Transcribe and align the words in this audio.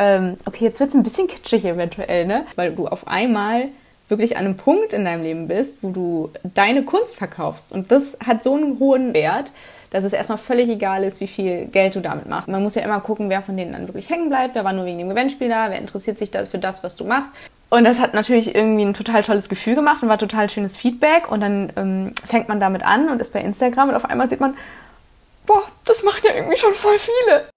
ähm, 0.00 0.38
okay, 0.46 0.64
jetzt 0.64 0.80
wird 0.80 0.88
es 0.88 0.96
ein 0.96 1.02
bisschen 1.02 1.28
kitschig 1.28 1.66
eventuell, 1.66 2.24
ne? 2.24 2.46
Weil 2.56 2.72
du 2.72 2.88
auf 2.88 3.06
einmal 3.06 3.68
wirklich 4.08 4.38
an 4.38 4.46
einem 4.46 4.56
Punkt 4.56 4.94
in 4.94 5.04
deinem 5.04 5.22
Leben 5.22 5.46
bist, 5.46 5.78
wo 5.82 5.90
du 5.90 6.30
deine 6.42 6.84
Kunst 6.84 7.16
verkaufst. 7.16 7.70
Und 7.70 7.92
das 7.92 8.16
hat 8.26 8.42
so 8.42 8.54
einen 8.54 8.78
hohen 8.80 9.12
Wert, 9.12 9.52
dass 9.90 10.04
es 10.04 10.14
erstmal 10.14 10.38
völlig 10.38 10.70
egal 10.70 11.04
ist, 11.04 11.20
wie 11.20 11.26
viel 11.26 11.66
Geld 11.66 11.96
du 11.96 12.00
damit 12.00 12.26
machst. 12.26 12.48
Man 12.48 12.62
muss 12.62 12.76
ja 12.76 12.82
immer 12.82 13.00
gucken, 13.00 13.28
wer 13.28 13.42
von 13.42 13.58
denen 13.58 13.72
dann 13.72 13.88
wirklich 13.88 14.08
hängen 14.08 14.30
bleibt, 14.30 14.54
wer 14.54 14.64
war 14.64 14.72
nur 14.72 14.86
wegen 14.86 14.98
dem 14.98 15.10
Gewinnspiel 15.10 15.50
da, 15.50 15.68
wer 15.68 15.78
interessiert 15.78 16.18
sich 16.18 16.30
da 16.30 16.46
für 16.46 16.58
das, 16.58 16.82
was 16.82 16.96
du 16.96 17.04
machst. 17.04 17.28
Und 17.68 17.84
das 17.84 18.00
hat 18.00 18.14
natürlich 18.14 18.54
irgendwie 18.54 18.84
ein 18.84 18.94
total 18.94 19.22
tolles 19.22 19.50
Gefühl 19.50 19.74
gemacht 19.74 20.02
und 20.02 20.08
war 20.08 20.18
total 20.18 20.48
schönes 20.48 20.76
Feedback. 20.78 21.30
Und 21.30 21.40
dann 21.40 21.72
ähm, 21.76 22.14
fängt 22.26 22.48
man 22.48 22.58
damit 22.58 22.82
an 22.84 23.10
und 23.10 23.20
ist 23.20 23.34
bei 23.34 23.42
Instagram 23.42 23.90
und 23.90 23.94
auf 23.96 24.06
einmal 24.06 24.30
sieht 24.30 24.40
man, 24.40 24.56
boah, 25.44 25.62
das 25.84 26.02
machen 26.04 26.22
ja 26.24 26.34
irgendwie 26.36 26.56
schon 26.56 26.72
voll 26.72 26.98
viele. 26.98 27.49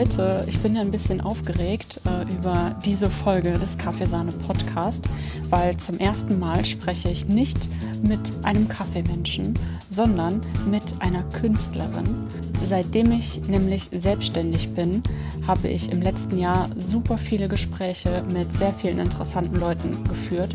Leute, 0.00 0.46
ich 0.48 0.58
bin 0.60 0.76
ja 0.76 0.80
ein 0.80 0.90
bisschen 0.90 1.20
aufgeregt 1.20 2.00
äh, 2.06 2.22
über 2.32 2.74
diese 2.86 3.10
Folge 3.10 3.58
des 3.58 3.76
Kaffeesahne 3.76 4.32
Podcast, 4.32 5.04
weil 5.50 5.76
zum 5.76 5.98
ersten 5.98 6.38
Mal 6.38 6.64
spreche 6.64 7.10
ich 7.10 7.26
nicht 7.26 7.58
mit 8.02 8.32
einem 8.42 8.66
Kaffeemenschen, 8.66 9.58
sondern 9.90 10.40
mit 10.70 10.82
einer 11.00 11.22
Künstlerin. 11.24 12.26
Seitdem 12.66 13.12
ich 13.12 13.46
nämlich 13.46 13.90
selbstständig 13.92 14.70
bin, 14.70 15.02
habe 15.46 15.68
ich 15.68 15.92
im 15.92 16.00
letzten 16.00 16.38
Jahr 16.38 16.70
super 16.78 17.18
viele 17.18 17.48
Gespräche 17.48 18.24
mit 18.32 18.54
sehr 18.54 18.72
vielen 18.72 19.00
interessanten 19.00 19.60
Leuten 19.60 20.02
geführt 20.04 20.54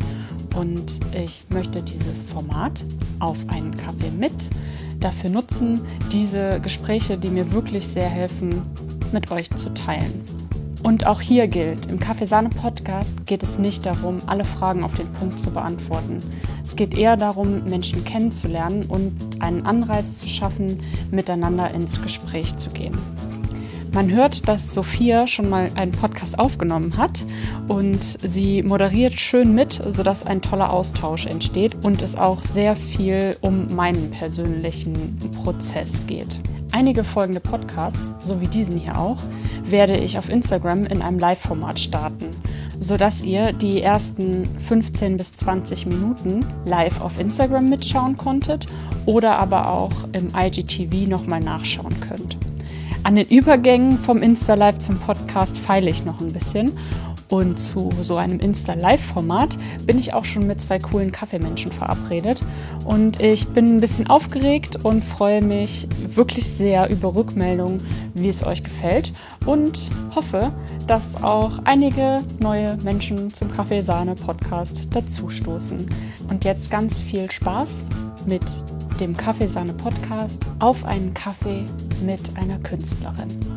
und 0.56 0.98
ich 1.14 1.44
möchte 1.50 1.84
dieses 1.84 2.24
Format 2.24 2.82
auf 3.20 3.38
einen 3.46 3.76
Kaffee 3.76 4.10
mit 4.10 4.50
dafür 4.98 5.30
nutzen, 5.30 5.82
diese 6.10 6.58
Gespräche, 6.60 7.16
die 7.16 7.28
mir 7.28 7.52
wirklich 7.52 7.86
sehr 7.86 8.08
helfen, 8.08 8.62
mit 9.12 9.30
euch 9.30 9.50
zu 9.50 9.72
teilen. 9.74 10.24
Und 10.82 11.06
auch 11.06 11.20
hier 11.20 11.48
gilt, 11.48 11.86
im 11.86 11.98
Kaffeesahne 11.98 12.48
Podcast 12.48 13.26
geht 13.26 13.42
es 13.42 13.58
nicht 13.58 13.84
darum, 13.84 14.18
alle 14.26 14.44
Fragen 14.44 14.84
auf 14.84 14.94
den 14.94 15.10
Punkt 15.12 15.40
zu 15.40 15.50
beantworten. 15.50 16.22
Es 16.62 16.76
geht 16.76 16.96
eher 16.96 17.16
darum, 17.16 17.64
Menschen 17.64 18.04
kennenzulernen 18.04 18.84
und 18.84 19.12
einen 19.40 19.66
Anreiz 19.66 20.18
zu 20.20 20.28
schaffen, 20.28 20.80
miteinander 21.10 21.72
ins 21.72 22.00
Gespräch 22.00 22.56
zu 22.56 22.70
gehen. 22.70 22.96
Man 23.92 24.12
hört, 24.12 24.46
dass 24.46 24.74
Sophia 24.74 25.26
schon 25.26 25.48
mal 25.48 25.70
einen 25.74 25.90
Podcast 25.90 26.38
aufgenommen 26.38 26.98
hat 26.98 27.24
und 27.66 28.18
sie 28.22 28.62
moderiert 28.62 29.14
schön 29.14 29.54
mit, 29.54 29.72
sodass 29.88 30.26
ein 30.26 30.42
toller 30.42 30.70
Austausch 30.72 31.26
entsteht 31.26 31.82
und 31.82 32.02
es 32.02 32.14
auch 32.14 32.42
sehr 32.42 32.76
viel 32.76 33.36
um 33.40 33.74
meinen 33.74 34.10
persönlichen 34.10 35.16
Prozess 35.42 36.06
geht. 36.06 36.40
Einige 36.72 37.04
folgende 37.04 37.40
Podcasts, 37.40 38.14
so 38.20 38.40
wie 38.40 38.48
diesen 38.48 38.76
hier 38.78 38.98
auch, 38.98 39.18
werde 39.64 39.96
ich 39.96 40.18
auf 40.18 40.28
Instagram 40.28 40.84
in 40.86 41.02
einem 41.02 41.18
Live-Format 41.18 41.80
starten, 41.80 42.26
sodass 42.78 43.22
ihr 43.22 43.52
die 43.52 43.80
ersten 43.82 44.48
15 44.60 45.16
bis 45.16 45.32
20 45.32 45.86
Minuten 45.86 46.44
live 46.64 47.00
auf 47.00 47.18
Instagram 47.18 47.70
mitschauen 47.70 48.16
konntet 48.16 48.66
oder 49.06 49.38
aber 49.38 49.70
auch 49.70 49.92
im 50.12 50.28
IGTV 50.36 51.08
nochmal 51.08 51.40
nachschauen 51.40 51.98
könnt. 52.00 52.36
An 53.02 53.16
den 53.16 53.28
Übergängen 53.28 53.98
vom 53.98 54.22
Insta-Live 54.22 54.78
zum 54.78 54.98
Podcast 54.98 55.58
feile 55.58 55.88
ich 55.90 56.04
noch 56.04 56.20
ein 56.20 56.32
bisschen 56.32 56.72
und 57.28 57.58
zu 57.58 57.90
so 58.00 58.16
einem 58.16 58.38
Insta-Live-Format 58.38 59.58
bin 59.84 59.98
ich 59.98 60.14
auch 60.14 60.24
schon 60.24 60.46
mit 60.46 60.60
zwei 60.60 60.78
coolen 60.78 61.12
Kaffeemenschen 61.12 61.72
verabredet. 61.72 62.42
Und 62.84 63.20
ich 63.20 63.48
bin 63.48 63.76
ein 63.76 63.80
bisschen 63.80 64.08
aufgeregt 64.08 64.84
und 64.84 65.04
freue 65.04 65.42
mich 65.42 65.88
wirklich 66.14 66.48
sehr 66.48 66.88
über 66.88 67.14
Rückmeldungen, 67.14 67.84
wie 68.14 68.28
es 68.28 68.44
euch 68.44 68.62
gefällt. 68.62 69.12
Und 69.44 69.90
hoffe, 70.14 70.52
dass 70.86 71.22
auch 71.22 71.58
einige 71.64 72.22
neue 72.38 72.76
Menschen 72.78 73.32
zum 73.32 73.50
Kaffeesahne-Podcast 73.50 74.88
dazustoßen. 74.90 75.86
Und 76.28 76.44
jetzt 76.44 76.70
ganz 76.70 77.00
viel 77.00 77.30
Spaß 77.30 77.86
mit 78.26 78.42
dem 79.00 79.16
Kaffeesahne-Podcast 79.16 80.46
auf 80.58 80.84
einen 80.84 81.12
Kaffee 81.12 81.64
mit 82.04 82.20
einer 82.36 82.58
Künstlerin. 82.60 83.55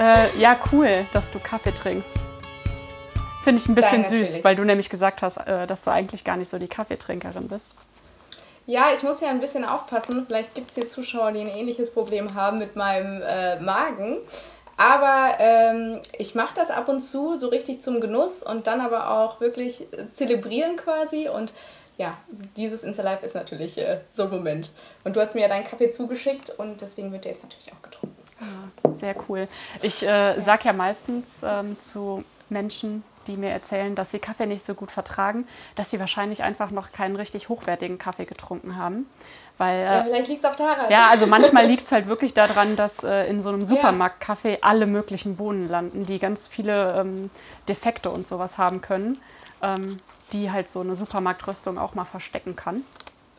Äh, 0.00 0.36
ja, 0.38 0.58
cool, 0.72 1.06
dass 1.12 1.30
du 1.30 1.38
Kaffee 1.38 1.72
trinkst. 1.72 2.16
Finde 3.44 3.60
ich 3.60 3.68
ein 3.68 3.74
bisschen 3.74 4.02
Nein, 4.02 4.10
süß, 4.10 4.42
weil 4.44 4.56
du 4.56 4.64
nämlich 4.64 4.90
gesagt 4.90 5.22
hast, 5.22 5.36
äh, 5.36 5.66
dass 5.66 5.84
du 5.84 5.90
eigentlich 5.90 6.24
gar 6.24 6.36
nicht 6.36 6.48
so 6.48 6.58
die 6.58 6.68
Kaffeetrinkerin 6.68 7.48
bist. 7.48 7.74
Ja, 8.66 8.92
ich 8.94 9.02
muss 9.02 9.20
ja 9.20 9.28
ein 9.28 9.40
bisschen 9.40 9.64
aufpassen. 9.64 10.24
Vielleicht 10.26 10.54
gibt 10.54 10.68
es 10.68 10.74
hier 10.74 10.86
Zuschauer, 10.88 11.32
die 11.32 11.40
ein 11.40 11.48
ähnliches 11.48 11.92
Problem 11.92 12.34
haben 12.34 12.58
mit 12.58 12.76
meinem 12.76 13.22
äh, 13.22 13.58
Magen. 13.60 14.18
Aber 14.76 15.34
ähm, 15.38 16.00
ich 16.16 16.34
mache 16.34 16.54
das 16.54 16.70
ab 16.70 16.88
und 16.88 17.00
zu 17.00 17.34
so 17.34 17.48
richtig 17.48 17.82
zum 17.82 18.00
Genuss 18.00 18.42
und 18.42 18.66
dann 18.66 18.80
aber 18.80 19.10
auch 19.10 19.40
wirklich 19.40 19.86
zelebrieren 20.10 20.76
quasi. 20.76 21.28
Und 21.28 21.52
ja, 21.98 22.16
dieses 22.56 22.82
Insta-Live 22.82 23.22
ist 23.22 23.34
natürlich 23.34 23.76
äh, 23.76 24.00
so 24.10 24.24
ein 24.24 24.30
Moment. 24.30 24.70
Und 25.04 25.16
du 25.16 25.20
hast 25.20 25.34
mir 25.34 25.42
ja 25.42 25.48
deinen 25.48 25.64
Kaffee 25.64 25.90
zugeschickt 25.90 26.50
und 26.50 26.80
deswegen 26.80 27.12
wird 27.12 27.24
der 27.24 27.32
jetzt 27.32 27.42
natürlich 27.42 27.72
auch 27.72 27.82
getrunken. 27.82 28.19
Ja, 28.40 28.94
sehr 28.94 29.14
cool. 29.28 29.48
Ich 29.82 30.06
äh, 30.06 30.40
sage 30.40 30.64
ja 30.64 30.72
meistens 30.72 31.42
ähm, 31.44 31.78
zu 31.78 32.24
Menschen, 32.48 33.04
die 33.26 33.36
mir 33.36 33.50
erzählen, 33.50 33.94
dass 33.94 34.10
sie 34.10 34.18
Kaffee 34.18 34.46
nicht 34.46 34.62
so 34.62 34.74
gut 34.74 34.90
vertragen, 34.90 35.46
dass 35.76 35.90
sie 35.90 36.00
wahrscheinlich 36.00 36.42
einfach 36.42 36.70
noch 36.70 36.92
keinen 36.92 37.16
richtig 37.16 37.48
hochwertigen 37.48 37.98
Kaffee 37.98 38.24
getrunken 38.24 38.76
haben. 38.76 39.06
Weil, 39.58 39.80
äh, 39.80 39.84
ja, 39.84 40.02
vielleicht 40.04 40.28
liegt 40.28 40.44
es 40.44 40.50
auch 40.50 40.56
daran. 40.56 40.90
Ja, 40.90 41.08
also 41.10 41.26
manchmal 41.26 41.66
liegt 41.66 41.82
es 41.82 41.92
halt 41.92 42.06
wirklich 42.08 42.32
daran, 42.32 42.76
dass 42.76 43.04
äh, 43.04 43.26
in 43.28 43.42
so 43.42 43.50
einem 43.50 43.66
Supermarkt 43.66 44.20
Kaffee 44.20 44.58
alle 44.62 44.86
möglichen 44.86 45.36
Bohnen 45.36 45.68
landen, 45.68 46.06
die 46.06 46.18
ganz 46.18 46.48
viele 46.48 46.94
ähm, 46.98 47.30
Defekte 47.68 48.10
und 48.10 48.26
sowas 48.26 48.56
haben 48.56 48.80
können, 48.80 49.20
ähm, 49.62 49.98
die 50.32 50.50
halt 50.50 50.70
so 50.70 50.80
eine 50.80 50.94
Supermarktröstung 50.94 51.78
auch 51.78 51.94
mal 51.94 52.06
verstecken 52.06 52.56
kann 52.56 52.84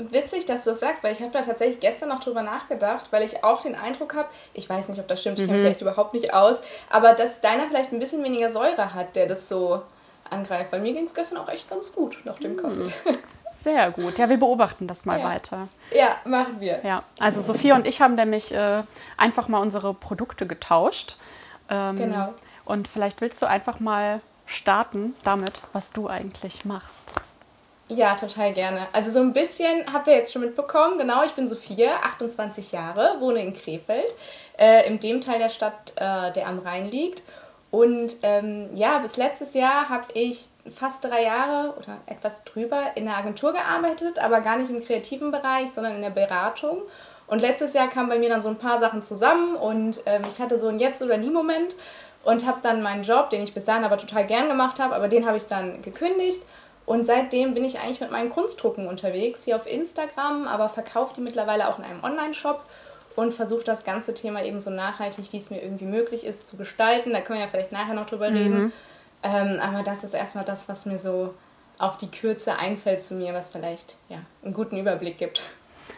witzig, 0.10 0.46
dass 0.46 0.64
du 0.64 0.72
das 0.72 0.80
sagst, 0.80 1.04
weil 1.04 1.14
ich 1.14 1.22
habe 1.22 1.32
da 1.32 1.42
tatsächlich 1.42 1.80
gestern 1.80 2.10
noch 2.10 2.20
drüber 2.20 2.44
nachgedacht, 2.44 3.12
weil 3.12 3.24
ich 3.24 3.44
auch 3.44 3.62
den 3.62 3.76
Eindruck 3.76 4.16
habe, 4.16 4.30
ich 4.54 4.70
weiß 4.70 4.90
nicht, 4.90 5.00
ob 5.00 5.08
das 5.08 5.22
stimmt, 5.22 5.40
ich 5.40 5.46
kenne 5.46 5.58
mich 5.58 5.66
mhm. 5.66 5.72
echt 5.72 5.82
überhaupt 5.82 6.14
nicht 6.14 6.34
aus, 6.34 6.60
aber 6.90 7.14
dass 7.14 7.42
deiner 7.42 7.68
vielleicht 7.68 7.92
ein 7.92 8.00
bisschen 8.00 8.24
weniger 8.24 8.50
Säure 8.50 8.94
hat, 8.94 9.16
der 9.16 9.28
das 9.28 9.48
so 9.50 9.82
angreift. 10.30 10.72
Weil 10.72 10.82
mir 10.82 10.94
ging 10.94 11.06
es 11.06 11.14
gestern 11.14 11.38
auch 11.38 11.50
echt 11.50 11.70
ganz 11.70 11.94
gut 11.94 12.18
nach 12.24 12.40
dem 12.40 12.58
Kaffee. 12.58 12.84
Mhm. 12.84 13.18
Sehr 13.56 13.92
gut. 13.92 14.18
Ja, 14.18 14.28
wir 14.28 14.38
beobachten 14.38 14.88
das 14.88 15.06
mal 15.06 15.20
ja. 15.20 15.26
weiter. 15.26 15.68
Ja, 15.92 16.16
machen 16.26 16.60
wir. 16.60 16.80
Ja, 16.84 17.04
also 17.20 17.42
Sophia 17.42 17.76
und 17.76 17.86
ich 17.86 18.02
haben 18.02 18.16
nämlich 18.16 18.52
äh, 18.54 18.82
einfach 19.18 19.48
mal 19.48 19.60
unsere 19.60 19.94
Produkte 19.94 20.48
getauscht. 20.48 21.18
Ähm, 21.70 21.98
genau. 21.98 22.34
Und 22.66 22.88
vielleicht 22.88 23.22
willst 23.22 23.40
du 23.42 23.46
einfach 23.46 23.80
mal 23.80 24.22
starten 24.48 25.14
damit, 25.24 25.62
was 25.74 25.92
du 25.92 26.08
eigentlich 26.08 26.66
machst. 26.66 27.02
Ja, 27.94 28.16
total 28.16 28.54
gerne. 28.54 28.88
Also 28.94 29.12
so 29.12 29.20
ein 29.20 29.34
bisschen 29.34 29.84
habt 29.92 30.08
ihr 30.08 30.14
jetzt 30.14 30.32
schon 30.32 30.42
mitbekommen. 30.42 30.98
Genau, 30.98 31.24
ich 31.26 31.34
bin 31.34 31.46
Sophia, 31.46 31.98
28 32.04 32.72
Jahre, 32.72 33.18
wohne 33.20 33.42
in 33.42 33.54
Krefeld, 33.54 34.08
äh, 34.58 34.88
in 34.88 34.98
dem 35.02 35.20
Teil 35.20 35.40
der 35.40 35.50
Stadt, 35.50 35.92
äh, 35.98 36.32
der 36.32 36.48
am 36.48 36.60
Rhein 36.60 36.90
liegt. 36.90 37.24
Und 37.70 38.16
ähm, 38.22 38.70
ja, 38.74 39.00
bis 39.00 39.18
letztes 39.18 39.54
Jahr 39.56 39.90
habe 39.90 40.06
ich 40.14 40.46
fast 40.74 41.04
drei 41.04 41.24
Jahre 41.24 41.74
oder 41.78 41.98
etwas 42.06 42.46
drüber 42.46 42.82
in 42.96 43.06
der 43.06 43.18
Agentur 43.18 43.52
gearbeitet, 43.52 44.20
aber 44.20 44.40
gar 44.40 44.58
nicht 44.58 44.72
im 44.72 44.82
kreativen 44.82 45.32
Bereich, 45.32 45.72
sondern 45.72 45.96
in 45.96 46.02
der 46.02 46.12
Beratung. 46.12 46.84
Und 47.28 47.42
letztes 47.42 47.74
Jahr 47.74 47.90
kamen 47.90 48.08
bei 48.08 48.20
mir 48.20 48.30
dann 48.30 48.42
so 48.42 48.48
ein 48.48 48.58
paar 48.58 48.80
Sachen 48.80 49.04
zusammen 49.04 49.56
und 49.56 50.00
ähm, 50.06 50.22
ich 50.30 50.40
hatte 50.40 50.58
so 50.58 50.70
ein 50.70 50.80
Jetzt- 50.80 51.02
oder 51.02 51.18
Nie-Moment 51.18 51.76
und 52.24 52.46
habe 52.46 52.60
dann 52.64 52.82
meinen 52.82 53.04
Job, 53.04 53.32
den 53.32 53.42
ich 53.42 53.54
bis 53.54 53.66
dahin 53.66 53.84
aber 53.84 53.98
total 53.98 54.26
gern 54.26 54.48
gemacht 54.48 54.80
habe, 54.80 54.96
aber 54.96 55.10
den 55.10 55.26
habe 55.26 55.36
ich 55.36 55.46
dann 55.46 55.82
gekündigt 55.82 56.42
und 56.92 57.06
seitdem 57.06 57.54
bin 57.54 57.64
ich 57.64 57.80
eigentlich 57.80 58.02
mit 58.02 58.12
meinen 58.12 58.30
Kunstdrucken 58.30 58.86
unterwegs, 58.86 59.46
hier 59.46 59.56
auf 59.56 59.66
Instagram, 59.66 60.46
aber 60.46 60.68
verkaufe 60.68 61.14
die 61.16 61.22
mittlerweile 61.22 61.70
auch 61.70 61.80
in 61.80 61.86
einem 61.86 62.04
Online-Shop 62.04 62.66
und 63.16 63.34
versuche 63.34 63.64
das 63.64 63.86
ganze 63.86 64.14
Thema 64.14 64.44
eben 64.44 64.60
so 64.60 64.72
nachhaltig, 64.72 65.32
wie 65.32 65.38
es 65.38 65.50
mir 65.52 65.62
irgendwie 65.64 65.86
möglich 65.86 66.26
ist, 66.26 66.48
zu 66.48 66.58
gestalten. 66.58 67.14
Da 67.14 67.22
können 67.22 67.40
wir 67.40 67.46
ja 67.46 67.50
vielleicht 67.50 67.72
nachher 67.72 67.94
noch 67.94 68.08
drüber 68.08 68.30
mhm. 68.30 68.36
reden. 68.36 68.74
Ähm, 69.24 69.62
aber 69.62 69.84
das 69.84 70.04
ist 70.04 70.14
erstmal 70.14 70.44
das, 70.44 70.68
was 70.68 70.86
mir 70.86 70.98
so 70.98 71.34
auf 71.80 71.96
die 71.96 72.12
Kürze 72.12 72.58
einfällt 72.58 73.02
zu 73.02 73.14
mir, 73.14 73.34
was 73.34 73.48
vielleicht 73.48 73.96
ja, 74.10 74.18
einen 74.44 74.54
guten 74.54 74.76
Überblick 74.76 75.18
gibt. 75.18 75.44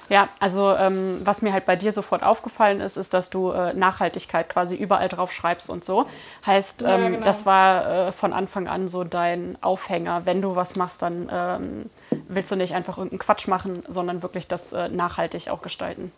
Ja, 0.10 0.28
also 0.40 0.72
ähm, 0.74 1.22
was 1.24 1.42
mir 1.42 1.54
halt 1.54 1.66
bei 1.66 1.76
dir 1.76 1.92
sofort 1.92 2.24
aufgefallen 2.24 2.82
ist, 2.82 2.98
ist, 2.98 3.14
dass 3.14 3.30
du 3.30 3.52
äh, 3.52 3.74
Nachhaltigkeit 3.74 4.50
quasi 4.50 4.76
überall 4.76 5.08
drauf 5.08 5.32
schreibst 5.32 5.70
und 5.70 5.84
so. 5.84 6.06
Heißt, 6.46 6.84
ähm, 6.84 6.88
ja, 6.88 7.10
genau. 7.10 7.24
das 7.24 7.46
war 7.46 8.08
äh, 8.08 8.12
von 8.12 8.34
Anfang 8.34 8.68
an 8.68 8.88
so 8.88 9.04
dein 9.04 9.58
Aufhänger. 9.62 10.26
Wenn 10.26 10.42
du 10.42 10.56
was 10.56 10.76
machst, 10.76 11.02
dann 11.02 11.30
ähm, 11.32 11.90
willst 12.28 12.52
du 12.52 12.56
nicht 12.56 12.76
einfach 12.76 12.98
irgendeinen 12.98 13.20
Quatsch 13.20 13.48
machen, 13.48 13.84
sondern 13.88 14.22
wirklich 14.24 14.48
das 14.48 14.74
äh, 14.74 14.90
nachhaltig 14.90 15.50
auch 15.50 15.62
gestalten. 15.62 16.12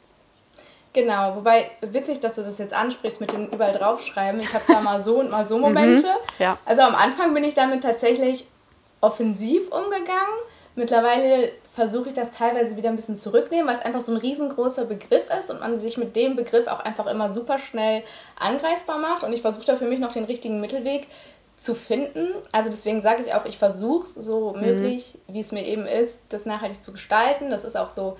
Genau, 0.94 1.36
wobei 1.36 1.70
witzig, 1.82 2.22
dass 2.22 2.36
du 2.36 2.42
das 2.42 2.58
jetzt 2.58 2.74
ansprichst 2.74 3.20
mit 3.20 3.34
dem 3.34 3.48
überall 3.48 3.74
draufschreiben. 3.74 4.40
Ich 4.40 4.54
habe 4.54 4.64
da 4.66 4.80
mal 4.80 5.02
so 5.02 5.20
und 5.20 5.30
mal 5.30 5.46
so 5.46 5.58
Momente. 5.60 6.08
Mhm, 6.08 6.40
ja. 6.40 6.58
Also 6.66 6.84
am 6.84 6.96
Anfang 6.96 7.34
bin 7.34 7.44
ich 7.44 7.54
damit 7.54 7.84
tatsächlich 7.84 8.46
offensiv 9.02 9.68
umgegangen. 9.72 10.40
Mittlerweile 10.76 11.52
versuche 11.76 12.08
ich 12.08 12.14
das 12.14 12.32
teilweise 12.32 12.78
wieder 12.78 12.90
ein 12.90 12.96
bisschen 12.96 13.18
zurücknehmen, 13.18 13.68
weil 13.68 13.76
es 13.76 13.82
einfach 13.82 14.00
so 14.00 14.14
ein 14.14 14.18
riesengroßer 14.18 14.86
Begriff 14.86 15.30
ist 15.38 15.52
und 15.52 15.60
man 15.60 15.78
sich 15.78 15.98
mit 15.98 16.16
dem 16.16 16.38
Begriff 16.38 16.68
auch 16.68 16.80
einfach 16.80 17.06
immer 17.06 17.34
super 17.34 17.60
schnell 17.60 18.04
angreifbar 18.40 18.98
macht. 18.98 19.24
Und 19.24 19.34
ich 19.34 19.42
versuche 19.42 19.66
da 19.66 19.76
für 19.76 19.86
mich 19.86 20.00
noch 20.00 20.14
den 20.14 20.24
richtigen 20.24 20.62
Mittelweg 20.62 21.08
zu 21.58 21.76
finden. 21.76 22.30
Also 22.54 22.70
deswegen 22.70 23.02
sage 23.02 23.24
ich 23.24 23.34
auch, 23.34 23.46
ich 23.46 23.58
versuche 23.58 24.06
es 24.06 24.16
so 24.16 24.54
mhm. 24.54 24.62
möglich, 24.62 25.18
wie 25.28 25.42
es 25.42 25.52
mir 25.52 25.66
eben 25.66 25.86
ist, 25.86 26.22
das 26.30 26.46
nachhaltig 26.46 26.82
zu 26.82 26.94
gestalten. 26.94 27.50
Das 27.50 27.66
ist 27.66 27.76
auch 27.76 27.90
so 27.90 28.18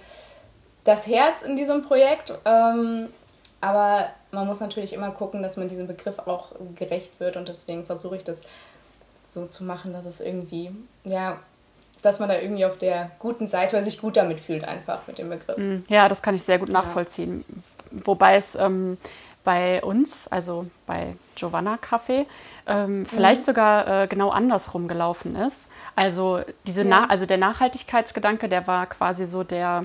das 0.84 1.08
Herz 1.08 1.42
in 1.42 1.56
diesem 1.56 1.82
Projekt. 1.82 2.34
Ähm, 2.44 3.08
aber 3.62 4.10
man 4.32 4.48
muss 4.48 4.60
natürlich 4.60 4.92
immer 4.92 5.12
gucken, 5.12 5.42
dass 5.42 5.56
man 5.56 5.70
diesem 5.70 5.88
Begriff 5.88 6.20
auch 6.20 6.52
gerecht 6.76 7.22
wird 7.22 7.38
und 7.38 7.48
deswegen 7.48 7.86
versuche 7.86 8.18
ich 8.18 8.24
das 8.26 8.42
so 9.24 9.48
zu 9.48 9.64
machen, 9.64 9.94
dass 9.94 10.06
es 10.06 10.20
irgendwie, 10.20 10.72
ja, 11.06 11.40
dass 12.02 12.20
man 12.20 12.30
da 12.30 12.40
irgendwie 12.40 12.66
auf 12.66 12.78
der 12.78 13.12
guten 13.20 13.48
Seite 13.48 13.76
oder 13.76 13.84
sich 13.84 14.00
gut 14.00 14.18
damit 14.18 14.40
fühlt, 14.40 14.66
einfach 14.66 15.00
mit 15.08 15.18
dem 15.18 15.30
Begriff. 15.30 15.58
Mm, 15.58 15.84
ja, 15.88 16.08
das 16.10 16.22
kann 16.22 16.36
ich 16.36 16.44
sehr 16.44 16.60
gut 16.60 16.70
nachvollziehen. 16.70 17.44
Ja. 17.48 18.02
Wobei 18.06 18.36
es 18.36 18.56
ähm, 18.56 18.98
bei 19.44 19.82
uns, 19.84 20.28
also 20.28 20.66
bei 20.86 21.16
Giovanna 21.36 21.76
Café, 21.76 22.26
ähm, 22.68 23.06
vielleicht 23.06 23.42
mhm. 23.42 23.46
sogar 23.46 24.04
äh, 24.04 24.08
genau 24.08 24.30
andersrum 24.30 24.88
gelaufen 24.88 25.36
ist. 25.36 25.70
Also, 25.96 26.42
diese 26.68 26.88
ja. 26.88 27.06
also 27.06 27.26
der 27.26 27.38
Nachhaltigkeitsgedanke, 27.38 28.50
der 28.50 28.68
war 28.68 28.88
quasi 28.88 29.26
so 29.26 29.44
der, 29.44 29.84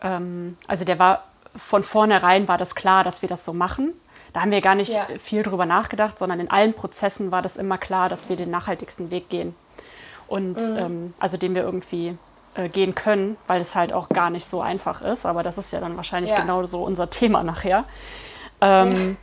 ähm, 0.00 0.56
also 0.66 0.84
der 0.84 0.98
war 0.98 1.24
von 1.56 1.82
vornherein 1.82 2.48
war 2.48 2.58
das 2.58 2.74
klar, 2.74 3.04
dass 3.04 3.22
wir 3.22 3.28
das 3.28 3.44
so 3.44 3.52
machen. 3.52 3.92
Da 4.32 4.40
haben 4.40 4.50
wir 4.50 4.60
gar 4.60 4.74
nicht 4.74 4.92
ja. 4.92 5.06
viel 5.20 5.44
drüber 5.44 5.66
nachgedacht, 5.66 6.18
sondern 6.18 6.40
in 6.40 6.50
allen 6.50 6.74
Prozessen 6.74 7.30
war 7.30 7.42
das 7.42 7.56
immer 7.56 7.78
klar, 7.78 8.08
dass 8.08 8.28
wir 8.28 8.36
den 8.36 8.50
nachhaltigsten 8.50 9.10
Weg 9.10 9.28
gehen. 9.28 9.54
Und 10.34 10.56
mhm. 10.56 10.76
ähm, 10.76 11.14
also 11.20 11.36
den 11.36 11.54
wir 11.54 11.62
irgendwie 11.62 12.18
äh, 12.56 12.68
gehen 12.68 12.96
können, 12.96 13.36
weil 13.46 13.60
es 13.60 13.76
halt 13.76 13.92
auch 13.92 14.08
gar 14.08 14.30
nicht 14.30 14.44
so 14.46 14.60
einfach 14.60 15.00
ist. 15.00 15.26
Aber 15.26 15.44
das 15.44 15.58
ist 15.58 15.70
ja 15.70 15.78
dann 15.78 15.94
wahrscheinlich 15.94 16.32
ja. 16.32 16.40
genau 16.40 16.66
so 16.66 16.82
unser 16.82 17.08
Thema 17.08 17.44
nachher. 17.44 17.84
Ähm, 18.60 19.16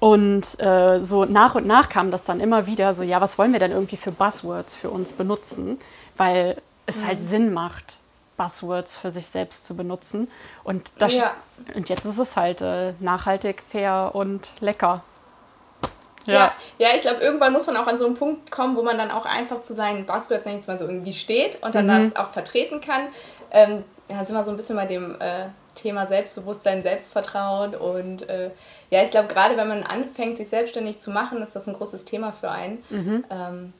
und 0.00 0.60
äh, 0.60 1.02
so 1.02 1.24
nach 1.24 1.54
und 1.54 1.66
nach 1.66 1.88
kam 1.88 2.10
das 2.10 2.24
dann 2.24 2.40
immer 2.40 2.66
wieder 2.66 2.92
so, 2.92 3.02
ja, 3.02 3.22
was 3.22 3.38
wollen 3.38 3.52
wir 3.54 3.58
denn 3.58 3.70
irgendwie 3.70 3.96
für 3.96 4.12
Buzzwords 4.12 4.76
für 4.76 4.90
uns 4.90 5.14
benutzen? 5.14 5.78
Weil 6.18 6.60
es 6.84 6.96
halt 6.96 7.04
mhm. 7.04 7.08
halt 7.08 7.22
Sinn 7.22 7.54
macht, 7.54 7.98
Buzzwords 8.36 8.98
für 8.98 9.08
sich 9.10 9.24
selbst 9.24 9.64
zu 9.64 9.74
benutzen. 9.74 10.30
Und, 10.62 10.92
das, 10.98 11.14
ja. 11.14 11.32
und 11.74 11.88
jetzt 11.88 12.04
ist 12.04 12.18
es 12.18 12.36
halt 12.36 12.60
äh, 12.60 12.92
nachhaltig, 13.00 13.62
fair 13.66 14.10
und 14.12 14.50
lecker. 14.60 15.02
Ja, 16.32 16.52
ja, 16.78 16.88
ich 16.94 17.02
glaube, 17.02 17.20
irgendwann 17.20 17.52
muss 17.52 17.66
man 17.66 17.76
auch 17.76 17.86
an 17.86 17.98
so 17.98 18.06
einen 18.06 18.14
Punkt 18.14 18.50
kommen, 18.50 18.76
wo 18.76 18.82
man 18.82 18.98
dann 18.98 19.10
auch 19.10 19.26
einfach 19.26 19.60
zu 19.60 19.74
seinen 19.74 20.06
Buzzwords 20.06 20.46
jetzt 20.46 20.68
mal 20.68 20.78
so 20.78 20.86
irgendwie 20.86 21.12
steht 21.12 21.62
und 21.62 21.74
dann 21.74 21.86
mhm. 21.86 22.10
das 22.10 22.16
auch 22.16 22.30
vertreten 22.30 22.80
kann. 22.80 23.08
Ähm, 23.50 23.84
da 24.08 24.24
sind 24.24 24.36
wir 24.36 24.44
so 24.44 24.50
ein 24.50 24.56
bisschen 24.56 24.76
bei 24.76 24.86
dem 24.86 25.20
äh, 25.20 25.46
Thema 25.74 26.06
Selbstbewusstsein, 26.06 26.82
Selbstvertrauen 26.82 27.74
und 27.74 28.28
äh, 28.28 28.50
ja, 28.90 29.02
ich 29.02 29.10
glaube, 29.10 29.28
gerade 29.28 29.56
wenn 29.56 29.68
man 29.68 29.82
anfängt, 29.82 30.36
sich 30.36 30.48
selbstständig 30.48 30.98
zu 30.98 31.10
machen, 31.10 31.42
ist 31.42 31.56
das 31.56 31.66
ein 31.66 31.74
großes 31.74 32.04
Thema 32.04 32.32
für 32.32 32.50
einen. 32.50 32.82
Mhm. 32.90 33.24
Ähm, 33.30 33.72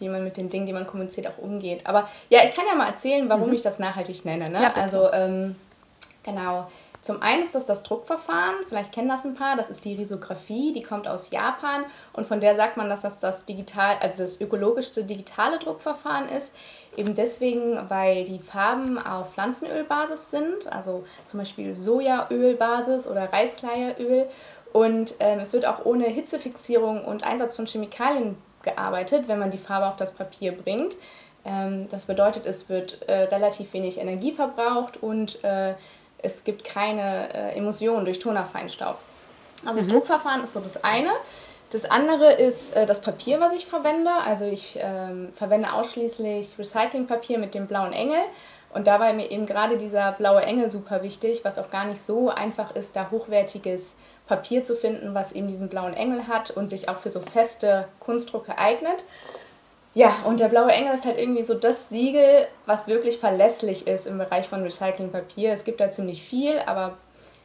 wie 0.00 0.08
man 0.08 0.24
mit 0.24 0.36
den 0.36 0.50
Dingen, 0.50 0.66
die 0.66 0.72
man 0.72 0.86
kommuniziert, 0.86 1.28
auch 1.28 1.38
umgeht. 1.38 1.86
Aber 1.86 2.08
ja, 2.28 2.40
ich 2.44 2.54
kann 2.54 2.64
ja 2.68 2.74
mal 2.74 2.88
erzählen, 2.88 3.28
warum 3.28 3.48
mhm. 3.48 3.54
ich 3.54 3.62
das 3.62 3.78
nachhaltig 3.78 4.24
nenne. 4.24 4.50
Ne? 4.50 4.60
Ja, 4.60 4.72
also 4.74 5.12
ähm, 5.12 5.54
genau. 6.24 6.68
Zum 7.04 7.20
einen 7.20 7.42
ist 7.42 7.54
das 7.54 7.66
das 7.66 7.82
Druckverfahren, 7.82 8.64
vielleicht 8.66 8.94
kennen 8.94 9.10
das 9.10 9.26
ein 9.26 9.34
paar, 9.34 9.58
das 9.58 9.68
ist 9.68 9.84
die 9.84 9.94
Risographie, 9.94 10.72
die 10.72 10.82
kommt 10.82 11.06
aus 11.06 11.30
Japan 11.30 11.84
und 12.14 12.26
von 12.26 12.40
der 12.40 12.54
sagt 12.54 12.78
man, 12.78 12.88
dass 12.88 13.02
das 13.02 13.20
das 13.20 13.44
digital, 13.44 13.98
also 14.00 14.22
das 14.22 14.40
ökologischste 14.40 15.04
digitale 15.04 15.58
Druckverfahren 15.58 16.30
ist. 16.30 16.54
Eben 16.96 17.14
deswegen, 17.14 17.78
weil 17.90 18.24
die 18.24 18.38
Farben 18.38 18.96
auf 18.96 19.34
Pflanzenölbasis 19.34 20.30
sind, 20.30 20.72
also 20.72 21.04
zum 21.26 21.40
Beispiel 21.40 21.76
Sojaölbasis 21.76 23.06
oder 23.06 23.30
Reiskleieröl. 23.30 24.26
Und 24.72 25.14
ähm, 25.20 25.40
es 25.40 25.52
wird 25.52 25.66
auch 25.66 25.84
ohne 25.84 26.06
Hitzefixierung 26.06 27.04
und 27.04 27.22
Einsatz 27.22 27.54
von 27.54 27.66
Chemikalien 27.66 28.38
gearbeitet, 28.62 29.28
wenn 29.28 29.38
man 29.38 29.50
die 29.50 29.58
Farbe 29.58 29.88
auf 29.88 29.96
das 29.96 30.14
Papier 30.14 30.52
bringt. 30.52 30.96
Ähm, 31.44 31.86
das 31.90 32.06
bedeutet, 32.06 32.46
es 32.46 32.70
wird 32.70 33.02
äh, 33.08 33.24
relativ 33.24 33.74
wenig 33.74 33.98
Energie 33.98 34.32
verbraucht 34.32 35.02
und 35.02 35.44
äh, 35.44 35.74
es 36.24 36.44
gibt 36.44 36.64
keine 36.64 37.32
äh, 37.32 37.56
Emissionen 37.56 38.04
durch 38.04 38.18
Tonerfeinstaub. 38.18 38.98
Also 39.64 39.78
das 39.78 39.88
mhm. 39.88 39.92
Druckverfahren 39.92 40.44
ist 40.44 40.52
so 40.52 40.60
das 40.60 40.82
eine. 40.82 41.10
Das 41.70 41.84
andere 41.84 42.32
ist 42.32 42.74
äh, 42.76 42.86
das 42.86 43.00
Papier, 43.00 43.40
was 43.40 43.52
ich 43.52 43.66
verwende. 43.66 44.10
Also 44.10 44.44
ich 44.44 44.78
ähm, 44.80 45.32
verwende 45.34 45.72
ausschließlich 45.72 46.58
Recyclingpapier 46.58 47.38
mit 47.38 47.54
dem 47.54 47.66
blauen 47.66 47.92
Engel. 47.92 48.20
Und 48.72 48.86
da 48.86 48.98
war 48.98 49.12
mir 49.12 49.30
eben 49.30 49.46
gerade 49.46 49.76
dieser 49.76 50.12
blaue 50.12 50.42
Engel 50.42 50.70
super 50.70 51.02
wichtig, 51.02 51.44
was 51.44 51.58
auch 51.58 51.70
gar 51.70 51.84
nicht 51.84 52.00
so 52.00 52.28
einfach 52.28 52.74
ist, 52.74 52.96
da 52.96 53.08
hochwertiges 53.10 53.96
Papier 54.26 54.64
zu 54.64 54.74
finden, 54.74 55.14
was 55.14 55.32
eben 55.32 55.46
diesen 55.48 55.68
blauen 55.68 55.94
Engel 55.94 56.26
hat 56.26 56.50
und 56.50 56.68
sich 56.68 56.88
auch 56.88 56.96
für 56.96 57.10
so 57.10 57.20
feste 57.20 57.86
Kunstdrucke 58.00 58.58
eignet. 58.58 59.04
Ja, 59.94 60.12
und 60.24 60.40
der 60.40 60.48
blaue 60.48 60.72
Engel 60.72 60.92
ist 60.92 61.04
halt 61.04 61.18
irgendwie 61.18 61.44
so 61.44 61.54
das 61.54 61.88
Siegel, 61.88 62.48
was 62.66 62.88
wirklich 62.88 63.18
verlässlich 63.18 63.86
ist 63.86 64.06
im 64.06 64.18
Bereich 64.18 64.48
von 64.48 64.62
Recyclingpapier. 64.62 65.52
Es 65.52 65.64
gibt 65.64 65.80
da 65.80 65.90
ziemlich 65.90 66.20
viel, 66.20 66.58
aber 66.66 66.96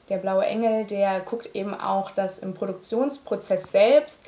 der 0.10 0.18
blaue 0.18 0.46
Engel, 0.46 0.86
der 0.86 1.20
guckt 1.20 1.56
eben 1.56 1.76
auch, 1.76 2.10
dass 2.10 2.40
im 2.40 2.56
Produktionsprozess 2.56 3.72
selbst 3.72 4.24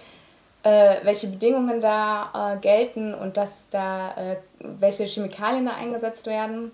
äh, 0.63 0.97
welche 1.03 1.27
Bedingungen 1.27 1.81
da 1.81 2.53
äh, 2.53 2.57
gelten 2.59 3.15
und 3.15 3.37
dass 3.37 3.69
da 3.69 4.13
äh, 4.15 4.35
welche 4.59 5.05
Chemikalien 5.05 5.65
da 5.65 5.73
eingesetzt 5.73 6.27
werden. 6.27 6.71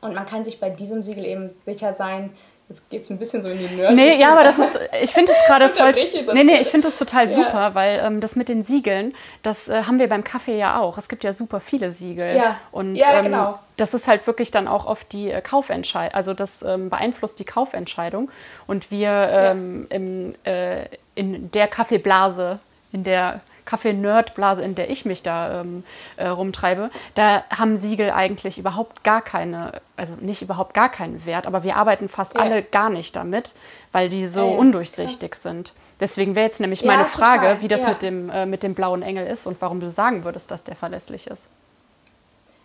Und 0.00 0.14
man 0.14 0.24
kann 0.24 0.44
sich 0.44 0.60
bei 0.60 0.70
diesem 0.70 1.02
Siegel 1.02 1.26
eben 1.26 1.50
sicher 1.64 1.92
sein, 1.92 2.32
Jetzt 2.68 2.90
geht 2.90 3.02
es 3.02 3.10
ein 3.10 3.18
bisschen 3.18 3.42
so 3.42 3.48
in 3.48 3.58
die 3.58 3.76
Nerd. 3.76 3.94
Nee, 3.94 4.18
ja, 4.18 4.32
aber 4.32 4.42
das 4.42 4.58
ist, 4.58 4.80
ich 5.02 5.12
finde 5.12 5.30
es 5.30 5.38
gerade 5.46 5.68
voll. 5.68 5.92
Nee, 6.34 6.42
nee, 6.42 6.58
ich 6.58 6.68
finde 6.68 6.88
das 6.88 6.98
total 6.98 7.28
super, 7.28 7.52
ja. 7.52 7.74
weil 7.74 8.00
ähm, 8.02 8.20
das 8.20 8.34
mit 8.34 8.48
den 8.48 8.64
Siegeln, 8.64 9.14
das 9.44 9.68
äh, 9.68 9.84
haben 9.84 10.00
wir 10.00 10.08
beim 10.08 10.24
Kaffee 10.24 10.58
ja 10.58 10.80
auch. 10.80 10.98
Es 10.98 11.08
gibt 11.08 11.22
ja 11.22 11.32
super 11.32 11.60
viele 11.60 11.90
Siegel. 11.90 12.36
Ja, 12.36 12.58
und, 12.72 12.96
ja 12.96 13.14
ähm, 13.14 13.22
genau. 13.22 13.58
Das 13.76 13.94
ist 13.94 14.08
halt 14.08 14.26
wirklich 14.26 14.50
dann 14.50 14.66
auch 14.66 14.86
oft 14.86 15.12
die 15.12 15.30
äh, 15.30 15.40
Kaufentscheidung, 15.42 16.14
also 16.14 16.34
das 16.34 16.62
ähm, 16.62 16.90
beeinflusst 16.90 17.38
die 17.38 17.44
Kaufentscheidung. 17.44 18.32
Und 18.66 18.90
wir 18.90 19.10
ähm, 19.10 19.86
im, 19.90 20.34
äh, 20.42 20.86
in 21.14 21.52
der 21.52 21.68
Kaffeeblase, 21.68 22.58
in 22.92 23.04
der 23.04 23.42
Kaffee-Nerd-Blase, 23.66 24.62
in 24.62 24.74
der 24.74 24.88
ich 24.88 25.04
mich 25.04 25.22
da 25.22 25.60
ähm, 25.60 25.84
äh, 26.16 26.28
rumtreibe, 26.28 26.90
da 27.14 27.44
haben 27.50 27.76
Siegel 27.76 28.10
eigentlich 28.10 28.58
überhaupt 28.58 29.04
gar 29.04 29.20
keine, 29.20 29.82
also 29.96 30.14
nicht 30.20 30.40
überhaupt 30.40 30.72
gar 30.72 30.88
keinen 30.88 31.26
Wert, 31.26 31.46
aber 31.46 31.62
wir 31.62 31.76
arbeiten 31.76 32.08
fast 32.08 32.34
ja. 32.34 32.40
alle 32.40 32.62
gar 32.62 32.88
nicht 32.88 33.14
damit, 33.14 33.54
weil 33.92 34.08
die 34.08 34.26
so 34.26 34.48
ja, 34.48 34.56
undurchsichtig 34.56 35.32
krass. 35.32 35.42
sind. 35.42 35.74
Deswegen 36.00 36.34
wäre 36.34 36.46
jetzt 36.46 36.60
nämlich 36.60 36.84
meine 36.84 37.06
Frage, 37.06 37.46
total. 37.46 37.62
wie 37.62 37.68
das 37.68 37.86
mit, 37.86 38.02
dem, 38.02 38.30
äh, 38.30 38.46
mit 38.46 38.62
dem 38.62 38.74
blauen 38.74 39.02
Engel 39.02 39.26
ist 39.26 39.46
und 39.46 39.60
warum 39.60 39.80
du 39.80 39.90
sagen 39.90 40.24
würdest, 40.24 40.50
dass 40.50 40.62
der 40.62 40.76
verlässlich 40.76 41.26
ist. 41.26 41.50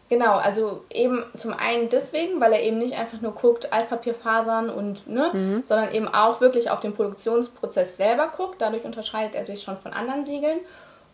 Genau, 0.09 0.33
also 0.33 0.83
eben 0.89 1.23
zum 1.37 1.53
einen 1.53 1.87
deswegen, 1.87 2.41
weil 2.41 2.51
er 2.51 2.61
eben 2.61 2.79
nicht 2.79 2.99
einfach 2.99 3.21
nur 3.21 3.33
guckt, 3.33 3.71
Altpapierfasern 3.71 4.69
und, 4.69 5.07
ne, 5.07 5.29
mhm. 5.31 5.61
sondern 5.63 5.93
eben 5.93 6.09
auch 6.09 6.41
wirklich 6.41 6.69
auf 6.69 6.81
den 6.81 6.93
Produktionsprozess 6.93 7.95
selber 7.95 8.29
guckt. 8.35 8.61
Dadurch 8.61 8.83
unterscheidet 8.83 9.35
er 9.35 9.45
sich 9.45 9.63
schon 9.63 9.77
von 9.77 9.93
anderen 9.93 10.25
Siegeln 10.25 10.59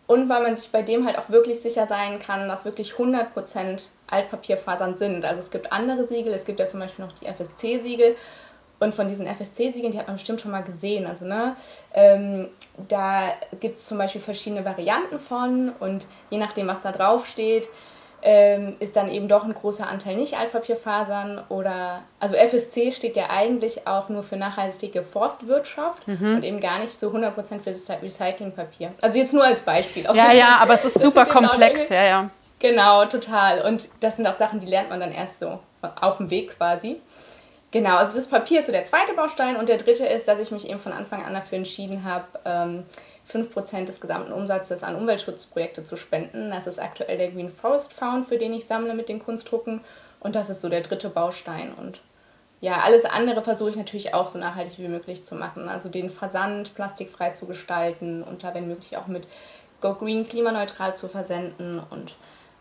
und 0.08 0.28
weil 0.28 0.42
man 0.42 0.56
sich 0.56 0.72
bei 0.72 0.82
dem 0.82 1.06
halt 1.06 1.18
auch 1.18 1.28
wirklich 1.28 1.60
sicher 1.60 1.86
sein 1.86 2.18
kann, 2.18 2.48
dass 2.48 2.64
wirklich 2.64 2.94
100% 2.94 3.88
Altpapierfasern 4.08 4.96
sind. 4.96 5.24
Also 5.24 5.38
es 5.38 5.50
gibt 5.50 5.70
andere 5.70 6.04
Siegel, 6.04 6.32
es 6.32 6.46
gibt 6.46 6.58
ja 6.58 6.66
zum 6.66 6.80
Beispiel 6.80 7.04
noch 7.04 7.12
die 7.12 7.26
FSC-Siegel 7.26 8.16
und 8.80 8.94
von 8.94 9.06
diesen 9.06 9.26
FSC-Siegeln, 9.26 9.92
die 9.92 9.98
hat 9.98 10.06
man 10.06 10.16
bestimmt 10.16 10.40
schon 10.40 10.50
mal 10.50 10.62
gesehen. 10.62 11.06
Also 11.06 11.26
ne, 11.26 11.56
ähm, 11.92 12.48
da 12.88 13.34
gibt 13.60 13.76
es 13.76 13.86
zum 13.86 13.98
Beispiel 13.98 14.22
verschiedene 14.22 14.64
Varianten 14.64 15.18
von 15.18 15.72
und 15.78 16.06
je 16.30 16.38
nachdem, 16.38 16.68
was 16.68 16.80
da 16.80 16.90
drauf 16.90 17.26
steht, 17.26 17.68
ähm, 18.22 18.76
ist 18.80 18.96
dann 18.96 19.10
eben 19.10 19.28
doch 19.28 19.44
ein 19.44 19.54
großer 19.54 19.88
Anteil 19.88 20.16
nicht 20.16 20.36
Altpapierfasern 20.36 21.44
oder 21.48 22.02
also 22.18 22.34
FSC 22.34 22.90
steht 22.90 23.16
ja 23.16 23.30
eigentlich 23.30 23.86
auch 23.86 24.08
nur 24.08 24.22
für 24.22 24.36
nachhaltige 24.36 25.02
Forstwirtschaft 25.02 26.06
mhm. 26.08 26.36
und 26.36 26.42
eben 26.42 26.60
gar 26.60 26.80
nicht 26.80 26.92
so 26.92 27.10
100% 27.10 27.60
für 27.60 27.70
das 27.70 27.88
Recyclingpapier. 28.02 28.92
Also 29.02 29.18
jetzt 29.18 29.34
nur 29.34 29.44
als 29.44 29.62
Beispiel. 29.62 30.04
ja, 30.04 30.32
ja, 30.32 30.58
aber 30.60 30.74
es 30.74 30.84
ist 30.84 30.98
super 31.00 31.24
komplex, 31.24 31.88
ja, 31.90 32.04
ja. 32.04 32.30
Genau, 32.58 33.04
total. 33.04 33.62
Und 33.62 33.88
das 34.00 34.16
sind 34.16 34.26
auch 34.26 34.34
Sachen, 34.34 34.58
die 34.58 34.66
lernt 34.66 34.90
man 34.90 34.98
dann 34.98 35.12
erst 35.12 35.38
so 35.38 35.60
auf 36.00 36.16
dem 36.16 36.28
Weg 36.30 36.56
quasi. 36.56 37.00
Genau, 37.70 37.96
also 37.96 38.16
das 38.16 38.28
Papier 38.28 38.60
ist 38.60 38.66
so 38.66 38.72
der 38.72 38.84
zweite 38.84 39.12
Baustein 39.12 39.56
und 39.56 39.68
der 39.68 39.76
dritte 39.76 40.06
ist, 40.06 40.26
dass 40.26 40.40
ich 40.40 40.50
mich 40.50 40.68
eben 40.68 40.78
von 40.78 40.92
Anfang 40.92 41.24
an 41.24 41.34
dafür 41.34 41.58
entschieden 41.58 42.02
habe, 42.02 42.24
ähm, 42.44 42.84
5% 43.30 43.84
des 43.84 44.00
gesamten 44.00 44.32
Umsatzes 44.32 44.82
an 44.82 44.96
Umweltschutzprojekte 44.96 45.84
zu 45.84 45.96
spenden. 45.96 46.50
Das 46.50 46.66
ist 46.66 46.78
aktuell 46.78 47.18
der 47.18 47.30
Green 47.30 47.50
Forest 47.50 47.92
Found, 47.94 48.26
für 48.26 48.38
den 48.38 48.52
ich 48.52 48.66
sammle 48.66 48.94
mit 48.94 49.08
den 49.08 49.18
Kunstdrucken. 49.18 49.80
Und 50.20 50.34
das 50.34 50.50
ist 50.50 50.60
so 50.60 50.68
der 50.68 50.80
dritte 50.80 51.10
Baustein. 51.10 51.72
Und 51.74 52.00
ja, 52.60 52.80
alles 52.80 53.04
andere 53.04 53.42
versuche 53.42 53.70
ich 53.70 53.76
natürlich 53.76 54.14
auch 54.14 54.28
so 54.28 54.38
nachhaltig 54.38 54.78
wie 54.78 54.88
möglich 54.88 55.24
zu 55.24 55.34
machen. 55.34 55.68
Also 55.68 55.88
den 55.88 56.10
Versand 56.10 56.74
plastikfrei 56.74 57.30
zu 57.30 57.46
gestalten 57.46 58.22
und 58.22 58.42
da 58.42 58.54
wenn 58.54 58.66
möglich 58.66 58.96
auch 58.96 59.06
mit 59.06 59.28
Go 59.80 59.94
Green 59.94 60.26
klimaneutral 60.26 60.96
zu 60.96 61.08
versenden 61.08 61.80
und 61.90 62.14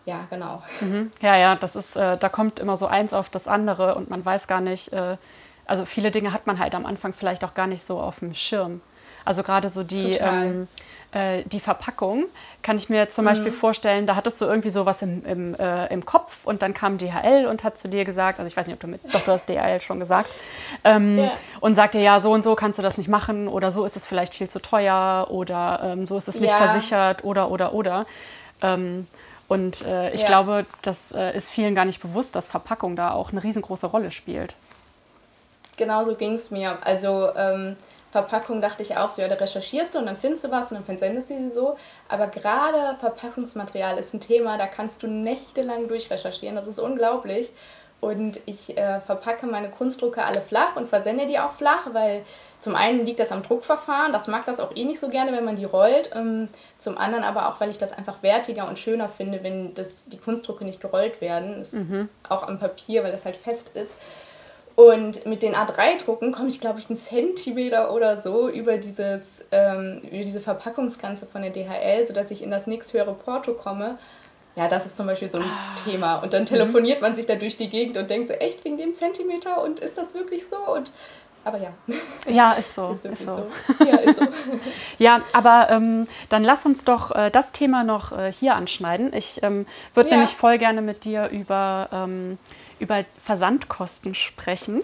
ja, 0.06 0.26
genau. 0.30 0.62
Mhm. 0.80 1.12
Ja, 1.22 1.36
ja, 1.36 1.56
das 1.56 1.76
ist, 1.76 1.98
äh, 1.98 2.18
da 2.18 2.30
kommt 2.30 2.60
immer 2.60 2.78
so 2.78 2.88
eins 2.88 3.14
auf 3.14 3.30
das 3.30 3.48
andere 3.48 3.96
und 3.96 4.10
man 4.10 4.24
weiß 4.24 4.48
gar 4.48 4.62
nicht, 4.62 4.94
äh, 4.94 5.18
also 5.66 5.84
viele 5.84 6.12
Dinge 6.12 6.32
hat 6.32 6.48
man 6.48 6.60
halt 6.60 6.76
am 6.76 6.86
Anfang 6.86 7.14
vielleicht 7.14 7.44
auch 7.44 7.54
gar 7.54 7.68
nicht 7.68 7.84
so 7.84 8.00
auf 8.00 8.20
dem 8.20 8.34
Schirm. 8.34 8.82
Also 9.28 9.44
gerade 9.44 9.68
so 9.68 9.84
die, 9.84 10.14
ähm, 10.14 10.70
äh, 11.12 11.44
die 11.44 11.60
Verpackung 11.60 12.28
kann 12.64 12.78
ich 12.78 12.88
mir 12.88 13.10
zum 13.10 13.26
mhm. 13.26 13.30
Beispiel 13.30 13.52
vorstellen, 13.52 14.08
da 14.08 14.16
hattest 14.16 14.40
du 14.40 14.46
irgendwie 14.46 14.70
sowas 14.70 15.02
im, 15.02 15.26
im, 15.26 15.54
äh, 15.56 15.88
im 15.88 16.06
Kopf 16.06 16.46
und 16.46 16.62
dann 16.62 16.74
kam 16.74 16.98
DHL 16.98 17.46
und 17.46 17.66
hat 17.66 17.78
zu 17.78 17.90
dir 17.90 18.06
gesagt, 18.06 18.40
also 18.40 18.48
ich 18.48 18.56
weiß 18.56 18.68
nicht, 18.68 18.76
ob 18.76 18.80
du 18.80 18.88
mit, 18.88 19.02
doch 19.14 19.20
du 19.20 19.32
hast 19.34 19.50
DHL 19.50 19.82
schon 19.82 20.00
gesagt, 20.00 20.34
ähm, 20.86 21.20
ja. 21.20 21.32
und 21.60 21.74
sagte, 21.76 22.00
ja, 22.00 22.22
so 22.22 22.32
und 22.32 22.42
so 22.42 22.56
kannst 22.56 22.80
du 22.80 22.84
das 22.84 22.98
nicht 22.98 23.10
machen 23.10 23.50
oder 23.50 23.70
so 23.74 23.84
ist 23.84 23.98
es 23.98 24.06
vielleicht 24.06 24.34
viel 24.34 24.50
zu 24.50 24.62
teuer 24.62 25.28
oder 25.30 25.82
ähm, 25.84 26.08
so 26.08 26.18
ist 26.18 26.30
es 26.30 26.40
nicht 26.40 26.52
ja. 26.52 26.58
versichert 26.58 27.26
oder, 27.26 27.52
oder, 27.52 27.74
oder. 27.74 28.06
Ähm, 28.62 29.08
und 29.50 29.86
äh, 29.86 30.14
ich 30.14 30.22
ja. 30.22 30.28
glaube, 30.28 30.66
das 30.84 31.12
äh, 31.12 31.36
ist 31.36 31.50
vielen 31.50 31.76
gar 31.76 31.86
nicht 31.86 32.02
bewusst, 32.02 32.34
dass 32.38 32.48
Verpackung 32.48 32.96
da 32.96 33.12
auch 33.12 33.34
eine 33.34 33.44
riesengroße 33.44 33.88
Rolle 33.88 34.12
spielt. 34.12 34.56
Genau 35.76 36.06
so 36.06 36.16
ging 36.16 36.34
es 36.34 36.50
mir. 36.50 36.78
Also 36.86 37.30
ähm, 37.36 37.76
Verpackung 38.18 38.62
dachte 38.62 38.82
ich 38.82 38.98
auch 38.98 39.10
so, 39.10 39.22
ja, 39.22 39.28
da 39.28 39.36
recherchierst 39.36 39.94
du 39.94 40.00
und 40.00 40.08
dann 40.08 40.18
findest 40.18 40.44
du 40.44 40.50
was 40.50 40.72
und 40.72 40.78
dann 40.78 40.86
versendest 40.86 41.30
du 41.30 41.40
sie 41.40 41.50
so. 41.52 41.78
Aber 42.10 42.28
gerade 42.28 42.98
Verpackungsmaterial 43.00 43.98
ist 44.00 44.14
ein 44.14 44.20
Thema, 44.20 44.58
da 44.58 44.66
kannst 44.66 45.04
du 45.04 45.08
nächtelang 45.08 45.88
durchrecherchieren. 45.88 46.56
Das 46.56 46.68
ist 46.68 46.80
unglaublich. 46.80 47.50
Und 48.00 48.40
ich 48.46 48.78
äh, 48.78 49.00
verpacke 49.02 49.48
meine 49.48 49.70
Kunstdrucke 49.70 50.24
alle 50.24 50.42
flach 50.42 50.76
und 50.76 50.88
versende 50.88 51.26
die 51.26 51.40
auch 51.40 51.54
flach, 51.54 51.88
weil 51.94 52.24
zum 52.60 52.76
einen 52.76 53.06
liegt 53.06 53.20
das 53.20 53.32
am 53.32 53.44
Druckverfahren, 53.44 54.12
das 54.14 54.28
mag 54.28 54.46
das 54.46 54.60
auch 54.60 54.76
eh 54.76 54.84
nicht 54.84 55.00
so 55.00 55.10
gerne, 55.10 55.32
wenn 55.32 55.46
man 55.46 55.56
die 55.56 55.66
rollt. 55.66 56.12
Ähm, 56.16 56.48
zum 56.78 56.98
anderen 56.98 57.24
aber 57.24 57.50
auch, 57.50 57.60
weil 57.60 57.70
ich 57.70 57.78
das 57.78 57.94
einfach 57.94 58.22
wertiger 58.24 58.68
und 58.68 58.78
schöner 58.78 59.10
finde, 59.10 59.44
wenn 59.44 59.74
das, 59.74 60.10
die 60.10 60.18
Kunstdrucke 60.18 60.64
nicht 60.64 60.82
gerollt 60.82 61.22
werden. 61.22 61.66
Mhm. 61.72 62.10
Auch 62.30 62.44
am 62.44 62.60
Papier, 62.60 63.04
weil 63.04 63.12
das 63.12 63.26
halt 63.26 63.36
fest 63.36 63.72
ist. 63.76 63.94
Und 64.78 65.26
mit 65.26 65.42
den 65.42 65.56
A3-Drucken 65.56 66.32
komme 66.32 66.50
ich, 66.50 66.62
glaube 66.62 66.78
ich, 66.78 66.88
einen 66.88 66.98
Zentimeter 66.98 67.92
oder 67.92 68.22
so 68.22 68.48
über, 68.48 68.78
dieses, 68.78 69.44
ähm, 69.52 70.02
über 70.04 70.24
diese 70.24 70.40
Verpackungsgrenze 70.40 71.26
von 71.26 71.42
der 71.42 71.50
DHL, 71.50 72.06
sodass 72.06 72.30
ich 72.30 72.44
in 72.44 72.52
das 72.52 72.68
nächsthöhere 72.68 73.16
Porto 73.16 73.54
komme. 73.54 73.98
Ja, 74.56 74.68
das 74.68 74.86
ist 74.86 74.96
zum 74.96 75.08
Beispiel 75.08 75.32
so 75.32 75.40
ein 75.40 75.46
ah. 75.46 75.74
Thema. 75.84 76.18
Und 76.18 76.34
dann 76.34 76.46
telefoniert 76.46 77.02
man 77.02 77.16
sich 77.16 77.26
da 77.26 77.34
durch 77.34 77.58
die 77.58 77.72
Gegend 77.72 77.98
und 77.98 78.08
denkt 78.12 78.28
so, 78.28 78.36
echt 78.36 78.64
wegen 78.66 78.78
dem 78.78 78.94
Zentimeter 78.94 79.64
und 79.64 79.80
ist 79.80 79.98
das 79.98 80.14
wirklich 80.14 80.46
so? 80.46 80.58
Und 80.58 80.92
aber 81.44 81.58
ja. 81.58 81.70
Ja, 82.28 82.52
ist 82.54 82.76
so. 82.76 82.90
ist 82.92 83.04
ist 83.06 83.24
so. 83.24 83.48
so. 83.80 83.84
Ja, 83.84 83.96
ist 83.96 84.20
so. 84.20 84.28
ja, 85.00 85.22
aber 85.34 85.70
ähm, 85.72 86.08
dann 86.30 86.44
lass 86.44 86.68
uns 86.68 86.86
doch 86.86 87.16
äh, 87.16 87.32
das 87.32 87.52
Thema 87.52 87.84
noch 87.84 88.16
äh, 88.16 88.32
hier 88.32 88.54
anschneiden. 88.54 89.12
Ich 89.14 89.42
ähm, 89.42 89.66
würde 89.96 90.12
ja. 90.12 90.18
nämlich 90.18 90.36
voll 90.36 90.60
gerne 90.60 90.84
mit 90.84 91.04
dir 91.04 91.30
über 91.30 91.90
ähm, 91.92 92.38
über 92.80 93.06
Versandkosten 93.24 94.16
sprechen. 94.16 94.82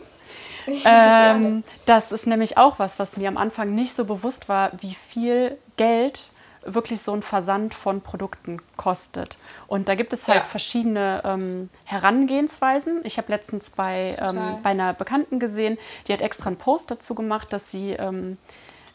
ähm, 0.85 1.63
das 1.85 2.11
ist 2.11 2.25
nämlich 2.25 2.57
auch 2.57 2.79
was, 2.79 2.99
was 2.99 3.17
mir 3.17 3.27
am 3.27 3.37
Anfang 3.37 3.75
nicht 3.75 3.93
so 3.93 4.05
bewusst 4.05 4.47
war, 4.49 4.71
wie 4.81 4.95
viel 4.95 5.57
Geld 5.77 6.25
wirklich 6.65 7.01
so 7.01 7.13
ein 7.13 7.21
Versand 7.21 7.73
von 7.73 8.01
Produkten 8.01 8.61
kostet. 8.77 9.37
Und 9.67 9.89
da 9.89 9.95
gibt 9.95 10.13
es 10.13 10.27
halt 10.27 10.43
ja. 10.43 10.45
verschiedene 10.45 11.21
ähm, 11.25 11.69
Herangehensweisen. 11.83 13.01
Ich 13.03 13.17
habe 13.17 13.31
letztens 13.31 13.71
bei, 13.71 14.15
ähm, 14.19 14.59
bei 14.63 14.69
einer 14.69 14.93
Bekannten 14.93 15.39
gesehen, 15.39 15.77
die 16.07 16.13
hat 16.13 16.21
extra 16.21 16.47
einen 16.47 16.57
Post 16.57 16.91
dazu 16.91 17.15
gemacht, 17.15 17.51
dass 17.51 17.69
sie, 17.69 17.91
ähm, 17.91 18.37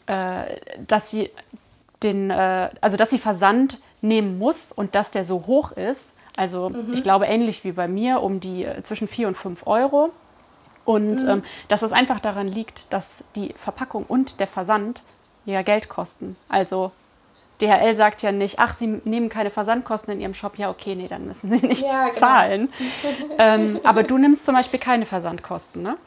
äh, 0.07 0.57
dass 0.87 1.11
sie 1.11 1.29
den, 2.03 2.29
äh, 2.29 2.69
also 2.81 2.97
dass 2.97 3.09
sie 3.09 3.19
Versand 3.19 3.79
nehmen 4.01 4.39
muss 4.39 4.71
und 4.71 4.95
dass 4.95 5.11
der 5.11 5.23
so 5.23 5.45
hoch 5.45 5.71
ist, 5.71 6.15
also 6.39 6.69
mhm. 6.69 6.93
ich 6.93 7.03
glaube 7.03 7.25
ähnlich 7.25 7.65
wie 7.65 7.73
bei 7.73 7.89
mir 7.89 8.21
um 8.21 8.39
die 8.39 8.63
äh, 8.63 8.81
zwischen 8.81 9.09
4 9.09 9.27
und 9.27 9.35
5 9.35 9.67
Euro. 9.67 10.11
Und 10.85 11.23
mhm. 11.23 11.29
ähm, 11.29 11.43
dass 11.67 11.81
es 11.81 11.91
einfach 11.91 12.21
daran 12.21 12.47
liegt, 12.47 12.93
dass 12.93 13.25
die 13.35 13.53
Verpackung 13.57 14.05
und 14.07 14.39
der 14.39 14.47
Versand 14.47 15.03
ja 15.43 15.63
Geld 15.63 15.89
kosten. 15.89 16.37
Also 16.47 16.93
DHL 17.61 17.93
sagt 17.93 18.21
ja 18.21 18.31
nicht, 18.31 18.57
ach, 18.57 18.73
Sie 18.73 19.01
nehmen 19.03 19.27
keine 19.27 19.49
Versandkosten 19.49 20.13
in 20.13 20.21
Ihrem 20.21 20.33
Shop. 20.33 20.57
Ja, 20.57 20.69
okay, 20.69 20.95
nee, 20.95 21.09
dann 21.09 21.27
müssen 21.27 21.49
Sie 21.49 21.57
nichts 21.67 21.83
ja, 21.83 22.05
genau. 22.05 22.15
zahlen. 22.15 22.69
ähm, 23.37 23.81
aber 23.83 24.03
du 24.03 24.17
nimmst 24.17 24.45
zum 24.45 24.55
Beispiel 24.55 24.79
keine 24.79 25.05
Versandkosten, 25.05 25.83
ne? 25.83 25.97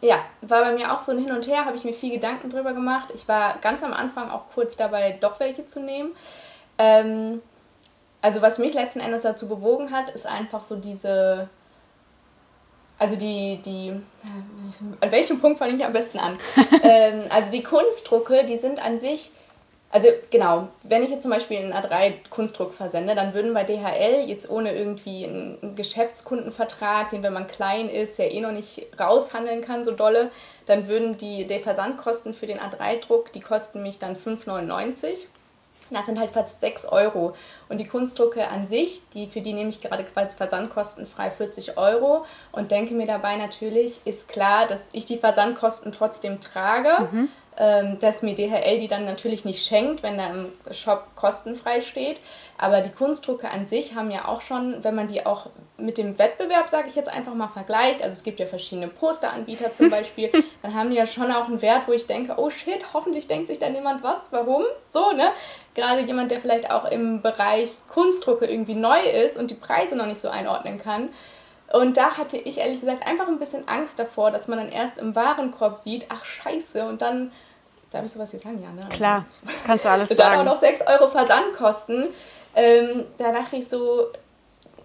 Ja, 0.00 0.20
war 0.40 0.62
bei 0.64 0.72
mir 0.72 0.90
auch 0.90 1.02
so 1.02 1.12
ein 1.12 1.18
Hin 1.18 1.32
und 1.32 1.46
Her, 1.46 1.66
habe 1.66 1.76
ich 1.76 1.84
mir 1.84 1.92
viel 1.92 2.12
Gedanken 2.14 2.48
drüber 2.48 2.72
gemacht. 2.72 3.08
Ich 3.14 3.28
war 3.28 3.58
ganz 3.60 3.82
am 3.82 3.92
Anfang 3.92 4.30
auch 4.30 4.44
kurz 4.54 4.74
dabei, 4.74 5.18
doch 5.20 5.38
welche 5.38 5.66
zu 5.66 5.80
nehmen. 5.80 6.12
Ähm, 6.78 7.42
also 8.22 8.42
was 8.42 8.58
mich 8.58 8.74
letzten 8.74 9.00
Endes 9.00 9.22
dazu 9.22 9.48
bewogen 9.48 9.90
hat, 9.90 10.10
ist 10.10 10.26
einfach 10.26 10.62
so 10.62 10.76
diese, 10.76 11.48
also 12.98 13.16
die, 13.16 13.60
die, 13.64 13.92
an 15.00 15.12
welchem 15.12 15.40
Punkt 15.40 15.58
fange 15.58 15.76
ich 15.76 15.84
am 15.84 15.92
besten 15.92 16.18
an? 16.18 16.36
ähm, 16.82 17.22
also 17.30 17.50
die 17.50 17.62
Kunstdrucke, 17.62 18.44
die 18.44 18.58
sind 18.58 18.84
an 18.84 19.00
sich, 19.00 19.30
also 19.92 20.06
genau, 20.30 20.68
wenn 20.84 21.02
ich 21.02 21.10
jetzt 21.10 21.22
zum 21.22 21.32
Beispiel 21.32 21.58
einen 21.58 21.72
A3-Kunstdruck 21.72 22.72
versende, 22.72 23.16
dann 23.16 23.34
würden 23.34 23.54
bei 23.54 23.64
DHL 23.64 24.28
jetzt 24.28 24.48
ohne 24.48 24.72
irgendwie 24.72 25.24
einen 25.24 25.74
Geschäftskundenvertrag, 25.74 27.10
den 27.10 27.24
wenn 27.24 27.32
man 27.32 27.48
klein 27.48 27.88
ist, 27.88 28.18
ja 28.18 28.26
eh 28.26 28.40
noch 28.40 28.52
nicht 28.52 28.86
raushandeln 29.00 29.62
kann, 29.62 29.82
so 29.82 29.90
dolle, 29.90 30.30
dann 30.66 30.86
würden 30.86 31.16
die, 31.16 31.44
die 31.44 31.58
Versandkosten 31.58 32.34
für 32.34 32.46
den 32.46 32.60
A3-Druck, 32.60 33.32
die 33.32 33.40
kosten 33.40 33.82
mich 33.82 33.98
dann 33.98 34.14
5,99 34.14 35.26
das 35.90 36.06
sind 36.06 36.18
halt 36.18 36.30
fast 36.30 36.60
6 36.60 36.86
Euro. 36.86 37.34
Und 37.68 37.78
die 37.78 37.86
Kunstdrucke 37.86 38.48
an 38.48 38.66
sich, 38.66 39.02
die, 39.14 39.26
für 39.26 39.40
die 39.40 39.52
nehme 39.52 39.70
ich 39.70 39.80
gerade 39.80 40.04
quasi 40.04 40.36
versandkostenfrei 40.36 41.30
40 41.30 41.76
Euro 41.76 42.24
und 42.52 42.70
denke 42.70 42.94
mir 42.94 43.06
dabei 43.06 43.36
natürlich, 43.36 44.00
ist 44.04 44.28
klar, 44.28 44.66
dass 44.66 44.88
ich 44.92 45.04
die 45.04 45.16
Versandkosten 45.18 45.92
trotzdem 45.92 46.40
trage. 46.40 47.08
Mhm 47.10 47.28
ähm, 47.60 47.98
dass 47.98 48.22
mir 48.22 48.34
DHL 48.34 48.78
die 48.78 48.88
dann 48.88 49.04
natürlich 49.04 49.44
nicht 49.44 49.66
schenkt, 49.66 50.02
wenn 50.02 50.16
da 50.16 50.30
im 50.30 50.52
Shop 50.70 51.08
kostenfrei 51.14 51.82
steht. 51.82 52.18
Aber 52.56 52.80
die 52.80 52.90
Kunstdrucke 52.90 53.50
an 53.50 53.66
sich 53.66 53.94
haben 53.94 54.10
ja 54.10 54.28
auch 54.28 54.40
schon, 54.40 54.82
wenn 54.82 54.94
man 54.94 55.08
die 55.08 55.26
auch 55.26 55.50
mit 55.76 55.98
dem 55.98 56.18
Wettbewerb, 56.18 56.68
sage 56.68 56.88
ich 56.88 56.94
jetzt 56.94 57.10
einfach 57.10 57.34
mal, 57.34 57.48
vergleicht, 57.48 58.02
also 58.02 58.12
es 58.12 58.22
gibt 58.22 58.40
ja 58.40 58.46
verschiedene 58.46 58.88
Posteranbieter 58.88 59.72
zum 59.72 59.90
Beispiel, 59.90 60.30
dann 60.62 60.74
haben 60.74 60.90
die 60.90 60.96
ja 60.96 61.06
schon 61.06 61.30
auch 61.30 61.48
einen 61.48 61.60
Wert, 61.60 61.86
wo 61.86 61.92
ich 61.92 62.06
denke, 62.06 62.34
oh 62.38 62.50
shit, 62.50 62.94
hoffentlich 62.94 63.26
denkt 63.28 63.48
sich 63.48 63.58
da 63.58 63.68
niemand 63.68 64.02
was, 64.02 64.28
warum? 64.30 64.62
So, 64.88 65.12
ne? 65.12 65.30
Gerade 65.74 66.02
jemand, 66.02 66.30
der 66.30 66.40
vielleicht 66.40 66.70
auch 66.70 66.84
im 66.90 67.22
Bereich 67.22 67.70
Kunstdrucke 67.88 68.46
irgendwie 68.46 68.74
neu 68.74 69.00
ist 69.00 69.36
und 69.36 69.50
die 69.50 69.54
Preise 69.54 69.96
noch 69.96 70.06
nicht 70.06 70.20
so 70.20 70.28
einordnen 70.28 70.78
kann. 70.78 71.10
Und 71.72 71.96
da 71.96 72.16
hatte 72.16 72.36
ich 72.36 72.58
ehrlich 72.58 72.80
gesagt 72.80 73.06
einfach 73.06 73.28
ein 73.28 73.38
bisschen 73.38 73.68
Angst 73.68 73.98
davor, 73.98 74.32
dass 74.32 74.48
man 74.48 74.58
dann 74.58 74.72
erst 74.72 74.98
im 74.98 75.14
Warenkorb 75.14 75.78
sieht, 75.78 76.06
ach 76.08 76.24
scheiße, 76.24 76.84
und 76.84 77.00
dann, 77.00 77.30
darf 77.90 78.04
ich 78.04 78.10
sowas 78.10 78.32
hier 78.32 78.40
sagen? 78.40 78.60
Ja, 78.60 78.72
ne? 78.72 78.88
Klar, 78.90 79.24
kannst 79.64 79.84
du 79.84 79.90
alles 79.90 80.08
dann 80.10 80.18
sagen. 80.18 80.38
Dann 80.38 80.48
auch 80.48 80.54
noch 80.54 80.60
6 80.60 80.82
Euro 80.86 81.06
Versandkosten. 81.06 82.08
Ähm, 82.56 83.04
da 83.18 83.30
dachte 83.30 83.56
ich 83.56 83.68
so, 83.68 84.08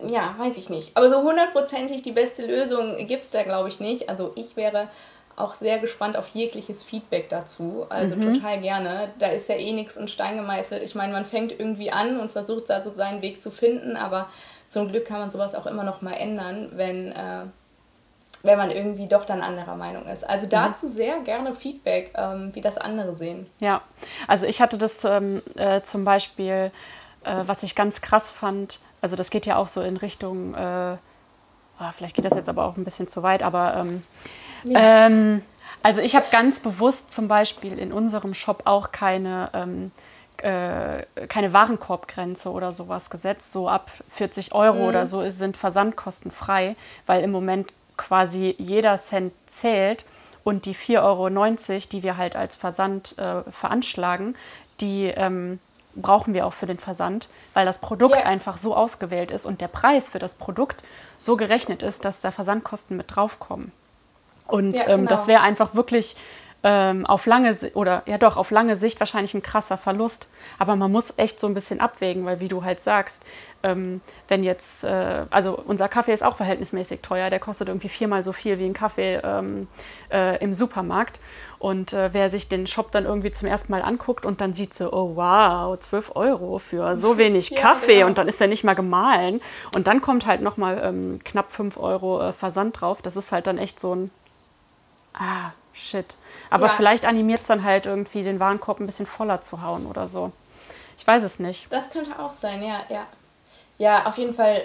ja, 0.08 0.36
weiß 0.38 0.58
ich 0.58 0.70
nicht. 0.70 0.96
Aber 0.96 1.10
so 1.10 1.24
hundertprozentig 1.24 2.04
die 2.04 2.12
beste 2.12 2.46
Lösung 2.46 2.96
gibt 3.08 3.26
es 3.26 3.32
da, 3.32 3.42
glaube 3.42 3.70
ich, 3.70 3.80
nicht. 3.80 4.10
Also 4.10 4.34
ich 4.36 4.56
wäre 4.56 4.90
auch 5.36 5.54
sehr 5.54 5.80
gespannt 5.80 6.16
auf 6.18 6.30
jegliches 6.30 6.82
Feedback 6.82 7.30
dazu. 7.30 7.86
Also 7.90 8.16
mhm. 8.16 8.36
total 8.36 8.62
gerne. 8.62 9.10
Da 9.20 9.28
ist 9.28 9.50
ja 9.50 9.56
eh 9.56 9.74
nichts 9.74 9.98
in 9.98 10.08
Stein 10.08 10.38
gemeißelt. 10.38 10.82
Ich 10.82 10.96
meine, 10.96 11.12
man 11.12 11.26
fängt 11.26 11.52
irgendwie 11.52 11.92
an 11.92 12.20
und 12.20 12.32
versucht 12.32 12.70
da 12.70 12.82
so 12.82 12.90
seinen 12.90 13.22
Weg 13.22 13.42
zu 13.42 13.52
finden, 13.52 13.98
aber 13.98 14.30
zum 14.70 14.88
Glück 14.90 15.06
kann 15.06 15.20
man 15.20 15.32
sowas 15.32 15.54
auch 15.54 15.66
immer 15.66 15.84
noch 15.84 16.02
mal 16.02 16.14
ändern, 16.14 16.72
wenn, 16.76 17.12
äh, 17.12 17.42
wenn 18.44 18.58
man 18.58 18.72
irgendwie 18.72 19.08
doch 19.08 19.26
dann 19.26 19.42
anderer 19.42 19.76
Meinung 19.76 20.06
ist. 20.08 20.28
Also 20.28 20.46
mhm. 20.46 20.52
dazu 20.52 20.86
mhm. 20.86 20.92
sehr 20.92 21.20
gerne 21.20 21.54
Feedback, 21.54 22.14
ähm, 22.16 22.52
wie 22.54 22.62
das 22.62 22.78
andere 22.78 23.16
sehen. 23.16 23.46
Ja, 23.60 23.82
also 24.28 24.46
ich 24.46 24.62
hatte 24.62 24.78
das 24.78 25.04
ähm, 25.04 25.42
äh, 25.56 25.82
zum 25.82 26.06
Beispiel, 26.06 26.72
äh, 27.24 27.44
was 27.46 27.64
ich 27.64 27.76
ganz 27.76 28.02
krass 28.02 28.32
fand, 28.32 28.80
also 29.02 29.18
das 29.18 29.30
geht 29.30 29.46
ja 29.46 29.58
auch 29.58 29.68
so 29.68 29.82
in 29.82 29.98
Richtung, 29.98 30.56
oh, 30.56 31.92
vielleicht 31.96 32.16
geht 32.16 32.26
das 32.26 32.34
jetzt 32.34 32.50
aber 32.50 32.66
auch 32.66 32.76
ein 32.76 32.84
bisschen 32.84 33.08
zu 33.08 33.22
weit, 33.22 33.44
aber 33.44 33.76
ähm, 33.76 34.02
ja. 34.66 35.08
Ähm, 35.08 35.42
also 35.84 36.02
ich 36.02 36.16
habe 36.16 36.26
ganz 36.32 36.60
bewusst 36.60 37.14
zum 37.14 37.28
Beispiel 37.28 37.78
in 37.78 37.92
unserem 37.92 38.34
Shop 38.34 38.64
auch 38.66 38.92
keine 38.92 39.50
ähm, 39.54 39.92
äh, 40.38 41.06
keine 41.28 41.54
Warenkorbgrenze 41.54 42.52
oder 42.52 42.72
sowas 42.72 43.10
gesetzt. 43.10 43.52
So 43.52 43.70
ab 43.70 43.90
40 44.12 44.54
Euro 44.54 44.80
mhm. 44.80 44.88
oder 44.88 45.06
so 45.06 45.30
sind 45.30 45.58
Versandkosten 45.58 46.32
frei, 46.32 46.76
weil 47.06 47.24
im 47.24 47.32
Moment 47.32 47.72
quasi 47.98 48.54
jeder 48.58 48.98
Cent 48.98 49.34
zählt 49.46 50.06
und 50.44 50.66
die 50.66 50.76
4,90 50.76 51.02
Euro, 51.02 51.80
die 51.92 52.04
wir 52.04 52.18
halt 52.18 52.36
als 52.36 52.56
Versand 52.56 53.18
äh, 53.18 53.44
veranschlagen, 53.50 54.36
die 54.82 55.06
ähm, 55.06 55.60
brauchen 55.96 56.34
wir 56.34 56.46
auch 56.46 56.54
für 56.54 56.66
den 56.66 56.78
Versand, 56.78 57.30
weil 57.54 57.66
das 57.66 57.80
Produkt 57.80 58.16
yeah. 58.16 58.26
einfach 58.26 58.58
so 58.58 58.76
ausgewählt 58.76 59.32
ist 59.32 59.46
und 59.46 59.62
der 59.62 59.70
Preis 59.70 60.10
für 60.10 60.20
das 60.20 60.36
Produkt 60.36 60.84
so 61.18 61.38
gerechnet 61.38 61.82
ist, 61.82 62.04
dass 62.04 62.20
da 62.20 62.32
Versandkosten 62.32 62.98
mit 62.98 63.16
draufkommen. 63.16 63.72
Und 64.48 64.74
Ja, 64.74 64.88
ähm, 64.88 65.08
das 65.08 65.22
genau. 65.22 65.28
wäre 65.28 65.42
einfach 65.42 65.76
wirklich 65.76 66.16
ähm, 66.68 67.06
auf 67.06 67.28
lange 67.28 67.56
oder 67.76 68.02
ja 68.08 68.18
doch 68.18 68.38
auf 68.38 68.50
lange 68.50 68.76
Sicht 68.76 69.00
wahrscheinlich 69.00 69.36
ein 69.36 69.44
krasser 69.44 69.78
Verlust. 69.78 70.30
Aber 70.58 70.76
man 70.76 70.92
muss 70.92 71.14
echt 71.18 71.40
so 71.40 71.46
ein 71.46 71.54
bisschen 71.54 71.80
abwägen, 71.80 72.26
weil 72.26 72.40
wie 72.40 72.48
du 72.48 72.64
halt 72.64 72.80
sagst, 72.80 73.24
ähm, 73.62 74.02
wenn 74.28 74.44
jetzt, 74.44 74.84
äh, 74.84 75.26
also 75.30 75.60
unser 75.68 75.88
Kaffee 75.88 76.12
ist 76.14 76.24
auch 76.24 76.36
verhältnismäßig 76.36 77.02
teuer, 77.02 77.30
der 77.30 77.40
kostet 77.40 77.68
irgendwie 77.68 77.90
viermal 77.90 78.24
so 78.24 78.34
viel 78.34 78.58
wie 78.58 78.66
ein 78.66 78.74
Kaffee 78.74 79.20
ähm, 79.24 79.68
äh, 80.12 80.44
im 80.44 80.56
Supermarkt. 80.56 81.20
Und 81.60 81.94
äh, 81.94 82.14
wer 82.14 82.30
sich 82.32 82.48
den 82.50 82.66
Shop 82.66 82.92
dann 82.92 83.06
irgendwie 83.06 83.32
zum 83.32 83.48
ersten 83.48 83.72
Mal 83.72 83.82
anguckt 83.84 84.26
und 84.26 84.42
dann 84.42 84.54
sieht 84.56 84.74
so, 84.74 84.92
oh 84.92 85.16
wow, 85.16 85.78
12 85.78 86.16
Euro 86.16 86.58
für 86.58 86.96
so 86.98 87.18
wenig 87.20 87.52
Ja, 87.52 87.62
Kaffee 87.62 87.96
genau. 87.98 88.08
und 88.08 88.18
dann 88.18 88.28
ist 88.28 88.40
der 88.40 88.48
nicht 88.48 88.64
mal 88.64 88.76
gemahlen. 88.76 89.40
Und 89.76 89.86
dann 89.86 90.02
kommt 90.02 90.26
halt 90.26 90.42
nochmal 90.42 90.82
ähm, 90.84 91.20
knapp 91.24 91.52
5 91.52 91.78
Euro 91.78 92.22
äh, 92.22 92.34
Versand 92.34 92.82
drauf. 92.82 93.04
Das 93.04 93.16
ist 93.16 93.32
halt 93.32 93.46
dann 93.48 93.58
echt 93.60 93.80
so 93.80 93.96
ein, 93.96 94.12
ah, 95.18 95.52
shit. 95.74 96.18
Aber 96.50 96.68
Ja. 96.68 96.74
vielleicht 96.74 97.06
animiert 97.06 97.42
es 97.42 97.48
dann 97.48 97.64
halt 97.64 97.86
irgendwie 97.86 98.24
den 98.24 98.40
Warenkorb 98.40 98.80
ein 98.80 98.86
bisschen 98.86 99.06
voller 99.08 99.42
zu 99.42 99.62
hauen 99.62 99.86
oder 99.86 100.08
so. 100.08 100.32
Ich 100.98 101.06
weiß 101.06 101.24
es 101.24 101.40
nicht. 101.40 101.72
Das 101.72 101.90
könnte 101.90 102.18
auch 102.20 102.34
sein, 102.34 102.64
ja, 102.64 102.82
ja. 102.90 103.06
Ja, 103.78 104.06
auf 104.06 104.18
jeden 104.18 104.34
Fall 104.34 104.62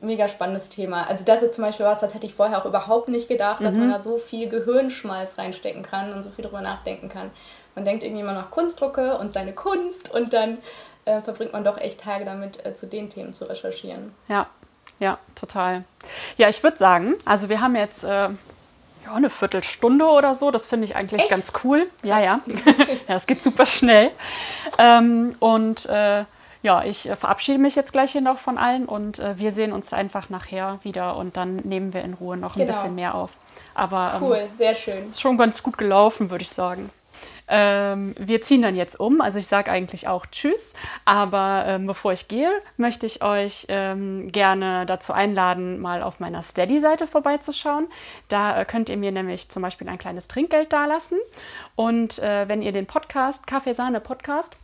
mega 0.00 0.28
spannendes 0.28 0.68
Thema. 0.68 1.06
Also 1.08 1.24
das 1.24 1.42
ist 1.42 1.54
zum 1.54 1.64
Beispiel 1.64 1.84
was, 1.84 1.98
das 1.98 2.14
hätte 2.14 2.24
ich 2.24 2.34
vorher 2.34 2.58
auch 2.58 2.66
überhaupt 2.66 3.08
nicht 3.08 3.28
gedacht, 3.28 3.62
dass 3.64 3.74
man 3.74 3.90
da 3.90 4.00
so 4.00 4.16
viel 4.16 4.48
Gehirnschmalz 4.48 5.36
reinstecken 5.38 5.82
kann 5.82 6.12
und 6.12 6.22
so 6.22 6.30
viel 6.30 6.44
drüber 6.44 6.60
nachdenken 6.60 7.08
kann. 7.08 7.30
Man 7.74 7.84
denkt 7.84 8.04
irgendwie 8.04 8.22
immer 8.22 8.32
noch 8.32 8.50
Kunstdrucke 8.50 9.18
und 9.18 9.32
seine 9.32 9.52
Kunst 9.52 10.12
und 10.14 10.32
dann 10.32 10.58
äh, 11.04 11.20
verbringt 11.20 11.52
man 11.52 11.64
doch 11.64 11.78
echt 11.78 12.00
Tage 12.00 12.24
damit, 12.24 12.64
äh, 12.64 12.74
zu 12.74 12.86
den 12.86 13.10
Themen 13.10 13.34
zu 13.34 13.48
recherchieren. 13.48 14.14
Ja, 14.28 14.46
ja, 15.00 15.18
total. 15.34 15.84
Ja, 16.36 16.48
ich 16.48 16.62
würde 16.62 16.76
sagen, 16.76 17.14
also 17.24 17.48
wir 17.48 17.60
haben 17.60 17.74
jetzt 17.76 18.04
äh, 18.04 18.28
ja, 19.08 19.14
eine 19.14 19.30
Viertelstunde 19.30 20.06
oder 20.06 20.34
so. 20.34 20.50
Das 20.50 20.66
finde 20.66 20.84
ich 20.86 20.96
eigentlich 20.96 21.22
Echt? 21.22 21.30
ganz 21.30 21.52
cool. 21.64 21.88
Ja, 22.02 22.20
ja. 22.20 22.40
ja, 23.08 23.14
es 23.16 23.26
geht 23.26 23.42
super 23.42 23.66
schnell. 23.66 24.10
Ähm, 24.78 25.34
und 25.40 25.86
äh, 25.86 26.24
ja, 26.62 26.82
ich 26.84 27.08
äh, 27.08 27.16
verabschiede 27.16 27.58
mich 27.58 27.74
jetzt 27.76 27.92
gleich 27.92 28.12
hier 28.12 28.20
noch 28.20 28.38
von 28.38 28.58
allen 28.58 28.86
und 28.86 29.18
äh, 29.18 29.38
wir 29.38 29.52
sehen 29.52 29.72
uns 29.72 29.92
einfach 29.92 30.28
nachher 30.28 30.78
wieder 30.82 31.16
und 31.16 31.36
dann 31.36 31.56
nehmen 31.56 31.94
wir 31.94 32.02
in 32.02 32.14
Ruhe 32.14 32.36
noch 32.36 32.56
ein 32.56 32.60
Genau. 32.66 32.72
bisschen 32.72 32.94
mehr 32.94 33.14
auf. 33.14 33.30
Aber 33.74 34.14
ähm, 34.16 34.22
Cool, 34.22 34.48
sehr 34.56 34.74
schön. 34.74 35.10
ist 35.10 35.20
schon 35.20 35.38
ganz 35.38 35.62
gut 35.62 35.78
gelaufen, 35.78 36.30
würde 36.30 36.42
ich 36.42 36.50
sagen. 36.50 36.90
Ähm, 37.48 38.14
wir 38.18 38.42
ziehen 38.42 38.62
dann 38.62 38.76
jetzt 38.76 39.00
um, 39.00 39.20
also 39.20 39.38
ich 39.38 39.46
sage 39.46 39.70
eigentlich 39.70 40.06
auch 40.06 40.26
Tschüss, 40.26 40.74
aber 41.04 41.64
ähm, 41.66 41.86
bevor 41.86 42.12
ich 42.12 42.28
gehe, 42.28 42.50
möchte 42.76 43.06
ich 43.06 43.22
euch 43.22 43.66
ähm, 43.68 44.30
gerne 44.30 44.84
dazu 44.86 45.12
einladen, 45.12 45.80
mal 45.80 46.02
auf 46.02 46.20
meiner 46.20 46.42
Steady-Seite 46.42 47.06
vorbeizuschauen. 47.06 47.88
Da 48.28 48.60
äh, 48.60 48.64
könnt 48.64 48.90
ihr 48.90 48.96
mir 48.96 49.12
nämlich 49.12 49.48
zum 49.48 49.62
Beispiel 49.62 49.88
ein 49.88 49.98
kleines 49.98 50.28
Trinkgeld 50.28 50.72
dalassen. 50.72 51.18
Und 51.74 52.18
äh, 52.18 52.48
wenn 52.48 52.62
ihr 52.62 52.72
den 52.72 52.86
Podcast, 52.86 53.46
Kaffeesahne 53.46 54.00
Podcast, 54.00 54.56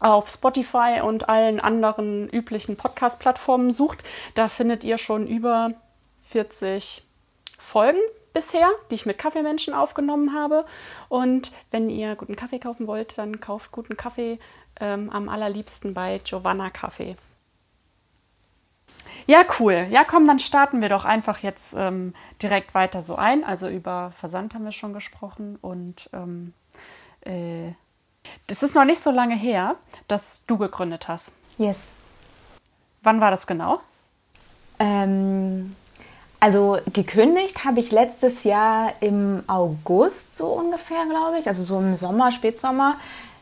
auf 0.00 0.28
Spotify 0.28 1.00
und 1.02 1.28
allen 1.28 1.60
anderen 1.60 2.28
üblichen 2.28 2.76
Podcast-Plattformen 2.76 3.72
sucht, 3.72 4.04
da 4.34 4.48
findet 4.48 4.84
ihr 4.84 4.98
schon 4.98 5.26
über 5.26 5.72
40 6.28 7.04
Folgen 7.58 7.98
bisher, 8.38 8.70
die 8.88 8.94
ich 8.94 9.04
mit 9.04 9.18
Kaffeemenschen 9.18 9.74
aufgenommen 9.74 10.32
habe. 10.32 10.64
Und 11.08 11.50
wenn 11.72 11.90
ihr 11.90 12.14
guten 12.14 12.36
Kaffee 12.36 12.60
kaufen 12.60 12.86
wollt, 12.86 13.18
dann 13.18 13.40
kauft 13.40 13.72
guten 13.72 13.96
Kaffee 13.96 14.38
ähm, 14.78 15.10
am 15.10 15.28
allerliebsten 15.28 15.92
bei 15.92 16.20
Giovanna 16.22 16.70
Kaffee. 16.70 17.16
Ja, 19.26 19.42
cool. 19.58 19.88
Ja, 19.90 20.04
komm, 20.04 20.24
dann 20.24 20.38
starten 20.38 20.80
wir 20.80 20.88
doch 20.88 21.04
einfach 21.04 21.40
jetzt 21.40 21.74
ähm, 21.76 22.14
direkt 22.40 22.74
weiter 22.76 23.02
so 23.02 23.16
ein. 23.16 23.42
Also 23.42 23.68
über 23.68 24.12
Versand 24.12 24.54
haben 24.54 24.64
wir 24.64 24.72
schon 24.72 24.92
gesprochen 24.92 25.58
und 25.60 26.08
ähm, 26.12 26.54
äh, 27.22 27.72
das 28.46 28.62
ist 28.62 28.76
noch 28.76 28.84
nicht 28.84 29.00
so 29.00 29.10
lange 29.10 29.34
her, 29.34 29.74
dass 30.06 30.46
du 30.46 30.58
gegründet 30.58 31.08
hast. 31.08 31.34
Yes. 31.58 31.88
Wann 33.02 33.20
war 33.20 33.32
das 33.32 33.48
genau? 33.48 33.80
Ähm, 34.78 35.74
also 36.40 36.78
gekündigt 36.92 37.64
habe 37.64 37.80
ich 37.80 37.90
letztes 37.90 38.44
Jahr 38.44 38.92
im 39.00 39.42
August 39.46 40.36
so 40.36 40.46
ungefähr, 40.46 41.04
glaube 41.06 41.38
ich. 41.38 41.48
Also 41.48 41.62
so 41.62 41.78
im 41.78 41.96
Sommer, 41.96 42.30
Spätsommer. 42.32 42.96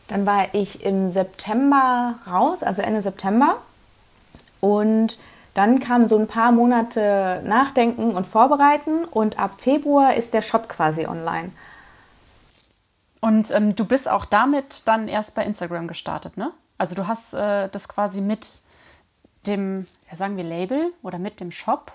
Dann 0.07 0.25
war 0.25 0.53
ich 0.53 0.83
im 0.83 1.09
September 1.09 2.15
raus, 2.25 2.63
also 2.63 2.81
Ende 2.81 3.01
September. 3.01 3.57
Und 4.61 5.19
dann 5.53 5.79
kamen 5.79 6.07
so 6.07 6.17
ein 6.17 6.27
paar 6.27 6.51
Monate 6.51 7.41
Nachdenken 7.45 8.15
und 8.15 8.25
Vorbereiten. 8.25 9.05
Und 9.05 9.39
ab 9.39 9.59
Februar 9.59 10.15
ist 10.15 10.33
der 10.33 10.41
Shop 10.41 10.67
quasi 10.69 11.05
online. 11.05 11.51
Und 13.21 13.51
ähm, 13.51 13.75
du 13.75 13.85
bist 13.85 14.09
auch 14.09 14.25
damit 14.25 14.87
dann 14.87 15.07
erst 15.07 15.35
bei 15.35 15.43
Instagram 15.43 15.87
gestartet, 15.87 16.37
ne? 16.37 16.51
Also 16.77 16.93
du 16.93 17.07
hast 17.07 17.33
äh, 17.33 17.69
das 17.69 17.87
quasi 17.89 18.21
mit 18.21 18.61
dem, 19.47 19.87
ja, 20.09 20.15
sagen 20.15 20.37
wir 20.37 20.43
Label 20.43 20.93
oder 21.01 21.17
mit 21.17 21.39
dem 21.39 21.51
Shop 21.51 21.91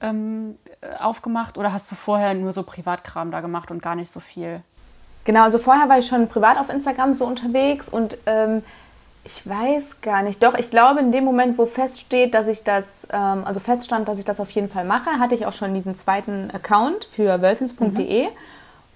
ähm, 0.00 0.56
äh, 0.80 0.96
aufgemacht 0.98 1.58
oder 1.58 1.72
hast 1.72 1.90
du 1.90 1.94
vorher 1.94 2.34
nur 2.34 2.52
so 2.52 2.62
Privatkram 2.62 3.30
da 3.30 3.40
gemacht 3.40 3.70
und 3.70 3.82
gar 3.82 3.94
nicht 3.94 4.10
so 4.10 4.20
viel? 4.20 4.60
Genau, 5.24 5.42
also 5.42 5.58
vorher 5.58 5.88
war 5.88 5.98
ich 5.98 6.06
schon 6.06 6.28
privat 6.28 6.58
auf 6.58 6.70
Instagram 6.70 7.14
so 7.14 7.26
unterwegs 7.26 7.88
und 7.88 8.16
ähm, 8.26 8.62
ich 9.24 9.46
weiß 9.46 10.00
gar 10.00 10.22
nicht. 10.22 10.42
Doch, 10.42 10.54
ich 10.54 10.70
glaube, 10.70 11.00
in 11.00 11.12
dem 11.12 11.24
Moment, 11.24 11.58
wo 11.58 11.66
feststeht, 11.66 12.34
dass 12.34 12.48
ich 12.48 12.64
das, 12.64 13.06
ähm, 13.12 13.42
also 13.44 13.60
feststand, 13.60 14.08
dass 14.08 14.18
ich 14.18 14.24
das 14.24 14.40
auf 14.40 14.50
jeden 14.52 14.70
Fall 14.70 14.84
mache, 14.84 15.18
hatte 15.18 15.34
ich 15.34 15.44
auch 15.44 15.52
schon 15.52 15.74
diesen 15.74 15.94
zweiten 15.94 16.50
Account 16.50 17.04
für 17.12 17.42
wölfens.de 17.42 18.28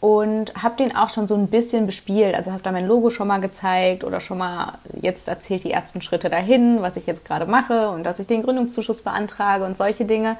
und 0.00 0.54
habe 0.60 0.76
den 0.76 0.96
auch 0.96 1.10
schon 1.10 1.28
so 1.28 1.34
ein 1.34 1.48
bisschen 1.48 1.86
bespielt. 1.86 2.34
Also 2.34 2.50
habe 2.50 2.62
da 2.62 2.72
mein 2.72 2.88
Logo 2.88 3.10
schon 3.10 3.28
mal 3.28 3.40
gezeigt 3.40 4.02
oder 4.04 4.20
schon 4.20 4.38
mal 4.38 4.72
jetzt 5.00 5.28
erzählt 5.28 5.64
die 5.64 5.70
ersten 5.70 6.00
Schritte 6.00 6.30
dahin, 6.30 6.80
was 6.80 6.96
ich 6.96 7.06
jetzt 7.06 7.24
gerade 7.24 7.46
mache 7.46 7.90
und 7.90 8.04
dass 8.04 8.18
ich 8.18 8.26
den 8.26 8.42
Gründungszuschuss 8.42 9.02
beantrage 9.02 9.64
und 9.64 9.76
solche 9.76 10.06
Dinge. 10.06 10.38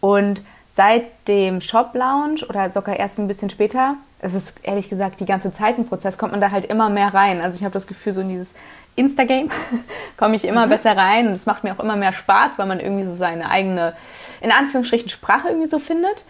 Und 0.00 0.42
seit 0.76 1.04
dem 1.26 1.60
Shop-Lounge 1.60 2.46
oder 2.48 2.70
sogar 2.70 2.96
erst 2.96 3.18
ein 3.18 3.28
bisschen 3.28 3.50
später, 3.50 3.96
es 4.20 4.34
ist 4.34 4.54
ehrlich 4.62 4.88
gesagt 4.88 5.20
die 5.20 5.26
ganze 5.26 5.52
Zeit 5.52 5.78
ein 5.78 5.86
Prozess, 5.86 6.18
kommt 6.18 6.32
man 6.32 6.40
da 6.40 6.50
halt 6.50 6.64
immer 6.64 6.88
mehr 6.88 7.12
rein. 7.14 7.40
Also 7.40 7.56
ich 7.56 7.64
habe 7.64 7.72
das 7.72 7.86
Gefühl, 7.86 8.14
so 8.14 8.20
in 8.20 8.28
dieses 8.28 8.54
Insta-Game 8.96 9.50
komme 10.16 10.36
ich 10.36 10.44
immer 10.44 10.66
besser 10.66 10.96
rein 10.96 11.28
und 11.28 11.32
es 11.32 11.46
macht 11.46 11.64
mir 11.64 11.72
auch 11.74 11.82
immer 11.82 11.96
mehr 11.96 12.12
Spaß, 12.12 12.58
weil 12.58 12.66
man 12.66 12.80
irgendwie 12.80 13.04
so 13.04 13.14
seine 13.14 13.50
eigene, 13.50 13.94
in 14.40 14.50
Anführungsstrichen, 14.50 15.08
Sprache 15.08 15.48
irgendwie 15.48 15.68
so 15.68 15.78
findet. 15.78 16.24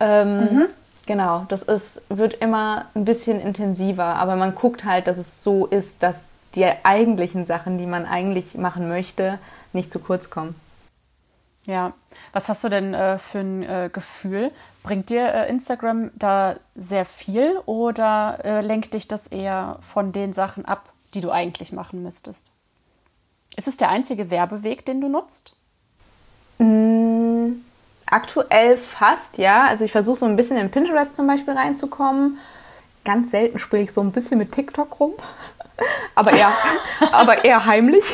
Ähm, 0.00 0.66
Genau, 1.06 1.44
das 1.48 1.62
ist, 1.62 2.00
wird 2.08 2.34
immer 2.34 2.86
ein 2.94 3.04
bisschen 3.04 3.40
intensiver, 3.40 4.04
aber 4.04 4.36
man 4.36 4.54
guckt 4.54 4.84
halt, 4.84 5.06
dass 5.06 5.18
es 5.18 5.42
so 5.42 5.66
ist, 5.66 6.02
dass 6.02 6.28
die 6.54 6.66
eigentlichen 6.82 7.44
Sachen, 7.44 7.78
die 7.78 7.86
man 7.86 8.06
eigentlich 8.06 8.54
machen 8.54 8.88
möchte, 8.88 9.38
nicht 9.72 9.92
zu 9.92 9.98
kurz 9.98 10.30
kommen. 10.30 10.54
Ja, 11.66 11.94
was 12.32 12.48
hast 12.48 12.62
du 12.64 12.68
denn 12.68 12.92
äh, 12.92 13.18
für 13.18 13.38
ein 13.38 13.62
äh, 13.62 13.90
Gefühl? 13.92 14.50
Bringt 14.82 15.08
dir 15.08 15.32
äh, 15.32 15.48
Instagram 15.48 16.10
da 16.14 16.56
sehr 16.74 17.06
viel 17.06 17.56
oder 17.64 18.38
äh, 18.44 18.60
lenkt 18.60 18.92
dich 18.92 19.08
das 19.08 19.28
eher 19.28 19.78
von 19.80 20.12
den 20.12 20.32
Sachen 20.32 20.66
ab, 20.66 20.92
die 21.14 21.22
du 21.22 21.30
eigentlich 21.30 21.72
machen 21.72 22.02
müsstest? 22.02 22.52
Ist 23.56 23.68
es 23.68 23.76
der 23.76 23.88
einzige 23.88 24.30
Werbeweg, 24.30 24.84
den 24.84 25.00
du 25.00 25.08
nutzt? 25.08 25.54
Aktuell 28.06 28.76
fast, 28.76 29.38
ja. 29.38 29.66
Also 29.66 29.84
ich 29.84 29.92
versuche 29.92 30.18
so 30.18 30.26
ein 30.26 30.36
bisschen 30.36 30.56
in 30.56 30.70
Pinterest 30.70 31.16
zum 31.16 31.26
Beispiel 31.26 31.54
reinzukommen. 31.54 32.38
Ganz 33.04 33.30
selten 33.30 33.58
spiele 33.58 33.82
ich 33.82 33.92
so 33.92 34.00
ein 34.02 34.12
bisschen 34.12 34.38
mit 34.38 34.52
TikTok 34.52 35.00
rum. 35.00 35.14
Aber 36.14 36.32
eher, 36.32 36.52
aber 37.12 37.44
eher 37.44 37.66
heimlich. 37.66 38.04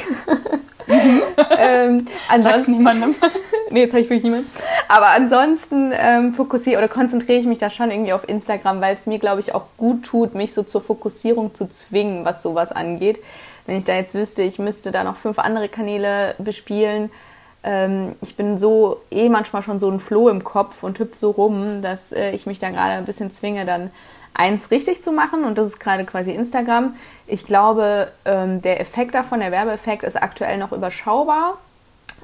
Ähm, 1.58 2.06
Sag's 2.38 2.68
niemandem. 2.68 3.14
nee, 3.70 3.80
jetzt 3.80 3.92
habe 3.92 4.02
ich 4.02 4.10
wirklich 4.10 4.24
niemanden. 4.24 4.50
Aber 4.88 5.08
ansonsten 5.08 5.92
ähm, 5.94 6.34
fokussiere 6.34 6.78
oder 6.78 6.88
konzentriere 6.88 7.38
ich 7.38 7.46
mich 7.46 7.58
da 7.58 7.70
schon 7.70 7.90
irgendwie 7.90 8.12
auf 8.12 8.28
Instagram, 8.28 8.80
weil 8.80 8.94
es 8.94 9.06
mir, 9.06 9.18
glaube 9.18 9.40
ich, 9.40 9.54
auch 9.54 9.66
gut 9.76 10.04
tut, 10.04 10.34
mich 10.34 10.52
so 10.52 10.62
zur 10.62 10.82
Fokussierung 10.82 11.54
zu 11.54 11.68
zwingen, 11.68 12.24
was 12.24 12.42
sowas 12.42 12.72
angeht. 12.72 13.20
Wenn 13.66 13.76
ich 13.76 13.84
da 13.84 13.94
jetzt 13.94 14.14
wüsste, 14.14 14.42
ich 14.42 14.58
müsste 14.58 14.90
da 14.90 15.04
noch 15.04 15.16
fünf 15.16 15.38
andere 15.38 15.68
Kanäle 15.68 16.34
bespielen, 16.38 17.10
ähm, 17.62 18.14
ich 18.22 18.36
bin 18.36 18.58
so 18.58 19.02
eh 19.10 19.28
manchmal 19.28 19.62
schon 19.62 19.78
so 19.78 19.90
ein 19.90 20.00
Floh 20.00 20.28
im 20.28 20.44
Kopf 20.44 20.82
und 20.82 20.98
hüpfe 20.98 21.18
so 21.18 21.30
rum, 21.30 21.82
dass 21.82 22.12
äh, 22.12 22.30
ich 22.30 22.46
mich 22.46 22.58
da 22.58 22.70
gerade 22.70 22.92
ein 22.92 23.04
bisschen 23.04 23.30
zwinge, 23.30 23.66
dann 23.66 23.90
eins 24.34 24.70
richtig 24.70 25.02
zu 25.02 25.12
machen 25.12 25.44
und 25.44 25.58
das 25.58 25.66
ist 25.66 25.80
gerade 25.80 26.04
quasi 26.04 26.30
Instagram. 26.32 26.94
Ich 27.26 27.46
glaube, 27.46 28.10
ähm, 28.24 28.62
der 28.62 28.80
Effekt 28.80 29.14
davon, 29.14 29.40
der 29.40 29.52
Werbeeffekt 29.52 30.02
ist 30.02 30.20
aktuell 30.20 30.58
noch 30.58 30.72
überschaubar, 30.72 31.58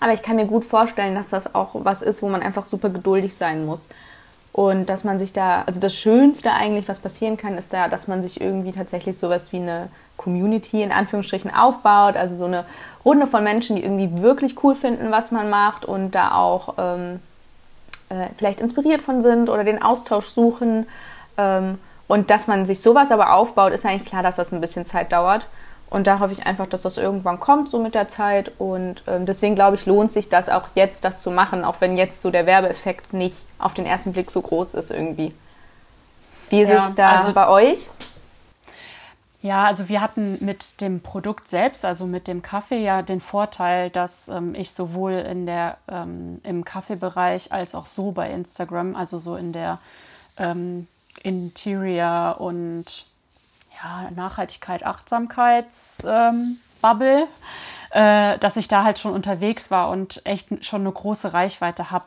aber 0.00 0.12
ich 0.12 0.22
kann 0.22 0.36
mir 0.36 0.46
gut 0.46 0.64
vorstellen, 0.64 1.14
dass 1.14 1.30
das 1.30 1.54
auch 1.54 1.70
was 1.74 2.02
ist, 2.02 2.22
wo 2.22 2.28
man 2.28 2.42
einfach 2.42 2.66
super 2.66 2.90
geduldig 2.90 3.34
sein 3.34 3.66
muss. 3.66 3.82
Und 4.52 4.86
dass 4.86 5.04
man 5.04 5.18
sich 5.18 5.34
da, 5.34 5.64
also 5.66 5.80
das 5.80 5.94
Schönste 5.94 6.50
eigentlich, 6.50 6.88
was 6.88 7.00
passieren 7.00 7.36
kann, 7.36 7.58
ist 7.58 7.74
ja, 7.74 7.88
dass 7.88 8.08
man 8.08 8.22
sich 8.22 8.40
irgendwie 8.40 8.72
tatsächlich 8.72 9.18
sowas 9.18 9.52
wie 9.52 9.58
eine 9.58 9.90
Community 10.16 10.82
in 10.82 10.92
Anführungsstrichen 10.92 11.54
aufbaut. 11.54 12.16
Also 12.16 12.36
so 12.36 12.46
eine 12.46 12.64
Runde 13.04 13.26
von 13.26 13.44
Menschen, 13.44 13.76
die 13.76 13.82
irgendwie 13.82 14.22
wirklich 14.22 14.62
cool 14.64 14.74
finden, 14.74 15.10
was 15.10 15.30
man 15.30 15.50
macht 15.50 15.84
und 15.84 16.14
da 16.14 16.32
auch 16.32 16.74
ähm, 16.78 17.20
äh, 18.08 18.28
vielleicht 18.38 18.60
inspiriert 18.60 19.02
von 19.02 19.20
sind 19.20 19.50
oder 19.50 19.62
den 19.62 19.82
Austausch 19.82 20.28
suchen. 20.28 20.86
Ähm, 21.36 21.78
und 22.08 22.30
dass 22.30 22.46
man 22.46 22.66
sich 22.66 22.80
sowas 22.80 23.10
aber 23.10 23.32
aufbaut, 23.32 23.72
ist 23.72 23.84
eigentlich 23.84 24.08
klar, 24.08 24.22
dass 24.22 24.36
das 24.36 24.52
ein 24.52 24.60
bisschen 24.60 24.86
Zeit 24.86 25.12
dauert. 25.12 25.46
Und 25.88 26.06
da 26.06 26.18
hoffe 26.18 26.32
ich 26.32 26.44
einfach, 26.44 26.66
dass 26.66 26.82
das 26.82 26.96
irgendwann 26.96 27.38
kommt, 27.38 27.70
so 27.70 27.78
mit 27.78 27.94
der 27.94 28.08
Zeit. 28.08 28.52
Und 28.58 29.04
ähm, 29.06 29.24
deswegen 29.24 29.54
glaube 29.54 29.76
ich, 29.76 29.86
lohnt 29.86 30.10
sich 30.10 30.28
das 30.28 30.48
auch 30.48 30.68
jetzt, 30.74 31.04
das 31.04 31.22
zu 31.22 31.30
machen, 31.30 31.64
auch 31.64 31.80
wenn 31.80 31.96
jetzt 31.96 32.22
so 32.22 32.30
der 32.30 32.46
Werbeeffekt 32.46 33.12
nicht 33.12 33.36
auf 33.58 33.74
den 33.74 33.86
ersten 33.86 34.12
Blick 34.12 34.30
so 34.30 34.42
groß 34.42 34.74
ist 34.74 34.90
irgendwie. 34.90 35.32
Wie 36.50 36.60
ist 36.60 36.70
ja, 36.70 36.88
es 36.88 36.94
da 36.94 37.12
also, 37.12 37.32
bei 37.32 37.48
euch? 37.48 37.88
Ja, 39.42 39.64
also 39.64 39.88
wir 39.88 40.00
hatten 40.00 40.44
mit 40.44 40.80
dem 40.80 41.02
Produkt 41.02 41.48
selbst, 41.48 41.84
also 41.84 42.04
mit 42.04 42.26
dem 42.26 42.42
Kaffee, 42.42 42.82
ja 42.82 43.02
den 43.02 43.20
Vorteil, 43.20 43.90
dass 43.90 44.28
ähm, 44.28 44.54
ich 44.56 44.72
sowohl 44.72 45.12
in 45.12 45.46
der, 45.46 45.76
ähm, 45.88 46.40
im 46.42 46.64
Kaffeebereich 46.64 47.52
als 47.52 47.74
auch 47.76 47.86
so 47.86 48.10
bei 48.10 48.30
Instagram, 48.30 48.96
also 48.96 49.18
so 49.18 49.36
in 49.36 49.52
der 49.52 49.78
ähm, 50.36 50.88
Interior 51.22 52.40
und 52.40 53.04
ja, 53.82 54.10
Nachhaltigkeit, 54.14 54.84
Achtsamkeitsbubble, 54.84 57.28
äh, 57.90 58.38
dass 58.38 58.56
ich 58.56 58.68
da 58.68 58.84
halt 58.84 58.98
schon 58.98 59.12
unterwegs 59.12 59.70
war 59.70 59.90
und 59.90 60.24
echt 60.24 60.64
schon 60.64 60.80
eine 60.82 60.92
große 60.92 61.34
Reichweite 61.34 61.90
habe. 61.90 62.06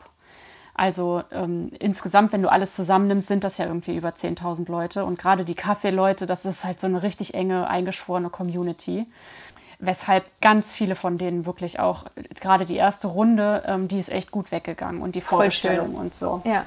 Also 0.80 1.24
ähm, 1.32 1.72
insgesamt, 1.80 2.32
wenn 2.32 2.42
du 2.42 2.50
alles 2.50 2.74
zusammennimmst, 2.74 3.28
sind 3.28 3.44
das 3.44 3.58
ja 3.58 3.66
irgendwie 3.66 3.98
über 3.98 4.12
10.000 4.12 4.72
Leute. 4.72 5.04
Und 5.04 5.20
gerade 5.20 5.44
die 5.44 5.54
Kaffeeleute, 5.54 6.26
das 6.26 6.46
ist 6.46 6.64
halt 6.64 6.80
so 6.80 6.88
eine 6.88 7.04
richtig 7.04 7.34
enge, 7.34 7.68
eingeschworene 7.68 8.30
Community. 8.30 9.06
Weshalb 9.80 10.24
ganz 10.40 10.72
viele 10.72 10.96
von 10.96 11.18
denen 11.18 11.46
wirklich 11.46 11.82
auch, 11.82 12.06
gerade 12.40 12.64
die 12.64 12.78
erste 12.78 13.08
Runde, 13.08 13.62
ähm, 13.66 13.90
die 13.90 14.00
ist 14.00 14.10
echt 14.10 14.32
gut 14.32 14.54
weggegangen 14.54 15.02
und 15.02 15.16
die 15.16 15.22
Vorstellung 15.22 15.96
und 15.96 16.16
so. 16.16 16.42
Ja. 16.46 16.64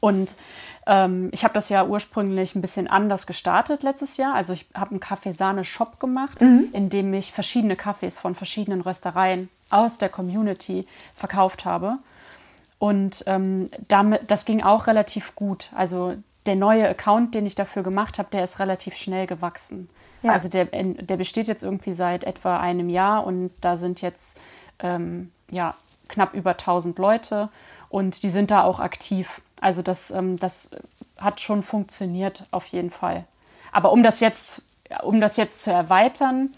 Und 0.00 0.34
ähm, 0.86 1.30
ich 1.32 1.44
habe 1.44 1.54
das 1.54 1.68
ja 1.68 1.84
ursprünglich 1.84 2.54
ein 2.54 2.60
bisschen 2.60 2.88
anders 2.88 3.26
gestartet 3.26 3.82
letztes 3.82 4.16
Jahr. 4.16 4.34
Also 4.34 4.52
ich 4.52 4.66
habe 4.74 4.90
einen 4.90 5.00
Kaffeesahne-Shop 5.00 6.00
gemacht, 6.00 6.40
mhm. 6.40 6.68
in 6.72 6.90
dem 6.90 7.12
ich 7.14 7.32
verschiedene 7.32 7.76
Kaffees 7.76 8.18
von 8.18 8.34
verschiedenen 8.34 8.80
Röstereien 8.80 9.48
aus 9.70 9.98
der 9.98 10.08
Community 10.08 10.86
verkauft 11.14 11.64
habe. 11.64 11.98
Und 12.78 13.24
ähm, 13.26 13.70
damit, 13.88 14.30
das 14.30 14.44
ging 14.44 14.62
auch 14.62 14.86
relativ 14.86 15.34
gut. 15.34 15.70
Also 15.74 16.14
der 16.44 16.56
neue 16.56 16.88
Account, 16.88 17.34
den 17.34 17.46
ich 17.46 17.54
dafür 17.54 17.82
gemacht 17.82 18.18
habe, 18.18 18.28
der 18.30 18.44
ist 18.44 18.58
relativ 18.58 18.96
schnell 18.96 19.26
gewachsen. 19.26 19.88
Ja. 20.22 20.32
Also 20.32 20.48
der, 20.48 20.66
der 20.66 21.16
besteht 21.16 21.48
jetzt 21.48 21.62
irgendwie 21.62 21.92
seit 21.92 22.24
etwa 22.24 22.58
einem 22.58 22.90
Jahr 22.90 23.26
und 23.26 23.52
da 23.60 23.76
sind 23.76 24.02
jetzt 24.02 24.40
ähm, 24.80 25.30
ja, 25.50 25.74
knapp 26.08 26.34
über 26.34 26.52
1000 26.52 26.98
Leute 26.98 27.48
und 27.94 28.24
die 28.24 28.30
sind 28.30 28.50
da 28.50 28.64
auch 28.64 28.80
aktiv. 28.80 29.40
Also 29.60 29.80
das, 29.80 30.10
ähm, 30.10 30.36
das 30.36 30.70
hat 31.16 31.40
schon 31.40 31.62
funktioniert 31.62 32.44
auf 32.50 32.66
jeden 32.66 32.90
Fall. 32.90 33.24
Aber 33.70 33.92
um 33.92 34.02
das 34.02 34.18
jetzt, 34.18 34.64
um 35.04 35.20
das 35.20 35.36
jetzt 35.36 35.62
zu 35.62 35.70
erweitern, 35.70 36.50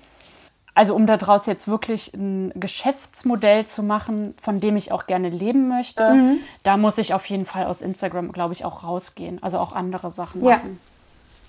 also 0.72 0.94
um 0.94 1.06
daraus 1.06 1.44
jetzt 1.44 1.68
wirklich 1.68 2.14
ein 2.14 2.52
Geschäftsmodell 2.54 3.66
zu 3.66 3.82
machen, 3.82 4.32
von 4.40 4.60
dem 4.60 4.78
ich 4.78 4.92
auch 4.92 5.06
gerne 5.06 5.28
leben 5.28 5.68
möchte, 5.68 6.14
mhm. 6.14 6.38
da 6.62 6.78
muss 6.78 6.96
ich 6.96 7.12
auf 7.12 7.26
jeden 7.26 7.44
Fall 7.44 7.66
aus 7.66 7.82
Instagram, 7.82 8.32
glaube 8.32 8.54
ich, 8.54 8.64
auch 8.64 8.82
rausgehen. 8.82 9.42
Also 9.42 9.58
auch 9.58 9.72
andere 9.72 10.10
Sachen 10.10 10.40
machen. 10.40 10.80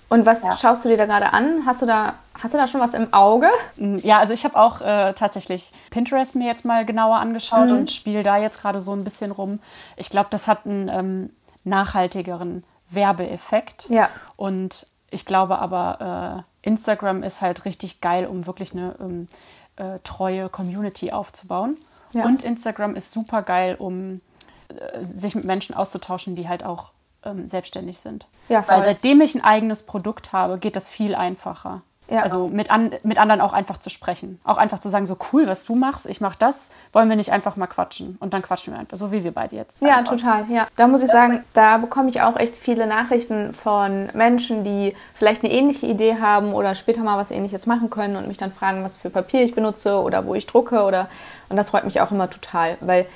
Und 0.08 0.24
was 0.24 0.42
ja. 0.42 0.56
schaust 0.56 0.84
du 0.84 0.88
dir 0.88 0.96
da 0.96 1.06
gerade 1.06 1.32
an? 1.32 1.64
Hast 1.66 1.82
du 1.82 1.86
da, 1.86 2.14
hast 2.42 2.54
du 2.54 2.58
da 2.58 2.66
schon 2.66 2.80
was 2.80 2.94
im 2.94 3.12
Auge? 3.12 3.48
Mm, 3.76 3.98
ja, 3.98 4.18
also 4.18 4.32
ich 4.32 4.44
habe 4.44 4.56
auch 4.56 4.80
äh, 4.80 5.12
tatsächlich 5.12 5.72
Pinterest 5.90 6.34
mir 6.34 6.46
jetzt 6.46 6.64
mal 6.64 6.86
genauer 6.86 7.16
angeschaut 7.16 7.68
mhm. 7.68 7.76
und 7.76 7.92
spiele 7.92 8.22
da 8.22 8.38
jetzt 8.38 8.60
gerade 8.60 8.80
so 8.80 8.92
ein 8.92 9.04
bisschen 9.04 9.30
rum. 9.30 9.60
Ich 9.96 10.08
glaube, 10.08 10.28
das 10.30 10.48
hat 10.48 10.66
einen 10.66 10.88
ähm, 10.88 11.30
nachhaltigeren 11.64 12.64
Werbeeffekt. 12.90 13.90
Ja. 13.90 14.08
Und 14.36 14.86
ich 15.10 15.24
glaube 15.24 15.58
aber, 15.58 16.44
äh, 16.62 16.68
Instagram 16.68 17.22
ist 17.22 17.42
halt 17.42 17.64
richtig 17.64 18.00
geil, 18.00 18.26
um 18.26 18.46
wirklich 18.46 18.72
eine 18.72 18.94
ähm, 19.00 19.28
äh, 19.76 19.98
treue 20.04 20.48
Community 20.48 21.12
aufzubauen. 21.12 21.76
Ja. 22.12 22.24
Und 22.24 22.42
Instagram 22.44 22.96
ist 22.96 23.10
super 23.10 23.42
geil, 23.42 23.76
um 23.78 24.20
äh, 24.68 25.04
sich 25.04 25.34
mit 25.34 25.44
Menschen 25.44 25.74
auszutauschen, 25.74 26.34
die 26.34 26.48
halt 26.48 26.64
auch 26.64 26.92
ähm, 27.24 27.46
selbstständig 27.46 27.98
sind. 27.98 28.26
Ja, 28.48 28.66
Weil 28.66 28.84
seitdem 28.84 29.20
ich 29.20 29.34
ein 29.34 29.44
eigenes 29.44 29.84
Produkt 29.84 30.32
habe, 30.32 30.58
geht 30.58 30.76
das 30.76 30.88
viel 30.88 31.14
einfacher. 31.14 31.82
Ja. 32.10 32.22
Also 32.22 32.48
mit, 32.48 32.70
an, 32.70 32.90
mit 33.02 33.18
anderen 33.18 33.42
auch 33.42 33.52
einfach 33.52 33.76
zu 33.76 33.90
sprechen. 33.90 34.40
Auch 34.42 34.56
einfach 34.56 34.78
zu 34.78 34.88
sagen, 34.88 35.06
so 35.06 35.16
cool, 35.32 35.46
was 35.46 35.66
du 35.66 35.74
machst, 35.74 36.06
ich 36.06 36.22
mach 36.22 36.34
das, 36.34 36.70
wollen 36.92 37.08
wir 37.10 37.16
nicht 37.16 37.32
einfach 37.32 37.56
mal 37.56 37.66
quatschen. 37.66 38.16
Und 38.20 38.32
dann 38.32 38.40
quatschen 38.40 38.72
wir 38.72 38.80
einfach, 38.80 38.96
so 38.96 39.12
wie 39.12 39.24
wir 39.24 39.32
beide 39.32 39.56
jetzt. 39.56 39.82
Ja, 39.82 39.98
einfach. 39.98 40.12
total, 40.12 40.46
ja. 40.48 40.66
Da 40.76 40.86
muss 40.86 41.02
ich 41.02 41.10
sagen, 41.10 41.44
da 41.52 41.76
bekomme 41.76 42.08
ich 42.08 42.22
auch 42.22 42.36
echt 42.36 42.56
viele 42.56 42.86
Nachrichten 42.86 43.52
von 43.52 44.08
Menschen, 44.14 44.64
die 44.64 44.96
vielleicht 45.14 45.44
eine 45.44 45.52
ähnliche 45.52 45.86
Idee 45.86 46.18
haben 46.18 46.54
oder 46.54 46.74
später 46.74 47.02
mal 47.02 47.18
was 47.18 47.30
ähnliches 47.30 47.66
machen 47.66 47.90
können 47.90 48.16
und 48.16 48.26
mich 48.26 48.38
dann 48.38 48.52
fragen, 48.52 48.82
was 48.84 48.96
für 48.96 49.10
Papier 49.10 49.42
ich 49.42 49.54
benutze 49.54 50.00
oder 50.00 50.24
wo 50.24 50.34
ich 50.34 50.46
drucke 50.46 50.84
oder 50.84 51.08
und 51.50 51.56
das 51.56 51.70
freut 51.70 51.84
mich 51.84 52.00
auch 52.00 52.10
immer 52.10 52.28
total, 52.28 52.76
weil 52.80 53.06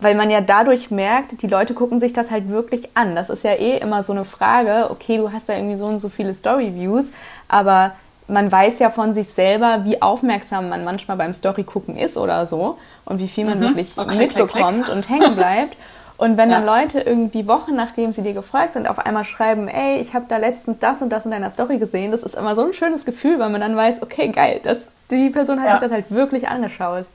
weil 0.00 0.14
man 0.14 0.30
ja 0.30 0.40
dadurch 0.40 0.90
merkt, 0.90 1.42
die 1.42 1.46
Leute 1.46 1.74
gucken 1.74 2.00
sich 2.00 2.12
das 2.12 2.30
halt 2.30 2.48
wirklich 2.48 2.88
an. 2.94 3.14
Das 3.14 3.30
ist 3.30 3.44
ja 3.44 3.52
eh 3.52 3.78
immer 3.78 4.02
so 4.02 4.12
eine 4.12 4.24
Frage, 4.24 4.88
okay, 4.90 5.16
du 5.16 5.32
hast 5.32 5.48
da 5.48 5.54
irgendwie 5.54 5.76
so 5.76 5.86
und 5.86 6.00
so 6.00 6.08
viele 6.08 6.34
Story-Views, 6.34 7.12
aber 7.48 7.92
man 8.26 8.50
weiß 8.50 8.78
ja 8.78 8.90
von 8.90 9.14
sich 9.14 9.28
selber, 9.28 9.84
wie 9.84 10.00
aufmerksam 10.00 10.68
man 10.68 10.84
manchmal 10.84 11.16
beim 11.16 11.34
Story 11.34 11.62
gucken 11.62 11.96
ist 11.96 12.16
oder 12.16 12.46
so 12.46 12.78
und 13.04 13.18
wie 13.18 13.28
viel 13.28 13.44
man 13.44 13.58
mhm. 13.58 13.62
wirklich 13.62 13.96
okay, 13.96 14.16
mitbekommt 14.16 14.52
klick, 14.52 14.84
klick. 14.84 14.96
und 14.96 15.08
hängen 15.08 15.34
bleibt. 15.36 15.76
Und 16.16 16.36
wenn 16.36 16.48
ja. 16.50 16.60
dann 16.60 16.66
Leute 16.66 17.00
irgendwie 17.00 17.48
Wochen 17.48 17.74
nachdem 17.74 18.12
sie 18.12 18.22
dir 18.22 18.34
gefolgt 18.34 18.74
sind, 18.74 18.88
auf 18.88 19.00
einmal 19.00 19.24
schreiben, 19.24 19.68
ey, 19.68 20.00
ich 20.00 20.14
habe 20.14 20.26
da 20.28 20.36
letztens 20.36 20.78
das 20.78 21.02
und 21.02 21.10
das 21.10 21.24
in 21.24 21.32
deiner 21.32 21.50
Story 21.50 21.78
gesehen, 21.78 22.12
das 22.12 22.22
ist 22.22 22.34
immer 22.34 22.54
so 22.54 22.64
ein 22.64 22.72
schönes 22.72 23.04
Gefühl, 23.04 23.38
weil 23.40 23.50
man 23.50 23.60
dann 23.60 23.76
weiß, 23.76 24.00
okay, 24.00 24.28
geil, 24.28 24.60
das, 24.62 24.88
die 25.10 25.30
Person 25.30 25.58
hat 25.60 25.66
ja. 25.66 25.72
sich 25.72 25.80
das 25.80 25.92
halt 25.92 26.10
wirklich 26.10 26.48
angeschaut. 26.48 27.06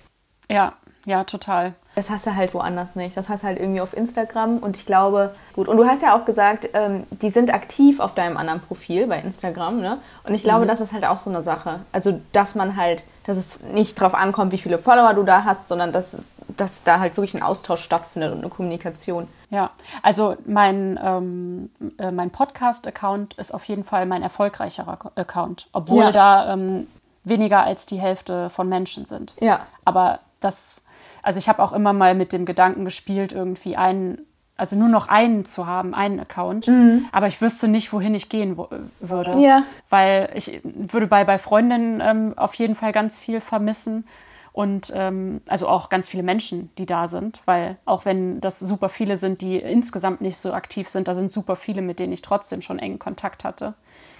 Ja, 0.49 0.73
ja, 1.05 1.23
total. 1.23 1.73
Das 1.99 2.09
hast 2.09 2.25
du 2.25 2.33
halt 2.33 2.53
woanders 2.53 2.95
nicht. 2.95 3.17
Das 3.17 3.27
hast 3.27 3.43
du 3.43 3.47
halt 3.47 3.59
irgendwie 3.59 3.81
auf 3.81 3.91
Instagram. 3.91 4.59
Und 4.59 4.77
ich 4.77 4.85
glaube, 4.85 5.35
gut. 5.53 5.67
Und 5.67 5.75
du 5.75 5.85
hast 5.85 6.01
ja 6.01 6.17
auch 6.17 6.23
gesagt, 6.23 6.69
ähm, 6.71 7.05
die 7.09 7.29
sind 7.29 7.53
aktiv 7.53 7.99
auf 7.99 8.15
deinem 8.15 8.37
anderen 8.37 8.61
Profil 8.61 9.05
bei 9.05 9.19
Instagram, 9.19 9.81
ne? 9.81 9.97
Und 10.23 10.33
ich 10.33 10.41
glaube, 10.41 10.63
mhm. 10.63 10.69
das 10.69 10.79
ist 10.79 10.93
halt 10.93 11.03
auch 11.03 11.19
so 11.19 11.29
eine 11.29 11.43
Sache. 11.43 11.81
Also, 11.91 12.21
dass 12.31 12.55
man 12.55 12.77
halt, 12.77 13.03
dass 13.25 13.35
es 13.35 13.59
nicht 13.63 13.99
darauf 13.99 14.15
ankommt, 14.15 14.53
wie 14.53 14.57
viele 14.57 14.77
Follower 14.77 15.13
du 15.13 15.23
da 15.23 15.43
hast, 15.43 15.67
sondern 15.67 15.91
dass, 15.91 16.13
es, 16.13 16.35
dass 16.55 16.83
da 16.83 17.01
halt 17.01 17.17
wirklich 17.17 17.33
ein 17.33 17.43
Austausch 17.43 17.81
stattfindet 17.83 18.31
und 18.31 18.39
eine 18.39 18.49
Kommunikation. 18.49 19.27
Ja, 19.49 19.71
also 20.01 20.37
mein, 20.45 20.97
ähm, 21.03 21.69
äh, 21.97 22.11
mein 22.11 22.31
Podcast-Account 22.31 23.33
ist 23.33 23.53
auf 23.53 23.65
jeden 23.65 23.83
Fall 23.83 24.05
mein 24.05 24.23
erfolgreicherer 24.23 24.99
Account, 25.15 25.67
obwohl 25.73 26.03
ja. 26.03 26.11
da 26.13 26.53
ähm, 26.53 26.87
weniger 27.25 27.65
als 27.65 27.85
die 27.87 27.99
Hälfte 27.99 28.49
von 28.49 28.69
Menschen 28.69 29.03
sind. 29.03 29.33
Ja. 29.41 29.67
Aber 29.83 30.19
das 30.39 30.81
also 31.23 31.39
ich 31.39 31.49
habe 31.49 31.61
auch 31.61 31.73
immer 31.73 31.93
mal 31.93 32.15
mit 32.15 32.33
dem 32.33 32.45
Gedanken 32.45 32.85
gespielt, 32.85 33.31
irgendwie 33.33 33.75
einen, 33.75 34.21
also 34.57 34.75
nur 34.75 34.89
noch 34.89 35.07
einen 35.07 35.45
zu 35.45 35.67
haben, 35.67 35.93
einen 35.93 36.19
Account. 36.19 36.67
Mhm. 36.67 37.05
Aber 37.11 37.27
ich 37.27 37.41
wüsste 37.41 37.67
nicht, 37.67 37.93
wohin 37.93 38.15
ich 38.15 38.29
gehen 38.29 38.57
würde. 38.99 39.39
Ja. 39.41 39.63
Weil 39.89 40.29
ich 40.33 40.61
würde 40.63 41.07
bei, 41.07 41.23
bei 41.23 41.37
Freundinnen 41.37 42.01
ähm, 42.03 42.33
auf 42.37 42.53
jeden 42.55 42.75
Fall 42.75 42.91
ganz 42.91 43.19
viel 43.19 43.41
vermissen. 43.41 44.05
Und 44.51 44.91
ähm, 44.95 45.41
also 45.47 45.67
auch 45.67 45.89
ganz 45.89 46.09
viele 46.09 46.23
Menschen, 46.23 46.69
die 46.77 46.85
da 46.85 47.07
sind, 47.07 47.39
weil 47.45 47.77
auch 47.85 48.03
wenn 48.03 48.41
das 48.41 48.59
super 48.59 48.89
viele 48.89 49.15
sind, 49.15 49.41
die 49.41 49.57
insgesamt 49.57 50.21
nicht 50.21 50.37
so 50.37 50.53
aktiv 50.53 50.89
sind, 50.89 51.07
da 51.07 51.13
sind 51.13 51.31
super 51.31 51.55
viele, 51.55 51.81
mit 51.81 51.99
denen 51.99 52.11
ich 52.11 52.23
trotzdem 52.23 52.61
schon 52.61 52.79
engen 52.79 52.99
Kontakt 52.99 53.43
hatte. 53.43 53.75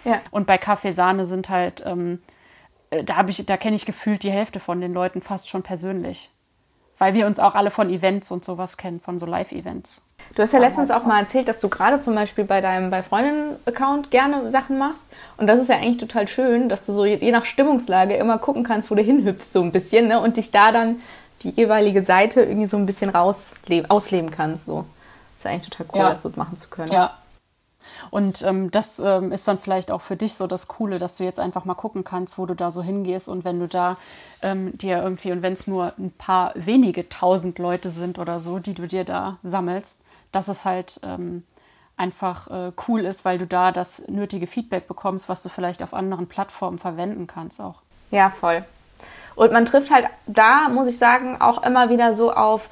Ja. 0.05 0.21
Und 0.31 0.47
bei 0.47 0.57
Kaffee 0.57 0.91
Sahne 0.91 1.25
sind 1.25 1.49
halt, 1.49 1.83
ähm, 1.85 2.19
äh, 2.91 3.03
da 3.03 3.17
habe 3.17 3.31
ich, 3.31 3.45
da 3.45 3.57
kenne 3.57 3.75
ich 3.75 3.85
gefühlt 3.85 4.23
die 4.23 4.31
Hälfte 4.31 4.59
von 4.59 4.79
den 4.79 4.93
Leuten 4.93 5.21
fast 5.21 5.49
schon 5.49 5.63
persönlich 5.63 6.29
weil 6.99 7.15
wir 7.15 7.25
uns 7.25 7.39
auch 7.39 7.55
alle 7.55 7.71
von 7.71 7.89
Events 7.89 8.29
und 8.29 8.45
sowas 8.45 8.77
kennen, 8.77 8.99
von 8.99 9.19
so 9.19 9.25
Live-Events. 9.25 10.01
Du 10.35 10.43
hast 10.43 10.53
ja 10.53 10.59
letztens 10.59 10.91
auch 10.91 11.05
mal 11.05 11.21
erzählt, 11.21 11.47
dass 11.47 11.59
du 11.59 11.69
gerade 11.69 12.01
zum 12.01 12.13
Beispiel 12.13 12.43
bei 12.43 12.61
deinem 12.61 12.91
bei 12.91 13.01
Freundinnen-Account 13.01 14.11
gerne 14.11 14.51
Sachen 14.51 14.77
machst. 14.77 15.05
Und 15.37 15.47
das 15.47 15.59
ist 15.59 15.69
ja 15.69 15.77
eigentlich 15.77 15.97
total 15.97 16.27
schön, 16.27 16.69
dass 16.69 16.85
du 16.85 16.93
so 16.93 17.05
je 17.05 17.31
nach 17.31 17.45
Stimmungslage 17.45 18.15
immer 18.15 18.37
gucken 18.37 18.63
kannst, 18.63 18.91
wo 18.91 18.95
du 18.95 19.01
hinhüpfst, 19.01 19.51
so 19.51 19.63
ein 19.63 19.71
bisschen, 19.71 20.07
ne? 20.07 20.19
Und 20.19 20.37
dich 20.37 20.51
da 20.51 20.71
dann 20.71 20.97
die 21.41 21.49
jeweilige 21.49 22.03
Seite 22.03 22.41
irgendwie 22.41 22.67
so 22.67 22.77
ein 22.77 22.85
bisschen 22.85 23.09
rausleben, 23.09 23.89
ausleben 23.89 24.29
kannst. 24.29 24.65
So. 24.65 24.85
Das 25.37 25.45
ist 25.45 25.51
eigentlich 25.51 25.69
total 25.69 25.87
cool, 25.93 25.99
ja. 25.99 26.09
das 26.11 26.21
so 26.21 26.31
machen 26.35 26.57
zu 26.57 26.67
können. 26.67 26.91
Ja, 26.91 27.17
und 28.11 28.41
ähm, 28.43 28.71
das 28.71 28.99
ähm, 28.99 29.31
ist 29.31 29.47
dann 29.47 29.59
vielleicht 29.59 29.91
auch 29.91 30.01
für 30.01 30.15
dich 30.15 30.33
so 30.33 30.47
das 30.47 30.67
Coole, 30.67 30.99
dass 30.99 31.17
du 31.17 31.23
jetzt 31.23 31.39
einfach 31.39 31.65
mal 31.65 31.75
gucken 31.75 32.03
kannst, 32.03 32.37
wo 32.37 32.45
du 32.45 32.53
da 32.53 32.71
so 32.71 32.81
hingehst 32.81 33.29
und 33.29 33.45
wenn 33.45 33.59
du 33.59 33.67
da 33.67 33.97
ähm, 34.41 34.77
dir 34.77 35.01
irgendwie, 35.01 35.31
und 35.31 35.41
wenn 35.41 35.53
es 35.53 35.67
nur 35.67 35.93
ein 35.97 36.11
paar 36.11 36.53
wenige 36.55 37.09
tausend 37.09 37.59
Leute 37.59 37.89
sind 37.89 38.19
oder 38.19 38.39
so, 38.39 38.59
die 38.59 38.73
du 38.73 38.87
dir 38.87 39.03
da 39.03 39.37
sammelst, 39.43 39.99
dass 40.31 40.47
es 40.47 40.65
halt 40.65 40.99
ähm, 41.03 41.43
einfach 41.97 42.47
äh, 42.47 42.71
cool 42.87 43.01
ist, 43.01 43.25
weil 43.25 43.37
du 43.37 43.45
da 43.45 43.71
das 43.71 44.07
nötige 44.07 44.47
Feedback 44.47 44.87
bekommst, 44.87 45.27
was 45.27 45.43
du 45.43 45.49
vielleicht 45.49 45.83
auf 45.83 45.93
anderen 45.93 46.27
Plattformen 46.27 46.77
verwenden 46.77 47.27
kannst 47.27 47.59
auch. 47.59 47.81
Ja, 48.11 48.29
voll. 48.29 48.63
Und 49.35 49.51
man 49.51 49.65
trifft 49.65 49.91
halt 49.91 50.07
da, 50.27 50.69
muss 50.69 50.87
ich 50.87 50.97
sagen, 50.97 51.39
auch 51.39 51.63
immer 51.63 51.89
wieder 51.89 52.13
so 52.13 52.33
auf 52.33 52.69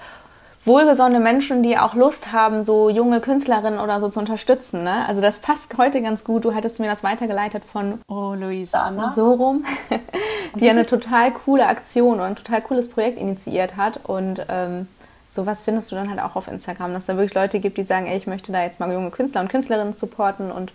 wohlgesonnene 0.68 1.20
Menschen, 1.20 1.64
die 1.64 1.78
auch 1.78 1.96
Lust 1.96 2.32
haben, 2.32 2.66
so 2.66 2.90
junge 2.90 3.22
Künstlerinnen 3.22 3.80
oder 3.80 4.00
so 4.00 4.10
zu 4.10 4.20
unterstützen. 4.20 4.84
Ne? 4.84 5.08
Also 5.08 5.22
das 5.22 5.40
passt 5.40 5.78
heute 5.78 6.02
ganz 6.02 6.24
gut. 6.24 6.46
Du 6.46 6.54
hattest 6.54 6.80
mir 6.80 6.88
das 6.88 7.04
weitergeleitet 7.04 7.64
von 7.64 8.00
Oh, 8.08 8.34
Luisa 8.38 9.10
so 9.10 9.34
rum, 9.34 9.66
die 10.56 10.70
eine 10.70 10.86
total 10.86 11.32
coole 11.32 11.68
Aktion 11.68 12.20
und 12.20 12.26
ein 12.26 12.36
total 12.36 12.62
cooles 12.62 12.90
Projekt 12.90 13.18
initiiert 13.18 13.78
hat. 13.78 14.02
Und 14.06 14.46
ähm, 14.50 14.88
sowas 15.32 15.62
findest 15.62 15.92
du 15.92 15.96
dann 15.96 16.10
halt 16.10 16.22
auch 16.22 16.36
auf 16.36 16.48
Instagram, 16.48 16.94
dass 16.94 17.06
da 17.06 17.16
wirklich 17.16 17.34
Leute 17.34 17.60
gibt, 17.60 17.78
die 17.78 17.84
sagen, 17.84 18.06
ey, 18.06 18.18
ich 18.18 18.28
möchte 18.28 18.52
da 18.52 18.62
jetzt 18.62 18.80
mal 18.80 18.92
junge 18.92 19.12
Künstler 19.12 19.42
und 19.42 19.50
Künstlerinnen 19.50 19.94
supporten 19.94 20.52
und 20.52 20.74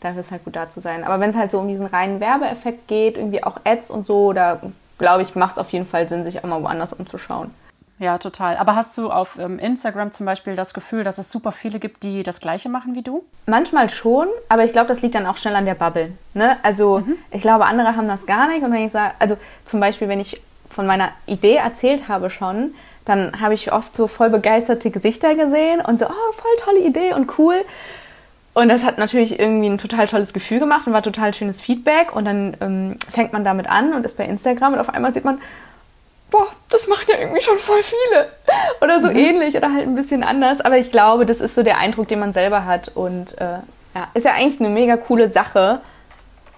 dafür 0.00 0.20
ist 0.20 0.30
halt 0.30 0.44
gut 0.44 0.56
da 0.56 0.68
zu 0.68 0.80
sein. 0.80 1.04
Aber 1.04 1.20
wenn 1.20 1.30
es 1.30 1.36
halt 1.36 1.50
so 1.50 1.58
um 1.58 1.68
diesen 1.68 1.86
reinen 1.86 2.20
Werbeeffekt 2.20 2.88
geht, 2.88 3.18
irgendwie 3.18 3.44
auch 3.44 3.58
Ads 3.64 3.90
und 3.90 4.06
so, 4.06 4.32
da 4.32 4.60
glaube 4.98 5.22
ich, 5.22 5.34
macht 5.34 5.56
es 5.56 5.58
auf 5.58 5.70
jeden 5.70 5.86
Fall 5.86 6.08
Sinn, 6.08 6.24
sich 6.24 6.42
auch 6.42 6.48
mal 6.48 6.62
woanders 6.62 6.92
umzuschauen. 6.92 7.50
Ja, 8.00 8.16
total. 8.16 8.56
Aber 8.56 8.76
hast 8.76 8.96
du 8.96 9.10
auf 9.10 9.38
ähm, 9.38 9.58
Instagram 9.58 10.10
zum 10.10 10.24
Beispiel 10.24 10.56
das 10.56 10.72
Gefühl, 10.72 11.04
dass 11.04 11.18
es 11.18 11.30
super 11.30 11.52
viele 11.52 11.78
gibt, 11.78 12.02
die 12.02 12.22
das 12.22 12.40
Gleiche 12.40 12.70
machen 12.70 12.94
wie 12.94 13.02
du? 13.02 13.24
Manchmal 13.44 13.90
schon, 13.90 14.26
aber 14.48 14.64
ich 14.64 14.72
glaube, 14.72 14.88
das 14.88 15.02
liegt 15.02 15.14
dann 15.14 15.26
auch 15.26 15.36
schnell 15.36 15.54
an 15.54 15.66
der 15.66 15.74
Bubble. 15.74 16.12
Ne? 16.32 16.56
Also 16.62 17.00
mhm. 17.00 17.16
ich 17.30 17.42
glaube, 17.42 17.66
andere 17.66 17.96
haben 17.96 18.08
das 18.08 18.24
gar 18.24 18.48
nicht. 18.48 18.62
Und 18.62 18.72
wenn 18.72 18.86
ich 18.86 18.92
sage, 18.92 19.12
also 19.18 19.36
zum 19.66 19.80
Beispiel, 19.80 20.08
wenn 20.08 20.18
ich 20.18 20.40
von 20.70 20.86
meiner 20.86 21.10
Idee 21.26 21.56
erzählt 21.56 22.08
habe 22.08 22.30
schon, 22.30 22.72
dann 23.04 23.38
habe 23.38 23.52
ich 23.52 23.70
oft 23.70 23.94
so 23.94 24.06
voll 24.06 24.30
begeisterte 24.30 24.90
Gesichter 24.90 25.34
gesehen 25.34 25.80
und 25.80 25.98
so, 25.98 26.06
oh, 26.06 26.32
voll 26.32 26.56
tolle 26.58 26.80
Idee 26.80 27.12
und 27.12 27.38
cool. 27.38 27.56
Und 28.54 28.70
das 28.70 28.82
hat 28.82 28.96
natürlich 28.96 29.38
irgendwie 29.38 29.68
ein 29.68 29.78
total 29.78 30.06
tolles 30.06 30.32
Gefühl 30.32 30.58
gemacht 30.58 30.86
und 30.86 30.94
war 30.94 31.02
total 31.02 31.34
schönes 31.34 31.60
Feedback. 31.60 32.16
Und 32.16 32.24
dann 32.24 32.56
ähm, 32.62 32.96
fängt 33.12 33.34
man 33.34 33.44
damit 33.44 33.68
an 33.68 33.92
und 33.92 34.06
ist 34.06 34.16
bei 34.16 34.24
Instagram 34.24 34.72
und 34.72 34.78
auf 34.78 34.88
einmal 34.88 35.12
sieht 35.12 35.24
man, 35.24 35.38
boah, 36.30 36.46
das 36.68 36.88
machen 36.88 37.06
ja 37.08 37.18
irgendwie 37.18 37.40
schon 37.40 37.58
voll 37.58 37.82
viele. 37.82 38.28
Oder 38.80 39.00
so 39.00 39.08
mhm. 39.08 39.16
ähnlich 39.16 39.56
oder 39.56 39.72
halt 39.72 39.86
ein 39.86 39.94
bisschen 39.94 40.22
anders. 40.22 40.60
Aber 40.60 40.78
ich 40.78 40.90
glaube, 40.90 41.26
das 41.26 41.40
ist 41.40 41.54
so 41.54 41.62
der 41.62 41.78
Eindruck, 41.78 42.08
den 42.08 42.20
man 42.20 42.32
selber 42.32 42.64
hat. 42.64 42.88
Und 42.94 43.38
äh, 43.38 43.58
ja, 43.94 44.08
ist 44.14 44.24
ja 44.24 44.32
eigentlich 44.32 44.60
eine 44.60 44.68
mega 44.68 44.96
coole 44.96 45.30
Sache, 45.30 45.80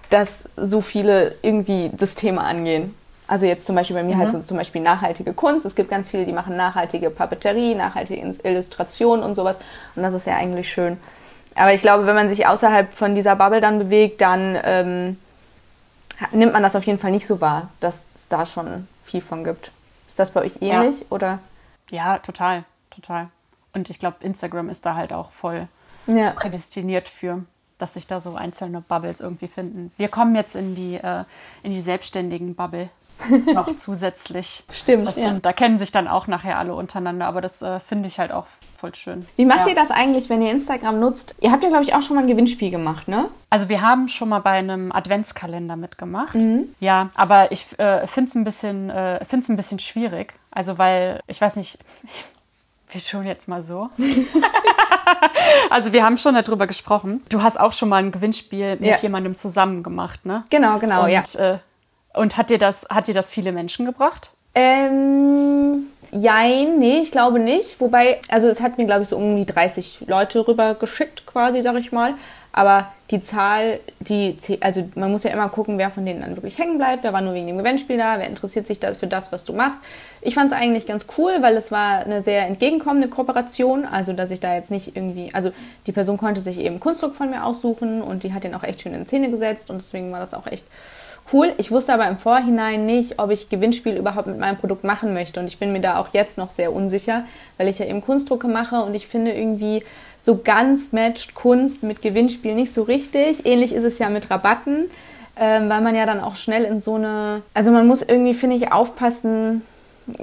dass 0.09 0.47
so 0.55 0.81
viele 0.81 1.35
irgendwie 1.41 1.89
das 1.93 2.15
Thema 2.15 2.43
angehen. 2.43 2.95
Also 3.27 3.45
jetzt 3.45 3.65
zum 3.65 3.75
Beispiel 3.75 3.95
bei 3.95 4.03
mir 4.03 4.17
halt 4.17 4.29
mhm. 4.29 4.33
halt 4.33 4.43
so 4.43 4.47
zum 4.47 4.57
Beispiel 4.57 4.81
nachhaltige 4.81 5.33
Kunst. 5.33 5.65
Es 5.65 5.75
gibt 5.75 5.89
ganz 5.89 6.09
viele, 6.09 6.25
die 6.25 6.33
machen 6.33 6.55
nachhaltige 6.55 7.09
Papeterie, 7.09 7.73
nachhaltige 7.73 8.21
Illustration 8.43 9.23
und 9.23 9.35
sowas. 9.35 9.57
Und 9.95 10.03
das 10.03 10.13
ist 10.13 10.27
ja 10.27 10.35
eigentlich 10.35 10.69
schön. 10.69 10.97
Aber 11.55 11.73
ich 11.73 11.81
glaube, 11.81 12.05
wenn 12.05 12.15
man 12.15 12.29
sich 12.29 12.47
außerhalb 12.47 12.93
von 12.93 13.15
dieser 13.15 13.35
Bubble 13.35 13.61
dann 13.61 13.79
bewegt, 13.79 14.21
dann 14.21 14.57
ähm, 14.63 15.17
nimmt 16.31 16.53
man 16.53 16.63
das 16.63 16.75
auf 16.75 16.85
jeden 16.85 16.99
Fall 16.99 17.11
nicht 17.11 17.27
so 17.27 17.41
wahr, 17.41 17.69
dass 17.79 18.05
es 18.15 18.27
da 18.27 18.45
schon 18.45 18.87
viel 19.13 19.21
von 19.21 19.43
gibt. 19.43 19.71
Ist 20.07 20.17
das 20.17 20.31
bei 20.31 20.41
euch 20.41 20.61
ähnlich 20.61 21.01
ja. 21.01 21.05
oder? 21.11 21.39
Ja, 21.91 22.17
total, 22.17 22.63
total. 22.89 23.29
Und 23.71 23.91
ich 23.91 23.99
glaube, 23.99 24.17
Instagram 24.21 24.69
ist 24.69 24.87
da 24.87 24.95
halt 24.95 25.13
auch 25.13 25.31
voll 25.31 25.67
ja. 26.07 26.31
prädestiniert 26.31 27.07
für, 27.07 27.43
dass 27.77 27.93
sich 27.93 28.07
da 28.07 28.19
so 28.19 28.35
einzelne 28.35 28.81
Bubbles 28.81 29.21
irgendwie 29.21 29.47
finden. 29.47 29.91
Wir 29.97 30.07
kommen 30.07 30.35
jetzt 30.35 30.55
in 30.55 30.73
die, 30.73 30.95
äh, 30.95 31.25
in 31.61 31.71
die 31.71 31.81
selbstständigen 31.81 32.55
Bubble. 32.55 32.89
noch 33.53 33.75
zusätzlich. 33.75 34.63
Stimmt. 34.71 35.07
Das 35.07 35.15
sind, 35.15 35.45
Da 35.45 35.53
kennen 35.53 35.77
sich 35.77 35.91
dann 35.91 36.07
auch 36.07 36.27
nachher 36.27 36.57
alle 36.57 36.73
untereinander, 36.73 37.25
aber 37.25 37.41
das 37.41 37.61
äh, 37.61 37.79
finde 37.79 38.07
ich 38.07 38.19
halt 38.19 38.31
auch 38.31 38.45
voll 38.77 38.93
schön. 38.95 39.25
Wie 39.37 39.45
macht 39.45 39.61
ja. 39.61 39.69
ihr 39.69 39.75
das 39.75 39.91
eigentlich, 39.91 40.29
wenn 40.29 40.41
ihr 40.41 40.51
Instagram 40.51 40.99
nutzt? 40.99 41.35
Ihr 41.39 41.51
habt 41.51 41.63
ja, 41.63 41.69
glaube 41.69 41.83
ich, 41.83 41.95
auch 41.95 42.01
schon 42.01 42.15
mal 42.15 42.23
ein 42.23 42.27
Gewinnspiel 42.27 42.69
gemacht, 42.69 43.07
ne? 43.07 43.29
Also 43.49 43.69
wir 43.69 43.81
haben 43.81 44.07
schon 44.09 44.29
mal 44.29 44.39
bei 44.39 44.51
einem 44.51 44.91
Adventskalender 44.91 45.75
mitgemacht. 45.75 46.35
Mhm. 46.35 46.75
Ja, 46.79 47.09
aber 47.15 47.51
ich 47.51 47.67
äh, 47.79 48.05
finde 48.07 48.27
es 48.27 48.35
ein, 48.35 48.43
bisschen, 48.43 48.89
äh, 48.89 49.19
ein 49.21 49.55
bisschen 49.55 49.79
schwierig. 49.79 50.33
Also 50.51 50.77
weil, 50.77 51.21
ich 51.27 51.39
weiß 51.39 51.55
nicht, 51.55 51.79
wir 52.91 53.01
schon 53.01 53.25
jetzt 53.25 53.47
mal 53.47 53.61
so. 53.61 53.89
also 55.69 55.93
wir 55.93 56.03
haben 56.03 56.17
schon 56.17 56.35
darüber 56.35 56.67
gesprochen. 56.67 57.23
Du 57.29 57.41
hast 57.41 57.59
auch 57.59 57.73
schon 57.73 57.89
mal 57.89 58.03
ein 58.03 58.11
Gewinnspiel 58.11 58.77
mit 58.77 58.89
ja. 58.89 58.97
jemandem 58.97 59.35
zusammen 59.35 59.83
gemacht, 59.83 60.25
ne? 60.25 60.43
Genau, 60.49 60.79
genau, 60.79 61.03
Und, 61.05 61.09
ja. 61.09 61.23
Äh, 61.35 61.59
und 62.13 62.37
hat 62.37 62.49
dir 62.49 62.57
das, 62.57 62.87
hat 62.89 63.07
dir 63.07 63.13
das 63.13 63.29
viele 63.29 63.51
Menschen 63.51 63.85
gebracht? 63.85 64.31
Ähm, 64.55 65.87
jein, 66.11 66.77
nee, 66.79 66.99
ich 66.99 67.11
glaube 67.11 67.39
nicht. 67.39 67.79
Wobei, 67.79 68.19
also 68.29 68.47
es 68.47 68.61
hat 68.61 68.77
mir, 68.77 68.85
glaube 68.85 69.03
ich, 69.03 69.09
so 69.09 69.17
um 69.17 69.35
die 69.35 69.45
30 69.45 70.05
Leute 70.07 70.47
rüber 70.47 70.75
geschickt, 70.75 71.25
quasi, 71.25 71.61
sag 71.61 71.75
ich 71.75 71.91
mal. 71.91 72.13
Aber 72.55 72.91
die 73.09 73.19
Zahl, 73.19 73.79
die, 73.99 74.37
also 74.61 74.87
man 74.93 75.11
muss 75.11 75.23
ja 75.23 75.31
immer 75.31 75.49
gucken, 75.49 75.79
wer 75.79 75.89
von 75.89 76.05
denen 76.05 76.21
dann 76.21 76.35
wirklich 76.37 76.59
hängen 76.59 76.77
bleibt, 76.77 77.03
wer 77.03 77.11
war 77.11 77.21
nur 77.21 77.33
wegen 77.33 77.47
dem 77.47 77.57
Gewinnspiel 77.57 77.97
da, 77.97 78.19
wer 78.19 78.27
interessiert 78.27 78.67
sich 78.67 78.79
da 78.79 78.93
für 78.93 79.07
das, 79.07 79.31
was 79.31 79.43
du 79.43 79.53
machst. 79.53 79.79
Ich 80.21 80.35
fand 80.35 80.51
es 80.51 80.57
eigentlich 80.57 80.85
ganz 80.85 81.07
cool, 81.17 81.33
weil 81.41 81.57
es 81.57 81.71
war 81.71 82.01
eine 82.01 82.21
sehr 82.21 82.45
entgegenkommende 82.45 83.07
Kooperation, 83.07 83.85
also 83.85 84.13
dass 84.13 84.29
ich 84.29 84.39
da 84.39 84.53
jetzt 84.53 84.69
nicht 84.69 84.95
irgendwie, 84.95 85.31
also 85.33 85.51
die 85.87 85.91
Person 85.91 86.17
konnte 86.17 86.41
sich 86.41 86.59
eben 86.59 86.79
Kunstdruck 86.79 87.15
von 87.15 87.31
mir 87.31 87.43
aussuchen 87.43 88.03
und 88.03 88.21
die 88.21 88.33
hat 88.33 88.43
den 88.43 88.53
auch 88.53 88.63
echt 88.63 88.83
schön 88.83 88.93
in 88.93 89.07
Szene 89.07 89.31
gesetzt 89.31 89.71
und 89.71 89.77
deswegen 89.81 90.11
war 90.11 90.19
das 90.19 90.35
auch 90.35 90.45
echt 90.45 90.63
cool. 91.31 91.53
Ich 91.57 91.71
wusste 91.71 91.93
aber 91.93 92.07
im 92.07 92.17
Vorhinein 92.17 92.85
nicht, 92.85 93.19
ob 93.19 93.31
ich 93.31 93.49
Gewinnspiel 93.49 93.95
überhaupt 93.95 94.27
mit 94.27 94.39
meinem 94.39 94.57
Produkt 94.57 94.83
machen 94.83 95.13
möchte. 95.13 95.39
Und 95.39 95.47
ich 95.47 95.59
bin 95.59 95.71
mir 95.71 95.81
da 95.81 95.99
auch 95.99 96.09
jetzt 96.13 96.37
noch 96.37 96.49
sehr 96.49 96.73
unsicher, 96.73 97.23
weil 97.57 97.67
ich 97.67 97.79
ja 97.79 97.85
eben 97.85 98.01
Kunstdrucke 98.01 98.47
mache 98.47 98.81
und 98.83 98.93
ich 98.93 99.07
finde 99.07 99.31
irgendwie 99.31 99.83
so 100.21 100.39
ganz 100.43 100.93
matcht 100.93 101.35
Kunst 101.35 101.83
mit 101.83 102.01
Gewinnspiel 102.01 102.55
nicht 102.55 102.73
so 102.73 102.83
richtig. 102.83 103.45
Ähnlich 103.45 103.73
ist 103.73 103.83
es 103.83 103.99
ja 103.99 104.09
mit 104.09 104.31
Rabatten, 104.31 104.89
ähm, 105.37 105.69
weil 105.69 105.81
man 105.81 105.95
ja 105.95 106.05
dann 106.05 106.21
auch 106.21 106.37
schnell 106.37 106.63
in 106.63 106.79
so 106.79 106.95
eine. 106.95 107.43
Also 107.53 107.71
man 107.71 107.85
muss 107.85 108.01
irgendwie, 108.01 108.33
finde 108.33 108.55
ich, 108.55 108.71
aufpassen, 108.71 109.63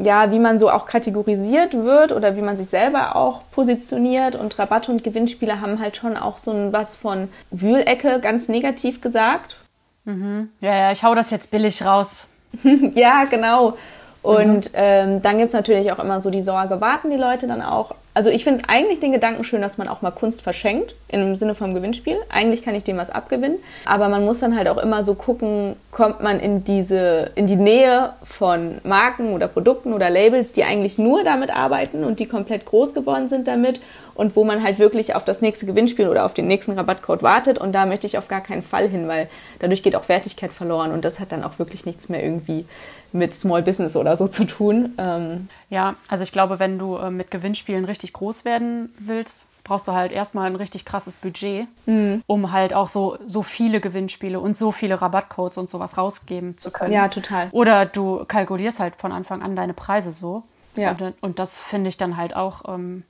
ja, 0.02 0.32
wie 0.32 0.38
man 0.38 0.58
so 0.58 0.70
auch 0.70 0.86
kategorisiert 0.86 1.74
wird 1.74 2.12
oder 2.12 2.36
wie 2.36 2.42
man 2.42 2.56
sich 2.56 2.68
selber 2.68 3.14
auch 3.14 3.42
positioniert. 3.50 4.36
Und 4.36 4.58
Rabatte 4.58 4.90
und 4.90 5.04
Gewinnspiele 5.04 5.60
haben 5.60 5.80
halt 5.80 5.96
schon 5.96 6.16
auch 6.16 6.38
so 6.38 6.50
ein 6.50 6.72
was 6.72 6.96
von 6.96 7.28
Wühlecke, 7.50 8.20
ganz 8.20 8.48
negativ 8.48 9.02
gesagt. 9.02 9.59
Mhm. 10.04 10.50
Ja, 10.60 10.74
ja, 10.74 10.92
ich 10.92 11.02
hau 11.04 11.14
das 11.14 11.30
jetzt 11.30 11.50
billig 11.50 11.84
raus. 11.84 12.28
ja, 12.94 13.24
genau. 13.24 13.76
Und 14.22 14.72
mhm. 14.72 14.74
ähm, 14.74 15.22
dann 15.22 15.38
gibt 15.38 15.48
es 15.48 15.54
natürlich 15.54 15.90
auch 15.92 15.98
immer 15.98 16.20
so 16.20 16.30
die 16.30 16.42
Sorge, 16.42 16.80
warten 16.80 17.10
die 17.10 17.16
Leute 17.16 17.46
dann 17.46 17.62
auch 17.62 17.94
also 18.12 18.28
ich 18.30 18.42
finde 18.42 18.64
eigentlich 18.68 18.98
den 18.98 19.12
Gedanken 19.12 19.44
schön, 19.44 19.62
dass 19.62 19.78
man 19.78 19.86
auch 19.86 20.02
mal 20.02 20.10
Kunst 20.10 20.42
verschenkt, 20.42 20.94
im 21.08 21.36
Sinne 21.36 21.54
vom 21.54 21.74
Gewinnspiel. 21.74 22.16
Eigentlich 22.28 22.62
kann 22.62 22.74
ich 22.74 22.82
dem 22.82 22.96
was 22.96 23.10
abgewinnen. 23.10 23.58
Aber 23.84 24.08
man 24.08 24.24
muss 24.24 24.40
dann 24.40 24.56
halt 24.56 24.68
auch 24.68 24.78
immer 24.78 25.04
so 25.04 25.14
gucken, 25.14 25.76
kommt 25.90 26.20
man 26.20 26.40
in 26.40 26.64
diese, 26.64 27.30
in 27.36 27.46
die 27.46 27.56
Nähe 27.56 28.12
von 28.24 28.78
Marken 28.82 29.32
oder 29.32 29.46
Produkten 29.46 29.92
oder 29.92 30.10
Labels, 30.10 30.52
die 30.52 30.64
eigentlich 30.64 30.98
nur 30.98 31.22
damit 31.22 31.50
arbeiten 31.54 32.04
und 32.04 32.18
die 32.18 32.26
komplett 32.26 32.64
groß 32.66 32.94
geworden 32.94 33.28
sind 33.28 33.46
damit 33.46 33.80
und 34.14 34.36
wo 34.36 34.44
man 34.44 34.62
halt 34.62 34.78
wirklich 34.78 35.14
auf 35.14 35.24
das 35.24 35.40
nächste 35.40 35.66
Gewinnspiel 35.66 36.08
oder 36.08 36.24
auf 36.24 36.34
den 36.34 36.46
nächsten 36.46 36.72
Rabattcode 36.72 37.22
wartet. 37.22 37.58
Und 37.58 37.72
da 37.72 37.86
möchte 37.86 38.06
ich 38.06 38.18
auf 38.18 38.28
gar 38.28 38.40
keinen 38.40 38.62
Fall 38.62 38.88
hin, 38.88 39.08
weil 39.08 39.28
dadurch 39.60 39.82
geht 39.82 39.96
auch 39.96 40.08
Wertigkeit 40.08 40.52
verloren 40.52 40.92
und 40.92 41.04
das 41.04 41.20
hat 41.20 41.32
dann 41.32 41.44
auch 41.44 41.58
wirklich 41.58 41.86
nichts 41.86 42.08
mehr 42.08 42.22
irgendwie 42.22 42.66
mit 43.12 43.34
Small 43.34 43.62
Business 43.62 43.96
oder 43.96 44.16
so 44.16 44.28
zu 44.28 44.44
tun. 44.44 44.94
Ähm 44.98 45.48
ja, 45.68 45.94
also 46.08 46.22
ich 46.22 46.32
glaube, 46.32 46.58
wenn 46.58 46.78
du 46.78 46.96
äh, 46.96 47.10
mit 47.10 47.30
Gewinnspielen 47.30 47.84
richtig 47.84 47.99
groß 48.08 48.44
werden 48.44 48.94
willst, 48.98 49.46
brauchst 49.64 49.86
du 49.86 49.92
halt 49.92 50.12
erstmal 50.12 50.46
ein 50.46 50.56
richtig 50.56 50.84
krasses 50.84 51.16
Budget, 51.16 51.68
mhm. 51.86 52.22
um 52.26 52.52
halt 52.52 52.74
auch 52.74 52.88
so, 52.88 53.18
so 53.26 53.42
viele 53.42 53.80
Gewinnspiele 53.80 54.40
und 54.40 54.56
so 54.56 54.72
viele 54.72 55.00
Rabattcodes 55.00 55.58
und 55.58 55.68
sowas 55.68 55.96
rausgeben 55.96 56.58
zu 56.58 56.70
können. 56.70 56.92
Ja, 56.92 57.08
total. 57.08 57.48
Oder 57.52 57.86
du 57.86 58.24
kalkulierst 58.24 58.80
halt 58.80 58.96
von 58.96 59.12
Anfang 59.12 59.42
an 59.42 59.54
deine 59.56 59.74
Preise 59.74 60.12
so. 60.12 60.42
Ja. 60.76 60.90
Und, 60.92 61.14
und 61.20 61.38
das 61.38 61.60
finde 61.60 61.88
ich 61.88 61.96
dann 61.96 62.16
halt 62.16 62.34
auch 62.34 62.62
ähm, 62.72 63.04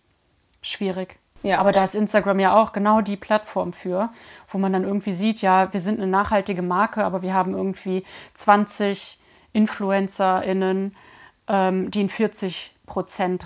schwierig. 0.63 1.19
Ja. 1.43 1.59
Aber 1.59 1.73
da 1.73 1.85
ist 1.85 1.95
Instagram 1.95 2.39
ja 2.41 2.61
auch 2.61 2.73
genau 2.73 3.01
die 3.01 3.17
Plattform 3.17 3.73
für, 3.73 4.11
wo 4.49 4.59
man 4.59 4.73
dann 4.73 4.85
irgendwie 4.85 5.13
sieht, 5.13 5.41
ja, 5.41 5.73
wir 5.73 5.81
sind 5.81 5.99
eine 5.99 6.11
nachhaltige 6.11 6.63
Marke, 6.63 7.05
aber 7.05 7.23
wir 7.23 7.33
haben 7.33 7.55
irgendwie 7.55 8.05
20 8.35 9.19
InfluencerInnen, 9.53 10.95
ähm, 11.49 11.91
die 11.91 12.01
einen 12.01 12.11
40% 12.11 12.71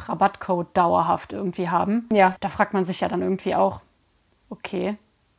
Rabattcode 0.08 0.68
dauerhaft 0.74 1.32
irgendwie 1.32 1.68
haben. 1.68 2.08
Ja. 2.12 2.36
Da 2.40 2.48
fragt 2.48 2.74
man 2.74 2.84
sich 2.84 3.00
ja 3.00 3.08
dann 3.08 3.22
irgendwie 3.22 3.54
auch, 3.54 3.80
okay, 4.50 4.96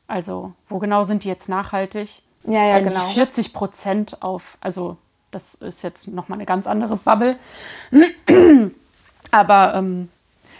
also 0.07 0.53
wo 0.69 0.79
genau 0.79 1.03
sind 1.03 1.23
die 1.23 1.27
jetzt 1.27 1.49
nachhaltig? 1.49 2.21
Ja, 2.43 2.63
ja, 2.63 2.75
Wenn 2.75 2.89
genau. 2.89 3.09
Die 3.09 3.19
40% 3.19 4.21
auf, 4.21 4.57
also 4.61 4.97
das 5.31 5.55
ist 5.55 5.83
jetzt 5.83 6.07
nochmal 6.07 6.37
eine 6.37 6.45
ganz 6.45 6.67
andere 6.67 6.95
Bubble. 6.95 7.37
Aber 9.31 9.73
ähm, 9.75 10.09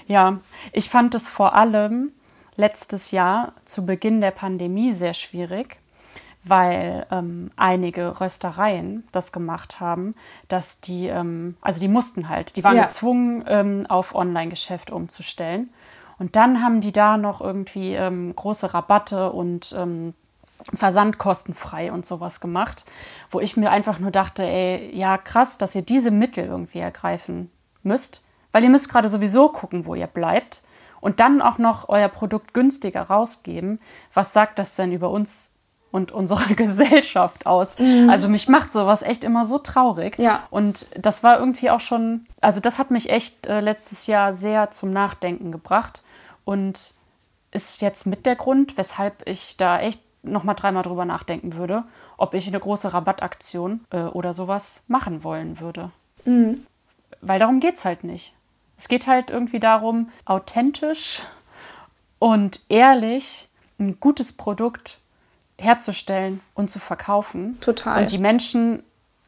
ja, 0.08 0.40
ich 0.74 0.90
fand 0.90 1.16
es 1.16 1.30
vor 1.30 1.56
allem 1.56 2.12
letztes 2.56 3.12
Jahr 3.12 3.54
zu 3.66 3.86
Beginn 3.86 4.22
der 4.22 4.32
Pandemie 4.32 4.92
sehr 4.92 5.14
schwierig, 5.14 5.78
weil 6.48 7.08
ähm, 7.12 7.50
einige 7.56 8.20
Röstereien 8.22 9.04
das 9.12 9.32
gemacht 9.32 9.80
haben, 9.80 10.12
dass 10.48 10.80
die, 10.80 11.08
ähm, 11.08 11.58
also 11.62 11.80
die 11.80 11.88
mussten 11.88 12.30
halt, 12.30 12.56
die 12.56 12.64
waren 12.64 12.78
ja. 12.78 12.84
gezwungen, 12.84 13.44
ähm, 13.48 13.86
auf 13.90 14.14
Online-Geschäft 14.14 14.92
umzustellen. 14.92 15.70
Und 16.18 16.36
dann 16.36 16.62
haben 16.62 16.82
die 16.82 16.94
da 16.94 17.18
noch 17.18 17.42
irgendwie 17.42 17.94
ähm, 17.94 18.34
große 18.36 18.74
Rabatte 18.74 19.32
und 19.32 19.76
ähm, 19.78 20.14
versandkostenfrei 20.74 21.92
und 21.92 22.06
sowas 22.06 22.40
gemacht, 22.40 22.86
wo 23.30 23.40
ich 23.40 23.58
mir 23.58 23.72
einfach 23.72 24.00
nur 24.00 24.12
dachte, 24.12 24.44
ey, 24.44 24.96
ja 24.96 25.18
krass, 25.18 25.58
dass 25.58 25.76
ihr 25.76 25.82
diese 25.82 26.12
Mittel 26.12 26.46
irgendwie 26.46 26.80
ergreifen 26.80 27.52
müsst, 27.84 28.24
weil 28.52 28.64
ihr 28.64 28.70
müsst 28.70 28.90
gerade 28.90 29.10
sowieso 29.10 29.50
gucken, 29.50 29.86
wo 29.86 29.96
ihr 29.96 30.08
bleibt 30.08 30.64
und 31.02 31.20
dann 31.20 31.42
auch 31.42 31.58
noch 31.58 31.90
euer 31.90 32.08
Produkt 32.08 32.54
günstiger 32.54 33.02
rausgeben. 33.02 33.80
Was 34.14 34.34
sagt 34.34 34.58
das 34.60 34.76
denn 34.76 34.92
über 34.92 35.10
uns 35.10 35.52
und 35.96 36.12
unsere 36.12 36.54
Gesellschaft 36.56 37.46
aus? 37.46 37.80
Mhm. 37.80 38.10
Also 38.10 38.28
mich 38.28 38.50
macht 38.50 38.72
sowas 38.72 39.02
echt 39.02 39.24
immer 39.24 39.46
so 39.46 39.58
traurig. 39.58 40.20
Ja. 40.20 40.44
Und 40.52 40.88
das 41.00 41.24
war 41.24 41.40
irgendwie 41.40 41.70
auch 41.70 41.80
schon, 41.80 42.26
also 42.42 42.60
das 42.60 42.78
hat 42.78 42.92
mich 42.92 43.10
echt 43.10 43.48
äh, 43.48 43.62
letztes 43.62 44.06
Jahr 44.06 44.34
sehr 44.34 44.72
zum 44.72 44.92
Nachdenken 44.92 45.54
gebracht 45.54 46.04
und 46.44 46.94
ist 47.52 47.82
jetzt 47.82 48.06
mit 48.06 48.26
der 48.26 48.36
Grund, 48.36 48.78
weshalb 48.78 49.28
ich 49.28 49.56
da 49.56 49.80
echt 49.80 50.02
noch 50.22 50.44
mal 50.44 50.54
dreimal 50.56 50.84
drüber 50.84 51.06
nachdenken 51.06 51.54
würde, 51.54 51.84
ob 52.18 52.34
ich 52.34 52.48
eine 52.48 52.60
große 52.60 52.94
Rabattaktion 52.94 53.86
äh, 53.92 54.04
oder 54.04 54.34
sowas 54.34 54.84
machen 54.88 55.24
wollen 55.24 55.62
würde. 55.62 55.92
Mhm. 56.26 56.66
Weil 57.22 57.40
darum 57.40 57.62
geht 57.62 57.76
es 57.76 57.86
halt 57.86 58.04
nicht. 58.04 58.36
Es 58.78 58.90
geht 58.90 59.08
halt 59.08 59.32
irgendwie 59.32 59.60
darum, 59.60 60.10
authentisch 60.26 61.22
und 62.20 62.60
ehrlich 62.68 63.48
ein 63.80 64.00
gutes 64.02 64.34
Produkt 64.34 65.00
herzustellen 65.58 66.42
und 66.54 66.70
zu 66.70 66.80
verkaufen. 66.80 67.58
Total. 67.62 68.04
Und 68.04 68.12
die 68.12 68.18
Menschen 68.18 68.84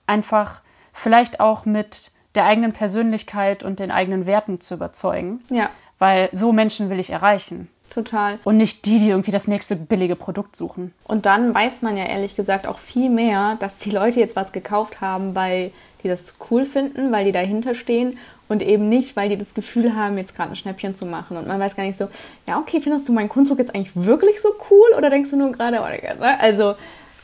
einfach 0.05 0.61
vielleicht 0.93 1.39
auch 1.39 1.65
mit 1.65 2.11
der 2.35 2.45
eigenen 2.45 2.71
Persönlichkeit 2.71 3.63
und 3.63 3.79
den 3.79 3.91
eigenen 3.91 4.25
Werten 4.25 4.59
zu 4.61 4.75
überzeugen. 4.75 5.41
Ja. 5.49 5.69
Weil 5.99 6.29
so 6.31 6.51
Menschen 6.51 6.89
will 6.89 6.99
ich 6.99 7.09
erreichen. 7.09 7.69
Total. 7.89 8.37
Und 8.43 8.57
nicht 8.57 8.85
die, 8.85 8.99
die 8.99 9.09
irgendwie 9.09 9.31
das 9.31 9.47
nächste 9.47 9.75
billige 9.75 10.15
Produkt 10.15 10.55
suchen. 10.55 10.93
Und 11.05 11.25
dann 11.25 11.55
weiß 11.55 11.81
man 11.81 11.97
ja 11.97 12.05
ehrlich 12.05 12.35
gesagt 12.35 12.67
auch 12.67 12.77
viel 12.77 13.09
mehr, 13.09 13.57
dass 13.59 13.77
die 13.77 13.91
Leute 13.91 14.19
jetzt 14.19 14.35
was 14.35 14.51
gekauft 14.51 15.01
haben, 15.01 15.35
weil 15.35 15.71
die 16.03 16.07
das 16.07 16.35
cool 16.51 16.65
finden, 16.65 17.11
weil 17.11 17.25
die 17.25 17.31
dahinter 17.31 17.73
stehen 17.73 18.17
und 18.49 18.61
eben 18.61 18.89
nicht, 18.89 19.15
weil 19.15 19.29
die 19.29 19.37
das 19.37 19.53
Gefühl 19.53 19.95
haben, 19.95 20.17
jetzt 20.17 20.35
gerade 20.35 20.51
ein 20.51 20.55
Schnäppchen 20.55 20.95
zu 20.95 21.05
machen. 21.05 21.37
Und 21.37 21.47
man 21.47 21.59
weiß 21.59 21.75
gar 21.75 21.83
nicht 21.83 21.97
so, 21.97 22.07
ja, 22.45 22.57
okay, 22.57 22.79
findest 22.81 23.07
du 23.07 23.13
meinen 23.13 23.29
Kunstdruck 23.29 23.59
jetzt 23.59 23.75
eigentlich 23.75 23.95
wirklich 23.95 24.41
so 24.41 24.49
cool 24.69 24.97
oder 24.97 25.09
denkst 25.09 25.31
du 25.31 25.37
nur 25.37 25.51
gerade, 25.51 25.79
oh, 25.81 26.19
ne? 26.19 26.39
also 26.39 26.75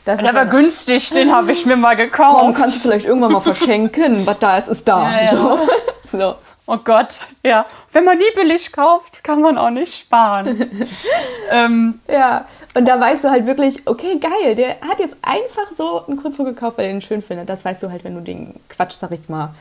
das 0.04 0.20
Der 0.20 0.34
war 0.34 0.46
günstig, 0.46 1.08
den 1.10 1.32
habe 1.32 1.52
ich 1.52 1.64
mir 1.64 1.76
mal 1.76 1.96
gekauft. 1.96 2.38
Komm, 2.38 2.52
kannst 2.54 2.76
du 2.76 2.80
vielleicht 2.80 3.06
irgendwann 3.06 3.32
mal 3.32 3.40
verschenken. 3.40 4.26
Was 4.26 4.38
da 4.38 4.58
ist, 4.58 4.68
ist 4.68 4.86
da. 4.86 5.10
Ja, 5.10 5.24
ja. 5.24 5.30
So. 5.30 5.58
so. 6.18 6.34
Oh 6.66 6.78
Gott, 6.78 7.20
ja. 7.42 7.66
Wenn 7.92 8.04
man 8.04 8.16
nie 8.16 8.24
billig 8.34 8.72
kauft, 8.72 9.22
kann 9.22 9.42
man 9.42 9.58
auch 9.58 9.70
nicht 9.70 9.94
sparen. 9.94 10.70
ähm, 11.50 12.00
ja, 12.08 12.46
und 12.74 12.86
da 12.86 12.98
weißt 12.98 13.24
du 13.24 13.30
halt 13.30 13.46
wirklich, 13.46 13.86
okay, 13.86 14.18
geil, 14.18 14.54
der 14.54 14.80
hat 14.80 14.98
jetzt 14.98 15.16
einfach 15.20 15.70
so 15.76 16.06
einen 16.06 16.16
Kunstdruck 16.16 16.46
gekauft, 16.46 16.78
weil 16.78 16.86
er 16.86 16.92
den 16.92 17.02
schön 17.02 17.20
findet. 17.20 17.50
Das 17.50 17.66
weißt 17.66 17.82
du 17.82 17.90
halt, 17.90 18.04
wenn 18.04 18.14
du 18.14 18.22
den 18.22 18.54
Quatsch, 18.70 18.94
sag 18.98 19.10
ich 19.12 19.28
mal, 19.28 19.54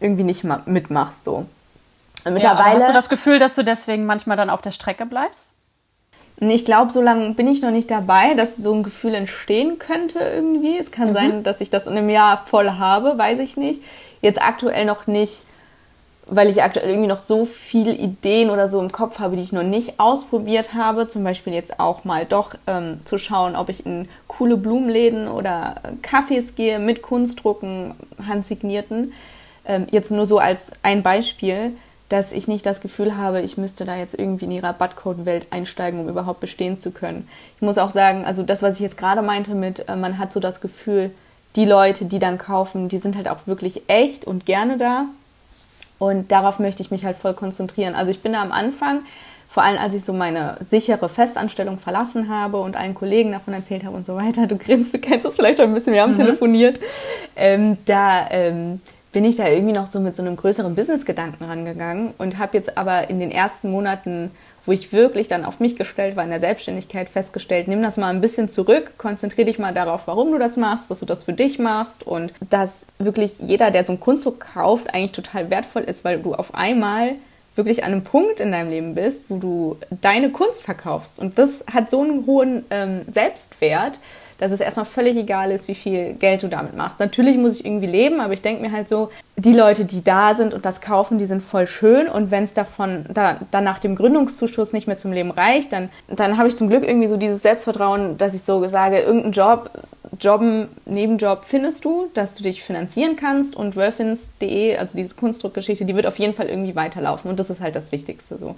irgendwie 0.00 0.24
nicht 0.24 0.44
mitmachst. 0.66 1.24
So. 1.24 1.46
Mittlerweile, 2.24 2.74
ja, 2.74 2.80
hast 2.80 2.88
du 2.88 2.92
das 2.92 3.08
Gefühl, 3.08 3.38
dass 3.38 3.54
du 3.54 3.64
deswegen 3.64 4.06
manchmal 4.06 4.36
dann 4.36 4.50
auf 4.50 4.60
der 4.60 4.72
Strecke 4.72 5.06
bleibst? 5.06 5.50
Ich 6.40 6.64
glaube, 6.64 6.92
so 6.92 7.02
lange 7.02 7.34
bin 7.34 7.48
ich 7.48 7.62
noch 7.62 7.72
nicht 7.72 7.90
dabei, 7.90 8.34
dass 8.34 8.56
so 8.56 8.72
ein 8.72 8.84
Gefühl 8.84 9.14
entstehen 9.14 9.78
könnte 9.78 10.20
irgendwie. 10.20 10.78
Es 10.78 10.92
kann 10.92 11.08
mhm. 11.08 11.14
sein, 11.14 11.42
dass 11.42 11.60
ich 11.60 11.70
das 11.70 11.86
in 11.86 11.94
einem 11.96 12.10
Jahr 12.10 12.44
voll 12.46 12.70
habe, 12.72 13.18
weiß 13.18 13.40
ich 13.40 13.56
nicht. 13.56 13.82
Jetzt 14.20 14.40
aktuell 14.40 14.84
noch 14.84 15.06
nicht 15.06 15.42
weil 16.30 16.50
ich 16.50 16.62
aktuell 16.62 16.90
irgendwie 16.90 17.08
noch 17.08 17.18
so 17.18 17.46
viele 17.46 17.92
Ideen 17.92 18.50
oder 18.50 18.68
so 18.68 18.80
im 18.80 18.92
Kopf 18.92 19.18
habe, 19.18 19.36
die 19.36 19.42
ich 19.42 19.52
noch 19.52 19.62
nicht 19.62 19.98
ausprobiert 19.98 20.74
habe. 20.74 21.08
Zum 21.08 21.24
Beispiel 21.24 21.54
jetzt 21.54 21.80
auch 21.80 22.04
mal 22.04 22.26
doch 22.26 22.54
ähm, 22.66 23.00
zu 23.04 23.18
schauen, 23.18 23.56
ob 23.56 23.70
ich 23.70 23.86
in 23.86 24.08
coole 24.26 24.56
Blumenläden 24.56 25.28
oder 25.28 25.76
Cafés 26.02 26.54
gehe 26.54 26.78
mit 26.78 27.02
Kunstdrucken, 27.02 27.94
handsignierten. 28.26 29.12
Ähm, 29.68 29.86
jetzt 29.90 30.10
nur 30.10 30.26
so 30.26 30.38
als 30.38 30.72
ein 30.82 31.02
Beispiel, 31.02 31.72
dass 32.08 32.32
ich 32.32 32.48
nicht 32.48 32.64
das 32.64 32.80
Gefühl 32.80 33.16
habe, 33.16 33.42
ich 33.42 33.58
müsste 33.58 33.84
da 33.84 33.96
jetzt 33.96 34.18
irgendwie 34.18 34.46
in 34.46 34.50
die 34.50 34.58
Rabattcode-Welt 34.58 35.48
einsteigen, 35.50 36.00
um 36.00 36.08
überhaupt 36.08 36.40
bestehen 36.40 36.78
zu 36.78 36.90
können. 36.90 37.28
Ich 37.56 37.62
muss 37.62 37.78
auch 37.78 37.90
sagen, 37.90 38.24
also 38.24 38.42
das, 38.42 38.62
was 38.62 38.74
ich 38.74 38.80
jetzt 38.80 38.96
gerade 38.96 39.22
meinte 39.22 39.54
mit, 39.54 39.88
äh, 39.88 39.94
man 39.94 40.18
hat 40.18 40.32
so 40.32 40.40
das 40.40 40.60
Gefühl, 40.60 41.10
die 41.54 41.66
Leute, 41.66 42.06
die 42.06 42.18
dann 42.18 42.38
kaufen, 42.38 42.88
die 42.88 42.98
sind 42.98 43.16
halt 43.16 43.28
auch 43.28 43.46
wirklich 43.46 43.82
echt 43.88 44.24
und 44.24 44.46
gerne 44.46 44.78
da 44.78 45.06
und 45.98 46.30
darauf 46.30 46.58
möchte 46.58 46.82
ich 46.82 46.90
mich 46.90 47.04
halt 47.04 47.16
voll 47.16 47.34
konzentrieren. 47.34 47.94
Also 47.94 48.10
ich 48.10 48.20
bin 48.20 48.32
da 48.32 48.42
am 48.42 48.52
Anfang, 48.52 49.00
vor 49.48 49.62
allem 49.62 49.78
als 49.78 49.94
ich 49.94 50.04
so 50.04 50.12
meine 50.12 50.56
sichere 50.60 51.08
Festanstellung 51.08 51.78
verlassen 51.78 52.28
habe 52.28 52.60
und 52.60 52.76
allen 52.76 52.94
Kollegen 52.94 53.32
davon 53.32 53.54
erzählt 53.54 53.84
habe 53.84 53.96
und 53.96 54.06
so 54.06 54.14
weiter, 54.14 54.46
du 54.46 54.56
grinst, 54.56 54.94
du 54.94 54.98
kennst 54.98 55.26
das 55.26 55.36
vielleicht 55.36 55.60
ein 55.60 55.74
bisschen, 55.74 55.94
wir 55.94 56.02
haben 56.02 56.12
mhm. 56.12 56.18
telefoniert, 56.18 56.78
ähm, 57.34 57.78
da 57.86 58.30
ähm, 58.30 58.80
bin 59.12 59.24
ich 59.24 59.36
da 59.36 59.48
irgendwie 59.48 59.72
noch 59.72 59.86
so 59.86 60.00
mit 60.00 60.16
so 60.16 60.22
einem 60.22 60.36
größeren 60.36 60.74
Business-Gedanken 60.74 61.44
rangegangen 61.44 62.14
und 62.18 62.38
habe 62.38 62.56
jetzt 62.56 62.76
aber 62.76 63.08
in 63.10 63.20
den 63.20 63.30
ersten 63.30 63.70
Monaten 63.70 64.30
wo 64.68 64.72
ich 64.72 64.92
wirklich 64.92 65.28
dann 65.28 65.46
auf 65.46 65.60
mich 65.60 65.76
gestellt 65.76 66.14
war 66.14 66.24
in 66.24 66.30
der 66.30 66.40
Selbstständigkeit 66.40 67.08
festgestellt, 67.08 67.68
nimm 67.68 67.82
das 67.82 67.96
mal 67.96 68.10
ein 68.10 68.20
bisschen 68.20 68.50
zurück, 68.50 68.92
konzentriere 68.98 69.46
dich 69.46 69.58
mal 69.58 69.72
darauf, 69.72 70.02
warum 70.04 70.30
du 70.30 70.38
das 70.38 70.58
machst, 70.58 70.90
dass 70.90 71.00
du 71.00 71.06
das 71.06 71.24
für 71.24 71.32
dich 71.32 71.58
machst 71.58 72.06
und 72.06 72.34
dass 72.50 72.84
wirklich 72.98 73.32
jeder, 73.38 73.70
der 73.70 73.86
so 73.86 73.92
ein 73.92 74.00
Kunstdruck 74.00 74.40
kauft, 74.52 74.92
eigentlich 74.92 75.12
total 75.12 75.48
wertvoll 75.48 75.84
ist, 75.84 76.04
weil 76.04 76.20
du 76.20 76.34
auf 76.34 76.54
einmal 76.54 77.12
wirklich 77.54 77.82
an 77.82 77.92
einem 77.92 78.04
Punkt 78.04 78.40
in 78.40 78.52
deinem 78.52 78.68
Leben 78.68 78.94
bist, 78.94 79.24
wo 79.30 79.38
du 79.38 79.78
deine 80.02 80.28
Kunst 80.30 80.62
verkaufst. 80.62 81.18
Und 81.18 81.38
das 81.38 81.64
hat 81.72 81.90
so 81.90 82.02
einen 82.02 82.26
hohen 82.26 82.66
ähm, 82.68 83.06
Selbstwert, 83.10 83.98
dass 84.38 84.52
es 84.52 84.60
erstmal 84.60 84.86
völlig 84.86 85.16
egal 85.16 85.50
ist, 85.50 85.68
wie 85.68 85.74
viel 85.74 86.14
Geld 86.14 86.42
du 86.42 86.48
damit 86.48 86.76
machst. 86.76 87.00
Natürlich 87.00 87.36
muss 87.36 87.58
ich 87.58 87.66
irgendwie 87.66 87.88
leben, 87.88 88.20
aber 88.20 88.32
ich 88.32 88.42
denke 88.42 88.62
mir 88.62 88.72
halt 88.72 88.88
so, 88.88 89.10
die 89.36 89.52
Leute, 89.52 89.84
die 89.84 90.02
da 90.02 90.34
sind 90.34 90.54
und 90.54 90.64
das 90.64 90.80
kaufen, 90.80 91.18
die 91.18 91.26
sind 91.26 91.42
voll 91.42 91.66
schön 91.66 92.08
und 92.08 92.30
wenn 92.30 92.44
es 92.44 92.54
davon 92.54 93.04
da, 93.12 93.40
dann 93.50 93.64
nach 93.64 93.78
dem 93.78 93.96
Gründungszuschuss 93.96 94.72
nicht 94.72 94.86
mehr 94.86 94.96
zum 94.96 95.12
Leben 95.12 95.30
reicht, 95.30 95.72
dann, 95.72 95.90
dann 96.08 96.38
habe 96.38 96.48
ich 96.48 96.56
zum 96.56 96.68
Glück 96.68 96.84
irgendwie 96.84 97.08
so 97.08 97.16
dieses 97.16 97.42
Selbstvertrauen, 97.42 98.16
dass 98.16 98.34
ich 98.34 98.42
so 98.42 98.66
sage, 98.68 99.00
irgendeinen 99.00 99.32
Job, 99.32 99.70
Jobben, 100.20 100.68
Nebenjob 100.86 101.44
findest 101.44 101.84
du, 101.84 102.08
dass 102.14 102.36
du 102.36 102.42
dich 102.42 102.62
finanzieren 102.62 103.16
kannst 103.16 103.54
und 103.54 103.76
Wölfins.de, 103.76 104.76
also 104.76 104.96
diese 104.96 105.14
Kunstdruckgeschichte, 105.14 105.84
die 105.84 105.94
wird 105.94 106.06
auf 106.06 106.18
jeden 106.18 106.34
Fall 106.34 106.46
irgendwie 106.46 106.74
weiterlaufen 106.74 107.30
und 107.30 107.38
das 107.38 107.50
ist 107.50 107.60
halt 107.60 107.76
das 107.76 107.92
Wichtigste 107.92 108.38
so. 108.38 108.54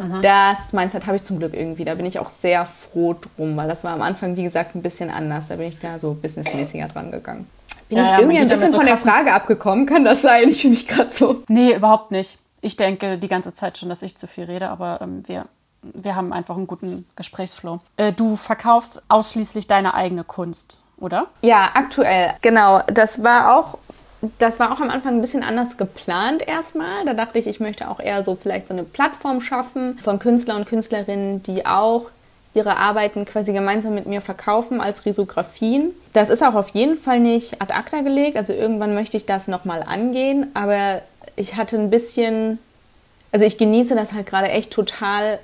Aha. 0.00 0.20
Das 0.20 0.72
Mindset 0.72 1.06
habe 1.06 1.16
ich 1.16 1.22
zum 1.22 1.38
Glück 1.38 1.52
irgendwie. 1.54 1.84
Da 1.84 1.94
bin 1.94 2.06
ich 2.06 2.18
auch 2.18 2.30
sehr 2.30 2.64
froh 2.64 3.14
drum, 3.14 3.56
weil 3.56 3.68
das 3.68 3.84
war 3.84 3.92
am 3.92 4.02
Anfang, 4.02 4.36
wie 4.36 4.42
gesagt, 4.42 4.74
ein 4.74 4.82
bisschen 4.82 5.10
anders. 5.10 5.48
Da 5.48 5.56
bin 5.56 5.68
ich 5.68 5.78
da 5.78 5.98
so 5.98 6.14
businessmäßiger 6.14 6.88
dran 6.88 7.10
gegangen. 7.10 7.46
Bin 7.88 7.98
ja, 7.98 8.04
ich 8.04 8.10
ja, 8.10 8.18
irgendwie 8.20 8.38
ein 8.38 8.48
bisschen 8.48 8.70
so 8.70 8.78
von 8.78 8.86
der 8.86 8.96
Frage 8.96 9.32
abgekommen? 9.32 9.84
Kann 9.84 10.04
das 10.04 10.22
sein? 10.22 10.48
Ich 10.48 10.62
fühle 10.62 10.72
mich 10.72 10.88
gerade 10.88 11.10
so. 11.10 11.42
Nee, 11.48 11.74
überhaupt 11.74 12.12
nicht. 12.12 12.38
Ich 12.62 12.76
denke 12.76 13.18
die 13.18 13.28
ganze 13.28 13.52
Zeit 13.52 13.78
schon, 13.78 13.88
dass 13.88 14.02
ich 14.02 14.16
zu 14.16 14.26
viel 14.26 14.44
rede, 14.44 14.70
aber 14.70 15.00
ähm, 15.02 15.22
wir, 15.26 15.46
wir 15.82 16.14
haben 16.14 16.32
einfach 16.32 16.56
einen 16.56 16.66
guten 16.66 17.06
Gesprächsflow. 17.16 17.78
Äh, 17.96 18.12
du 18.12 18.36
verkaufst 18.36 19.02
ausschließlich 19.08 19.66
deine 19.66 19.94
eigene 19.94 20.24
Kunst, 20.24 20.82
oder? 20.98 21.26
Ja, 21.42 21.70
aktuell. 21.74 22.34
Genau. 22.42 22.82
Das 22.86 23.22
war 23.22 23.58
auch 23.58 23.78
das 24.38 24.60
war 24.60 24.72
auch 24.72 24.80
am 24.80 24.90
Anfang 24.90 25.14
ein 25.14 25.20
bisschen 25.20 25.42
anders 25.42 25.76
geplant 25.76 26.46
erstmal. 26.46 27.04
Da 27.06 27.14
dachte 27.14 27.38
ich, 27.38 27.46
ich 27.46 27.60
möchte 27.60 27.88
auch 27.88 28.00
eher 28.00 28.22
so 28.22 28.36
vielleicht 28.40 28.68
so 28.68 28.74
eine 28.74 28.84
Plattform 28.84 29.40
schaffen 29.40 29.98
von 29.98 30.18
Künstler 30.18 30.56
und 30.56 30.66
Künstlerinnen, 30.66 31.42
die 31.42 31.64
auch 31.64 32.06
ihre 32.52 32.76
Arbeiten 32.76 33.24
quasi 33.24 33.52
gemeinsam 33.52 33.94
mit 33.94 34.06
mir 34.06 34.20
verkaufen 34.20 34.80
als 34.80 35.06
Risografien. 35.06 35.92
Das 36.12 36.28
ist 36.28 36.42
auch 36.42 36.54
auf 36.54 36.70
jeden 36.70 36.98
Fall 36.98 37.20
nicht 37.20 37.62
ad 37.62 37.72
acta 37.72 38.02
gelegt. 38.02 38.36
Also 38.36 38.52
irgendwann 38.52 38.94
möchte 38.94 39.16
ich 39.16 39.24
das 39.24 39.48
nochmal 39.48 39.82
angehen. 39.82 40.48
Aber 40.52 41.00
ich 41.36 41.56
hatte 41.56 41.76
ein 41.76 41.90
bisschen, 41.90 42.58
also 43.32 43.46
ich 43.46 43.56
genieße 43.56 43.94
das 43.94 44.12
halt 44.12 44.26
gerade 44.26 44.48
echt 44.48 44.72
total, 44.72 45.38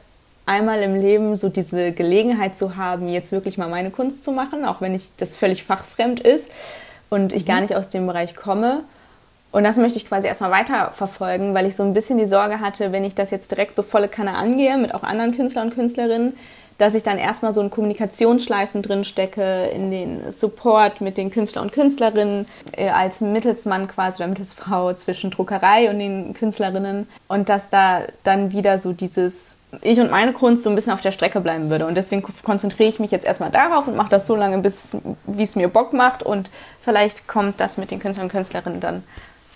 einmal 0.48 0.80
im 0.82 0.94
Leben 0.94 1.36
so 1.36 1.48
diese 1.48 1.90
Gelegenheit 1.90 2.56
zu 2.56 2.76
haben, 2.76 3.08
jetzt 3.08 3.32
wirklich 3.32 3.58
mal 3.58 3.68
meine 3.68 3.90
Kunst 3.90 4.22
zu 4.22 4.30
machen, 4.30 4.64
auch 4.64 4.80
wenn 4.80 4.94
ich 4.94 5.10
das 5.16 5.34
völlig 5.34 5.64
fachfremd 5.64 6.20
ist 6.20 6.50
und 7.10 7.32
ich 7.32 7.46
gar 7.46 7.56
mhm. 7.56 7.62
nicht 7.62 7.76
aus 7.76 7.88
dem 7.88 8.06
Bereich 8.06 8.34
komme. 8.36 8.82
Und 9.52 9.64
das 9.64 9.76
möchte 9.76 9.98
ich 9.98 10.06
quasi 10.06 10.26
erstmal 10.26 10.50
weiterverfolgen, 10.50 11.54
weil 11.54 11.66
ich 11.66 11.76
so 11.76 11.82
ein 11.82 11.94
bisschen 11.94 12.18
die 12.18 12.26
Sorge 12.26 12.60
hatte, 12.60 12.92
wenn 12.92 13.04
ich 13.04 13.14
das 13.14 13.30
jetzt 13.30 13.50
direkt 13.50 13.76
so 13.76 13.82
volle 13.82 14.08
Kanne 14.08 14.34
angehe 14.34 14.76
mit 14.76 14.94
auch 14.94 15.02
anderen 15.02 15.34
Künstlern 15.34 15.68
und 15.68 15.74
Künstlerinnen, 15.74 16.34
dass 16.78 16.94
ich 16.94 17.02
dann 17.02 17.18
erstmal 17.18 17.54
so 17.54 17.60
in 17.60 17.70
Kommunikationsschleifen 17.70 18.82
drin 18.82 19.04
stecke, 19.04 19.66
in 19.66 19.90
den 19.90 20.30
Support 20.30 21.00
mit 21.00 21.16
den 21.16 21.30
Künstlern 21.30 21.66
und 21.66 21.72
Künstlerinnen, 21.72 22.46
äh, 22.72 22.90
als 22.90 23.20
Mittelsmann 23.20 23.88
quasi 23.88 24.22
oder 24.22 24.28
Mittelsfrau 24.28 24.92
zwischen 24.94 25.30
Druckerei 25.30 25.90
und 25.90 25.98
den 25.98 26.34
Künstlerinnen 26.34 27.08
und 27.28 27.48
dass 27.48 27.70
da 27.70 28.02
dann 28.24 28.52
wieder 28.52 28.78
so 28.78 28.92
dieses 28.92 29.56
ich 29.82 30.00
und 30.00 30.10
meine 30.10 30.32
Kunst 30.32 30.62
so 30.62 30.70
ein 30.70 30.76
bisschen 30.76 30.92
auf 30.92 31.00
der 31.00 31.12
Strecke 31.12 31.40
bleiben 31.40 31.68
würde. 31.70 31.86
Und 31.86 31.96
deswegen 31.96 32.22
konzentriere 32.22 32.88
ich 32.88 32.98
mich 32.98 33.10
jetzt 33.10 33.26
erstmal 33.26 33.50
darauf 33.50 33.88
und 33.88 33.96
mache 33.96 34.08
das 34.08 34.26
so 34.26 34.36
lange, 34.36 34.58
bis 34.58 34.96
wie 35.26 35.42
es 35.42 35.56
mir 35.56 35.68
Bock 35.68 35.92
macht. 35.92 36.22
Und 36.22 36.50
vielleicht 36.80 37.26
kommt 37.26 37.60
das 37.60 37.76
mit 37.76 37.90
den 37.90 37.98
Künstlern 37.98 38.26
und 38.26 38.32
Künstlerinnen 38.32 38.80
dann 38.80 39.02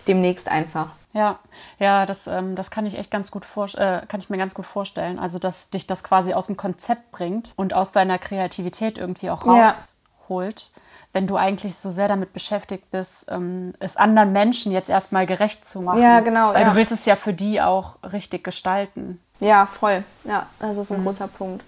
demnächst 0.07 0.49
einfach. 0.49 0.91
Ja, 1.13 1.39
ja, 1.79 2.07
das, 2.07 2.27
ähm, 2.29 2.55
das 2.55 2.71
kann 2.71 2.87
ich 2.87 2.97
echt 2.97 3.11
ganz 3.11 3.31
gut 3.31 3.45
vor, 3.45 3.67
äh, 3.75 4.07
kann 4.07 4.21
ich 4.21 4.31
mir 4.31 4.39
ganz 4.39 4.55
gut 4.55 4.67
vorstellen. 4.67 5.19
Also, 5.19 5.39
dass 5.39 5.71
dich 5.71 5.87
das 5.87 6.05
quasi 6.05 6.35
aus 6.35 6.47
dem 6.47 6.57
Konzept 6.57 7.11
bringt 7.11 7.53
und 7.57 7.75
aus 7.75 7.93
deiner 7.93 8.19
Kreativität 8.19 8.97
irgendwie 8.99 9.31
auch 9.31 9.47
rausholt. 9.47 10.71
Ja. 10.75 10.83
wenn 11.13 11.27
du 11.27 11.37
eigentlich 11.37 11.75
so 11.75 11.91
sehr 11.91 12.07
damit 12.07 12.33
beschäftigt 12.33 12.89
bist, 12.93 13.27
ähm, 13.29 13.73
es 13.81 13.97
anderen 13.97 14.31
Menschen 14.33 14.71
jetzt 14.71 14.89
erstmal 14.89 15.27
gerecht 15.27 15.67
zu 15.67 15.81
machen. 15.81 16.01
Ja, 16.01 16.21
genau, 16.21 16.55
Weil 16.55 16.63
ja. 16.63 16.69
du 16.69 16.77
willst 16.77 16.93
es 16.93 17.05
ja 17.05 17.17
für 17.17 17.33
die 17.33 17.61
auch 17.61 17.99
richtig 18.13 18.45
gestalten. 18.45 19.19
Ja, 19.41 19.67
voll. 19.67 20.05
Ja, 20.23 20.47
das 20.61 20.77
ist 20.77 20.93
ein 20.93 21.03
großer 21.03 21.27
Punkt. 21.27 21.65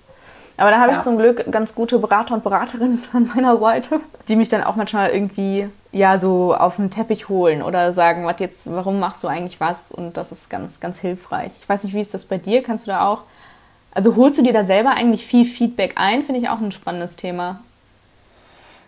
Aber 0.58 0.70
da 0.70 0.78
habe 0.78 0.92
Ja. 0.92 0.98
ich 0.98 1.04
zum 1.04 1.16
Glück 1.18 1.50
ganz 1.50 1.74
gute 1.74 1.98
Berater 1.98 2.34
und 2.34 2.44
Beraterinnen 2.44 3.02
an 3.12 3.30
meiner 3.34 3.56
Seite, 3.56 4.00
die 4.28 4.36
mich 4.36 4.48
dann 4.48 4.62
auch 4.62 4.76
manchmal 4.76 5.10
irgendwie 5.10 5.68
ja 5.92 6.18
so 6.18 6.54
auf 6.54 6.76
den 6.76 6.90
Teppich 6.90 7.28
holen 7.28 7.62
oder 7.62 7.92
sagen, 7.92 8.24
was 8.26 8.38
jetzt, 8.38 8.70
warum 8.70 8.98
machst 9.00 9.22
du 9.24 9.28
eigentlich 9.28 9.60
was? 9.60 9.92
Und 9.92 10.16
das 10.16 10.32
ist 10.32 10.48
ganz, 10.50 10.80
ganz 10.80 10.98
hilfreich. 10.98 11.52
Ich 11.60 11.68
weiß 11.68 11.84
nicht, 11.84 11.94
wie 11.94 12.00
ist 12.00 12.14
das 12.14 12.24
bei 12.24 12.38
dir? 12.38 12.62
Kannst 12.62 12.86
du 12.86 12.90
da 12.90 13.06
auch, 13.08 13.24
also 13.94 14.16
holst 14.16 14.38
du 14.38 14.42
dir 14.42 14.52
da 14.54 14.64
selber 14.64 14.90
eigentlich 14.90 15.26
viel 15.26 15.44
Feedback 15.44 15.94
ein? 15.96 16.22
Finde 16.22 16.40
ich 16.40 16.48
auch 16.48 16.60
ein 16.60 16.72
spannendes 16.72 17.16
Thema. 17.16 17.60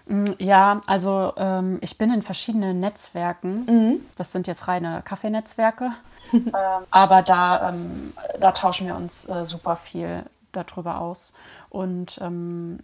Mm, 0.07 0.33
Ja, 0.39 0.81
also 0.87 1.33
ähm, 1.37 1.79
ich 1.83 1.99
bin 1.99 2.13
in 2.13 2.23
verschiedenen 2.23 2.81
Netzwerken. 2.81 4.01
Das 4.17 4.33
sind 4.33 4.47
jetzt 4.47 4.69
reine 4.69 5.03
Kaffeenetzwerke. 5.05 5.91
ähm, 6.33 6.43
aber 6.91 7.23
da, 7.23 7.71
ähm, 7.71 8.13
da 8.41 8.53
tauschen 8.53 8.87
wir 8.87 8.97
uns 8.97 9.29
äh, 9.29 9.45
super 9.45 9.77
viel 9.77 10.25
darüber 10.55 11.01
aus. 11.01 11.33
Und 11.71 12.19
ähm, 12.23 12.81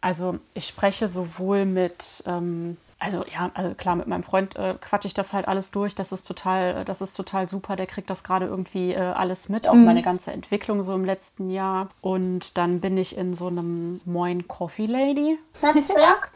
also 0.00 0.38
ich 0.54 0.66
spreche 0.66 1.08
sowohl 1.08 1.66
mit, 1.66 2.22
ähm, 2.26 2.78
also 2.98 3.24
ja, 3.32 3.50
also 3.54 3.74
klar, 3.74 3.96
mit 3.96 4.06
meinem 4.06 4.22
Freund 4.22 4.56
äh, 4.56 4.74
quatsche 4.80 5.08
ich 5.08 5.14
das 5.14 5.32
halt 5.32 5.46
alles 5.46 5.70
durch. 5.70 5.94
Das 5.94 6.12
ist 6.12 6.24
total, 6.24 6.84
das 6.84 7.00
ist 7.00 7.14
total 7.14 7.48
super. 7.48 7.76
Der 7.76 7.86
kriegt 7.86 8.08
das 8.08 8.24
gerade 8.24 8.46
irgendwie 8.46 8.92
äh, 8.92 8.98
alles 8.98 9.48
mit, 9.48 9.68
auch 9.68 9.74
meine 9.74 10.02
ganze 10.02 10.32
Entwicklung 10.32 10.82
so 10.82 10.94
im 10.94 11.04
letzten 11.04 11.50
Jahr. 11.50 11.88
Und 12.00 12.56
dann 12.56 12.80
bin 12.80 12.96
ich 12.96 13.16
in 13.16 13.34
so 13.34 13.48
einem 13.48 14.00
Moin 14.04 14.48
Coffee 14.48 14.86
Lady 14.86 15.38
Netzwerk. 15.62 16.32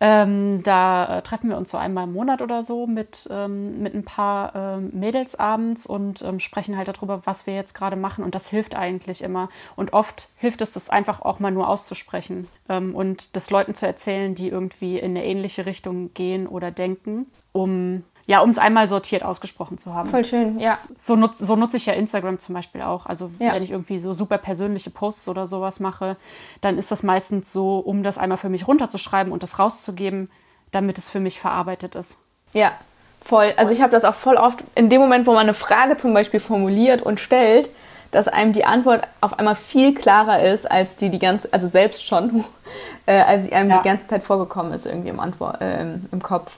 Ähm, 0.00 0.62
da 0.62 1.18
äh, 1.18 1.22
treffen 1.22 1.50
wir 1.50 1.56
uns 1.56 1.70
so 1.70 1.76
einmal 1.76 2.04
im 2.04 2.12
Monat 2.12 2.40
oder 2.40 2.62
so 2.62 2.86
mit, 2.86 3.28
ähm, 3.32 3.82
mit 3.82 3.94
ein 3.94 4.04
paar 4.04 4.54
ähm, 4.54 4.90
Mädels 4.92 5.34
abends 5.34 5.86
und 5.86 6.22
ähm, 6.22 6.38
sprechen 6.38 6.76
halt 6.76 6.86
darüber, 6.86 7.26
was 7.26 7.46
wir 7.46 7.54
jetzt 7.54 7.74
gerade 7.74 7.96
machen. 7.96 8.22
Und 8.22 8.34
das 8.36 8.48
hilft 8.48 8.76
eigentlich 8.76 9.22
immer. 9.22 9.48
Und 9.74 9.92
oft 9.92 10.28
hilft 10.36 10.60
es, 10.60 10.74
das 10.74 10.88
einfach 10.88 11.20
auch 11.22 11.40
mal 11.40 11.50
nur 11.50 11.68
auszusprechen 11.68 12.46
ähm, 12.68 12.94
und 12.94 13.34
das 13.34 13.50
Leuten 13.50 13.74
zu 13.74 13.86
erzählen, 13.86 14.34
die 14.36 14.48
irgendwie 14.48 14.98
in 14.98 15.10
eine 15.10 15.24
ähnliche 15.24 15.66
Richtung 15.66 16.14
gehen 16.14 16.46
oder 16.46 16.70
denken, 16.70 17.26
um 17.52 18.04
ja, 18.28 18.40
um 18.40 18.50
es 18.50 18.58
einmal 18.58 18.88
sortiert 18.88 19.22
ausgesprochen 19.24 19.78
zu 19.78 19.94
haben. 19.94 20.10
Voll 20.10 20.22
schön, 20.24 20.60
ja. 20.60 20.76
So, 20.98 21.16
nutz, 21.16 21.38
so 21.38 21.56
nutze 21.56 21.78
ich 21.78 21.86
ja 21.86 21.94
Instagram 21.94 22.38
zum 22.38 22.54
Beispiel 22.54 22.82
auch. 22.82 23.06
Also 23.06 23.30
Ja. 23.38 23.54
wenn 23.54 23.62
ich 23.62 23.70
irgendwie 23.70 23.98
so 23.98 24.12
super 24.12 24.36
persönliche 24.36 24.90
Posts 24.90 25.30
oder 25.30 25.46
sowas 25.46 25.80
mache, 25.80 26.16
dann 26.60 26.76
ist 26.76 26.90
das 26.92 27.02
meistens 27.02 27.50
so, 27.52 27.78
um 27.78 28.02
das 28.02 28.18
einmal 28.18 28.36
für 28.36 28.50
mich 28.50 28.68
runterzuschreiben 28.68 29.32
und 29.32 29.42
das 29.42 29.58
rauszugeben, 29.58 30.30
damit 30.72 30.98
es 30.98 31.08
für 31.08 31.20
mich 31.20 31.40
verarbeitet 31.40 31.94
ist. 31.94 32.18
Ja, 32.52 32.72
voll. 33.24 33.54
Also 33.56 33.72
ich 33.72 33.80
habe 33.80 33.92
das 33.92 34.04
auch 34.04 34.14
voll 34.14 34.36
oft 34.36 34.62
in 34.74 34.90
dem 34.90 35.00
Moment, 35.00 35.26
wo 35.26 35.30
man 35.32 35.40
eine 35.44 35.54
Frage 35.54 35.96
zum 35.96 36.12
Beispiel 36.12 36.40
formuliert 36.40 37.00
und 37.00 37.20
stellt, 37.20 37.70
dass 38.10 38.28
einem 38.28 38.52
die 38.52 38.66
Antwort 38.66 39.08
auf 39.22 39.38
einmal 39.38 39.54
viel 39.54 39.94
klarer 39.94 40.42
ist, 40.42 40.70
als 40.70 40.96
die 40.96 41.08
die 41.08 41.18
ganze, 41.18 41.50
also 41.52 41.66
selbst 41.66 42.06
schon, 42.06 42.44
äh, 43.06 43.20
als 43.22 43.44
sie 43.44 43.54
einem 43.54 43.70
Ja. 43.70 43.78
die 43.78 43.84
ganze 43.88 44.06
Zeit 44.06 44.22
vorgekommen 44.22 44.74
ist 44.74 44.84
irgendwie 44.84 45.08
im, 45.08 45.18
Antwort, 45.20 45.62
äh, 45.62 45.94
im 46.12 46.22
Kopf. 46.22 46.52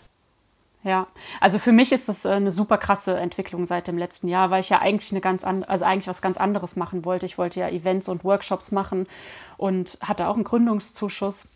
Ja, 0.82 1.06
also 1.40 1.58
für 1.58 1.72
mich 1.72 1.92
ist 1.92 2.08
das 2.08 2.24
äh, 2.24 2.30
eine 2.30 2.50
super 2.50 2.78
krasse 2.78 3.14
Entwicklung 3.18 3.66
seit 3.66 3.86
dem 3.86 3.98
letzten 3.98 4.28
Jahr, 4.28 4.50
weil 4.50 4.60
ich 4.60 4.70
ja 4.70 4.78
eigentlich 4.80 5.10
eine 5.12 5.20
ganz 5.20 5.44
an, 5.44 5.62
also 5.64 5.84
eigentlich 5.84 6.08
was 6.08 6.22
ganz 6.22 6.38
anderes 6.38 6.74
machen 6.74 7.04
wollte. 7.04 7.26
Ich 7.26 7.36
wollte 7.36 7.60
ja 7.60 7.68
Events 7.68 8.08
und 8.08 8.24
Workshops 8.24 8.72
machen 8.72 9.06
und 9.58 9.98
hatte 10.00 10.26
auch 10.28 10.36
einen 10.36 10.44
Gründungszuschuss. 10.44 11.52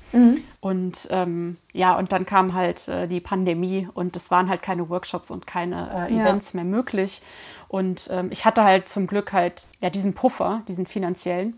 Und 0.60 1.08
ähm, 1.10 1.56
ja, 1.72 1.96
und 1.96 2.12
dann 2.12 2.26
kam 2.26 2.52
halt 2.52 2.86
äh, 2.88 3.08
die 3.08 3.20
Pandemie 3.20 3.88
und 3.94 4.14
es 4.14 4.30
waren 4.30 4.50
halt 4.50 4.60
keine 4.62 4.90
Workshops 4.90 5.30
und 5.30 5.46
keine 5.46 6.08
äh, 6.10 6.14
Ja. 6.14 6.22
Events 6.22 6.52
mehr 6.52 6.64
möglich. 6.64 7.22
Und 7.68 8.08
ähm, 8.10 8.28
ich 8.30 8.44
hatte 8.44 8.62
halt 8.62 8.90
zum 8.90 9.06
Glück 9.06 9.32
halt 9.32 9.68
ja 9.80 9.88
diesen 9.88 10.12
Puffer, 10.14 10.62
diesen 10.68 10.84
finanziellen, 10.86 11.54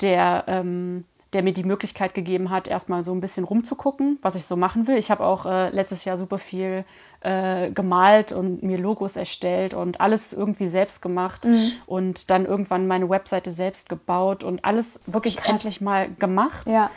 der, 0.00 0.44
ähm, 0.48 1.04
der 1.36 1.42
mir 1.42 1.52
die 1.52 1.64
Möglichkeit 1.64 2.14
gegeben 2.14 2.48
hat, 2.48 2.66
erstmal 2.66 3.04
so 3.04 3.12
ein 3.12 3.20
bisschen 3.20 3.44
rumzugucken, 3.44 4.18
was 4.22 4.36
ich 4.36 4.46
so 4.46 4.56
machen 4.56 4.86
will. 4.86 4.96
Ich 4.96 5.10
habe 5.10 5.22
auch 5.22 5.44
äh, 5.44 5.68
letztes 5.68 6.06
Jahr 6.06 6.16
super 6.16 6.38
viel 6.38 6.86
äh, 7.20 7.70
gemalt 7.72 8.32
und 8.32 8.62
mir 8.62 8.78
Logos 8.78 9.16
erstellt 9.16 9.74
und 9.74 10.00
alles 10.00 10.32
irgendwie 10.32 10.66
selbst 10.66 11.02
gemacht 11.02 11.46
und 11.84 12.30
dann 12.30 12.46
irgendwann 12.46 12.86
meine 12.86 13.10
Webseite 13.10 13.50
selbst 13.50 13.90
gebaut 13.90 14.44
und 14.44 14.64
alles 14.64 15.02
wirklich 15.04 15.44
endlich 15.44 15.82
mal 15.82 16.08
gemacht. 16.18 16.66
Ja. 16.70 16.90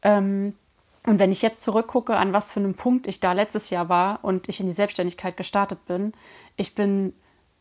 Ähm, 0.00 0.54
und 1.06 1.18
wenn 1.18 1.30
ich 1.30 1.42
jetzt 1.42 1.62
zurückgucke, 1.62 2.16
an 2.16 2.32
was 2.32 2.54
für 2.54 2.60
einem 2.60 2.72
Punkt 2.72 3.06
ich 3.06 3.20
da 3.20 3.32
letztes 3.34 3.68
Jahr 3.68 3.90
war 3.90 4.20
und 4.22 4.48
ich 4.48 4.60
in 4.60 4.66
die 4.66 4.72
Selbstständigkeit 4.72 5.36
gestartet 5.36 5.84
bin, 5.84 6.14
ich 6.56 6.74
bin 6.74 7.12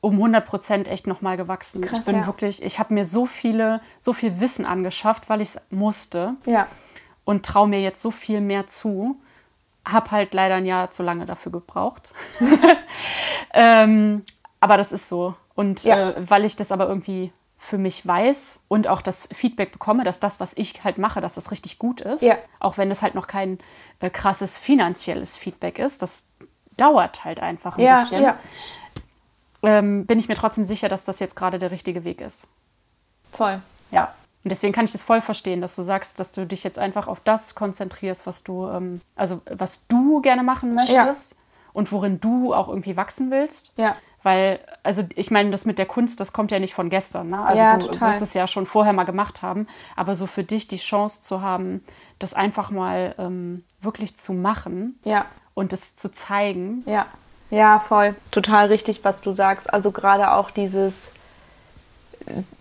um 0.04 0.16
100 0.16 0.46
Prozent 0.46 0.88
echt 0.90 1.08
nochmal 1.08 1.38
gewachsen. 1.38 1.80
Krass, 1.82 2.00
ich 2.00 2.06
bin 2.06 2.18
ja. 2.18 2.26
wirklich, 2.26 2.62
ich 2.62 2.78
habe 2.78 2.94
mir 2.94 3.06
so 3.06 3.26
viele, 3.26 3.80
so 4.02 4.12
viel 4.12 4.42
Wissen 4.42 4.66
angeschafft, 4.66 5.30
weil 5.30 5.40
ich 5.40 5.50
es 5.56 5.62
musste 5.70 6.36
Ja. 6.46 6.68
und 7.24 7.46
traue 7.46 7.70
mir 7.70 7.80
jetzt 7.82 8.02
so 8.02 8.12
viel 8.12 8.42
mehr 8.42 8.68
zu. 8.68 9.16
Hab 9.86 10.12
halt 10.12 10.34
leider 10.34 10.56
ein 10.56 10.66
Jahr 10.66 10.90
zu 10.92 11.04
lange 11.04 11.26
dafür 11.26 11.54
gebraucht. 11.54 12.14
ähm, 13.54 14.24
aber 14.60 14.76
das 14.76 14.92
ist 14.92 15.08
so. 15.08 15.36
Und 15.56 15.84
Ja. 15.86 16.10
äh, 16.12 16.30
weil 16.30 16.44
ich 16.44 16.58
das 16.58 16.74
aber 16.74 16.88
irgendwie 16.90 17.32
für 17.58 17.78
mich 17.78 18.06
weiß 18.06 18.60
und 18.68 18.90
auch 18.90 19.02
das 19.02 19.30
Feedback 19.34 19.72
bekomme, 19.72 20.04
dass 20.04 20.20
das, 20.20 20.42
was 20.42 20.52
ich 20.58 20.84
halt 20.84 20.98
mache, 20.98 21.22
dass 21.22 21.36
das 21.36 21.50
richtig 21.52 21.80
gut 21.80 22.02
ist, 22.02 22.24
Ja. 22.24 22.36
auch 22.60 22.78
wenn 22.78 22.92
es 22.92 23.02
halt 23.02 23.16
noch 23.16 23.28
kein 23.28 23.58
äh, 24.02 24.10
krasses 24.10 24.58
finanzielles 24.58 25.38
Feedback 25.38 25.80
ist, 25.80 26.02
das 26.02 26.28
dauert 26.76 27.24
halt 27.24 27.40
einfach 27.40 27.78
ein 27.78 27.86
Ja, 27.86 28.02
bisschen, 28.02 28.22
ja, 28.22 28.38
ähm, 29.64 30.06
bin 30.06 30.20
ich 30.20 30.28
mir 30.28 30.36
trotzdem 30.36 30.64
sicher, 30.66 30.90
dass 30.90 31.06
das 31.06 31.20
jetzt 31.20 31.36
gerade 31.36 31.60
der 31.60 31.72
richtige 31.72 32.04
Weg 32.04 32.22
ist. 32.22 32.48
voll. 33.32 33.62
Ja. 33.92 34.14
Und 34.44 34.50
deswegen 34.52 34.74
kann 34.74 34.84
ich 34.86 34.92
das 34.92 35.04
voll 35.04 35.22
verstehen, 35.22 35.62
dass 35.62 35.76
du 35.76 35.82
sagst, 35.82 36.20
dass 36.20 36.34
du 36.34 36.46
dich 36.46 36.64
jetzt 36.66 36.78
einfach 36.78 37.08
auf 37.08 37.22
das 37.22 37.56
konzentrierst, 37.56 38.28
was 38.28 38.44
du, 38.44 38.68
ähm, 38.68 39.00
also 39.16 39.42
was 39.50 39.88
du 39.88 40.20
gerne 40.22 40.44
machen 40.44 40.76
möchtest 40.76 41.38
und 41.72 41.92
worin 41.94 42.20
du 42.20 42.54
auch 42.54 42.68
irgendwie 42.68 42.98
wachsen 42.98 43.32
willst. 43.32 43.72
Ja. 43.78 43.96
Weil, 44.22 44.60
also 44.84 45.04
ich 45.16 45.32
meine, 45.32 45.50
das 45.52 45.66
mit 45.66 45.78
der 45.80 45.86
Kunst, 45.86 46.20
das 46.20 46.34
kommt 46.34 46.52
ja 46.52 46.60
nicht 46.60 46.74
von 46.74 46.90
gestern. 46.90 47.30
Ne? 47.30 47.40
Also 47.46 47.64
Ja, 47.64 47.78
du 47.78 47.88
total. 47.88 48.10
wirst 48.10 48.22
es 48.22 48.34
ja 48.34 48.46
schon 48.48 48.66
vorher 48.66 48.92
mal 48.94 49.06
gemacht 49.06 49.42
haben. 49.42 49.66
Aber 49.96 50.16
so 50.16 50.28
für 50.28 50.44
dich 50.44 50.68
die 50.68 50.78
Chance 50.78 51.22
zu 51.22 51.42
haben, 51.42 51.82
das 52.20 52.34
einfach 52.34 52.70
mal 52.70 53.16
ähm, 53.18 53.64
wirklich 53.82 54.18
zu 54.18 54.34
machen 54.34 54.98
Ja. 55.06 55.26
und 55.54 55.72
es 55.74 55.96
zu 55.96 56.12
zeigen. 56.12 56.84
Ja, 56.86 57.06
ja, 57.54 57.78
voll. 57.78 58.16
Total 58.32 58.66
richtig, 58.66 59.04
was 59.04 59.22
du 59.22 59.34
sagst. 59.34 59.72
Also 59.72 59.92
gerade 59.92 60.32
auch 60.32 60.50
dieses 60.50 60.96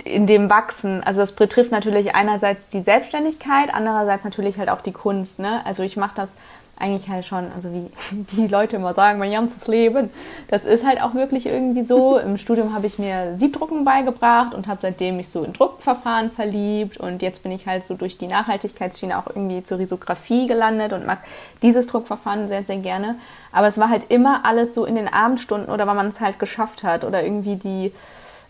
in 0.04 0.26
dem 0.26 0.50
Wachsen. 0.50 1.02
Also 1.02 1.20
das 1.20 1.32
betrifft 1.32 1.70
natürlich 1.70 2.14
einerseits 2.14 2.68
die 2.68 2.82
Selbstständigkeit, 2.82 3.72
andererseits 3.72 4.24
natürlich 4.24 4.58
halt 4.58 4.70
auch 4.70 4.80
die 4.80 4.92
Kunst. 4.92 5.38
Ne? 5.38 5.64
Also 5.64 5.82
ich 5.82 5.96
mache 5.96 6.14
das 6.16 6.32
eigentlich 6.78 7.08
halt 7.08 7.24
schon, 7.24 7.52
also 7.54 7.72
wie, 7.72 7.86
wie 8.10 8.42
die 8.42 8.48
Leute 8.48 8.76
immer 8.76 8.92
sagen, 8.92 9.18
mein 9.18 9.30
ganzes 9.30 9.68
Leben. 9.68 10.10
Das 10.48 10.64
ist 10.64 10.84
halt 10.84 11.00
auch 11.00 11.14
wirklich 11.14 11.46
irgendwie 11.46 11.82
so. 11.82 12.18
Im 12.22 12.36
Studium 12.38 12.74
habe 12.74 12.86
ich 12.86 12.98
mir 12.98 13.36
Siebdrucken 13.36 13.84
beigebracht 13.84 14.52
und 14.54 14.66
habe 14.66 14.80
seitdem 14.82 15.16
mich 15.16 15.28
so 15.28 15.44
in 15.44 15.52
Druckverfahren 15.52 16.30
verliebt. 16.30 16.96
Und 16.96 17.22
jetzt 17.22 17.42
bin 17.42 17.52
ich 17.52 17.66
halt 17.66 17.84
so 17.84 17.94
durch 17.94 18.18
die 18.18 18.26
Nachhaltigkeitsschiene 18.26 19.16
auch 19.16 19.28
irgendwie 19.28 19.62
zur 19.62 19.78
Risografie 19.78 20.46
gelandet 20.46 20.92
und 20.92 21.06
mag 21.06 21.18
dieses 21.62 21.86
Druckverfahren 21.86 22.48
sehr, 22.48 22.64
sehr 22.64 22.78
gerne. 22.78 23.16
Aber 23.52 23.68
es 23.68 23.78
war 23.78 23.88
halt 23.88 24.10
immer 24.10 24.44
alles 24.44 24.74
so 24.74 24.84
in 24.84 24.96
den 24.96 25.08
Abendstunden 25.08 25.70
oder 25.72 25.86
weil 25.86 25.94
man 25.94 26.08
es 26.08 26.20
halt 26.20 26.38
geschafft 26.38 26.82
hat 26.82 27.04
oder 27.04 27.22
irgendwie 27.22 27.56
die 27.56 27.92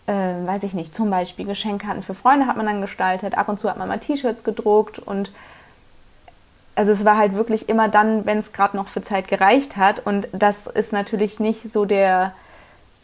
äh, 0.07 0.11
weiß 0.11 0.63
ich 0.63 0.73
nicht, 0.73 0.93
zum 0.93 1.09
Beispiel 1.09 1.45
Geschenkkarten 1.45 2.03
für 2.03 2.13
Freunde 2.13 2.47
hat 2.47 2.57
man 2.57 2.65
dann 2.65 2.81
gestaltet, 2.81 3.37
ab 3.37 3.49
und 3.49 3.59
zu 3.59 3.69
hat 3.69 3.77
man 3.77 3.87
mal 3.87 3.99
T-Shirts 3.99 4.43
gedruckt 4.43 4.99
und 4.99 5.31
also 6.75 6.91
es 6.91 7.05
war 7.05 7.17
halt 7.17 7.35
wirklich 7.35 7.69
immer 7.69 7.87
dann, 7.87 8.25
wenn 8.25 8.39
es 8.39 8.51
gerade 8.51 8.75
noch 8.75 8.87
für 8.87 9.01
Zeit 9.01 9.27
gereicht 9.27 9.77
hat 9.77 10.05
und 10.05 10.27
das 10.31 10.67
ist 10.67 10.91
natürlich 10.91 11.39
nicht 11.39 11.71
so 11.71 11.85
der, 11.85 12.33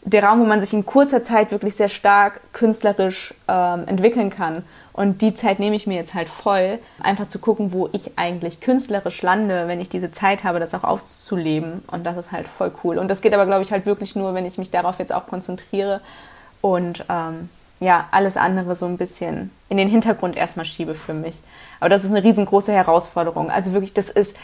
der 0.02 0.24
Raum, 0.24 0.40
wo 0.40 0.44
man 0.44 0.60
sich 0.60 0.72
in 0.72 0.84
kurzer 0.84 1.22
Zeit 1.22 1.52
wirklich 1.52 1.76
sehr 1.76 1.88
stark 1.88 2.40
künstlerisch 2.52 3.34
ähm, 3.48 3.84
entwickeln 3.86 4.30
kann. 4.30 4.64
Und 4.92 5.22
die 5.22 5.34
Zeit 5.34 5.60
nehme 5.60 5.76
ich 5.76 5.86
mir 5.86 5.94
jetzt 5.94 6.14
halt 6.14 6.28
voll, 6.28 6.78
einfach 7.00 7.28
zu 7.28 7.38
gucken, 7.38 7.72
wo 7.72 7.88
ich 7.92 8.18
eigentlich 8.18 8.60
künstlerisch 8.60 9.22
lande, 9.22 9.68
wenn 9.68 9.80
ich 9.80 9.88
diese 9.88 10.10
Zeit 10.10 10.42
habe, 10.42 10.58
das 10.58 10.74
auch 10.74 10.82
auszuleben. 10.84 11.84
Und 11.86 12.04
das 12.04 12.16
ist 12.16 12.32
halt 12.32 12.48
voll 12.48 12.72
cool. 12.82 12.98
Und 12.98 13.08
das 13.08 13.20
geht 13.20 13.32
aber, 13.32 13.46
glaube 13.46 13.62
ich, 13.62 13.72
halt 13.72 13.86
wirklich 13.86 14.16
nur, 14.16 14.34
wenn 14.34 14.44
ich 14.44 14.58
mich 14.58 14.70
darauf 14.70 14.98
jetzt 14.98 15.14
auch 15.14 15.26
konzentriere 15.26 16.00
und 16.60 17.04
ähm, 17.08 17.48
ja, 17.80 18.08
alles 18.10 18.36
andere 18.36 18.76
so 18.76 18.86
ein 18.86 18.98
bisschen 18.98 19.50
in 19.68 19.78
den 19.78 19.88
Hintergrund 19.88 20.36
erstmal 20.36 20.66
schiebe 20.66 20.94
für 20.94 21.14
mich. 21.14 21.36
Aber 21.80 21.88
das 21.88 22.04
ist 22.04 22.10
eine 22.10 22.22
riesengroße 22.22 22.72
Herausforderung. 22.72 23.50
Also 23.50 23.72
wirklich, 23.72 23.94
das 23.94 24.10
ist, 24.10 24.36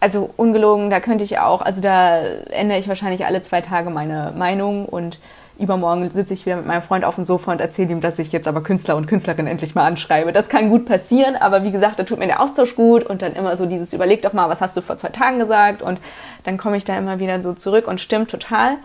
also 0.00 0.30
ungelogen, 0.36 0.90
da 0.90 0.98
könnte 0.98 1.22
ich 1.22 1.38
auch, 1.38 1.62
also 1.62 1.80
da 1.80 2.18
ändere 2.50 2.78
ich 2.78 2.88
wahrscheinlich 2.88 3.24
alle 3.24 3.42
zwei 3.42 3.60
Tage 3.60 3.88
meine 3.90 4.32
Meinung 4.36 4.86
und 4.86 5.20
übermorgen 5.58 6.10
sitze 6.10 6.34
ich 6.34 6.44
wieder 6.44 6.56
mit 6.56 6.66
meinem 6.66 6.82
Freund 6.82 7.04
auf 7.04 7.14
dem 7.14 7.24
Sofa 7.24 7.52
und 7.52 7.60
erzähle 7.60 7.92
ihm, 7.92 8.00
dass 8.00 8.18
ich 8.18 8.32
jetzt 8.32 8.48
aber 8.48 8.64
Künstler 8.64 8.96
und 8.96 9.06
Künstlerin 9.06 9.46
endlich 9.46 9.76
mal 9.76 9.86
anschreibe. 9.86 10.32
Das 10.32 10.48
kann 10.48 10.70
gut 10.70 10.86
passieren, 10.86 11.36
aber 11.36 11.62
wie 11.62 11.70
gesagt, 11.70 12.00
da 12.00 12.02
tut 12.02 12.18
mir 12.18 12.26
der 12.26 12.40
Austausch 12.40 12.74
gut 12.74 13.04
und 13.04 13.22
dann 13.22 13.34
immer 13.34 13.56
so 13.56 13.66
dieses, 13.66 13.92
überleg 13.92 14.22
doch 14.22 14.32
mal, 14.32 14.48
was 14.48 14.60
hast 14.60 14.76
du 14.76 14.80
vor 14.80 14.98
zwei 14.98 15.10
Tagen 15.10 15.38
gesagt 15.38 15.82
und 15.82 16.00
dann 16.42 16.58
komme 16.58 16.76
ich 16.78 16.84
da 16.84 16.96
immer 16.96 17.20
wieder 17.20 17.40
so 17.42 17.52
zurück 17.52 17.86
und 17.86 18.00
stimmt 18.00 18.30
total. 18.30 18.78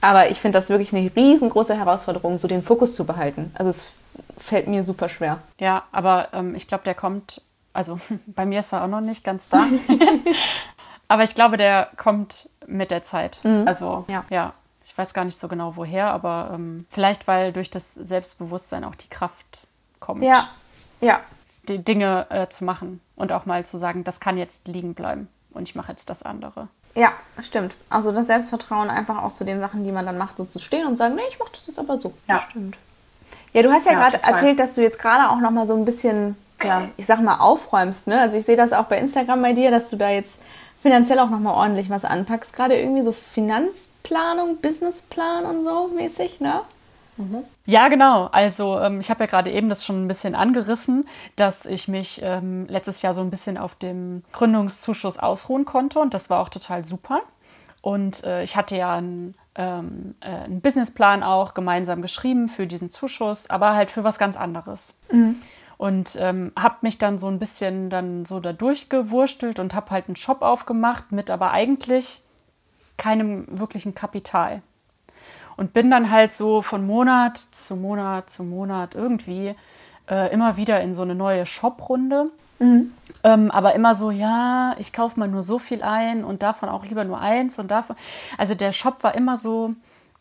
Aber 0.00 0.30
ich 0.30 0.40
finde 0.40 0.58
das 0.58 0.68
wirklich 0.68 0.94
eine 0.94 1.10
riesengroße 1.14 1.76
Herausforderung, 1.76 2.38
so 2.38 2.48
den 2.48 2.62
Fokus 2.62 2.94
zu 2.94 3.04
behalten. 3.04 3.50
Also 3.54 3.70
es 3.70 3.92
fällt 4.38 4.68
mir 4.68 4.82
super 4.82 5.08
schwer. 5.08 5.40
Ja, 5.58 5.84
aber 5.92 6.28
ähm, 6.32 6.54
ich 6.54 6.66
glaube, 6.66 6.84
der 6.84 6.94
kommt, 6.94 7.42
also 7.72 7.98
bei 8.26 8.46
mir 8.46 8.60
ist 8.60 8.72
er 8.72 8.84
auch 8.84 8.88
noch 8.88 9.00
nicht 9.00 9.24
ganz 9.24 9.48
da. 9.48 9.66
aber 11.08 11.22
ich 11.22 11.34
glaube, 11.34 11.56
der 11.56 11.90
kommt 11.96 12.48
mit 12.66 12.90
der 12.90 13.02
Zeit. 13.02 13.38
Mhm. 13.42 13.64
Also 13.66 14.04
ja. 14.08 14.24
ja. 14.30 14.52
ich 14.84 14.96
weiß 14.96 15.14
gar 15.14 15.24
nicht 15.24 15.38
so 15.38 15.48
genau 15.48 15.76
woher, 15.76 16.10
aber 16.10 16.50
ähm, 16.52 16.86
vielleicht, 16.90 17.26
weil 17.26 17.52
durch 17.52 17.70
das 17.70 17.94
Selbstbewusstsein 17.94 18.84
auch 18.84 18.94
die 18.94 19.08
Kraft 19.08 19.66
kommt. 20.00 20.22
Ja, 20.22 20.48
ja. 21.00 21.20
Die 21.68 21.82
Dinge 21.82 22.26
äh, 22.30 22.48
zu 22.48 22.64
machen 22.64 23.00
und 23.16 23.32
auch 23.32 23.44
mal 23.46 23.64
zu 23.64 23.76
sagen, 23.76 24.04
das 24.04 24.20
kann 24.20 24.38
jetzt 24.38 24.68
liegen 24.68 24.94
bleiben 24.94 25.28
und 25.50 25.68
ich 25.68 25.74
mache 25.74 25.90
jetzt 25.90 26.10
das 26.10 26.22
andere. 26.22 26.68
Ja, 26.96 27.12
stimmt. 27.42 27.76
Also 27.90 28.10
das 28.10 28.26
Selbstvertrauen 28.26 28.88
einfach 28.88 29.22
auch 29.22 29.32
zu 29.32 29.44
den 29.44 29.60
Sachen, 29.60 29.84
die 29.84 29.92
man 29.92 30.06
dann 30.06 30.16
macht, 30.16 30.38
so 30.38 30.46
zu 30.46 30.58
stehen 30.58 30.86
und 30.86 30.96
sagen, 30.96 31.14
nee, 31.14 31.22
ich 31.28 31.38
mache 31.38 31.50
das 31.52 31.66
jetzt 31.66 31.78
aber 31.78 32.00
so. 32.00 32.14
Ja, 32.26 32.42
stimmt. 32.50 32.76
Ja, 33.52 33.62
du 33.62 33.70
hast 33.70 33.86
ja, 33.86 33.92
ja 33.92 34.08
gerade 34.08 34.22
erzählt, 34.22 34.58
dass 34.58 34.74
du 34.74 34.82
jetzt 34.82 34.98
gerade 34.98 35.30
auch 35.30 35.40
noch 35.40 35.50
mal 35.50 35.68
so 35.68 35.76
ein 35.76 35.84
bisschen, 35.84 36.36
ja, 36.62 36.88
ich 36.96 37.06
sag 37.06 37.20
mal, 37.20 37.36
aufräumst. 37.36 38.06
Ne? 38.06 38.18
Also 38.18 38.38
ich 38.38 38.46
sehe 38.46 38.56
das 38.56 38.72
auch 38.72 38.86
bei 38.86 38.98
Instagram 38.98 39.42
bei 39.42 39.52
dir, 39.52 39.70
dass 39.70 39.90
du 39.90 39.96
da 39.96 40.08
jetzt 40.08 40.40
finanziell 40.80 41.18
auch 41.18 41.30
noch 41.30 41.38
mal 41.38 41.52
ordentlich 41.52 41.90
was 41.90 42.06
anpackst. 42.06 42.54
Gerade 42.54 42.78
irgendwie 42.78 43.02
so 43.02 43.12
Finanzplanung, 43.12 44.56
Businessplan 44.62 45.44
und 45.44 45.62
so 45.62 45.88
mäßig, 45.88 46.40
ne? 46.40 46.62
Mhm. 47.16 47.44
Ja, 47.64 47.88
genau. 47.88 48.26
Also 48.26 48.78
ähm, 48.80 49.00
ich 49.00 49.10
habe 49.10 49.24
ja 49.24 49.26
gerade 49.30 49.50
eben 49.50 49.68
das 49.68 49.84
schon 49.84 50.04
ein 50.04 50.08
bisschen 50.08 50.34
angerissen, 50.34 51.06
dass 51.36 51.66
ich 51.66 51.88
mich 51.88 52.20
ähm, 52.22 52.66
letztes 52.68 53.02
Jahr 53.02 53.14
so 53.14 53.20
ein 53.20 53.30
bisschen 53.30 53.58
auf 53.58 53.74
dem 53.74 54.22
Gründungszuschuss 54.32 55.18
ausruhen 55.18 55.64
konnte 55.64 55.98
und 55.98 56.14
das 56.14 56.30
war 56.30 56.40
auch 56.40 56.48
total 56.48 56.84
super. 56.84 57.20
Und 57.82 58.24
äh, 58.24 58.42
ich 58.42 58.56
hatte 58.56 58.76
ja 58.76 58.94
einen, 58.94 59.34
ähm, 59.54 60.16
äh, 60.20 60.28
einen 60.28 60.60
Businessplan 60.60 61.22
auch 61.22 61.54
gemeinsam 61.54 62.02
geschrieben 62.02 62.48
für 62.48 62.66
diesen 62.66 62.88
Zuschuss, 62.88 63.48
aber 63.48 63.74
halt 63.74 63.90
für 63.90 64.04
was 64.04 64.18
ganz 64.18 64.36
anderes. 64.36 64.94
Mhm. 65.10 65.36
Und 65.78 66.16
ähm, 66.20 66.52
habe 66.58 66.78
mich 66.80 66.98
dann 66.98 67.18
so 67.18 67.28
ein 67.28 67.38
bisschen 67.38 67.90
dann 67.90 68.24
so 68.24 68.40
da 68.40 68.52
durchgewurstelt 68.52 69.58
und 69.58 69.74
habe 69.74 69.90
halt 69.90 70.08
einen 70.08 70.16
Shop 70.16 70.42
aufgemacht 70.42 71.12
mit 71.12 71.30
aber 71.30 71.52
eigentlich 71.52 72.22
keinem 72.96 73.46
wirklichen 73.48 73.94
Kapital. 73.94 74.62
Und 75.56 75.72
bin 75.72 75.90
dann 75.90 76.10
halt 76.10 76.32
so 76.32 76.62
von 76.62 76.86
Monat 76.86 77.38
zu 77.38 77.76
Monat 77.76 78.28
zu 78.28 78.44
Monat 78.44 78.94
irgendwie 78.94 79.54
äh, 80.08 80.32
immer 80.32 80.56
wieder 80.56 80.80
in 80.80 80.94
so 80.94 81.02
eine 81.02 81.14
neue 81.14 81.46
Shop-Runde. 81.46 82.30
Mhm. 82.58 82.92
Ähm, 83.22 83.50
aber 83.50 83.74
immer 83.74 83.94
so, 83.94 84.10
ja, 84.10 84.74
ich 84.78 84.92
kaufe 84.92 85.18
mal 85.18 85.28
nur 85.28 85.42
so 85.42 85.58
viel 85.58 85.82
ein 85.82 86.24
und 86.24 86.42
davon 86.42 86.68
auch 86.68 86.84
lieber 86.84 87.04
nur 87.04 87.20
eins 87.20 87.58
und 87.58 87.70
davon. 87.70 87.96
Also 88.38 88.54
der 88.54 88.72
Shop 88.72 89.02
war 89.02 89.14
immer 89.14 89.36
so, 89.36 89.70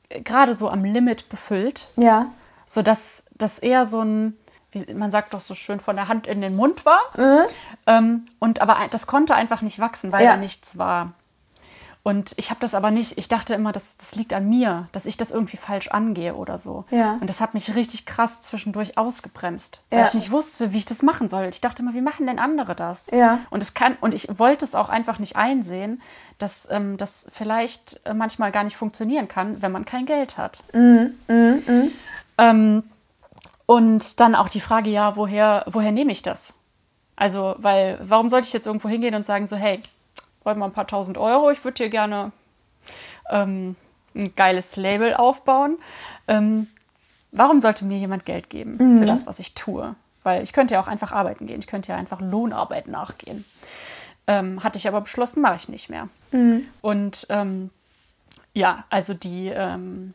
äh, 0.10 0.22
gerade 0.22 0.54
so 0.54 0.70
am 0.70 0.84
Limit 0.84 1.30
befüllt. 1.30 1.88
Ja. 1.96 2.28
Sodass 2.66 3.26
das 3.36 3.60
eher 3.60 3.86
so 3.86 4.02
ein, 4.02 4.38
wie 4.72 4.94
man 4.94 5.12
sagt 5.12 5.34
doch 5.34 5.40
so 5.40 5.54
schön, 5.54 5.80
von 5.80 5.96
der 5.96 6.08
Hand 6.08 6.28
in 6.28 6.42
den 6.42 6.56
Mund 6.56 6.86
war. 6.86 7.00
Mhm. 7.16 7.46
Ähm, 7.88 8.26
und 8.40 8.62
aber 8.62 8.78
das 8.90 9.08
konnte 9.08 9.36
einfach 9.36 9.62
nicht 9.62 9.80
wachsen, 9.80 10.12
weil 10.12 10.26
ja. 10.26 10.32
da 10.32 10.38
nichts 10.38 10.78
war. 10.78 11.14
Und 12.08 12.34
ich 12.38 12.52
habe 12.52 12.60
das 12.60 12.76
aber 12.76 12.92
nicht, 12.92 13.18
ich 13.18 13.30
dachte 13.30 13.56
immer, 13.56 13.72
das, 13.72 13.98
das 13.98 14.16
liegt 14.16 14.32
an 14.32 14.48
mir, 14.48 14.88
dass 14.92 15.08
ich 15.08 15.18
das 15.18 15.32
irgendwie 15.32 15.58
falsch 15.58 15.88
angehe 15.88 16.36
oder 16.36 16.60
so. 16.60 16.86
Ja. 16.92 17.18
Und 17.20 17.32
das 17.32 17.42
hat 17.42 17.56
mich 17.56 17.74
richtig 17.74 18.06
krass 18.06 18.44
zwischendurch 18.44 18.96
ausgebremst, 19.00 19.82
weil 19.90 20.02
ja. 20.02 20.06
ich 20.06 20.14
nicht 20.14 20.30
wusste, 20.30 20.72
wie 20.72 20.78
ich 20.78 20.86
das 20.86 21.02
machen 21.02 21.28
soll. 21.28 21.46
Ich 21.46 21.62
dachte 21.62 21.82
immer, 21.82 21.96
wie 21.96 22.02
machen 22.02 22.28
denn 22.28 22.38
andere 22.38 22.76
das? 22.76 23.10
Ja. 23.10 23.40
Und 23.50 23.64
es 23.64 23.74
kann, 23.74 23.98
und 24.02 24.14
ich 24.14 24.28
wollte 24.38 24.66
es 24.66 24.76
auch 24.76 24.90
einfach 24.90 25.18
nicht 25.18 25.36
einsehen, 25.36 26.00
dass 26.38 26.70
ähm, 26.70 26.98
das 26.98 27.28
vielleicht 27.32 28.00
äh, 28.06 28.14
manchmal 28.14 28.52
gar 28.52 28.64
nicht 28.64 28.78
funktionieren 28.78 29.28
kann, 29.28 29.64
wenn 29.64 29.72
man 29.72 29.86
kein 29.86 30.06
Geld 30.06 30.38
hat. 30.38 30.64
Mhm. 30.74 31.16
Mhm. 31.28 31.64
Mhm. 31.66 31.92
Ähm, 32.38 32.84
und 33.66 34.20
dann 34.20 34.36
auch 34.36 34.50
die 34.50 34.62
Frage, 34.62 34.92
ja, 34.92 35.16
woher, 35.16 35.66
woher 35.66 35.92
nehme 35.92 36.12
ich 36.12 36.22
das? 36.22 36.54
Also, 37.16 37.56
weil, 37.58 37.98
warum 38.00 38.30
sollte 38.30 38.46
ich 38.46 38.54
jetzt 38.54 38.68
irgendwo 38.68 38.90
hingehen 38.90 39.16
und 39.16 39.26
sagen, 39.26 39.48
so, 39.48 39.56
hey, 39.56 39.82
wollte 40.46 40.60
mal 40.60 40.68
ein 40.68 40.74
paar 40.74 40.88
tausend 40.88 41.18
Euro, 41.18 41.52
ich 41.52 41.64
würde 41.64 41.78
hier 41.78 41.90
gerne 41.90 42.32
ähm, 43.30 43.76
ein 44.16 44.36
geiles 44.36 44.76
Label 44.76 45.14
aufbauen. 45.14 45.78
Ähm, 46.28 46.68
warum 47.32 47.62
sollte 47.62 47.86
mir 47.86 47.98
jemand 47.98 48.26
Geld 48.26 48.50
geben 48.50 48.78
mhm. 48.78 48.98
für 49.00 49.06
das, 49.06 49.28
was 49.28 49.40
ich 49.40 49.54
tue? 49.54 49.96
Weil 50.24 50.42
ich 50.42 50.54
könnte 50.54 50.76
ja 50.76 50.82
auch 50.82 50.88
einfach 50.88 51.12
arbeiten 51.12 51.48
gehen, 51.48 51.60
ich 51.60 51.68
könnte 51.68 51.92
ja 51.92 51.98
einfach 51.98 52.22
Lohnarbeit 52.22 52.88
nachgehen. 52.88 53.46
Ähm, 54.28 54.64
hatte 54.64 54.78
ich 54.78 54.88
aber 54.88 55.02
beschlossen, 55.02 55.42
mache 55.42 55.56
ich 55.56 55.70
nicht 55.70 55.90
mehr. 55.90 56.08
Mhm. 56.32 56.66
Und 56.82 57.28
ähm, 57.30 57.70
ja, 58.54 58.86
also 58.90 59.14
die, 59.14 59.50
ähm, 59.50 60.14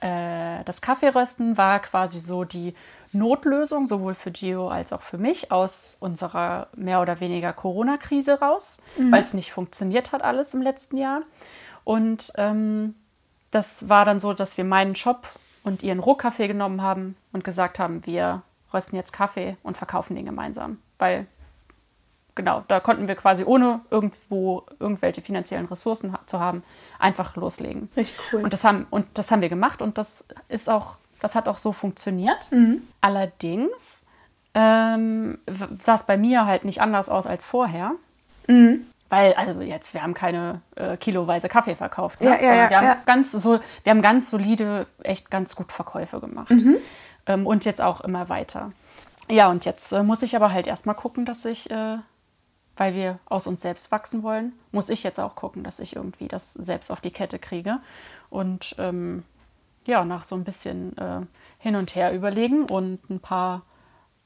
äh, 0.00 0.64
das 0.64 0.80
Kaffeerösten 0.80 1.58
war 1.58 1.80
quasi 1.80 2.18
so 2.18 2.44
die 2.44 2.74
Notlösung, 3.12 3.86
sowohl 3.86 4.14
für 4.14 4.30
Gio 4.30 4.68
als 4.68 4.92
auch 4.92 5.02
für 5.02 5.18
mich, 5.18 5.50
aus 5.50 5.96
unserer 6.00 6.68
mehr 6.76 7.00
oder 7.00 7.20
weniger 7.20 7.52
Corona-Krise 7.52 8.40
raus, 8.40 8.80
mhm. 8.96 9.12
weil 9.12 9.22
es 9.22 9.34
nicht 9.34 9.52
funktioniert 9.52 10.12
hat 10.12 10.22
alles 10.22 10.54
im 10.54 10.62
letzten 10.62 10.98
Jahr. 10.98 11.22
Und 11.84 12.32
ähm, 12.36 12.94
das 13.50 13.88
war 13.88 14.04
dann 14.04 14.20
so, 14.20 14.34
dass 14.34 14.58
wir 14.58 14.64
meinen 14.64 14.94
Shop 14.94 15.28
und 15.64 15.82
ihren 15.82 16.00
Rohkaffee 16.00 16.48
genommen 16.48 16.82
haben 16.82 17.16
und 17.32 17.44
gesagt 17.44 17.78
haben, 17.78 18.04
wir 18.06 18.42
rösten 18.72 18.96
jetzt 18.96 19.12
Kaffee 19.12 19.56
und 19.62 19.76
verkaufen 19.76 20.14
den 20.14 20.26
gemeinsam. 20.26 20.78
Weil, 20.98 21.26
genau, 22.38 22.64
da 22.68 22.80
konnten 22.80 23.06
wir 23.06 23.14
quasi 23.14 23.44
ohne 23.44 23.80
irgendwo 23.90 24.64
irgendwelche 24.80 25.20
finanziellen 25.20 25.66
Ressourcen 25.66 26.16
zu 26.24 26.40
haben, 26.40 26.62
einfach 26.98 27.36
loslegen. 27.36 27.90
Richtig 27.94 28.18
cool. 28.32 28.42
Und 28.42 28.54
das 28.54 28.64
haben, 28.64 28.86
und 28.88 29.06
das 29.14 29.30
haben 29.30 29.42
wir 29.42 29.50
gemacht 29.50 29.82
und 29.82 29.98
das 29.98 30.24
ist 30.48 30.70
auch 30.70 30.96
das 31.20 31.34
hat 31.34 31.48
auch 31.48 31.56
so 31.56 31.72
funktioniert. 31.72 32.50
Mhm. 32.50 32.82
Allerdings 33.00 34.04
ähm, 34.54 35.38
sah 35.80 35.94
es 35.94 36.04
bei 36.04 36.16
mir 36.16 36.46
halt 36.46 36.64
nicht 36.64 36.80
anders 36.80 37.08
aus 37.08 37.26
als 37.26 37.44
vorher. 37.44 37.92
Mhm. 38.46 38.86
Weil, 39.10 39.32
also 39.34 39.60
jetzt, 39.62 39.94
wir 39.94 40.02
haben 40.02 40.12
keine 40.12 40.60
äh, 40.76 40.98
kiloweise 40.98 41.48
Kaffee 41.48 41.74
verkauft, 41.74 42.20
ne? 42.20 42.28
ja, 42.28 42.42
ja, 42.42 42.54
ja, 42.54 42.70
wir, 42.70 42.80
haben 42.80 43.00
ganz 43.06 43.32
so, 43.32 43.58
wir 43.82 43.90
haben 43.90 44.02
ganz 44.02 44.28
solide, 44.28 44.86
echt 45.02 45.30
ganz 45.30 45.56
gut 45.56 45.72
Verkäufe 45.72 46.20
gemacht. 46.20 46.50
Mhm. 46.50 46.76
Ähm, 47.26 47.46
und 47.46 47.64
jetzt 47.64 47.80
auch 47.80 48.02
immer 48.02 48.28
weiter. 48.28 48.70
Ja, 49.30 49.50
und 49.50 49.64
jetzt 49.64 49.92
äh, 49.92 50.02
muss 50.02 50.22
ich 50.22 50.36
aber 50.36 50.52
halt 50.52 50.66
erstmal 50.66 50.94
gucken, 50.94 51.24
dass 51.24 51.46
ich, 51.46 51.70
äh, 51.70 51.96
weil 52.78 52.94
wir 52.94 53.18
aus 53.26 53.46
uns 53.46 53.60
selbst 53.60 53.90
wachsen 53.90 54.22
wollen, 54.22 54.52
muss 54.72 54.88
ich 54.88 55.02
jetzt 55.02 55.20
auch 55.20 55.34
gucken, 55.34 55.64
dass 55.64 55.80
ich 55.80 55.96
irgendwie 55.96 56.28
das 56.28 56.54
selbst 56.54 56.90
auf 56.90 57.00
die 57.00 57.10
Kette 57.10 57.38
kriege. 57.38 57.78
Und 58.30 58.76
ähm, 58.78 59.24
ja, 59.84 60.04
nach 60.04 60.24
so 60.24 60.36
ein 60.36 60.44
bisschen 60.44 60.96
äh, 60.96 61.20
hin 61.58 61.76
und 61.76 61.94
her 61.94 62.14
überlegen 62.14 62.66
und 62.66 63.10
ein 63.10 63.20
paar 63.20 63.62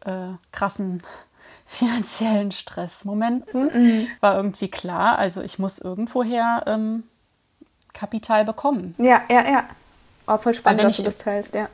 äh, 0.00 0.28
krassen 0.52 1.02
finanziellen 1.66 2.52
Stressmomenten 2.52 3.64
mhm. 3.72 4.06
war 4.20 4.36
irgendwie 4.36 4.68
klar, 4.68 5.18
also 5.18 5.40
ich 5.40 5.58
muss 5.58 5.78
irgendwoher 5.78 6.64
ähm, 6.66 7.04
Kapital 7.92 8.44
bekommen. 8.44 8.94
Ja, 8.98 9.22
ja, 9.28 9.48
ja. 9.48 9.64
War 10.26 10.38
voll 10.38 10.54
spannend, 10.54 10.84
dass 10.84 10.96
du 10.96 11.02
das 11.02 11.18
teilst, 11.18 11.54
ja. 11.54 11.68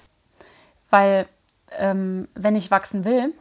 Weil 0.91 1.27
ähm, 1.73 2.29
wenn 2.35 2.57
ich 2.57 2.71
wachsen 2.71 3.05
will 3.05 3.35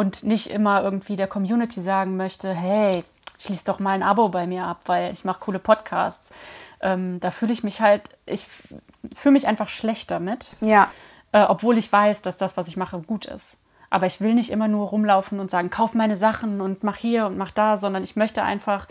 und 0.00 0.24
nicht 0.24 0.48
immer 0.48 0.82
irgendwie 0.82 1.14
der 1.14 1.26
Community 1.26 1.82
sagen 1.82 2.16
möchte, 2.16 2.54
hey, 2.54 3.04
schließ 3.38 3.64
doch 3.64 3.80
mal 3.80 3.90
ein 3.90 4.02
Abo 4.02 4.30
bei 4.30 4.46
mir 4.46 4.64
ab, 4.64 4.80
weil 4.86 5.12
ich 5.12 5.26
mache 5.26 5.40
coole 5.40 5.58
Podcasts. 5.58 6.32
Ähm, 6.80 7.20
da 7.20 7.30
fühle 7.30 7.52
ich 7.52 7.62
mich 7.62 7.82
halt, 7.82 8.08
ich 8.24 8.46
fühle 9.14 9.34
mich 9.34 9.46
einfach 9.46 9.68
schlecht 9.68 10.10
damit. 10.10 10.56
Ja. 10.62 10.90
Äh, 11.32 11.42
obwohl 11.42 11.76
ich 11.76 11.92
weiß, 11.92 12.22
dass 12.22 12.38
das, 12.38 12.56
was 12.56 12.66
ich 12.66 12.78
mache, 12.78 12.98
gut 13.02 13.26
ist. 13.26 13.58
Aber 13.90 14.06
ich 14.06 14.22
will 14.22 14.32
nicht 14.34 14.48
immer 14.48 14.68
nur 14.68 14.88
rumlaufen 14.88 15.38
und 15.38 15.50
sagen, 15.50 15.68
kauf 15.68 15.92
meine 15.92 16.16
Sachen 16.16 16.62
und 16.62 16.82
mach 16.82 16.96
hier 16.96 17.26
und 17.26 17.36
mach 17.36 17.50
da, 17.50 17.76
sondern 17.76 18.02
ich 18.02 18.16
möchte 18.16 18.42
einfach 18.42 18.88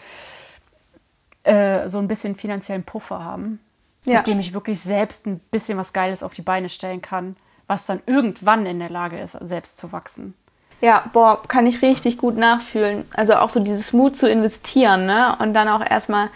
äh, 1.41 1.89
so 1.89 1.97
ein 1.97 2.07
bisschen 2.07 2.35
finanziellen 2.35 2.83
Puffer 2.83 3.23
haben, 3.23 3.59
ja. 4.05 4.17
mit 4.17 4.27
dem 4.27 4.39
ich 4.39 4.53
wirklich 4.53 4.79
selbst 4.79 5.25
ein 5.25 5.39
bisschen 5.39 5.79
was 5.79 5.91
Geiles 5.91 6.21
auf 6.21 6.35
die 6.35 6.43
Beine 6.43 6.69
stellen 6.69 7.01
kann, 7.01 7.35
was 7.65 7.87
dann 7.87 7.99
irgendwann 8.05 8.67
in 8.67 8.77
der 8.77 8.91
Lage 8.91 9.17
ist, 9.19 9.31
selbst 9.31 9.79
zu 9.79 9.91
wachsen. 9.91 10.35
Ja, 10.81 11.03
boah, 11.11 11.41
kann 11.47 11.67
ich 11.67 11.81
richtig 11.81 12.17
gut 12.17 12.37
nachfühlen. 12.37 13.05
Also 13.13 13.35
auch 13.35 13.49
so 13.49 13.59
dieses 13.59 13.91
Mut 13.91 14.15
zu 14.15 14.29
investieren, 14.29 15.05
ne? 15.05 15.35
Und 15.39 15.53
dann 15.53 15.67
auch 15.67 15.81
erstmal, 15.87 16.29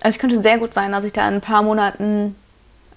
also 0.00 0.16
ich 0.16 0.20
könnte 0.20 0.40
sehr 0.40 0.58
gut 0.58 0.72
sein, 0.72 0.92
dass 0.92 1.04
ich 1.04 1.12
da 1.12 1.28
in 1.28 1.34
ein 1.34 1.40
paar 1.40 1.62
Monaten 1.62 2.34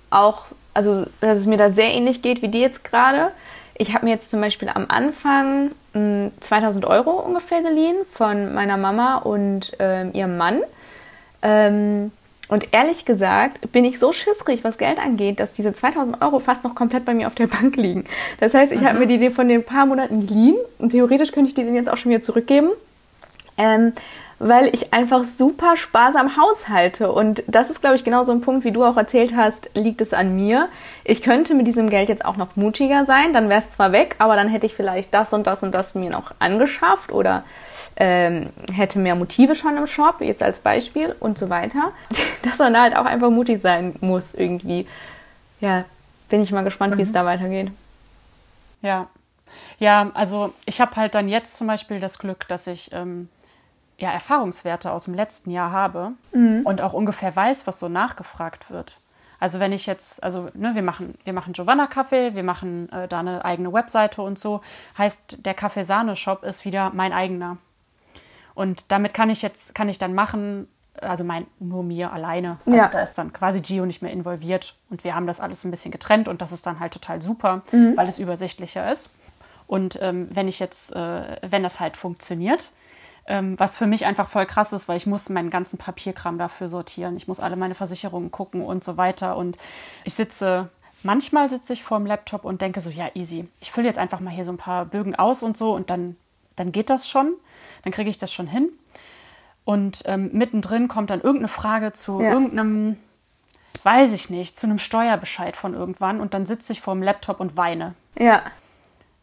auch, 0.09 0.45
also 0.73 1.05
dass 1.19 1.39
es 1.39 1.45
mir 1.45 1.57
da 1.57 1.69
sehr 1.69 1.93
ähnlich 1.93 2.21
geht 2.21 2.41
wie 2.41 2.47
dir 2.47 2.61
jetzt 2.61 2.85
gerade. 2.85 3.31
Ich 3.75 3.93
habe 3.93 4.05
mir 4.05 4.11
jetzt 4.11 4.29
zum 4.29 4.39
Beispiel 4.39 4.69
am 4.69 4.85
Anfang 4.87 5.71
mh, 5.93 5.99
hm, 5.99 6.31
2000 6.39 6.85
Euro 6.85 7.11
ungefähr 7.11 7.61
geliehen 7.61 7.97
von 8.11 8.53
meiner 8.53 8.77
Mama 8.77 9.17
und 9.17 9.73
ähm, 9.79 10.11
ihrem 10.13 10.37
Mann. 10.37 10.61
Ähm, 11.41 12.11
und 12.49 12.73
ehrlich 12.73 13.05
gesagt 13.05 13.71
bin 13.71 13.83
ich 13.83 13.99
so 13.99 14.13
schissrig, 14.13 14.63
was 14.63 14.77
Geld 14.77 14.99
angeht, 14.99 15.39
dass 15.39 15.53
diese 15.53 15.73
2000 15.73 16.21
Euro 16.21 16.39
fast 16.39 16.63
noch 16.63 16.75
komplett 16.75 17.05
bei 17.05 17.13
mir 17.13 17.27
auf 17.27 17.35
der 17.35 17.47
Bank 17.47 17.75
liegen. 17.75 18.05
Das 18.39 18.53
heißt, 18.53 18.71
ich 18.71 18.81
mhm. 18.81 18.87
habe 18.87 18.99
mir 18.99 19.07
die 19.07 19.29
von 19.29 19.47
den 19.47 19.63
paar 19.63 19.85
Monaten 19.85 20.25
geliehen 20.25 20.57
und 20.79 20.91
theoretisch 20.91 21.31
könnte 21.31 21.49
ich 21.49 21.55
die 21.55 21.61
jetzt 21.61 21.89
auch 21.89 21.97
schon 21.97 22.11
wieder 22.11 22.21
zurückgeben. 22.21 22.69
Ähm, 23.57 23.93
weil 24.39 24.73
ich 24.73 24.93
einfach 24.93 25.25
super 25.25 25.77
sparsam 25.77 26.37
haushalte. 26.37 27.11
Und 27.11 27.43
das 27.47 27.69
ist, 27.69 27.81
glaube 27.81 27.95
ich, 27.95 28.03
genau 28.03 28.23
so 28.23 28.31
ein 28.31 28.41
Punkt, 28.41 28.65
wie 28.65 28.71
du 28.71 28.83
auch 28.83 28.97
erzählt 28.97 29.35
hast, 29.35 29.71
liegt 29.75 30.01
es 30.01 30.13
an 30.13 30.35
mir. 30.35 30.69
Ich 31.09 31.21
könnte 31.21 31.55
mit 31.55 31.67
diesem 31.67 31.89
Geld 31.89 32.09
jetzt 32.09 32.25
auch 32.25 32.35
noch 32.35 32.57
mutiger 32.57 33.05
sein, 33.05 33.31
dann 33.31 33.47
wäre 33.47 33.61
es 33.61 33.71
zwar 33.71 33.93
weg, 33.93 34.15
aber 34.19 34.35
dann 34.35 34.49
hätte 34.49 34.65
ich 34.65 34.75
vielleicht 34.75 35.13
das 35.13 35.31
und 35.31 35.47
das 35.47 35.63
und 35.63 35.71
das 35.71 35.95
mir 35.95 36.09
noch 36.09 36.33
angeschafft 36.39 37.13
oder 37.13 37.45
ähm, 37.95 38.47
hätte 38.73 38.99
mehr 38.99 39.15
Motive 39.15 39.55
schon 39.55 39.77
im 39.77 39.87
Shop, 39.87 40.19
jetzt 40.19 40.43
als 40.43 40.59
Beispiel 40.59 41.15
und 41.21 41.37
so 41.37 41.49
weiter. 41.49 41.93
Dass 42.43 42.59
man 42.59 42.77
halt 42.77 42.93
auch 42.93 43.05
einfach 43.05 43.29
mutig 43.29 43.61
sein 43.61 43.95
muss 44.01 44.33
irgendwie. 44.33 44.85
Ja, 45.61 45.85
bin 46.27 46.41
ich 46.41 46.51
mal 46.51 46.65
gespannt, 46.65 46.93
mhm. 46.93 46.97
wie 46.97 47.03
es 47.03 47.13
da 47.13 47.23
weitergeht. 47.23 47.71
Ja. 48.81 49.07
Ja, 49.79 50.11
also 50.13 50.53
ich 50.65 50.81
habe 50.81 50.97
halt 50.97 51.15
dann 51.15 51.29
jetzt 51.29 51.55
zum 51.55 51.67
Beispiel 51.67 52.01
das 52.01 52.19
Glück, 52.19 52.49
dass 52.49 52.67
ich 52.67 52.91
ähm, 52.91 53.29
ja, 53.97 54.11
Erfahrungswerte 54.11 54.91
aus 54.91 55.05
dem 55.05 55.13
letzten 55.13 55.51
Jahr 55.51 55.71
habe 55.71 56.11
mhm. 56.33 56.63
und 56.65 56.81
auch 56.81 56.91
ungefähr 56.91 57.33
weiß, 57.33 57.65
was 57.65 57.79
so 57.79 57.87
nachgefragt 57.87 58.69
wird. 58.69 58.99
Also 59.39 59.59
wenn 59.59 59.71
ich 59.71 59.85
jetzt, 59.85 60.23
also 60.23 60.49
ne, 60.53 60.73
wir 60.73 60.81
machen, 60.81 61.15
wir 61.23 61.33
machen 61.33 61.53
Giovanna 61.53 61.87
Kaffee, 61.87 62.33
wir 62.35 62.43
machen 62.43 62.89
äh, 62.91 63.07
da 63.07 63.19
eine 63.19 63.45
eigene 63.45 63.71
Webseite 63.71 64.21
und 64.21 64.39
so, 64.39 64.61
heißt 64.97 65.45
der 65.45 65.53
Kaffeesahne-Shop 65.53 66.43
ist 66.43 66.65
wieder 66.65 66.91
mein 66.93 67.13
eigener. 67.13 67.57
Und 68.55 68.91
damit 68.91 69.13
kann 69.13 69.29
ich 69.29 69.43
jetzt, 69.43 69.75
kann 69.75 69.89
ich 69.89 69.99
dann 69.99 70.15
machen, 70.15 70.67
also 70.99 71.23
mein, 71.23 71.45
nur 71.59 71.83
mir 71.83 72.11
alleine. 72.11 72.57
Also 72.65 72.77
ja. 72.77 72.87
da 72.87 73.01
ist 73.01 73.15
dann 73.15 73.31
quasi 73.31 73.61
Gio 73.61 73.85
nicht 73.85 74.01
mehr 74.01 74.11
involviert 74.11 74.73
und 74.89 75.03
wir 75.03 75.13
haben 75.13 75.27
das 75.27 75.39
alles 75.39 75.63
ein 75.63 75.71
bisschen 75.71 75.91
getrennt 75.91 76.27
und 76.27 76.41
das 76.41 76.51
ist 76.51 76.65
dann 76.65 76.79
halt 76.79 76.93
total 76.93 77.21
super, 77.21 77.61
mhm. 77.71 77.95
weil 77.95 78.07
es 78.07 78.17
übersichtlicher 78.17 78.91
ist. 78.91 79.11
Und 79.67 79.99
ähm, 80.01 80.29
wenn 80.31 80.47
ich 80.47 80.59
jetzt, 80.59 80.95
äh, 80.95 81.37
wenn 81.41 81.61
das 81.61 81.79
halt 81.79 81.97
funktioniert, 81.97 82.71
ähm, 83.27 83.59
was 83.59 83.77
für 83.77 83.87
mich 83.87 84.05
einfach 84.05 84.27
voll 84.27 84.45
krass 84.45 84.73
ist, 84.73 84.87
weil 84.87 84.97
ich 84.97 85.05
muss 85.05 85.29
meinen 85.29 85.49
ganzen 85.49 85.77
Papierkram 85.77 86.37
dafür 86.37 86.69
sortieren. 86.69 87.17
Ich 87.17 87.27
muss 87.27 87.39
alle 87.39 87.57
meine 87.57 87.75
Versicherungen 87.75 88.31
gucken 88.31 88.65
und 88.65 88.83
so 88.83 88.97
weiter. 88.97 89.35
Und 89.37 89.57
ich 90.05 90.15
sitze, 90.15 90.69
manchmal 91.03 91.49
sitze 91.49 91.73
ich 91.73 91.83
vor 91.83 91.97
dem 91.97 92.07
Laptop 92.07 92.45
und 92.45 92.61
denke 92.61 92.79
so, 92.79 92.89
ja, 92.89 93.09
easy. 93.13 93.47
Ich 93.59 93.71
fülle 93.71 93.87
jetzt 93.87 93.99
einfach 93.99 94.21
mal 94.21 94.31
hier 94.31 94.45
so 94.45 94.51
ein 94.51 94.57
paar 94.57 94.85
Bögen 94.85 95.15
aus 95.15 95.43
und 95.43 95.57
so 95.57 95.75
und 95.75 95.89
dann, 95.89 96.15
dann 96.55 96.71
geht 96.71 96.89
das 96.89 97.09
schon. 97.09 97.33
Dann 97.83 97.91
kriege 97.91 98.09
ich 98.09 98.17
das 98.17 98.33
schon 98.33 98.47
hin. 98.47 98.71
Und 99.65 100.03
ähm, 100.05 100.29
mittendrin 100.31 100.87
kommt 100.87 101.09
dann 101.09 101.19
irgendeine 101.19 101.49
Frage 101.49 101.91
zu 101.91 102.21
ja. 102.21 102.31
irgendeinem, 102.31 102.97
weiß 103.83 104.13
ich 104.13 104.29
nicht, 104.29 104.57
zu 104.57 104.65
einem 104.65 104.79
Steuerbescheid 104.79 105.57
von 105.57 105.73
irgendwann 105.73 106.21
und 106.21 106.33
dann 106.33 106.45
sitze 106.45 106.71
ich 106.71 106.79
vor 106.79 106.93
dem 106.93 107.03
Laptop 107.03 107.41
und 107.41 107.57
weine. 107.57 107.93
Ja 108.17 108.43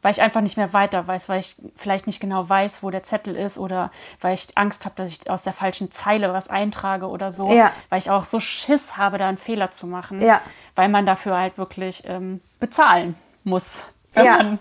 weil 0.04 0.12
ich 0.12 0.20
einfach 0.20 0.42
nicht 0.42 0.58
mehr 0.58 0.74
weiter 0.74 1.06
weiß, 1.06 1.30
weil 1.30 1.40
ich 1.40 1.56
vielleicht 1.76 2.06
nicht 2.06 2.20
genau 2.20 2.46
weiß, 2.46 2.82
wo 2.82 2.90
der 2.90 3.02
Zettel 3.02 3.34
ist 3.34 3.56
oder 3.56 3.90
weil 4.20 4.34
ich 4.34 4.48
Angst 4.54 4.84
habe, 4.84 4.94
dass 4.96 5.08
ich 5.08 5.30
aus 5.30 5.44
der 5.44 5.54
falschen 5.54 5.90
Zeile 5.90 6.30
was 6.34 6.48
eintrage 6.48 7.08
oder 7.08 7.32
so. 7.32 7.50
Ja. 7.50 7.72
Weil 7.88 8.00
ich 8.00 8.10
auch 8.10 8.26
so 8.26 8.38
Schiss 8.38 8.98
habe, 8.98 9.16
da 9.16 9.26
einen 9.26 9.38
Fehler 9.38 9.70
zu 9.70 9.86
machen. 9.86 10.20
Ja. 10.20 10.42
Weil 10.74 10.90
man 10.90 11.06
dafür 11.06 11.38
halt 11.38 11.56
wirklich 11.56 12.02
ähm, 12.06 12.42
bezahlen 12.60 13.14
muss, 13.44 13.86
wenn 14.12 14.26
ja. 14.26 14.36
man 14.36 14.58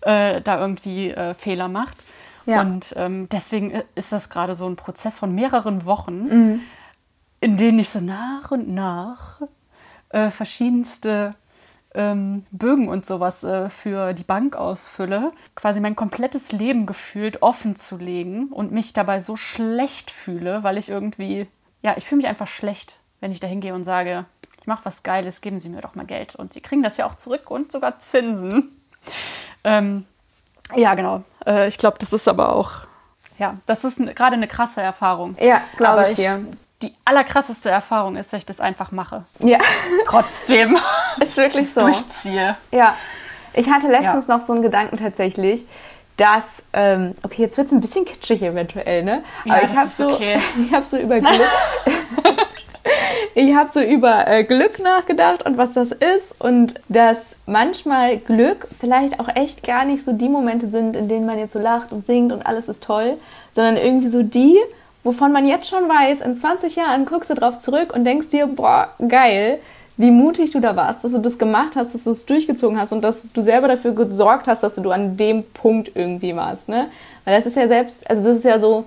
äh, 0.00 0.40
da 0.40 0.58
irgendwie 0.58 1.10
äh, 1.10 1.34
Fehler 1.34 1.68
macht. 1.68 2.06
Und 2.46 2.94
ähm, 2.96 3.28
deswegen 3.28 3.82
ist 3.94 4.12
das 4.12 4.30
gerade 4.30 4.54
so 4.54 4.66
ein 4.66 4.76
Prozess 4.76 5.18
von 5.18 5.34
mehreren 5.34 5.84
Wochen, 5.84 6.28
mhm. 6.28 6.60
in 7.40 7.58
denen 7.58 7.78
ich 7.78 7.90
so 7.90 8.00
nach 8.00 8.52
und 8.52 8.70
nach 8.70 9.42
äh, 10.08 10.30
verschiedenste 10.30 11.34
ähm, 11.98 12.44
Bögen 12.52 12.88
und 12.88 13.04
sowas 13.04 13.44
äh, 13.44 13.68
für 13.68 14.14
die 14.14 14.22
Bank 14.22 14.56
ausfülle, 14.56 15.32
quasi 15.56 15.80
mein 15.80 15.96
komplettes 15.96 16.52
Leben 16.52 16.86
gefühlt 16.86 17.42
offen 17.42 17.76
zu 17.76 17.98
legen 17.98 18.46
und 18.48 18.72
mich 18.72 18.92
dabei 18.92 19.20
so 19.20 19.36
schlecht 19.36 20.10
fühle, 20.10 20.62
weil 20.62 20.78
ich 20.78 20.88
irgendwie, 20.88 21.48
ja, 21.82 21.94
ich 21.96 22.06
fühle 22.06 22.18
mich 22.18 22.28
einfach 22.28 22.46
schlecht, 22.46 23.00
wenn 23.20 23.32
ich 23.32 23.40
da 23.40 23.48
hingehe 23.48 23.74
und 23.74 23.84
sage, 23.84 24.24
ich 24.60 24.66
mache 24.66 24.84
was 24.84 25.02
Geiles, 25.02 25.40
geben 25.40 25.58
Sie 25.58 25.68
mir 25.68 25.80
doch 25.80 25.96
mal 25.96 26.06
Geld. 26.06 26.36
Und 26.36 26.52
Sie 26.52 26.60
kriegen 26.60 26.82
das 26.82 26.96
ja 26.96 27.06
auch 27.06 27.16
zurück 27.16 27.50
und 27.50 27.72
sogar 27.72 27.98
Zinsen. 27.98 28.80
Ähm, 29.64 30.04
ja, 30.76 30.94
genau. 30.94 31.24
Äh, 31.44 31.66
ich 31.66 31.78
glaube, 31.78 31.98
das 31.98 32.12
ist 32.12 32.28
aber 32.28 32.54
auch, 32.54 32.82
ja, 33.38 33.56
das 33.66 33.84
ist 33.84 33.98
gerade 34.14 34.36
eine 34.36 34.46
krasse 34.46 34.80
Erfahrung. 34.82 35.36
Ja, 35.40 35.62
glaube 35.76 36.10
ich 36.10 36.16
dir 36.16 36.46
die 36.82 36.94
allerkrasseste 37.04 37.70
Erfahrung 37.70 38.16
ist, 38.16 38.32
dass 38.32 38.38
ich 38.38 38.46
das 38.46 38.60
einfach 38.60 38.92
mache. 38.92 39.24
Ja. 39.40 39.58
Trotzdem. 40.06 40.78
Ist 41.20 41.36
wirklich 41.36 41.70
so. 41.72 41.80
Durchziehe. 41.80 42.56
Ja. 42.70 42.94
Ich 43.54 43.68
hatte 43.68 43.88
letztens 43.88 44.28
ja. 44.28 44.36
noch 44.36 44.46
so 44.46 44.52
einen 44.52 44.62
Gedanken 44.62 44.96
tatsächlich, 44.96 45.66
dass, 46.16 46.44
ähm, 46.72 47.14
okay, 47.22 47.42
jetzt 47.42 47.56
wird 47.56 47.68
es 47.68 47.72
ein 47.72 47.80
bisschen 47.80 48.04
kitschig 48.04 48.42
eventuell, 48.42 49.02
ne? 49.02 49.22
Ja, 49.44 49.54
Aber 49.54 49.64
ich 49.64 49.76
habe 49.76 49.88
so, 49.88 50.12
okay. 50.12 50.38
hab 50.72 50.84
so 50.84 50.98
über 50.98 51.18
Glück. 51.18 51.48
ich 53.34 53.54
habe 53.54 53.70
so 53.72 53.80
über 53.80 54.26
äh, 54.28 54.44
Glück 54.44 54.78
nachgedacht 54.80 55.46
und 55.46 55.58
was 55.58 55.74
das 55.74 55.92
ist 55.92 56.40
und 56.40 56.74
dass 56.88 57.36
manchmal 57.46 58.18
Glück 58.18 58.68
vielleicht 58.78 59.18
auch 59.18 59.28
echt 59.34 59.64
gar 59.64 59.84
nicht 59.84 60.04
so 60.04 60.12
die 60.12 60.28
Momente 60.28 60.68
sind, 60.68 60.94
in 60.96 61.08
denen 61.08 61.26
man 61.26 61.38
jetzt 61.38 61.52
so 61.52 61.60
lacht 61.60 61.92
und 61.92 62.04
singt 62.04 62.32
und 62.32 62.46
alles 62.46 62.68
ist 62.68 62.82
toll, 62.82 63.16
sondern 63.54 63.76
irgendwie 63.76 64.08
so 64.08 64.22
die, 64.22 64.58
wovon 65.04 65.32
man 65.32 65.46
jetzt 65.46 65.68
schon 65.68 65.88
weiß, 65.88 66.20
in 66.20 66.34
20 66.34 66.76
Jahren 66.76 67.06
guckst 67.06 67.30
du 67.30 67.34
drauf 67.34 67.58
zurück 67.58 67.92
und 67.94 68.04
denkst 68.04 68.28
dir, 68.28 68.46
boah, 68.46 68.88
geil, 69.08 69.58
wie 69.96 70.10
mutig 70.10 70.52
du 70.52 70.60
da 70.60 70.76
warst, 70.76 71.02
dass 71.02 71.12
du 71.12 71.18
das 71.18 71.38
gemacht 71.38 71.74
hast, 71.74 71.94
dass 71.94 72.04
du 72.04 72.10
es 72.10 72.24
durchgezogen 72.24 72.78
hast 72.78 72.92
und 72.92 73.02
dass 73.02 73.26
du 73.32 73.40
selber 73.40 73.66
dafür 73.66 73.92
gesorgt 73.92 74.46
hast, 74.46 74.62
dass 74.62 74.76
du 74.76 74.90
an 74.90 75.16
dem 75.16 75.42
Punkt 75.42 75.92
irgendwie 75.94 76.36
warst, 76.36 76.68
ne? 76.68 76.88
Weil 77.24 77.34
das 77.34 77.46
ist 77.46 77.56
ja 77.56 77.66
selbst, 77.66 78.08
also 78.08 78.28
das 78.28 78.38
ist 78.38 78.44
ja 78.44 78.58
so 78.58 78.84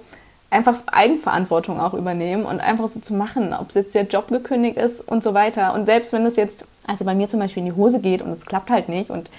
einfach 0.49 0.81
Eigenverantwortung 0.87 1.79
auch 1.79 1.93
übernehmen 1.93 2.45
und 2.45 2.61
einfach 2.61 2.87
so 2.89 2.99
zu 2.99 3.13
machen, 3.13 3.53
ob 3.53 3.69
es 3.69 3.75
jetzt 3.75 3.95
der 3.95 4.03
Job 4.03 4.27
gekündigt 4.27 4.77
ist 4.77 4.99
und 5.07 5.23
so 5.23 5.33
weiter. 5.33 5.73
Und 5.73 5.85
selbst 5.85 6.13
wenn 6.13 6.25
es 6.25 6.35
jetzt, 6.35 6.65
also 6.87 7.03
bei 7.05 7.15
mir 7.15 7.29
zum 7.29 7.39
Beispiel 7.39 7.61
in 7.61 7.67
die 7.67 7.75
Hose 7.75 7.99
geht 7.99 8.21
und 8.21 8.31
es 8.31 8.45
klappt 8.45 8.69
halt 8.69 8.89
nicht 8.89 9.09
und 9.09 9.29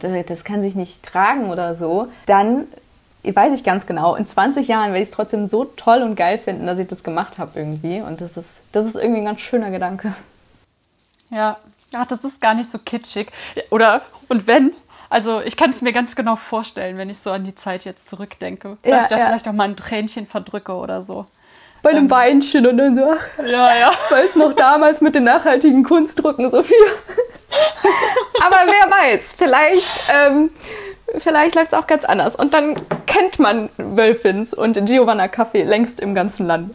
das 0.00 0.44
kann 0.44 0.60
sich 0.60 0.74
nicht 0.74 1.02
tragen 1.02 1.50
oder 1.50 1.74
so, 1.74 2.08
dann 2.26 2.66
weiß 3.24 3.52
ich 3.54 3.64
ganz 3.64 3.86
genau, 3.86 4.16
in 4.16 4.26
20 4.26 4.66
Jahren 4.66 4.88
werde 4.88 5.02
ich 5.02 5.08
es 5.08 5.14
trotzdem 5.14 5.46
so 5.46 5.64
toll 5.64 6.02
und 6.02 6.16
geil 6.16 6.38
finden, 6.38 6.66
dass 6.66 6.78
ich 6.78 6.88
das 6.88 7.04
gemacht 7.04 7.38
habe 7.38 7.58
irgendwie. 7.58 8.00
Und 8.00 8.20
das 8.20 8.36
ist, 8.36 8.60
das 8.72 8.84
ist 8.86 8.96
irgendwie 8.96 9.20
ein 9.20 9.24
ganz 9.24 9.40
schöner 9.40 9.70
Gedanke. 9.70 10.12
Ja, 11.30 11.56
ja, 11.92 12.04
das 12.04 12.24
ist 12.24 12.40
gar 12.40 12.54
nicht 12.54 12.70
so 12.70 12.78
kitschig. 12.78 13.28
Oder, 13.70 14.02
und 14.28 14.46
wenn, 14.46 14.72
also 15.08 15.40
ich 15.40 15.56
kann 15.56 15.70
es 15.70 15.82
mir 15.82 15.92
ganz 15.92 16.16
genau 16.16 16.36
vorstellen, 16.36 16.98
wenn 16.98 17.10
ich 17.10 17.20
so 17.20 17.30
an 17.30 17.44
die 17.44 17.54
Zeit 17.54 17.84
jetzt 17.84 18.08
zurückdenke. 18.08 18.76
Weil 18.82 18.92
ja, 18.92 19.02
ich 19.02 19.06
da 19.06 19.18
ja. 19.18 19.26
vielleicht 19.26 19.46
auch 19.46 19.52
mal 19.52 19.64
ein 19.64 19.76
Tränchen 19.76 20.26
verdrücke 20.26 20.74
oder 20.74 21.00
so. 21.00 21.24
Bei 21.82 21.90
einem 21.90 22.04
ähm, 22.04 22.10
Weinchen 22.10 22.66
und 22.66 22.76
dann 22.76 22.94
so, 22.94 23.14
ja, 23.44 23.76
ja. 23.76 23.92
Weiß 24.10 24.36
noch 24.36 24.54
damals 24.54 25.00
mit 25.00 25.14
den 25.14 25.24
nachhaltigen 25.24 25.84
Kunstdrucken 25.84 26.50
so 26.50 26.62
viel. 26.62 26.76
Aber 28.44 28.56
wer 28.66 28.90
weiß, 28.90 29.34
vielleicht 29.36 29.86
ähm, 30.12 30.50
vielleicht 31.18 31.54
läuft 31.54 31.72
es 31.72 31.78
auch 31.78 31.86
ganz 31.86 32.04
anders. 32.04 32.36
Und 32.36 32.52
dann 32.54 32.76
kennt 33.22 33.38
man 33.38 33.68
Wölfins 33.76 34.52
und 34.52 34.84
Giovanna 34.84 35.28
Kaffee 35.28 35.62
längst 35.62 36.00
im 36.00 36.14
ganzen 36.14 36.46
Land. 36.46 36.74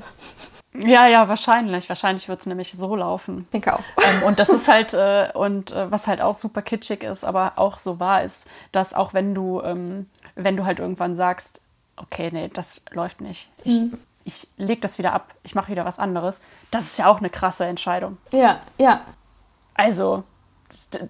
Ja, 0.73 1.07
ja, 1.07 1.27
wahrscheinlich. 1.27 1.89
Wahrscheinlich 1.89 2.29
wird 2.29 2.39
es 2.39 2.45
nämlich 2.45 2.73
so 2.73 2.95
laufen. 2.95 3.41
Ich 3.45 3.51
denke 3.51 3.73
auch. 3.73 3.81
Ähm, 3.97 4.23
und 4.23 4.39
das 4.39 4.49
ist 4.49 4.67
halt, 4.67 4.93
äh, 4.93 5.29
und 5.33 5.71
äh, 5.71 5.91
was 5.91 6.07
halt 6.07 6.21
auch 6.21 6.35
super 6.35 6.61
kitschig 6.61 7.03
ist, 7.03 7.25
aber 7.25 7.53
auch 7.55 7.77
so 7.77 7.99
wahr 7.99 8.23
ist, 8.23 8.47
dass 8.71 8.93
auch 8.93 9.13
wenn 9.13 9.33
du, 9.33 9.61
ähm, 9.61 10.05
wenn 10.35 10.55
du 10.55 10.65
halt 10.65 10.79
irgendwann 10.79 11.15
sagst, 11.15 11.61
okay, 11.97 12.29
nee, 12.31 12.49
das 12.53 12.83
läuft 12.91 13.21
nicht. 13.21 13.49
Ich, 13.63 13.73
mhm. 13.73 13.97
ich 14.23 14.47
leg 14.57 14.81
das 14.81 14.99
wieder 14.99 15.13
ab, 15.13 15.33
ich 15.43 15.55
mache 15.55 15.71
wieder 15.71 15.83
was 15.83 15.99
anderes. 15.99 16.41
Das 16.69 16.83
ist 16.83 16.99
ja 16.99 17.07
auch 17.07 17.17
eine 17.17 17.29
krasse 17.29 17.65
Entscheidung. 17.65 18.17
Ja, 18.31 18.61
ja. 18.77 19.01
Also, 19.73 20.23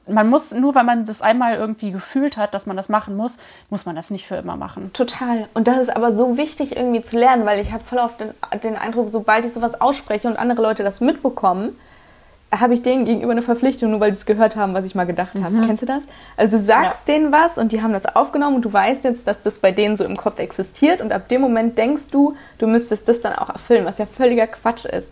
man 0.07 0.29
muss, 0.29 0.53
nur 0.53 0.75
weil 0.75 0.83
man 0.83 1.05
das 1.05 1.21
einmal 1.21 1.55
irgendwie 1.55 1.91
gefühlt 1.91 2.37
hat, 2.37 2.53
dass 2.53 2.67
man 2.67 2.77
das 2.77 2.89
machen 2.89 3.15
muss, 3.15 3.37
muss 3.69 3.85
man 3.85 3.95
das 3.95 4.11
nicht 4.11 4.27
für 4.27 4.35
immer 4.35 4.55
machen. 4.55 4.91
Total. 4.93 5.47
Und 5.53 5.67
das 5.67 5.77
ist 5.79 5.95
aber 5.95 6.11
so 6.11 6.37
wichtig 6.37 6.75
irgendwie 6.75 7.01
zu 7.01 7.17
lernen, 7.17 7.45
weil 7.45 7.59
ich 7.59 7.71
habe 7.71 7.83
voll 7.83 7.97
oft 7.97 8.19
den, 8.19 8.29
den, 8.61 8.75
Eindruck, 8.75 9.09
sobald 9.09 9.45
ich 9.45 9.53
sowas 9.53 9.81
ausspreche 9.81 10.27
und 10.27 10.37
andere 10.37 10.61
Leute 10.61 10.83
das 10.83 11.01
mitbekommen, 11.01 11.75
habe 12.55 12.73
ich 12.73 12.81
denen 12.81 13.05
gegenüber 13.05 13.31
eine 13.31 13.41
Verpflichtung, 13.41 13.91
nur 13.91 13.99
weil 13.99 14.13
sie 14.13 14.19
es 14.19 14.25
gehört 14.25 14.55
haben, 14.55 14.73
was 14.73 14.85
ich 14.85 14.95
mal 14.95 15.05
gedacht 15.05 15.33
habe. 15.41 15.55
Mhm. 15.55 15.65
Kennst 15.65 15.81
du 15.81 15.87
das? 15.87 16.03
Also 16.37 16.57
du 16.57 16.63
sagst 16.63 17.07
ja. 17.07 17.15
denen 17.15 17.31
was 17.31 17.57
und 17.57 17.71
die 17.71 17.81
haben 17.81 17.93
das 17.93 18.05
aufgenommen 18.05 18.57
und 18.57 18.61
du 18.65 18.71
weißt 18.71 19.03
jetzt, 19.03 19.27
dass 19.27 19.41
das 19.41 19.59
bei 19.59 19.71
denen 19.71 19.97
so 19.97 20.05
im 20.05 20.15
Kopf 20.15 20.39
existiert 20.39 21.01
und 21.01 21.11
ab 21.11 21.27
dem 21.27 21.41
Moment 21.41 21.77
denkst 21.77 22.09
du, 22.11 22.35
du 22.59 22.67
müsstest 22.67 23.09
das 23.09 23.21
dann 23.21 23.33
auch 23.33 23.49
erfüllen, 23.49 23.85
was 23.85 23.97
ja 23.97 24.05
völliger 24.05 24.47
Quatsch 24.47 24.85
ist. 24.85 25.11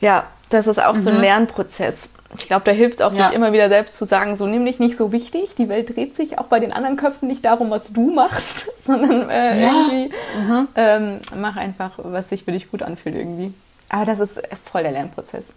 Ja, 0.00 0.26
das 0.48 0.66
ist 0.66 0.82
auch 0.82 0.94
mhm. 0.94 1.02
so 1.02 1.10
ein 1.10 1.16
mhm. 1.16 1.22
Lernprozess. 1.22 2.08
Ich 2.38 2.46
glaube, 2.46 2.64
da 2.64 2.70
hilft 2.70 3.00
es 3.00 3.06
auch, 3.06 3.12
ja. 3.12 3.26
sich 3.26 3.34
immer 3.34 3.52
wieder 3.52 3.68
selbst 3.68 3.96
zu 3.96 4.04
sagen, 4.04 4.36
so 4.36 4.46
nimm 4.46 4.64
dich 4.64 4.78
nicht 4.78 4.96
so 4.96 5.10
wichtig. 5.10 5.56
Die 5.56 5.68
Welt 5.68 5.96
dreht 5.96 6.14
sich 6.14 6.38
auch 6.38 6.46
bei 6.46 6.60
den 6.60 6.72
anderen 6.72 6.96
Köpfen 6.96 7.26
nicht 7.26 7.44
darum, 7.44 7.70
was 7.70 7.92
du 7.92 8.12
machst, 8.12 8.70
sondern 8.84 9.28
äh, 9.28 9.60
ja. 9.60 9.68
irgendwie 9.68 10.14
mhm. 10.38 10.68
ähm, 10.76 11.20
mach 11.36 11.56
einfach, 11.56 11.92
was 11.96 12.28
sich 12.28 12.44
für 12.44 12.52
dich 12.52 12.70
gut 12.70 12.82
anfühlt 12.82 13.16
irgendwie. 13.16 13.52
Aber 13.88 14.04
das 14.04 14.20
ist 14.20 14.40
voll 14.64 14.84
der 14.84 14.92
Lernprozess. 14.92 15.52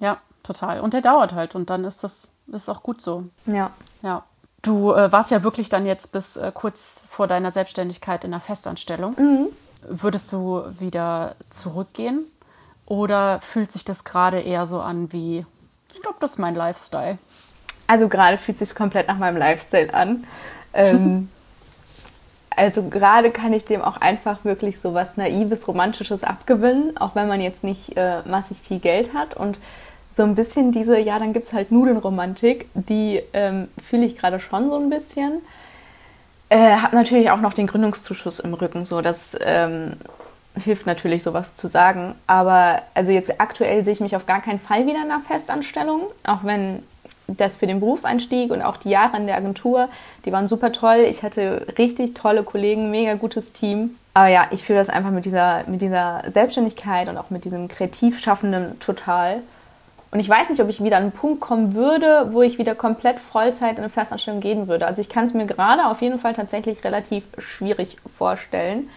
Ja, 0.00 0.18
total. 0.42 0.80
Und 0.80 0.92
der 0.92 1.02
dauert 1.02 1.34
halt 1.34 1.54
und 1.54 1.70
dann 1.70 1.84
ist 1.84 2.02
das 2.02 2.30
ist 2.52 2.68
auch 2.68 2.82
gut 2.82 3.00
so. 3.00 3.24
Ja. 3.46 3.70
Ja. 4.02 4.24
Du 4.62 4.92
äh, 4.92 5.12
warst 5.12 5.30
ja 5.30 5.44
wirklich 5.44 5.68
dann 5.68 5.86
jetzt 5.86 6.10
bis 6.10 6.36
äh, 6.36 6.50
kurz 6.52 7.06
vor 7.10 7.28
deiner 7.28 7.52
Selbstständigkeit 7.52 8.24
in 8.24 8.32
der 8.32 8.40
Festanstellung. 8.40 9.14
Mhm. 9.16 9.46
Würdest 9.88 10.32
du 10.32 10.64
wieder 10.78 11.36
zurückgehen? 11.50 12.24
Oder 12.86 13.40
fühlt 13.40 13.72
sich 13.72 13.84
das 13.84 14.04
gerade 14.04 14.40
eher 14.40 14.64
so 14.64 14.80
an 14.80 15.12
wie, 15.12 15.44
ich 15.92 16.02
glaube, 16.02 16.18
das 16.20 16.32
ist 16.32 16.38
mein 16.38 16.54
Lifestyle? 16.54 17.18
Also 17.88 18.08
gerade 18.08 18.38
fühlt 18.38 18.60
es 18.60 18.68
sich 18.68 18.76
komplett 18.76 19.08
nach 19.08 19.18
meinem 19.18 19.36
Lifestyle 19.36 19.92
an. 19.92 20.24
Ähm, 20.72 21.28
also 22.56 22.84
gerade 22.84 23.30
kann 23.30 23.52
ich 23.52 23.64
dem 23.64 23.82
auch 23.82 23.96
einfach 23.96 24.44
wirklich 24.44 24.80
so 24.80 24.94
was 24.94 25.16
Naives, 25.16 25.66
Romantisches 25.68 26.24
abgewinnen, 26.24 26.96
auch 26.96 27.14
wenn 27.14 27.28
man 27.28 27.40
jetzt 27.40 27.64
nicht 27.64 27.96
äh, 27.96 28.22
massig 28.24 28.58
viel 28.60 28.78
Geld 28.78 29.14
hat. 29.14 29.36
Und 29.36 29.58
so 30.12 30.22
ein 30.22 30.34
bisschen 30.34 30.72
diese, 30.72 30.98
ja, 30.98 31.18
dann 31.18 31.32
gibt 31.32 31.48
es 31.48 31.52
halt 31.52 31.70
Nudelnromantik, 31.70 32.68
die 32.74 33.22
ähm, 33.32 33.68
fühle 33.84 34.06
ich 34.06 34.16
gerade 34.16 34.40
schon 34.40 34.70
so 34.70 34.78
ein 34.78 34.90
bisschen. 34.90 35.42
Äh, 36.48 36.76
habe 36.76 36.94
natürlich 36.94 37.30
auch 37.30 37.40
noch 37.40 37.52
den 37.52 37.66
Gründungszuschuss 37.66 38.38
im 38.38 38.54
Rücken, 38.54 38.84
so 38.84 39.00
das 39.00 39.36
ähm, 39.40 39.96
hilft 40.62 40.86
natürlich, 40.86 41.22
sowas 41.22 41.56
zu 41.56 41.68
sagen. 41.68 42.14
Aber 42.26 42.82
also 42.94 43.12
jetzt 43.12 43.40
aktuell 43.40 43.84
sehe 43.84 43.92
ich 43.92 44.00
mich 44.00 44.16
auf 44.16 44.26
gar 44.26 44.40
keinen 44.40 44.58
Fall 44.58 44.86
wieder 44.86 45.02
in 45.04 45.10
einer 45.10 45.20
Festanstellung, 45.20 46.02
auch 46.26 46.44
wenn 46.44 46.82
das 47.28 47.56
für 47.56 47.66
den 47.66 47.80
Berufseinstieg 47.80 48.50
und 48.50 48.62
auch 48.62 48.76
die 48.76 48.90
Jahre 48.90 49.16
in 49.16 49.26
der 49.26 49.36
Agentur, 49.36 49.88
die 50.24 50.32
waren 50.32 50.48
super 50.48 50.72
toll. 50.72 51.04
Ich 51.08 51.22
hatte 51.22 51.66
richtig 51.76 52.14
tolle 52.14 52.42
Kollegen, 52.42 52.90
mega 52.90 53.14
gutes 53.14 53.52
Team. 53.52 53.96
Aber 54.14 54.28
ja, 54.28 54.46
ich 54.50 54.62
fühle 54.62 54.78
das 54.78 54.88
einfach 54.88 55.10
mit 55.10 55.24
dieser, 55.24 55.64
mit 55.66 55.82
dieser 55.82 56.22
Selbstständigkeit 56.32 57.08
und 57.08 57.18
auch 57.18 57.30
mit 57.30 57.44
diesem 57.44 57.68
Kreativschaffenden 57.68 58.78
total. 58.80 59.42
Und 60.12 60.20
ich 60.20 60.28
weiß 60.28 60.50
nicht, 60.50 60.62
ob 60.62 60.68
ich 60.68 60.82
wieder 60.82 60.96
an 60.96 61.02
einen 61.02 61.12
Punkt 61.12 61.40
kommen 61.40 61.74
würde, 61.74 62.28
wo 62.30 62.42
ich 62.42 62.58
wieder 62.58 62.74
komplett 62.74 63.20
Vollzeit 63.20 63.72
in 63.72 63.78
eine 63.78 63.90
Festanstellung 63.90 64.40
gehen 64.40 64.68
würde. 64.68 64.86
Also 64.86 65.02
ich 65.02 65.08
kann 65.08 65.26
es 65.26 65.34
mir 65.34 65.46
gerade 65.46 65.86
auf 65.86 66.00
jeden 66.00 66.18
Fall 66.18 66.32
tatsächlich 66.32 66.84
relativ 66.84 67.24
schwierig 67.38 67.98
vorstellen. 68.06 68.88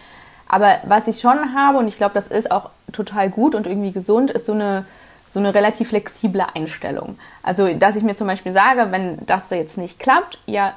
Aber 0.52 0.78
was 0.82 1.06
ich 1.06 1.20
schon 1.20 1.54
habe, 1.54 1.78
und 1.78 1.86
ich 1.86 1.96
glaube, 1.96 2.12
das 2.12 2.26
ist 2.26 2.50
auch 2.50 2.70
total 2.92 3.30
gut 3.30 3.54
und 3.54 3.68
irgendwie 3.68 3.92
gesund, 3.92 4.32
ist 4.32 4.46
so 4.46 4.52
eine 4.52 4.84
so 5.28 5.38
eine 5.38 5.54
relativ 5.54 5.90
flexible 5.90 6.44
Einstellung. 6.56 7.16
Also, 7.44 7.72
dass 7.74 7.94
ich 7.94 8.02
mir 8.02 8.16
zum 8.16 8.26
Beispiel 8.26 8.52
sage, 8.52 8.88
wenn 8.90 9.24
das 9.26 9.48
jetzt 9.50 9.78
nicht 9.78 10.00
klappt, 10.00 10.38
ja, 10.46 10.74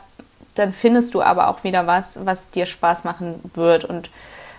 dann 0.53 0.71
findest 0.71 1.15
du 1.15 1.23
aber 1.23 1.47
auch 1.47 1.63
wieder 1.63 1.87
was, 1.87 2.05
was 2.13 2.51
dir 2.51 2.67
Spaß 2.67 3.03
machen 3.03 3.39
wird. 3.55 3.83
Und 3.83 4.11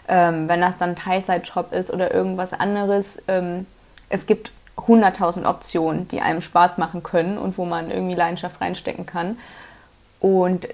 ähm, 0.09 0.49
wenn 0.49 0.61
das 0.61 0.79
dann 0.79 0.97
Teilzeitjob 0.97 1.73
ist 1.73 1.93
oder 1.93 2.13
irgendwas 2.13 2.53
anderes, 2.53 3.19
ähm, 3.29 3.67
es 4.09 4.27
gibt 4.27 4.51
100.000 4.79 5.49
Optionen, 5.49 6.09
die 6.09 6.21
einem 6.21 6.41
Spaß 6.41 6.79
machen 6.79 7.05
können 7.05 7.39
und 7.39 7.57
wo 7.57 7.65
man 7.65 7.93
irgendwie 7.93 8.17
Leidenschaft 8.17 8.61
reinstecken 8.61 9.07
kann. 9.07 9.39
Und 10.19 10.67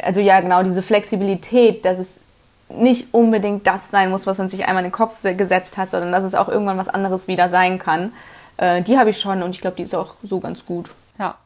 also 0.00 0.20
ja, 0.20 0.40
genau 0.40 0.62
diese 0.62 0.82
Flexibilität, 0.82 1.84
dass 1.84 1.98
es 1.98 2.20
nicht 2.68 3.14
unbedingt 3.14 3.66
das 3.66 3.90
sein 3.90 4.10
muss, 4.10 4.26
was 4.26 4.38
man 4.38 4.48
sich 4.48 4.66
einmal 4.66 4.84
in 4.84 4.90
den 4.90 4.96
Kopf 4.96 5.22
gesetzt 5.22 5.76
hat, 5.76 5.90
sondern 5.90 6.12
dass 6.12 6.24
es 6.24 6.34
auch 6.34 6.48
irgendwann 6.48 6.78
was 6.78 6.88
anderes 6.88 7.28
wieder 7.28 7.48
sein 7.48 7.78
kann. 7.78 8.12
Äh, 8.56 8.82
die 8.82 8.98
habe 8.98 9.10
ich 9.10 9.18
schon 9.18 9.42
und 9.42 9.50
ich 9.50 9.60
glaube, 9.60 9.76
die 9.76 9.84
ist 9.84 9.94
auch 9.94 10.14
so 10.22 10.40
ganz 10.40 10.64
gut. 10.66 10.90
Ja, 11.18 11.36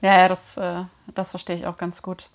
ja, 0.00 0.20
ja 0.20 0.28
das, 0.28 0.56
äh, 0.56 0.82
das 1.14 1.30
verstehe 1.30 1.56
ich 1.56 1.66
auch 1.66 1.76
ganz 1.76 2.02
gut. 2.02 2.28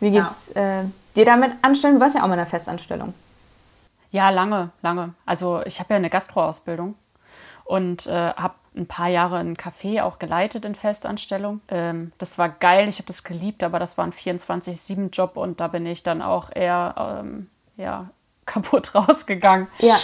Wie 0.00 0.10
geht's 0.10 0.50
ja. 0.54 0.80
äh, 0.80 0.84
dir 1.14 1.24
damit 1.24 1.52
anstellen? 1.62 1.96
Du 1.96 2.00
warst 2.00 2.14
ja 2.14 2.22
auch 2.22 2.28
mal 2.28 2.34
in 2.34 2.40
einer 2.40 2.48
Festanstellung. 2.48 3.12
Ja, 4.12 4.30
lange, 4.30 4.70
lange. 4.82 5.14
Also 5.26 5.62
ich 5.64 5.78
habe 5.78 5.94
ja 5.94 5.96
eine 5.96 6.10
Gastroausbildung 6.10 6.94
und 7.64 8.06
äh, 8.06 8.32
habe 8.34 8.54
ein 8.76 8.86
paar 8.86 9.08
Jahre 9.08 9.38
ein 9.38 9.56
Café 9.56 10.02
auch 10.02 10.18
geleitet 10.18 10.64
in 10.64 10.74
Festanstellung. 10.74 11.60
Ähm, 11.68 12.12
das 12.18 12.38
war 12.38 12.48
geil, 12.48 12.88
ich 12.88 12.96
habe 12.96 13.06
das 13.06 13.24
geliebt, 13.24 13.62
aber 13.62 13.78
das 13.78 13.98
war 13.98 14.04
ein 14.04 14.12
24-7-Job 14.12 15.36
und 15.36 15.60
da 15.60 15.68
bin 15.68 15.86
ich 15.86 16.02
dann 16.02 16.22
auch 16.22 16.50
eher 16.54 17.20
ähm, 17.20 17.48
ja, 17.80 18.10
kaputt 18.46 18.94
rausgegangen. 18.94 19.68
Ja. 19.78 19.98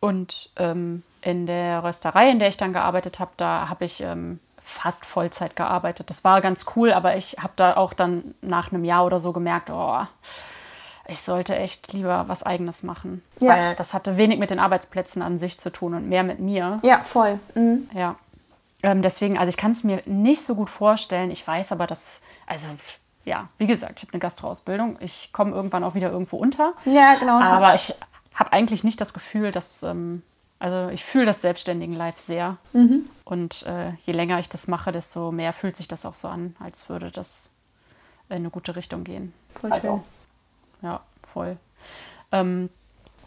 Und 0.00 0.50
ähm, 0.56 1.02
in 1.22 1.46
der 1.46 1.82
Rösterei, 1.82 2.30
in 2.30 2.38
der 2.38 2.48
ich 2.48 2.56
dann 2.56 2.72
gearbeitet 2.72 3.20
habe, 3.20 3.30
da 3.36 3.68
habe 3.68 3.84
ich 3.84 4.02
ähm, 4.02 4.38
fast 4.62 5.06
Vollzeit 5.06 5.56
gearbeitet. 5.56 6.10
Das 6.10 6.24
war 6.24 6.40
ganz 6.40 6.66
cool, 6.76 6.92
aber 6.92 7.16
ich 7.16 7.36
habe 7.40 7.52
da 7.56 7.76
auch 7.76 7.92
dann 7.92 8.34
nach 8.42 8.72
einem 8.72 8.84
Jahr 8.84 9.06
oder 9.06 9.20
so 9.20 9.32
gemerkt, 9.32 9.70
oh, 9.70 10.00
ich 11.06 11.20
sollte 11.20 11.56
echt 11.56 11.92
lieber 11.92 12.24
was 12.28 12.42
Eigenes 12.42 12.82
machen. 12.82 13.22
Ja. 13.40 13.48
Weil 13.50 13.76
das 13.76 13.94
hatte 13.94 14.16
wenig 14.16 14.38
mit 14.38 14.50
den 14.50 14.58
Arbeitsplätzen 14.58 15.22
an 15.22 15.38
sich 15.38 15.58
zu 15.58 15.70
tun 15.70 15.94
und 15.94 16.08
mehr 16.08 16.22
mit 16.22 16.38
mir. 16.38 16.78
Ja, 16.82 16.98
voll. 17.02 17.38
Mhm. 17.54 17.88
Ja. 17.94 18.16
Ähm, 18.82 19.02
deswegen, 19.02 19.38
also 19.38 19.48
ich 19.48 19.56
kann 19.56 19.72
es 19.72 19.84
mir 19.84 20.02
nicht 20.06 20.42
so 20.42 20.54
gut 20.54 20.70
vorstellen. 20.70 21.30
Ich 21.30 21.46
weiß 21.46 21.72
aber, 21.72 21.86
dass, 21.86 22.22
also 22.46 22.66
ja, 23.24 23.48
wie 23.58 23.66
gesagt, 23.66 24.00
ich 24.00 24.02
habe 24.04 24.12
eine 24.14 24.20
Gastroausbildung. 24.20 24.98
Ich 25.00 25.32
komme 25.32 25.54
irgendwann 25.54 25.84
auch 25.84 25.94
wieder 25.94 26.10
irgendwo 26.10 26.36
unter. 26.36 26.74
Ja, 26.84 27.14
genau. 27.14 27.40
Aber 27.40 27.74
ich 27.74 27.94
habe 28.34 28.52
eigentlich 28.52 28.84
nicht 28.84 29.00
das 29.00 29.14
Gefühl, 29.14 29.52
dass 29.52 29.82
ähm, 29.82 30.22
also 30.58 30.88
ich 30.88 31.04
fühle 31.04 31.26
das 31.26 31.40
selbstständigen 31.42 31.94
Life 31.94 32.20
sehr. 32.20 32.56
Mhm. 32.72 33.04
Und 33.24 33.64
äh, 33.66 33.92
je 34.04 34.12
länger 34.12 34.38
ich 34.38 34.48
das 34.48 34.66
mache, 34.66 34.92
desto 34.92 35.30
mehr 35.30 35.52
fühlt 35.52 35.76
sich 35.76 35.88
das 35.88 36.06
auch 36.06 36.14
so 36.14 36.28
an, 36.28 36.56
als 36.58 36.88
würde 36.88 37.10
das 37.10 37.50
in 38.28 38.36
eine 38.36 38.50
gute 38.50 38.74
Richtung 38.76 39.04
gehen. 39.04 39.34
Voll 39.54 39.72
also, 39.72 40.02
schön. 40.80 40.90
Ja, 40.90 41.00
voll. 41.26 41.56
Ähm, 42.32 42.70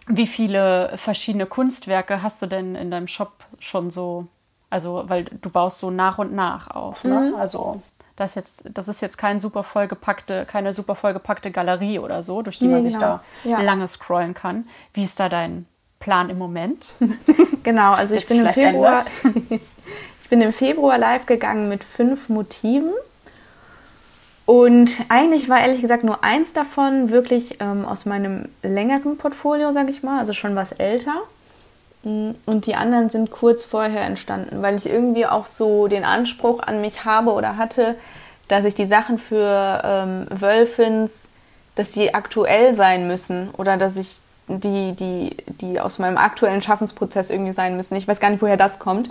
wie 0.07 0.25
viele 0.25 0.93
verschiedene 0.97 1.45
Kunstwerke 1.45 2.23
hast 2.23 2.41
du 2.41 2.47
denn 2.47 2.75
in 2.75 2.91
deinem 2.91 3.07
Shop 3.07 3.33
schon 3.59 3.91
so? 3.91 4.27
Also, 4.69 5.03
weil 5.07 5.25
du 5.25 5.49
baust 5.49 5.79
so 5.79 5.91
nach 5.91 6.17
und 6.17 6.33
nach 6.33 6.71
auf, 6.71 7.03
ne? 7.03 7.31
Mhm. 7.31 7.35
Also 7.35 7.81
das, 8.17 8.35
jetzt, 8.35 8.65
das 8.73 8.89
ist 8.89 8.99
jetzt 9.01 9.17
kein 9.17 9.39
super 9.39 9.63
vollgepackte, 9.63 10.45
keine 10.45 10.73
super 10.73 10.95
vollgepackte 10.95 11.51
Galerie 11.51 11.99
oder 11.99 12.21
so, 12.21 12.41
durch 12.41 12.59
die 12.59 12.67
man 12.67 12.83
sich 12.83 12.93
genau. 12.93 13.21
da 13.43 13.49
ja. 13.49 13.61
lange 13.61 13.87
scrollen 13.87 14.33
kann. 14.33 14.65
Wie 14.93 15.03
ist 15.03 15.19
da 15.19 15.29
dein 15.29 15.65
Plan 15.99 16.29
im 16.29 16.37
Moment. 16.37 16.93
genau, 17.63 17.93
also 17.93 18.15
ich 18.15 18.27
bin, 18.27 18.45
im 18.45 18.53
Februar, 18.53 19.03
ich 19.49 20.29
bin 20.29 20.41
im 20.41 20.53
Februar 20.53 20.97
live 20.97 21.25
gegangen 21.25 21.69
mit 21.69 21.83
fünf 21.83 22.29
Motiven. 22.29 22.91
Und 24.45 24.91
eigentlich 25.09 25.49
war 25.49 25.59
ehrlich 25.59 25.81
gesagt 25.81 26.03
nur 26.03 26.23
eins 26.23 26.53
davon 26.53 27.09
wirklich 27.09 27.57
ähm, 27.59 27.85
aus 27.85 28.05
meinem 28.05 28.47
längeren 28.63 29.17
Portfolio, 29.17 29.73
sage 29.73 29.91
ich 29.91 30.03
mal, 30.03 30.19
also 30.19 30.33
schon 30.33 30.55
was 30.55 30.71
älter. 30.71 31.15
Und 32.03 32.65
die 32.65 32.75
anderen 32.75 33.09
sind 33.09 33.31
kurz 33.31 33.65
vorher 33.65 34.01
entstanden, 34.01 34.61
weil 34.61 34.75
ich 34.75 34.87
irgendwie 34.87 35.25
auch 35.25 35.45
so 35.45 35.87
den 35.87 36.05
Anspruch 36.05 36.61
an 36.61 36.79
mich 36.79 37.03
habe 37.03 37.33
oder 37.33 37.57
hatte, 37.57 37.95
dass 38.47 38.63
ich 38.63 38.75
die 38.75 38.85
Sachen 38.85 39.17
für 39.17 39.81
ähm, 39.83 40.27
Wölfins, 40.29 41.27
dass 41.75 41.93
sie 41.93 42.13
aktuell 42.13 42.75
sein 42.75 43.07
müssen 43.07 43.49
oder 43.57 43.77
dass 43.77 43.97
ich 43.97 44.21
die, 44.47 44.93
die, 44.93 45.35
die 45.61 45.79
aus 45.79 45.99
meinem 45.99 46.17
aktuellen 46.17 46.61
Schaffensprozess 46.61 47.29
irgendwie 47.29 47.51
sein 47.51 47.75
müssen. 47.75 47.95
Ich 47.95 48.07
weiß 48.07 48.19
gar 48.19 48.29
nicht, 48.29 48.41
woher 48.41 48.57
das 48.57 48.79
kommt. 48.79 49.09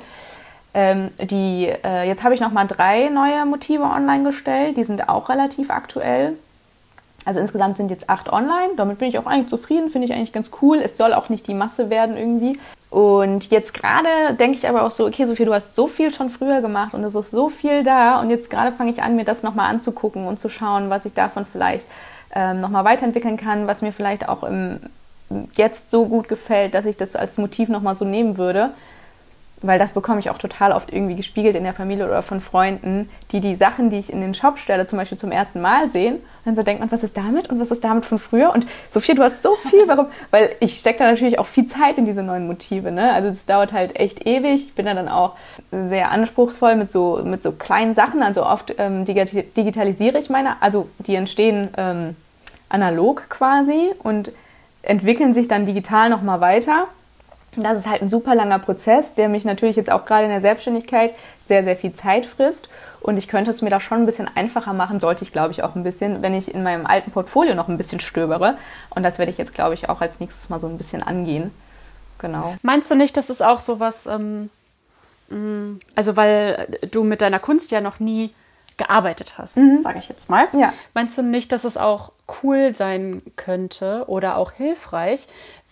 Ähm, 0.72 1.10
die, 1.18 1.72
äh, 1.84 2.06
jetzt 2.06 2.24
habe 2.24 2.34
ich 2.34 2.40
noch 2.40 2.52
mal 2.52 2.66
drei 2.66 3.08
neue 3.08 3.44
Motive 3.44 3.84
online 3.84 4.24
gestellt. 4.24 4.76
Die 4.76 4.84
sind 4.84 5.08
auch 5.08 5.28
relativ 5.28 5.70
aktuell. 5.70 6.34
Also 7.26 7.40
insgesamt 7.40 7.76
sind 7.76 7.90
jetzt 7.90 8.08
acht 8.08 8.32
online. 8.32 8.70
Damit 8.76 8.98
bin 8.98 9.08
ich 9.08 9.18
auch 9.18 9.26
eigentlich 9.26 9.48
zufrieden, 9.48 9.90
finde 9.90 10.06
ich 10.06 10.14
eigentlich 10.14 10.32
ganz 10.32 10.50
cool. 10.62 10.78
Es 10.78 10.96
soll 10.96 11.12
auch 11.12 11.28
nicht 11.28 11.46
die 11.48 11.54
Masse 11.54 11.90
werden 11.90 12.16
irgendwie. 12.16 12.58
Und 12.88 13.50
jetzt 13.50 13.74
gerade 13.74 14.34
denke 14.38 14.56
ich 14.56 14.68
aber 14.68 14.84
auch 14.84 14.92
so, 14.92 15.04
okay, 15.06 15.26
Sophie, 15.26 15.44
du 15.44 15.52
hast 15.52 15.74
so 15.74 15.88
viel 15.88 16.14
schon 16.14 16.30
früher 16.30 16.62
gemacht 16.62 16.94
und 16.94 17.02
es 17.02 17.16
ist 17.16 17.32
so 17.32 17.48
viel 17.48 17.82
da. 17.82 18.20
Und 18.20 18.30
jetzt 18.30 18.48
gerade 18.48 18.70
fange 18.70 18.90
ich 18.90 19.02
an, 19.02 19.16
mir 19.16 19.24
das 19.24 19.42
nochmal 19.42 19.68
anzugucken 19.68 20.26
und 20.26 20.38
zu 20.38 20.48
schauen, 20.48 20.88
was 20.88 21.04
ich 21.04 21.14
davon 21.14 21.44
vielleicht 21.44 21.86
ähm, 22.32 22.60
nochmal 22.60 22.84
weiterentwickeln 22.84 23.36
kann, 23.36 23.66
was 23.66 23.82
mir 23.82 23.92
vielleicht 23.92 24.28
auch 24.28 24.44
im 24.44 24.78
jetzt 25.56 25.90
so 25.90 26.06
gut 26.06 26.28
gefällt, 26.28 26.76
dass 26.76 26.84
ich 26.84 26.96
das 26.96 27.16
als 27.16 27.36
Motiv 27.36 27.68
nochmal 27.68 27.96
so 27.96 28.04
nehmen 28.04 28.38
würde. 28.38 28.70
Weil 29.62 29.78
das 29.78 29.94
bekomme 29.94 30.20
ich 30.20 30.28
auch 30.28 30.36
total 30.36 30.72
oft 30.72 30.92
irgendwie 30.92 31.16
gespiegelt 31.16 31.56
in 31.56 31.64
der 31.64 31.72
Familie 31.72 32.06
oder 32.06 32.22
von 32.22 32.42
Freunden, 32.42 33.08
die 33.32 33.40
die 33.40 33.56
Sachen, 33.56 33.88
die 33.88 33.98
ich 33.98 34.12
in 34.12 34.20
den 34.20 34.34
Shop 34.34 34.58
stelle, 34.58 34.86
zum 34.86 34.98
Beispiel 34.98 35.16
zum 35.16 35.32
ersten 35.32 35.62
Mal 35.62 35.88
sehen. 35.88 36.16
Und 36.16 36.22
dann 36.44 36.56
so 36.56 36.62
denkt 36.62 36.80
man, 36.80 36.92
was 36.92 37.02
ist 37.02 37.16
damit 37.16 37.48
und 37.48 37.58
was 37.58 37.70
ist 37.70 37.82
damit 37.82 38.04
von 38.04 38.18
früher? 38.18 38.52
Und 38.52 38.66
Sophia, 38.90 39.14
du 39.14 39.22
hast 39.22 39.42
so 39.42 39.56
viel, 39.56 39.82
warum? 39.86 40.06
Weil 40.30 40.50
ich 40.60 40.78
stecke 40.78 40.98
da 40.98 41.10
natürlich 41.10 41.38
auch 41.38 41.46
viel 41.46 41.66
Zeit 41.66 41.96
in 41.96 42.04
diese 42.04 42.22
neuen 42.22 42.46
Motive. 42.46 42.92
Ne? 42.92 43.12
Also 43.14 43.30
es 43.30 43.46
dauert 43.46 43.72
halt 43.72 43.98
echt 43.98 44.26
ewig. 44.26 44.66
Ich 44.66 44.74
bin 44.74 44.84
da 44.84 44.92
dann 44.92 45.08
auch 45.08 45.36
sehr 45.70 46.10
anspruchsvoll 46.10 46.76
mit 46.76 46.90
so, 46.90 47.22
mit 47.24 47.42
so 47.42 47.52
kleinen 47.52 47.94
Sachen. 47.94 48.22
Also 48.22 48.44
oft 48.44 48.74
ähm, 48.76 49.06
digitalisiere 49.06 50.18
ich 50.18 50.28
meine, 50.28 50.60
also 50.60 50.88
die 50.98 51.14
entstehen 51.14 51.70
ähm, 51.78 52.14
analog 52.68 53.28
quasi 53.30 53.92
und 54.02 54.32
entwickeln 54.82 55.34
sich 55.34 55.48
dann 55.48 55.66
digital 55.66 56.10
nochmal 56.10 56.40
weiter. 56.40 56.88
Das 57.56 57.78
ist 57.78 57.86
halt 57.86 58.02
ein 58.02 58.08
super 58.08 58.34
langer 58.34 58.58
Prozess, 58.58 59.14
der 59.14 59.28
mich 59.28 59.44
natürlich 59.44 59.76
jetzt 59.76 59.90
auch 59.90 60.04
gerade 60.04 60.24
in 60.24 60.30
der 60.30 60.40
Selbstständigkeit 60.40 61.14
sehr, 61.44 61.64
sehr 61.64 61.76
viel 61.76 61.92
Zeit 61.92 62.26
frisst. 62.26 62.68
Und 63.00 63.16
ich 63.18 63.28
könnte 63.28 63.50
es 63.50 63.62
mir 63.62 63.70
da 63.70 63.80
schon 63.80 63.98
ein 63.98 64.06
bisschen 64.06 64.28
einfacher 64.34 64.72
machen, 64.72 64.98
sollte 65.00 65.22
ich, 65.24 65.32
glaube 65.32 65.52
ich, 65.52 65.62
auch 65.62 65.74
ein 65.76 65.82
bisschen, 65.84 66.22
wenn 66.22 66.34
ich 66.34 66.52
in 66.52 66.62
meinem 66.62 66.86
alten 66.86 67.10
Portfolio 67.12 67.54
noch 67.54 67.68
ein 67.68 67.76
bisschen 67.76 68.00
stöbere. 68.00 68.56
Und 68.90 69.02
das 69.02 69.18
werde 69.18 69.30
ich 69.30 69.38
jetzt, 69.38 69.54
glaube 69.54 69.74
ich, 69.74 69.88
auch 69.88 70.00
als 70.00 70.18
nächstes 70.20 70.48
mal 70.48 70.60
so 70.60 70.66
ein 70.66 70.76
bisschen 70.76 71.02
angehen. 71.02 71.52
genau. 72.18 72.56
Meinst 72.62 72.90
du 72.90 72.94
nicht, 72.94 73.16
dass 73.16 73.30
es 73.30 73.42
auch 73.42 73.60
sowas, 73.60 74.06
ähm, 74.06 74.50
mh, 75.28 75.78
also 75.94 76.16
weil 76.16 76.66
du 76.90 77.04
mit 77.04 77.20
deiner 77.20 77.38
Kunst 77.38 77.70
ja 77.70 77.80
noch 77.80 78.00
nie 78.00 78.32
gearbeitet 78.76 79.38
hast, 79.38 79.58
sage 79.82 79.98
ich 79.98 80.08
jetzt 80.08 80.28
mal. 80.28 80.48
Ja. 80.52 80.72
Meinst 80.92 81.16
du 81.16 81.22
nicht, 81.22 81.50
dass 81.52 81.64
es 81.64 81.76
auch 81.78 82.12
cool 82.42 82.74
sein 82.74 83.22
könnte 83.36 84.04
oder 84.06 84.36
auch 84.36 84.52
hilfreich, 84.52 85.28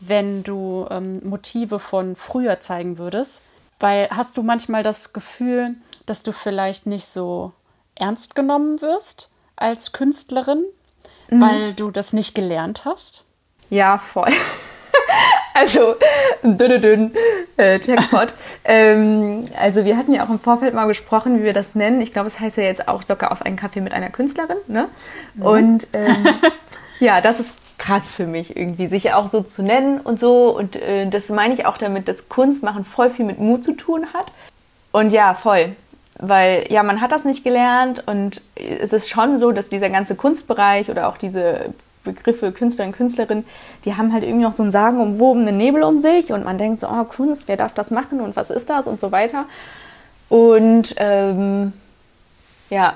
wenn 0.06 0.42
du 0.42 0.86
ähm, 0.90 1.20
Motive 1.28 1.78
von 1.78 2.16
früher 2.16 2.60
zeigen 2.60 2.98
würdest? 2.98 3.42
Weil 3.78 4.08
hast 4.10 4.36
du 4.36 4.42
manchmal 4.42 4.82
das 4.82 5.12
Gefühl, 5.12 5.74
dass 6.06 6.22
du 6.22 6.32
vielleicht 6.32 6.86
nicht 6.86 7.06
so 7.06 7.52
ernst 7.94 8.34
genommen 8.34 8.80
wirst 8.80 9.30
als 9.56 9.92
Künstlerin, 9.92 10.64
weil 11.28 11.74
du 11.74 11.90
das 11.90 12.12
nicht 12.12 12.34
gelernt 12.34 12.84
hast? 12.84 13.24
Ja, 13.70 13.98
voll. 13.98 14.32
also, 15.54 15.96
dünne 16.42 16.80
dünn, 16.80 17.12
äh, 17.56 17.80
Jackpot. 17.80 18.34
ähm, 18.64 19.44
also 19.58 19.84
wir 19.84 19.96
hatten 19.96 20.12
ja 20.12 20.24
auch 20.24 20.30
im 20.30 20.38
Vorfeld 20.38 20.74
mal 20.74 20.86
gesprochen, 20.86 21.40
wie 21.40 21.44
wir 21.44 21.52
das 21.52 21.74
nennen. 21.74 22.00
Ich 22.00 22.12
glaube, 22.12 22.28
es 22.28 22.38
heißt 22.38 22.56
ja 22.56 22.64
jetzt 22.64 22.88
auch 22.88 23.02
sogar 23.02 23.32
auf 23.32 23.42
einen 23.42 23.56
Kaffee 23.56 23.80
mit 23.80 23.92
einer 23.92 24.10
Künstlerin. 24.10 24.58
Ne? 24.66 24.88
Und 25.40 25.88
ähm, 25.92 26.26
ja, 27.00 27.20
das 27.20 27.40
ist 27.40 27.78
krass 27.78 28.12
für 28.12 28.26
mich 28.26 28.56
irgendwie, 28.56 28.86
sich 28.86 29.12
auch 29.12 29.28
so 29.28 29.42
zu 29.42 29.62
nennen 29.62 30.00
und 30.00 30.18
so. 30.18 30.56
Und 30.56 30.76
äh, 30.76 31.08
das 31.08 31.28
meine 31.28 31.54
ich 31.54 31.66
auch 31.66 31.76
damit, 31.76 32.08
dass 32.08 32.28
Kunstmachen 32.28 32.84
voll 32.84 33.10
viel 33.10 33.24
mit 33.24 33.38
Mut 33.38 33.64
zu 33.64 33.74
tun 33.74 34.06
hat. 34.14 34.26
Und 34.92 35.10
ja, 35.10 35.34
voll. 35.34 35.74
Weil 36.16 36.66
ja, 36.70 36.82
man 36.82 37.00
hat 37.00 37.10
das 37.10 37.24
nicht 37.24 37.42
gelernt 37.42 38.06
und 38.06 38.40
es 38.54 38.92
ist 38.92 39.08
schon 39.08 39.38
so, 39.38 39.50
dass 39.50 39.68
dieser 39.68 39.90
ganze 39.90 40.14
Kunstbereich 40.14 40.88
oder 40.88 41.08
auch 41.08 41.16
diese 41.16 41.74
Begriffe 42.04 42.52
Künstler 42.52 42.84
und 42.84 42.92
Künstlerin, 42.92 43.44
die 43.84 43.96
haben 43.96 44.12
halt 44.12 44.22
irgendwie 44.22 44.44
noch 44.44 44.52
so 44.52 44.62
einen 44.62 44.70
sagenumwobenen 44.70 45.56
Nebel 45.56 45.82
um 45.82 45.98
sich 45.98 46.30
und 46.30 46.44
man 46.44 46.58
denkt 46.58 46.78
so, 46.78 46.86
oh 46.86 47.04
Kunst, 47.04 47.48
wer 47.48 47.56
darf 47.56 47.74
das 47.74 47.90
machen 47.90 48.20
und 48.20 48.36
was 48.36 48.50
ist 48.50 48.70
das 48.70 48.86
und 48.86 49.00
so 49.00 49.10
weiter. 49.10 49.46
Und 50.28 50.94
ähm, 50.98 51.72
ja, 52.70 52.94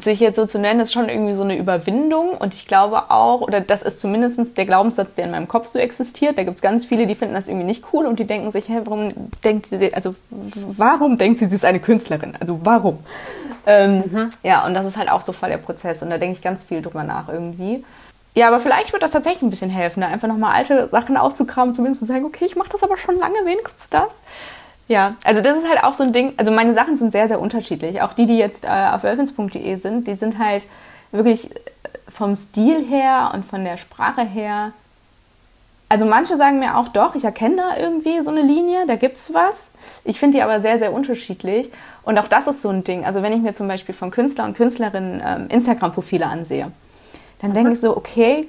sich 0.00 0.20
jetzt 0.20 0.36
so 0.36 0.46
zu 0.46 0.58
nennen, 0.58 0.80
ist 0.80 0.92
schon 0.92 1.08
irgendwie 1.08 1.32
so 1.32 1.42
eine 1.42 1.56
Überwindung 1.56 2.30
und 2.30 2.54
ich 2.54 2.66
glaube 2.66 3.10
auch, 3.10 3.40
oder 3.40 3.60
das 3.60 3.82
ist 3.82 4.00
zumindest 4.00 4.56
der 4.56 4.66
Glaubenssatz, 4.66 5.14
der 5.14 5.24
in 5.26 5.30
meinem 5.30 5.48
Kopf 5.48 5.66
so 5.66 5.78
existiert. 5.78 6.38
Da 6.38 6.44
gibt 6.44 6.56
es 6.56 6.62
ganz 6.62 6.84
viele, 6.84 7.06
die 7.06 7.14
finden 7.14 7.34
das 7.34 7.48
irgendwie 7.48 7.66
nicht 7.66 7.84
cool 7.92 8.06
und 8.06 8.18
die 8.18 8.26
denken 8.26 8.50
sich, 8.50 8.68
hä, 8.68 8.80
warum 8.84 9.12
denkt 9.44 9.66
sie, 9.66 9.94
also 9.94 10.14
warum 10.30 11.18
denkt 11.18 11.38
sie, 11.38 11.46
sie 11.46 11.56
ist 11.56 11.64
eine 11.64 11.80
Künstlerin? 11.80 12.34
Also 12.40 12.60
warum? 12.62 12.98
Ähm, 13.66 14.30
Ja, 14.42 14.64
und 14.66 14.74
das 14.74 14.86
ist 14.86 14.96
halt 14.96 15.10
auch 15.10 15.22
so 15.22 15.32
voll 15.32 15.48
der 15.48 15.58
Prozess 15.58 16.02
und 16.02 16.10
da 16.10 16.18
denke 16.18 16.36
ich 16.36 16.42
ganz 16.42 16.64
viel 16.64 16.82
drüber 16.82 17.02
nach 17.02 17.28
irgendwie. 17.28 17.84
Ja, 18.34 18.48
aber 18.48 18.60
vielleicht 18.60 18.92
wird 18.92 19.02
das 19.02 19.12
tatsächlich 19.12 19.42
ein 19.42 19.50
bisschen 19.50 19.70
helfen, 19.70 20.02
da 20.02 20.08
einfach 20.08 20.28
nochmal 20.28 20.54
alte 20.54 20.88
Sachen 20.88 21.16
auszukramen, 21.16 21.74
zumindest 21.74 22.00
zu 22.00 22.06
sagen, 22.06 22.26
okay, 22.26 22.44
ich 22.44 22.54
mache 22.54 22.68
das 22.70 22.82
aber 22.82 22.98
schon 22.98 23.18
lange, 23.18 23.36
wenigstens 23.44 23.88
das. 23.88 24.14
Ja, 24.88 25.14
also 25.24 25.40
das 25.42 25.58
ist 25.58 25.68
halt 25.68 25.82
auch 25.82 25.94
so 25.94 26.04
ein 26.04 26.12
Ding, 26.12 26.34
also 26.36 26.52
meine 26.52 26.72
Sachen 26.72 26.96
sind 26.96 27.10
sehr, 27.10 27.26
sehr 27.26 27.40
unterschiedlich. 27.40 28.02
Auch 28.02 28.12
die, 28.12 28.26
die 28.26 28.38
jetzt 28.38 28.64
äh, 28.64 28.68
auf 28.68 29.02
wölfens.de 29.02 29.74
sind, 29.76 30.06
die 30.06 30.14
sind 30.14 30.38
halt 30.38 30.66
wirklich 31.10 31.50
äh, 31.50 31.58
vom 32.08 32.36
Stil 32.36 32.84
her 32.84 33.32
und 33.34 33.44
von 33.44 33.64
der 33.64 33.78
Sprache 33.78 34.22
her. 34.22 34.72
Also 35.88 36.04
manche 36.04 36.36
sagen 36.36 36.58
mir 36.58 36.76
auch, 36.76 36.88
doch, 36.88 37.14
ich 37.14 37.24
erkenne 37.24 37.56
da 37.56 37.76
irgendwie 37.76 38.20
so 38.20 38.30
eine 38.30 38.42
Linie, 38.42 38.86
da 38.86 38.96
gibt's 38.96 39.32
was. 39.34 39.70
Ich 40.04 40.18
finde 40.18 40.38
die 40.38 40.42
aber 40.42 40.60
sehr, 40.60 40.78
sehr 40.78 40.92
unterschiedlich. 40.92 41.70
Und 42.02 42.18
auch 42.18 42.28
das 42.28 42.46
ist 42.46 42.62
so 42.62 42.70
ein 42.70 42.82
Ding. 42.84 43.04
Also 43.04 43.22
wenn 43.22 43.32
ich 43.32 43.40
mir 43.40 43.54
zum 43.54 43.68
Beispiel 43.68 43.94
von 43.94 44.10
Künstler 44.10 44.44
und 44.44 44.56
Künstlerinnen 44.56 45.22
ähm, 45.24 45.46
Instagram-Profile 45.48 46.26
ansehe, 46.26 46.70
dann 47.40 47.54
denke 47.54 47.72
ich 47.72 47.80
so, 47.80 47.96
okay, 47.96 48.48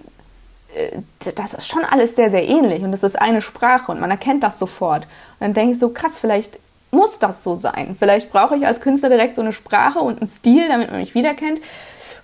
das 1.36 1.54
ist 1.54 1.68
schon 1.68 1.84
alles 1.86 2.16
sehr, 2.16 2.30
sehr 2.30 2.48
ähnlich 2.48 2.84
und 2.84 2.92
das 2.92 3.04
ist 3.04 3.20
eine 3.20 3.42
Sprache 3.42 3.92
und 3.92 4.00
man 4.00 4.12
erkennt 4.12 4.44
das 4.44 4.60
sofort. 4.60 5.04
Und 5.04 5.42
dann 5.42 5.54
denke 5.54 5.74
ich 5.74 5.80
so, 5.80 5.90
krass, 5.90 6.20
vielleicht 6.20 6.60
muss 6.92 7.20
das 7.20 7.44
so 7.44 7.56
sein. 7.56 7.96
Vielleicht 7.98 8.32
brauche 8.32 8.56
ich 8.56 8.66
als 8.66 8.82
Künstler 8.82 9.10
direkt 9.10 9.36
so 9.36 9.42
eine 9.42 9.54
Sprache 9.54 10.00
und 10.00 10.20
einen 10.20 10.28
Stil, 10.28 10.68
damit 10.68 10.90
man 10.90 11.00
mich 11.00 11.16
wiederkennt. 11.16 11.60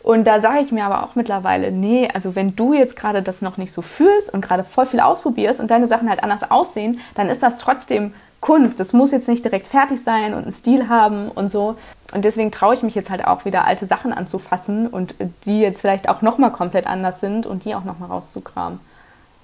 Und 0.02 0.26
da 0.26 0.42
sage 0.42 0.60
ich 0.60 0.72
mir 0.72 0.84
aber 0.84 1.04
auch 1.04 1.16
mittlerweile, 1.16 1.72
nee, 1.72 2.10
also 2.14 2.36
wenn 2.36 2.56
du 2.56 2.74
jetzt 2.74 2.96
gerade 2.96 3.22
das 3.22 3.42
noch 3.42 3.58
nicht 3.58 3.72
so 3.72 3.82
fühlst 3.82 4.34
und 4.34 4.42
gerade 4.42 4.64
voll 4.64 4.86
viel 4.86 5.00
ausprobierst 5.00 5.60
und 5.60 5.72
deine 5.72 5.88
Sachen 5.88 6.10
halt 6.10 6.24
anders 6.24 6.50
aussehen, 6.52 7.00
dann 7.16 7.30
ist 7.30 7.42
das 7.42 7.58
trotzdem 7.58 8.14
Kunst. 8.44 8.82
Das 8.82 8.92
muss 8.92 9.12
jetzt 9.12 9.30
nicht 9.30 9.46
direkt 9.46 9.66
fertig 9.68 10.02
sein 10.04 10.34
und 10.34 10.44
einen 10.44 10.52
Stil 10.52 10.90
haben 10.90 11.32
und 11.32 11.50
so. 11.50 11.78
Und 12.14 12.26
deswegen 12.26 12.52
traue 12.52 12.74
ich 12.74 12.84
mich 12.84 12.94
jetzt 12.94 13.10
halt 13.10 13.26
auch 13.26 13.46
wieder 13.46 13.64
alte 13.64 13.88
Sachen 13.88 14.12
anzufassen 14.12 14.88
und 14.88 15.16
die 15.46 15.62
jetzt 15.62 15.80
vielleicht 15.80 16.10
auch 16.10 16.22
nochmal 16.22 16.52
komplett 16.52 16.86
anders 16.86 17.22
sind 17.22 17.46
und 17.46 17.64
die 17.64 17.74
auch 17.74 17.86
nochmal 17.86 18.10
rauszukramen. 18.10 18.82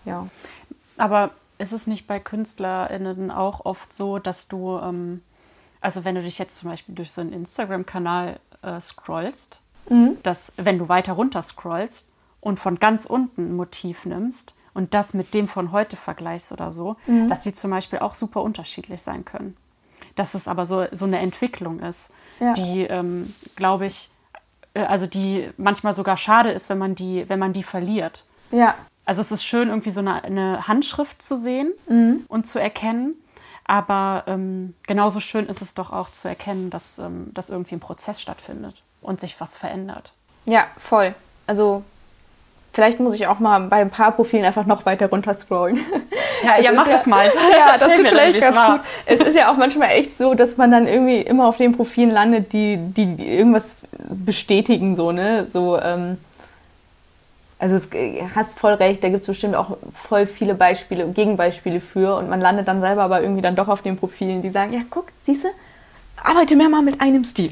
Ja. 0.04 0.28
Aber 0.98 1.32
ist 1.60 1.72
es 1.72 1.88
nicht 1.88 2.08
bei 2.08 2.20
KünstlerInnen 2.20 3.32
auch 3.32 3.64
oft 3.64 3.94
so, 3.94 4.20
dass 4.20 4.50
du, 4.50 4.78
ähm, 4.80 5.22
also 5.80 6.04
wenn 6.04 6.16
du 6.16 6.22
dich 6.22 6.38
jetzt 6.38 6.58
zum 6.58 6.70
Beispiel 6.70 6.94
durch 6.94 7.14
so 7.14 7.22
einen 7.22 7.32
Instagram-Kanal 7.32 8.38
äh, 8.64 8.82
scrollst, 8.82 9.62
dass 10.24 10.52
wenn 10.58 10.78
du 10.78 10.90
weiter 10.90 11.14
runter 11.14 11.42
scrollst 11.42 12.12
und 12.42 12.60
von 12.60 12.80
ganz 12.80 13.06
unten 13.06 13.52
ein 13.52 13.56
Motiv 13.56 14.06
nimmst 14.06 14.54
und 14.74 14.94
das 14.94 15.14
mit 15.14 15.34
dem 15.34 15.48
von 15.48 15.72
heute 15.72 15.96
vergleichst 15.98 16.52
oder 16.52 16.72
so, 16.72 16.96
dass 17.28 17.40
die 17.42 17.54
zum 17.54 17.72
Beispiel 17.72 18.00
auch 18.00 18.14
super 18.16 18.42
unterschiedlich 18.44 19.02
sein 19.02 19.26
können. 19.26 19.56
Dass 20.16 20.34
es 20.34 20.48
aber 20.48 20.66
so, 20.66 20.86
so 20.92 21.06
eine 21.06 21.20
Entwicklung 21.20 21.80
ist, 21.80 22.12
Ja. 22.40 22.54
die, 22.54 22.82
ähm, 22.84 23.34
glaube 23.56 23.86
ich, 23.86 24.10
äh, 24.74 24.84
also 24.86 25.06
die 25.08 25.50
manchmal 25.58 25.94
sogar 25.94 26.18
schade 26.18 26.52
ist, 26.52 26.70
wenn 26.70 26.78
man 26.78 26.96
die, 26.96 27.28
wenn 27.30 27.40
man 27.40 27.54
die 27.54 27.64
verliert. 27.64 28.26
Ja. 28.52 28.76
Also 29.06 29.22
es 29.22 29.32
ist 29.32 29.44
schön, 29.44 29.70
irgendwie 29.70 29.92
so 29.92 30.00
eine, 30.02 30.24
eine 30.24 30.68
Handschrift 30.68 31.22
zu 31.22 31.36
sehen 31.36 31.72
Mhm. 31.88 32.26
und 32.28 32.46
zu 32.48 32.60
erkennen. 32.60 33.16
Aber 33.66 34.24
ähm, 34.28 34.74
genauso 34.88 35.20
schön 35.20 35.46
ist 35.46 35.62
es 35.62 35.74
doch 35.76 35.92
auch 35.92 36.12
zu 36.12 36.28
erkennen, 36.28 36.70
dass, 36.72 36.98
ähm, 37.00 37.30
dass 37.34 37.50
irgendwie 37.50 37.76
ein 37.76 37.80
Prozess 37.80 38.20
stattfindet 38.22 38.82
und 39.02 39.20
sich 39.22 39.40
was 39.40 39.58
verändert. 39.58 40.14
Ja, 40.46 40.66
voll. 40.78 41.14
Also 41.46 41.84
vielleicht 42.74 43.00
muss 43.00 43.14
ich 43.14 43.28
auch 43.28 43.40
mal 43.40 43.60
bei 43.62 43.78
ein 43.78 43.90
paar 43.90 44.12
Profilen 44.12 44.46
einfach 44.46 44.66
noch 44.66 44.86
weiter 44.86 45.10
runter 45.10 45.34
scrollen. 45.34 45.80
Ja, 46.42 46.58
ja, 46.58 46.72
mach 46.72 46.88
das 46.88 47.06
mal. 47.06 47.26
Ja, 47.58 47.78
das 47.80 47.96
tut 47.96 48.08
vielleicht 48.08 48.40
ganz 48.40 48.56
war. 48.56 48.78
gut. 48.78 48.86
Es 49.06 49.20
ist 49.20 49.36
ja 49.36 49.52
auch 49.52 49.58
manchmal 49.58 49.90
echt 49.90 50.16
so, 50.16 50.36
dass 50.36 50.56
man 50.56 50.72
dann 50.72 50.88
irgendwie 50.88 51.20
immer 51.20 51.46
auf 51.48 51.58
den 51.58 51.76
Profilen 51.76 52.12
landet, 52.12 52.54
die, 52.54 52.78
die, 52.78 53.08
die 53.16 53.28
irgendwas 53.28 53.76
bestätigen, 54.10 54.96
so, 54.96 55.12
ne? 55.12 55.46
So, 55.46 55.78
ähm, 55.78 56.18
also 57.58 57.76
es 57.76 57.90
hast 58.36 58.58
voll 58.58 58.74
recht, 58.76 59.04
da 59.04 59.10
gibt 59.10 59.22
es 59.22 59.28
bestimmt 59.28 59.56
auch 59.56 59.78
voll 59.94 60.26
viele 60.26 60.56
Beispiele, 60.56 61.10
Gegenbeispiele 61.10 61.82
für 61.82 62.16
und 62.16 62.30
man 62.30 62.40
landet 62.40 62.70
dann 62.70 62.80
selber 62.80 63.04
aber 63.04 63.22
irgendwie 63.22 63.42
dann 63.42 63.58
doch 63.58 63.68
auf 63.68 63.82
den 63.82 63.98
Profilen, 63.98 64.42
die 64.42 64.50
sagen, 64.50 64.72
ja, 64.72 64.80
guck, 64.90 65.08
siehst 65.24 65.44
du, 65.44 65.50
arbeite 66.24 66.56
mehr 66.56 66.70
mal 66.70 66.82
mit 66.82 67.02
einem 67.02 67.26
Stil. 67.26 67.52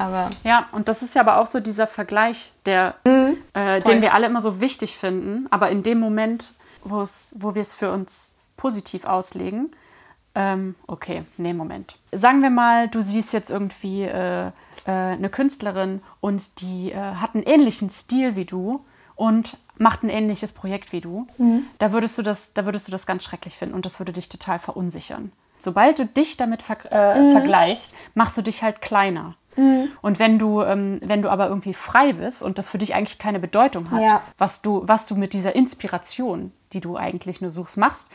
Aber 0.00 0.30
Ja, 0.44 0.66
und 0.72 0.88
das 0.88 1.02
ist 1.02 1.14
ja 1.14 1.20
aber 1.22 1.38
auch 1.38 1.46
so 1.46 1.60
dieser 1.60 1.86
Vergleich, 1.86 2.52
der, 2.66 2.94
Mhm. 3.06 3.36
äh, 3.54 3.80
den 3.80 4.02
wir 4.02 4.14
alle 4.14 4.26
immer 4.26 4.40
so 4.40 4.60
wichtig 4.60 4.96
finden. 4.96 5.46
Aber 5.50 5.70
in 5.70 5.82
dem 5.82 6.00
Moment, 6.00 6.54
wo 6.84 7.04
wir 7.54 7.60
es 7.62 7.74
für 7.74 7.92
uns 7.92 8.34
positiv 8.56 9.04
auslegen, 9.04 9.70
ähm, 10.34 10.74
okay, 10.86 11.24
nee, 11.38 11.52
Moment. 11.52 11.96
Sagen 12.12 12.40
wir 12.42 12.50
mal, 12.50 12.88
du 12.88 13.02
siehst 13.02 13.32
jetzt 13.32 13.50
irgendwie 13.50 14.04
äh, 14.04 14.46
äh, 14.46 14.50
eine 14.86 15.28
Künstlerin 15.28 16.02
und 16.20 16.60
die 16.60 16.92
äh, 16.92 16.96
hat 17.16 17.34
einen 17.34 17.42
ähnlichen 17.42 17.90
Stil 17.90 18.36
wie 18.36 18.44
du 18.44 18.84
und 19.16 19.58
macht 19.76 20.02
ein 20.02 20.08
ähnliches 20.08 20.52
Projekt 20.52 20.92
wie 20.92 21.00
du. 21.00 21.26
Da, 21.78 21.92
würdest 21.92 22.16
du 22.18 22.22
das, 22.22 22.52
da 22.52 22.64
würdest 22.64 22.86
du 22.86 22.92
das 22.92 23.06
ganz 23.06 23.24
schrecklich 23.24 23.56
finden 23.56 23.74
und 23.74 23.84
das 23.86 23.98
würde 23.98 24.12
dich 24.12 24.28
total 24.28 24.58
verunsichern. 24.58 25.32
Sobald 25.58 25.98
du 25.98 26.06
dich 26.06 26.36
damit 26.36 26.62
ver 26.62 26.76
äh, 26.92 27.32
vergleichst, 27.32 27.94
machst 28.14 28.38
du 28.38 28.42
dich 28.42 28.62
halt 28.62 28.80
kleiner. 28.80 29.34
Und 30.02 30.18
wenn 30.18 30.38
du, 30.38 30.62
ähm, 30.62 31.00
wenn 31.02 31.22
du 31.22 31.28
aber 31.28 31.48
irgendwie 31.48 31.74
frei 31.74 32.12
bist 32.12 32.42
und 32.42 32.58
das 32.58 32.68
für 32.68 32.78
dich 32.78 32.94
eigentlich 32.94 33.18
keine 33.18 33.38
Bedeutung 33.40 33.90
hat, 33.90 34.00
Ja. 34.02 34.22
was, 34.38 34.62
du, 34.62 34.82
was 34.86 35.06
du 35.06 35.14
mit 35.16 35.32
dieser 35.32 35.54
Inspiration, 35.54 36.52
die 36.72 36.80
du 36.80 36.96
eigentlich 36.96 37.40
nur 37.40 37.50
suchst, 37.50 37.76
machst, 37.76 38.08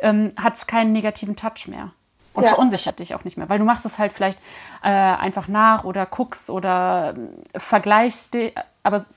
ähm, 0.00 0.30
hat 0.40 0.54
es 0.54 0.66
keinen 0.66 0.92
negativen 0.92 1.36
Touch 1.36 1.66
mehr. 1.68 1.90
Und 2.34 2.44
Ja. 2.44 2.50
verunsichert 2.50 2.98
dich 2.98 3.14
auch 3.14 3.24
nicht 3.24 3.36
mehr, 3.36 3.48
weil 3.50 3.58
du 3.58 3.64
machst 3.66 3.84
es 3.84 3.98
halt 3.98 4.10
vielleicht 4.12 4.38
äh, 4.82 4.88
einfach 4.88 5.48
nach 5.48 5.84
oder 5.84 6.06
guckst 6.06 6.48
oder 6.48 7.12
ähm, 7.16 7.28
vergleichst, 7.54 8.34
aber 8.82 8.96
s- 8.96 9.10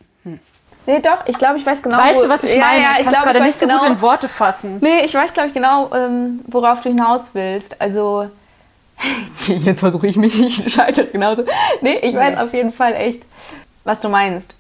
nee, 0.86 1.00
doch, 1.00 1.26
ich 1.26 1.38
glaube, 1.38 1.58
ich 1.58 1.66
weiß 1.66 1.82
genau, 1.82 1.98
weißt 1.98 2.16
wo- 2.20 2.24
du, 2.24 2.30
was 2.30 2.44
ich 2.44 2.60
meine? 2.60 2.84
Ja, 2.84 2.90
ich 2.92 2.98
ich 3.00 3.04
kann 3.06 3.14
glaube, 3.14 3.26
gerade 3.28 3.40
ich 3.40 3.46
nicht 3.46 3.58
so 3.60 3.68
genau, 3.68 3.80
gut 3.80 3.88
in 3.90 4.02
Worte 4.02 4.28
fassen. 4.28 4.80
Nee, 4.82 5.06
ich 5.06 5.14
weiß, 5.14 5.32
glaube 5.34 5.48
ich, 5.48 5.54
genau, 5.54 5.90
ähm, 5.96 6.42
worauf 6.48 6.82
du 6.82 6.90
hinaus 6.90 7.30
willst. 7.34 7.80
Also, 7.82 8.30
jetzt 9.48 9.80
versuche 9.80 10.08
ich 10.08 10.16
mich, 10.16 10.40
ich 10.40 10.74
scheitere 10.74 11.08
genauso. 11.08 11.44
Nee, 11.82 11.98
ich 12.02 12.16
weiß 12.16 12.38
auf 12.38 12.54
jeden 12.54 12.72
Fall 12.72 12.94
echt, 12.94 13.24
was 13.84 14.02
du 14.02 14.10
meinst. 14.10 14.56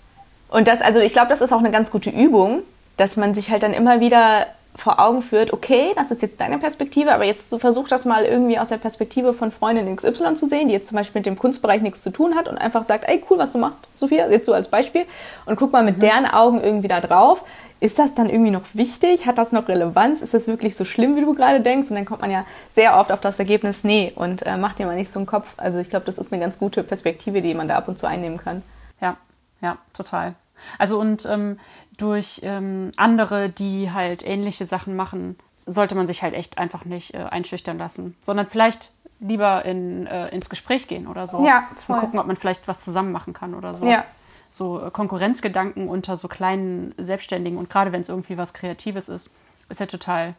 Und 0.50 0.68
das, 0.68 0.82
also 0.82 1.00
ich 1.00 1.12
glaube, 1.12 1.30
das 1.30 1.42
ist 1.42 1.52
auch 1.52 1.60
eine 1.60 1.72
ganz 1.72 1.92
gute 1.92 2.10
Übung, 2.10 2.62
dass 2.98 3.18
man 3.18 3.34
sich 3.34 3.50
halt 3.50 3.64
dann 3.64 3.74
immer 3.74 4.00
wieder 4.00 4.48
vor 4.76 5.00
Augen 5.00 5.22
führt, 5.22 5.54
okay, 5.54 5.92
das 5.96 6.12
ist 6.12 6.22
jetzt 6.22 6.40
deine 6.42 6.58
Perspektive, 6.58 7.14
aber 7.14 7.24
jetzt 7.24 7.50
so 7.50 7.60
versuch 7.60 7.88
das 7.88 8.04
mal 8.04 8.26
irgendwie 8.26 8.60
aus 8.60 8.68
der 8.68 8.78
Perspektive 8.78 9.34
von 9.34 9.52
Freundin 9.52 9.94
XY 9.96 10.36
zu 10.36 10.48
sehen, 10.48 10.68
die 10.68 10.74
jetzt 10.74 10.88
zum 10.88 10.98
Beispiel 10.98 11.20
mit 11.20 11.26
dem 11.26 11.38
Kunstbereich 11.38 11.82
nichts 11.82 12.02
zu 12.02 12.10
tun 12.10 12.36
hat 12.36 12.50
und 12.50 12.58
einfach 12.58 12.84
sagt, 12.84 13.06
ey, 13.08 13.24
cool, 13.30 13.38
was 13.38 13.54
du 13.54 13.58
machst, 13.58 13.88
Sophia, 13.96 14.30
jetzt 14.30 14.46
so 14.46 14.54
als 14.54 14.68
Beispiel. 14.68 15.06
Und 15.46 15.56
guck 15.56 15.72
mal 15.72 15.84
mit 15.84 15.98
mhm. 15.98 16.02
deren 16.02 16.26
Augen 16.26 16.62
irgendwie 16.62 16.90
da 16.90 17.00
drauf. 17.00 17.46
Ist 17.80 18.00
das 18.00 18.16
dann 18.16 18.30
irgendwie 18.30 18.52
noch 18.52 18.64
wichtig? 18.74 19.28
Hat 19.28 19.38
das 19.38 19.52
noch 19.52 19.68
Relevanz? 19.68 20.22
Ist 20.22 20.34
das 20.34 20.48
wirklich 20.48 20.76
so 20.76 20.86
schlimm, 20.86 21.16
wie 21.16 21.22
du 21.22 21.34
gerade 21.34 21.62
denkst? 21.62 21.90
Und 21.90 21.96
dann 21.96 22.06
kommt 22.06 22.22
man 22.22 22.32
ja 22.32 22.46
sehr 22.72 22.98
oft 22.98 23.12
auf 23.12 23.22
das 23.22 23.38
Ergebnis, 23.38 23.84
nee, 23.84 24.12
und 24.16 24.44
äh, 24.46 24.58
macht 24.58 24.80
dir 24.80 24.86
mal 24.86 24.96
nicht 24.96 25.12
so 25.12 25.20
einen 25.20 25.26
Kopf. 25.26 25.54
Also 25.58 25.80
ich 25.80 25.90
glaube, 25.90 26.06
das 26.06 26.18
ist 26.18 26.32
eine 26.32 26.42
ganz 26.42 26.58
gute 26.58 26.84
Perspektive, 26.84 27.42
die 27.42 27.54
man 27.54 27.68
da 27.68 27.76
ab 27.76 27.88
und 27.88 28.00
zu 28.00 28.08
einnehmen 28.08 28.38
kann. 28.38 28.64
Ja, 29.02 29.18
ja, 29.62 29.78
total. 29.94 30.36
Also 30.80 31.00
und 31.00 31.26
ähm, 31.26 31.60
durch 31.98 32.42
ähm, 32.44 32.92
andere, 32.98 33.50
die 33.50 33.92
halt 33.92 34.26
ähnliche 34.26 34.66
Sachen 34.66 34.96
machen, 34.96 35.38
sollte 35.66 35.96
man 35.96 36.08
sich 36.08 36.24
halt 36.24 36.34
echt 36.34 36.58
einfach 36.58 36.86
nicht 36.86 37.14
äh, 37.14 37.24
einschüchtern 37.30 37.78
lassen, 37.78 38.16
sondern 38.22 38.48
vielleicht 38.48 38.92
lieber 39.20 39.66
in, 39.66 40.08
äh, 40.08 40.30
ins 40.30 40.50
Gespräch 40.50 40.88
gehen 40.88 41.08
oder 41.08 41.28
so. 41.28 41.46
Ja, 41.46 41.68
voll. 41.86 41.96
Und 41.96 42.02
gucken, 42.02 42.20
ob 42.20 42.28
man 42.28 42.36
vielleicht 42.36 42.68
was 42.68 42.84
zusammen 42.84 43.12
machen 43.12 43.34
kann 43.34 43.54
oder 43.54 43.76
so. 43.76 43.86
Ja. 43.86 44.06
So 44.50 44.86
äh, 44.86 44.91
Konkurrenzgedanken 44.91 45.89
unter 45.89 46.18
so 46.18 46.28
kleinen 46.28 46.93
Selbstständigen 46.98 47.58
und 47.58 47.70
gerade 47.70 47.91
wenn 47.91 48.02
es 48.02 48.10
irgendwie 48.10 48.38
was 48.38 48.54
Kreatives 48.54 49.10
ist, 49.10 49.32
ist 49.70 49.80
ja 49.80 49.86
total 49.86 50.36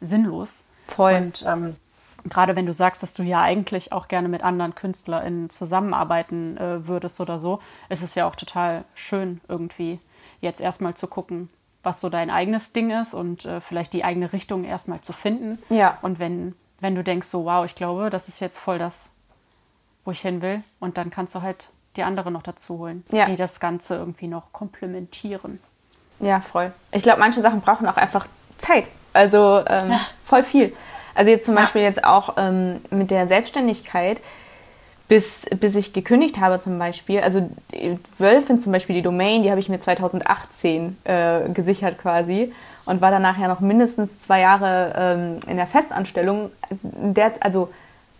sinnlos. 0.00 0.64
Voll. 0.88 1.14
Und 1.14 1.44
ähm, 1.46 1.76
gerade 2.28 2.56
wenn 2.56 2.66
du 2.66 2.72
sagst, 2.72 3.02
dass 3.02 3.14
du 3.14 3.22
ja 3.22 3.40
eigentlich 3.40 3.92
auch 3.92 4.08
gerne 4.08 4.28
mit 4.28 4.42
anderen 4.42 4.74
KünstlerInnen 4.74 5.50
zusammenarbeiten 5.50 6.56
äh, 6.56 6.86
würdest 6.86 7.20
oder 7.20 7.38
so, 7.38 7.60
ist 7.88 8.02
es 8.02 8.14
ja 8.14 8.26
auch 8.26 8.36
total 8.36 8.84
schön, 8.94 9.40
irgendwie 9.48 9.98
jetzt 10.40 10.60
erstmal 10.60 10.94
zu 10.94 11.06
gucken, 11.06 11.48
was 11.82 12.00
so 12.00 12.08
dein 12.08 12.30
eigenes 12.30 12.72
Ding 12.72 12.90
ist 12.90 13.14
und 13.14 13.44
äh, 13.44 13.60
vielleicht 13.60 13.92
die 13.92 14.04
eigene 14.04 14.32
Richtung 14.32 14.64
erstmal 14.64 15.00
zu 15.00 15.12
finden. 15.12 15.58
Ja. 15.68 15.98
Und 16.02 16.18
wenn, 16.18 16.54
wenn 16.80 16.94
du 16.94 17.02
denkst, 17.02 17.28
so, 17.28 17.44
wow, 17.44 17.64
ich 17.64 17.74
glaube, 17.74 18.10
das 18.10 18.28
ist 18.28 18.40
jetzt 18.40 18.58
voll 18.58 18.78
das, 18.78 19.12
wo 20.04 20.10
ich 20.10 20.20
hin 20.20 20.42
will, 20.42 20.62
und 20.80 20.98
dann 20.98 21.10
kannst 21.10 21.34
du 21.34 21.42
halt 21.42 21.70
die 21.96 22.02
andere 22.02 22.30
noch 22.30 22.42
dazu 22.42 22.78
holen, 22.78 23.04
ja. 23.10 23.26
die 23.26 23.36
das 23.36 23.60
Ganze 23.60 23.96
irgendwie 23.96 24.28
noch 24.28 24.52
komplementieren. 24.52 25.60
Ja, 26.20 26.40
voll. 26.40 26.72
Ich 26.92 27.02
glaube, 27.02 27.20
manche 27.20 27.40
Sachen 27.40 27.60
brauchen 27.60 27.86
auch 27.86 27.96
einfach 27.96 28.26
Zeit. 28.58 28.88
Also 29.12 29.62
ähm, 29.66 29.90
ja. 29.90 30.00
voll 30.24 30.42
viel. 30.42 30.72
Also 31.14 31.30
jetzt 31.30 31.44
zum 31.44 31.54
ja. 31.54 31.62
Beispiel 31.62 31.82
jetzt 31.82 32.04
auch 32.04 32.34
ähm, 32.38 32.80
mit 32.90 33.10
der 33.10 33.26
Selbstständigkeit, 33.28 34.20
bis, 35.08 35.44
bis 35.60 35.74
ich 35.74 35.92
gekündigt 35.92 36.40
habe 36.40 36.58
zum 36.58 36.78
Beispiel, 36.78 37.20
also 37.20 37.50
Wölfin 38.16 38.56
zum 38.56 38.72
Beispiel, 38.72 38.96
die 38.96 39.02
Domain, 39.02 39.42
die 39.42 39.50
habe 39.50 39.60
ich 39.60 39.68
mir 39.68 39.78
2018 39.78 40.96
äh, 41.04 41.50
gesichert 41.50 41.98
quasi 41.98 42.52
und 42.86 43.02
war 43.02 43.10
danach 43.10 43.38
ja 43.38 43.48
noch 43.48 43.60
mindestens 43.60 44.20
zwei 44.20 44.40
Jahre 44.40 44.94
ähm, 44.96 45.40
in 45.46 45.56
der 45.56 45.66
Festanstellung. 45.66 46.50
Der, 46.70 47.32
also 47.40 47.68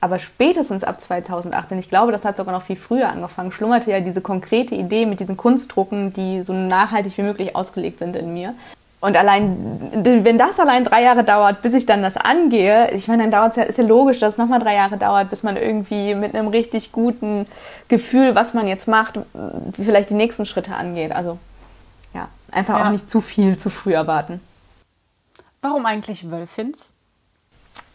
aber 0.03 0.19
spätestens 0.19 0.83
ab 0.83 1.01
2018, 1.01 1.79
ich 1.79 1.89
glaube, 1.89 2.11
das 2.11 2.25
hat 2.25 2.37
sogar 2.37 2.53
noch 2.53 2.63
viel 2.63 2.75
früher 2.75 3.09
angefangen, 3.09 3.53
schlummerte 3.53 3.93
ja 3.93 4.01
diese 4.01 4.21
konkrete 4.21 4.75
Idee 4.75 5.07
mit 5.07 5.21
diesen 5.21 5.37
Kunstdrucken, 5.37 6.13
die 6.13 6.43
so 6.43 6.53
nachhaltig 6.53 7.17
wie 7.19 7.23
möglich 7.23 7.55
ausgelegt 7.55 8.01
sind 8.01 8.17
in 8.17 8.35
mir. 8.35 8.55
Und 8.99 9.17
allein, 9.17 9.57
wenn 10.03 10.39
das 10.39 10.59
allein 10.59 10.83
drei 10.83 11.05
Jahre 11.05 11.23
dauert, 11.23 11.63
bis 11.63 11.75
ich 11.75 11.87
dann 11.87 12.03
das 12.03 12.17
angehe, 12.17 12.91
ich 12.91 13.07
meine, 13.07 13.23
dann 13.23 13.31
dauert 13.31 13.51
es 13.51 13.57
ja, 13.57 13.63
ist 13.63 13.79
ja 13.79 13.85
logisch, 13.85 14.19
dass 14.19 14.35
es 14.35 14.39
nochmal 14.39 14.59
drei 14.59 14.75
Jahre 14.75 14.97
dauert, 14.97 15.31
bis 15.31 15.45
man 15.45 15.57
irgendwie 15.57 16.17
mit 16.17 16.35
einem 16.35 16.49
richtig 16.49 16.91
guten 16.91 17.47
Gefühl, 17.87 18.35
was 18.35 18.55
man 18.55 18.67
jetzt 18.67 18.89
macht, 18.89 19.21
vielleicht 19.75 20.11
die 20.11 20.15
nächsten 20.15 20.47
Schritte 20.47 20.75
angeht. 20.75 21.13
Also, 21.13 21.39
ja, 22.13 22.29
einfach 22.51 22.77
ja. 22.77 22.87
auch 22.87 22.91
nicht 22.91 23.09
zu 23.09 23.21
viel 23.21 23.57
zu 23.57 23.71
früh 23.71 23.95
erwarten. 23.95 24.41
Warum 25.61 25.87
eigentlich 25.87 26.29
Wölfins? 26.29 26.91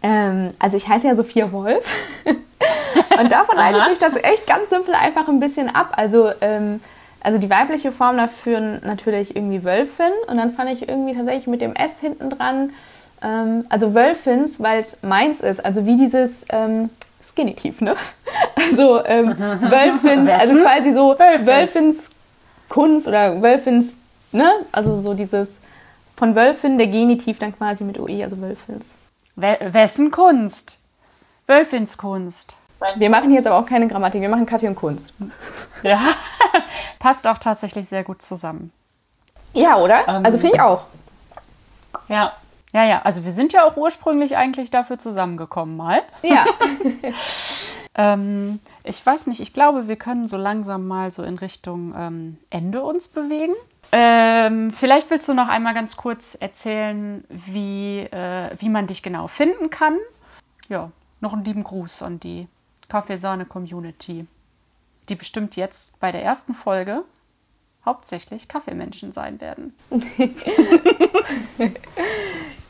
Ähm, 0.04 0.54
also, 0.60 0.78
ich 0.78 0.88
heiße 0.88 1.08
ja 1.08 1.16
Sophia 1.16 1.52
Wolf. 1.52 1.86
Und 3.20 3.32
davon 3.32 3.56
leitet 3.58 3.90
sich 3.90 4.00
das 4.00 4.16
echt 4.16 4.48
ganz 4.48 4.70
simpel 4.70 4.94
einfach 4.94 5.28
ein 5.28 5.40
bisschen 5.40 5.74
ab. 5.74 5.94
Also, 5.98 6.32
ähm, 6.42 6.80
also 7.22 7.40
die 7.40 7.50
weibliche 7.50 7.92
Form 7.92 8.18
dafür 8.18 8.60
natürlich 8.60 9.36
irgendwie 9.36 9.64
Wölfin 9.64 10.12
und 10.28 10.38
dann 10.38 10.54
fand 10.54 10.70
ich 10.70 10.88
irgendwie 10.88 11.14
tatsächlich 11.14 11.48
mit 11.48 11.62
dem 11.62 11.76
S 11.76 12.00
hinten 12.00 12.30
dran, 12.30 12.72
ähm, 13.22 13.66
also 13.70 13.94
Wölfins, 13.94 14.62
weil 14.62 14.80
es 14.80 15.00
meins 15.02 15.42
ist, 15.42 15.66
also 15.66 15.86
wie 15.86 15.98
dieses 15.98 16.46
ähm, 16.50 16.90
Genitiv, 17.36 17.82
ne? 17.82 17.96
Also 18.56 19.04
ähm, 19.04 19.36
Wölfins, 19.38 20.30
also 20.30 20.62
quasi 20.62 20.94
so 20.94 21.18
Wölfins. 21.20 21.48
Wölfins 21.48 22.10
Kunst 22.70 23.08
oder 23.08 23.42
Wölfins, 23.42 23.98
ne? 24.32 24.50
Also 24.72 25.00
so 25.02 25.14
dieses 25.14 25.60
von 26.16 26.36
Wölfin 26.36 26.78
der 26.78 26.88
Genitiv 26.88 27.40
dann 27.40 27.56
quasi 27.56 27.84
mit 27.84 28.00
OE, 28.00 28.24
also 28.24 28.40
Wölfins. 28.40 28.96
Wessen 29.38 30.12
Kunst? 30.12 30.82
Wölfins 31.46 31.98
Kunst. 31.98 32.58
Wir 32.96 33.10
machen 33.10 33.34
jetzt 33.34 33.48
aber 33.48 33.58
auch 33.58 33.66
keine 33.66 33.88
Grammatik, 33.88 34.22
wir 34.22 34.30
machen 34.30 34.46
Kaffee 34.46 34.68
und 34.68 34.76
Kunst. 34.76 35.14
Ja, 35.84 36.02
passt 37.00 37.28
auch 37.28 37.38
tatsächlich 37.38 37.88
sehr 37.88 38.04
gut 38.04 38.24
zusammen. 38.24 38.72
Ja, 39.54 39.78
oder? 39.78 40.08
Ähm, 40.08 40.26
also 40.26 40.40
finde 40.40 40.56
ich 40.56 40.62
auch. 40.62 40.86
Ja, 42.08 42.34
ja, 42.74 42.84
ja. 42.84 43.02
Also 43.04 43.24
wir 43.24 43.32
sind 43.32 43.54
ja 43.54 43.64
auch 43.64 43.78
ursprünglich 43.78 44.36
eigentlich 44.38 44.72
dafür 44.72 44.98
zusammengekommen 44.98 45.78
mal. 45.78 46.02
Ja. 46.24 46.46
ähm, 47.96 48.60
ich 48.84 49.06
weiß 49.06 49.28
nicht, 49.28 49.40
ich 49.40 49.54
glaube, 49.54 49.88
wir 49.88 49.98
können 49.98 50.28
so 50.28 50.38
langsam 50.38 50.88
mal 50.88 51.12
so 51.12 51.22
in 51.22 51.38
Richtung 51.38 51.94
ähm, 51.96 52.38
Ende 52.50 52.82
uns 52.82 53.08
bewegen. 53.08 53.54
Ähm, 53.92 54.72
vielleicht 54.72 55.10
willst 55.10 55.30
du 55.30 55.34
noch 55.34 55.48
einmal 55.48 55.74
ganz 55.74 55.96
kurz 55.98 56.36
erzählen, 56.36 57.24
wie, 57.30 58.00
äh, 58.00 58.56
wie 58.60 58.70
man 58.70 58.88
dich 58.88 59.02
genau 59.02 59.28
finden 59.28 59.70
kann. 59.70 59.98
Ja, 60.68 60.92
noch 61.22 61.34
einen 61.34 61.46
lieben 61.46 61.64
Gruß 61.64 62.02
an 62.04 62.20
die 62.20 62.48
Kaffeesahne-Community, 62.90 64.28
die 65.10 65.16
bestimmt 65.16 65.56
jetzt 65.56 66.00
bei 66.00 66.12
der 66.12 66.24
ersten 66.24 66.54
Folge 66.54 67.04
hauptsächlich 67.86 68.48
Kaffeemenschen 68.50 69.12
sein 69.14 69.40
werden. 69.40 69.74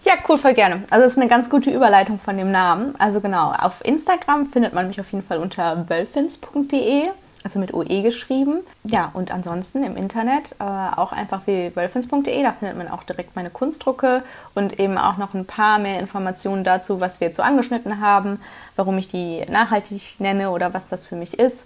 ja, 0.06 0.14
cool, 0.30 0.38
voll 0.38 0.54
gerne. 0.54 0.84
Also 0.92 1.06
es 1.06 1.14
ist 1.14 1.18
eine 1.18 1.28
ganz 1.28 1.50
gute 1.50 1.72
Überleitung 1.72 2.20
von 2.20 2.38
dem 2.38 2.52
Namen. 2.52 2.96
Also 3.00 3.20
genau, 3.20 3.52
auf 3.52 3.84
Instagram 3.84 4.52
findet 4.52 4.74
man 4.74 4.88
mich 4.88 5.00
auf 5.00 5.12
jeden 5.12 5.26
Fall 5.26 5.40
unter 5.40 5.90
wölfins.de 5.90 7.10
also 7.48 7.60
mit 7.60 7.74
OE 7.74 8.02
geschrieben. 8.02 8.60
Ja, 8.84 9.10
und 9.14 9.32
ansonsten 9.32 9.84
im 9.84 9.96
Internet 9.96 10.56
äh, 10.60 10.64
auch 10.64 11.14
einfach 11.14 11.42
wie 11.46 11.74
wölfins.de, 11.74 12.44
da 12.44 12.52
findet 12.52 12.78
man 12.78 12.90
auch 12.90 13.04
direkt 13.04 13.38
meine 13.38 13.50
Kunstdrucke 13.50 14.24
und 14.54 14.80
eben 14.80 14.98
auch 14.98 15.16
noch 15.16 15.34
ein 15.34 15.46
paar 15.46 15.80
mehr 15.80 16.00
Informationen 16.00 16.66
dazu, 16.66 17.00
was 17.00 17.22
wir 17.22 17.28
jetzt 17.28 17.38
so 17.38 17.44
angeschnitten 17.44 18.02
haben, 18.02 18.42
warum 18.76 18.98
ich 18.98 19.08
die 19.08 19.46
nachhaltig 19.50 20.20
nenne 20.20 20.52
oder 20.52 20.74
was 20.74 20.88
das 20.88 21.06
für 21.06 21.16
mich 21.16 21.40
ist 21.40 21.66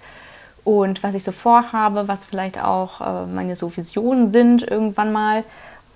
und 0.64 1.02
was 1.02 1.16
ich 1.16 1.24
so 1.24 1.32
vorhabe, 1.32 2.08
was 2.08 2.26
vielleicht 2.26 2.62
auch 2.64 3.02
äh, 3.02 3.26
meine 3.26 3.56
so 3.56 3.76
Visionen 3.76 4.32
sind 4.32 4.62
irgendwann 4.62 5.12
mal. 5.12 5.44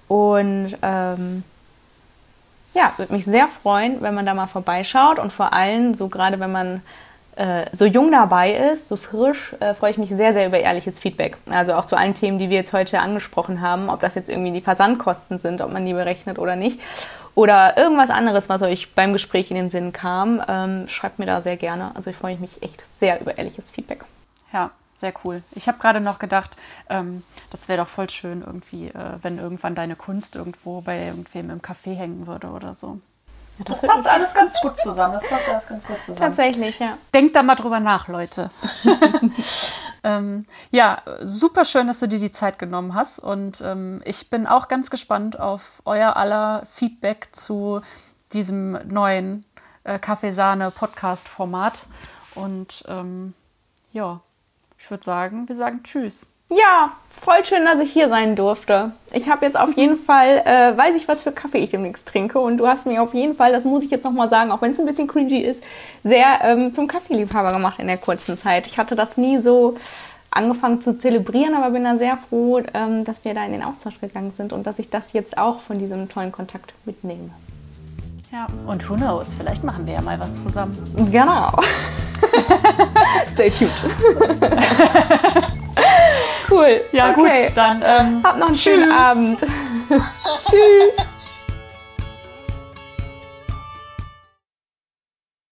Und 0.07 0.75
ähm, 0.81 1.43
ja, 2.73 2.91
würde 2.97 3.13
mich 3.13 3.25
sehr 3.25 3.47
freuen, 3.47 4.01
wenn 4.01 4.15
man 4.15 4.25
da 4.25 4.33
mal 4.33 4.47
vorbeischaut 4.47 5.19
und 5.19 5.31
vor 5.31 5.53
allem 5.53 5.93
so 5.93 6.07
gerade 6.07 6.39
wenn 6.39 6.51
man 6.51 6.81
äh, 7.35 7.65
so 7.73 7.85
jung 7.85 8.11
dabei 8.11 8.53
ist, 8.53 8.89
so 8.89 8.95
frisch, 8.95 9.55
äh, 9.59 9.73
freue 9.73 9.91
ich 9.91 9.97
mich 9.97 10.09
sehr, 10.09 10.33
sehr 10.33 10.47
über 10.47 10.59
ehrliches 10.59 10.99
Feedback. 10.99 11.37
Also 11.49 11.73
auch 11.73 11.85
zu 11.85 11.97
allen 11.97 12.13
Themen, 12.13 12.39
die 12.39 12.49
wir 12.49 12.57
jetzt 12.57 12.73
heute 12.73 12.99
angesprochen 12.99 13.61
haben, 13.61 13.89
ob 13.89 13.99
das 13.99 14.15
jetzt 14.15 14.29
irgendwie 14.29 14.51
die 14.51 14.61
Versandkosten 14.61 15.39
sind, 15.39 15.61
ob 15.61 15.71
man 15.71 15.85
die 15.85 15.93
berechnet 15.93 16.39
oder 16.39 16.55
nicht. 16.55 16.79
Oder 17.35 17.77
irgendwas 17.77 18.09
anderes, 18.09 18.47
was 18.47 18.61
euch 18.61 18.93
beim 18.93 19.11
Gespräch 19.11 19.51
in 19.51 19.57
den 19.57 19.69
Sinn 19.69 19.91
kam, 19.91 20.41
ähm, 20.47 20.87
schreibt 20.87 21.19
mir 21.19 21.25
da 21.25 21.41
sehr 21.41 21.57
gerne. 21.57 21.91
Also 21.93 22.09
ich 22.09 22.15
freue 22.15 22.37
mich 22.37 22.63
echt 22.63 22.89
sehr 22.89 23.19
über 23.19 23.37
ehrliches 23.37 23.69
Feedback. 23.69 24.05
Ja, 24.53 24.71
sehr 24.93 25.13
cool. 25.25 25.43
Ich 25.53 25.67
habe 25.67 25.77
gerade 25.77 25.99
noch 25.99 26.19
gedacht, 26.19 26.55
ähm, 26.89 27.23
das 27.51 27.67
wäre 27.67 27.81
doch 27.81 27.89
voll 27.89 28.09
schön 28.09 28.41
irgendwie, 28.41 28.87
äh, 28.87 29.17
wenn 29.21 29.37
irgendwann 29.37 29.75
deine 29.75 29.97
Kunst 29.97 30.37
irgendwo 30.37 30.79
bei 30.79 31.07
irgendwem 31.07 31.49
im 31.49 31.61
Café 31.61 31.95
hängen 31.95 32.27
würde 32.27 32.47
oder 32.47 32.73
so. 32.73 32.99
Ja, 33.57 33.65
das, 33.65 33.81
das 33.81 33.89
passt 33.89 34.07
alles 34.07 34.33
ganz 34.33 34.59
gut 34.61 34.77
zusammen. 34.77 35.13
Das 35.13 35.27
passt 35.27 35.47
alles 35.47 35.67
ganz 35.67 35.85
gut 35.85 36.03
zusammen. 36.03 36.35
Tatsächlich, 36.35 36.79
ja. 36.79 36.97
Denkt 37.13 37.35
da 37.35 37.43
mal 37.43 37.55
drüber 37.55 37.79
nach, 37.79 38.07
Leute. 38.07 38.49
ähm, 40.03 40.45
ja, 40.71 41.01
super 41.21 41.63
schön, 41.63 41.87
dass 41.87 41.99
du 41.99 42.07
dir 42.07 42.19
die 42.19 42.31
Zeit 42.31 42.59
genommen 42.59 42.93
hast. 42.93 43.19
Und 43.19 43.61
ähm, 43.61 44.01
ich 44.05 44.29
bin 44.29 44.45
auch 44.45 44.67
ganz 44.67 44.89
gespannt 44.89 45.39
auf 45.39 45.81
euer 45.85 46.17
aller 46.17 46.65
Feedback 46.73 47.29
zu 47.31 47.81
diesem 48.33 48.77
neuen 48.87 49.45
äh, 49.85 49.99
Kaffeesahne-Podcast-Format. 49.99 51.83
Und 52.35 52.83
ähm, 52.87 53.33
ja, 53.93 54.19
ich 54.77 54.91
würde 54.91 55.03
sagen, 55.03 55.47
wir 55.47 55.55
sagen 55.55 55.81
Tschüss. 55.83 56.34
Ja, 56.49 56.91
voll 57.09 57.43
schön, 57.43 57.65
dass 57.65 57.79
ich 57.79 57.91
hier 57.91 58.07
sein 58.07 58.35
durfte. 58.35 58.91
Ich 59.11 59.29
habe 59.29 59.45
jetzt 59.45 59.57
auf 59.59 59.69
mhm. 59.69 59.75
jeden 59.77 59.97
Fall, 59.97 60.43
äh, 60.45 60.77
weiß 60.77 60.95
ich, 60.95 61.07
was 61.07 61.23
für 61.23 61.31
Kaffee 61.31 61.57
ich 61.59 61.71
demnächst 61.71 62.07
trinke. 62.07 62.39
Und 62.39 62.57
du 62.57 62.67
hast 62.67 62.85
mir 62.85 63.01
auf 63.01 63.13
jeden 63.13 63.35
Fall, 63.35 63.51
das 63.51 63.63
muss 63.63 63.83
ich 63.83 63.89
jetzt 63.89 64.03
nochmal 64.03 64.29
sagen, 64.29 64.51
auch 64.51 64.61
wenn 64.61 64.71
es 64.71 64.79
ein 64.79 64.85
bisschen 64.85 65.07
cringy 65.07 65.41
ist, 65.41 65.63
sehr 66.03 66.39
ähm, 66.41 66.71
zum 66.71 66.87
Kaffeeliebhaber 66.87 67.51
gemacht 67.51 67.79
in 67.79 67.87
der 67.87 67.97
kurzen 67.97 68.37
Zeit. 68.37 68.67
Ich 68.67 68.77
hatte 68.77 68.95
das 68.95 69.17
nie 69.17 69.39
so 69.39 69.75
angefangen 70.29 70.81
zu 70.81 70.97
zelebrieren, 70.97 71.55
aber 71.55 71.71
bin 71.71 71.83
da 71.83 71.97
sehr 71.97 72.17
froh, 72.17 72.61
ähm, 72.73 73.05
dass 73.05 73.25
wir 73.25 73.33
da 73.33 73.43
in 73.45 73.53
den 73.53 73.63
Austausch 73.63 73.99
gegangen 73.99 74.31
sind 74.31 74.53
und 74.53 74.67
dass 74.67 74.77
ich 74.79 74.89
das 74.89 75.13
jetzt 75.13 75.37
auch 75.37 75.61
von 75.61 75.79
diesem 75.79 76.09
tollen 76.09 76.31
Kontakt 76.31 76.73
mitnehme. 76.85 77.31
Ja, 78.31 78.47
und 78.67 78.87
who 78.89 78.95
knows, 78.95 79.33
vielleicht 79.35 79.63
machen 79.63 79.87
wir 79.87 79.93
ja 79.93 80.01
mal 80.01 80.19
was 80.19 80.43
zusammen. 80.43 80.77
Genau. 81.09 81.53
Stay 83.27 83.49
tuned. 83.49 83.71
Cool. 86.49 86.81
Ja, 86.91 87.09
okay. 87.11 87.47
gut, 87.47 87.57
dann. 87.57 87.81
Ähm, 87.85 88.21
Habt 88.23 88.39
noch 88.39 88.47
einen 88.47 88.55
tschüss. 88.55 88.73
schönen 88.73 88.91
Abend. 88.91 89.39
tschüss. 90.49 91.05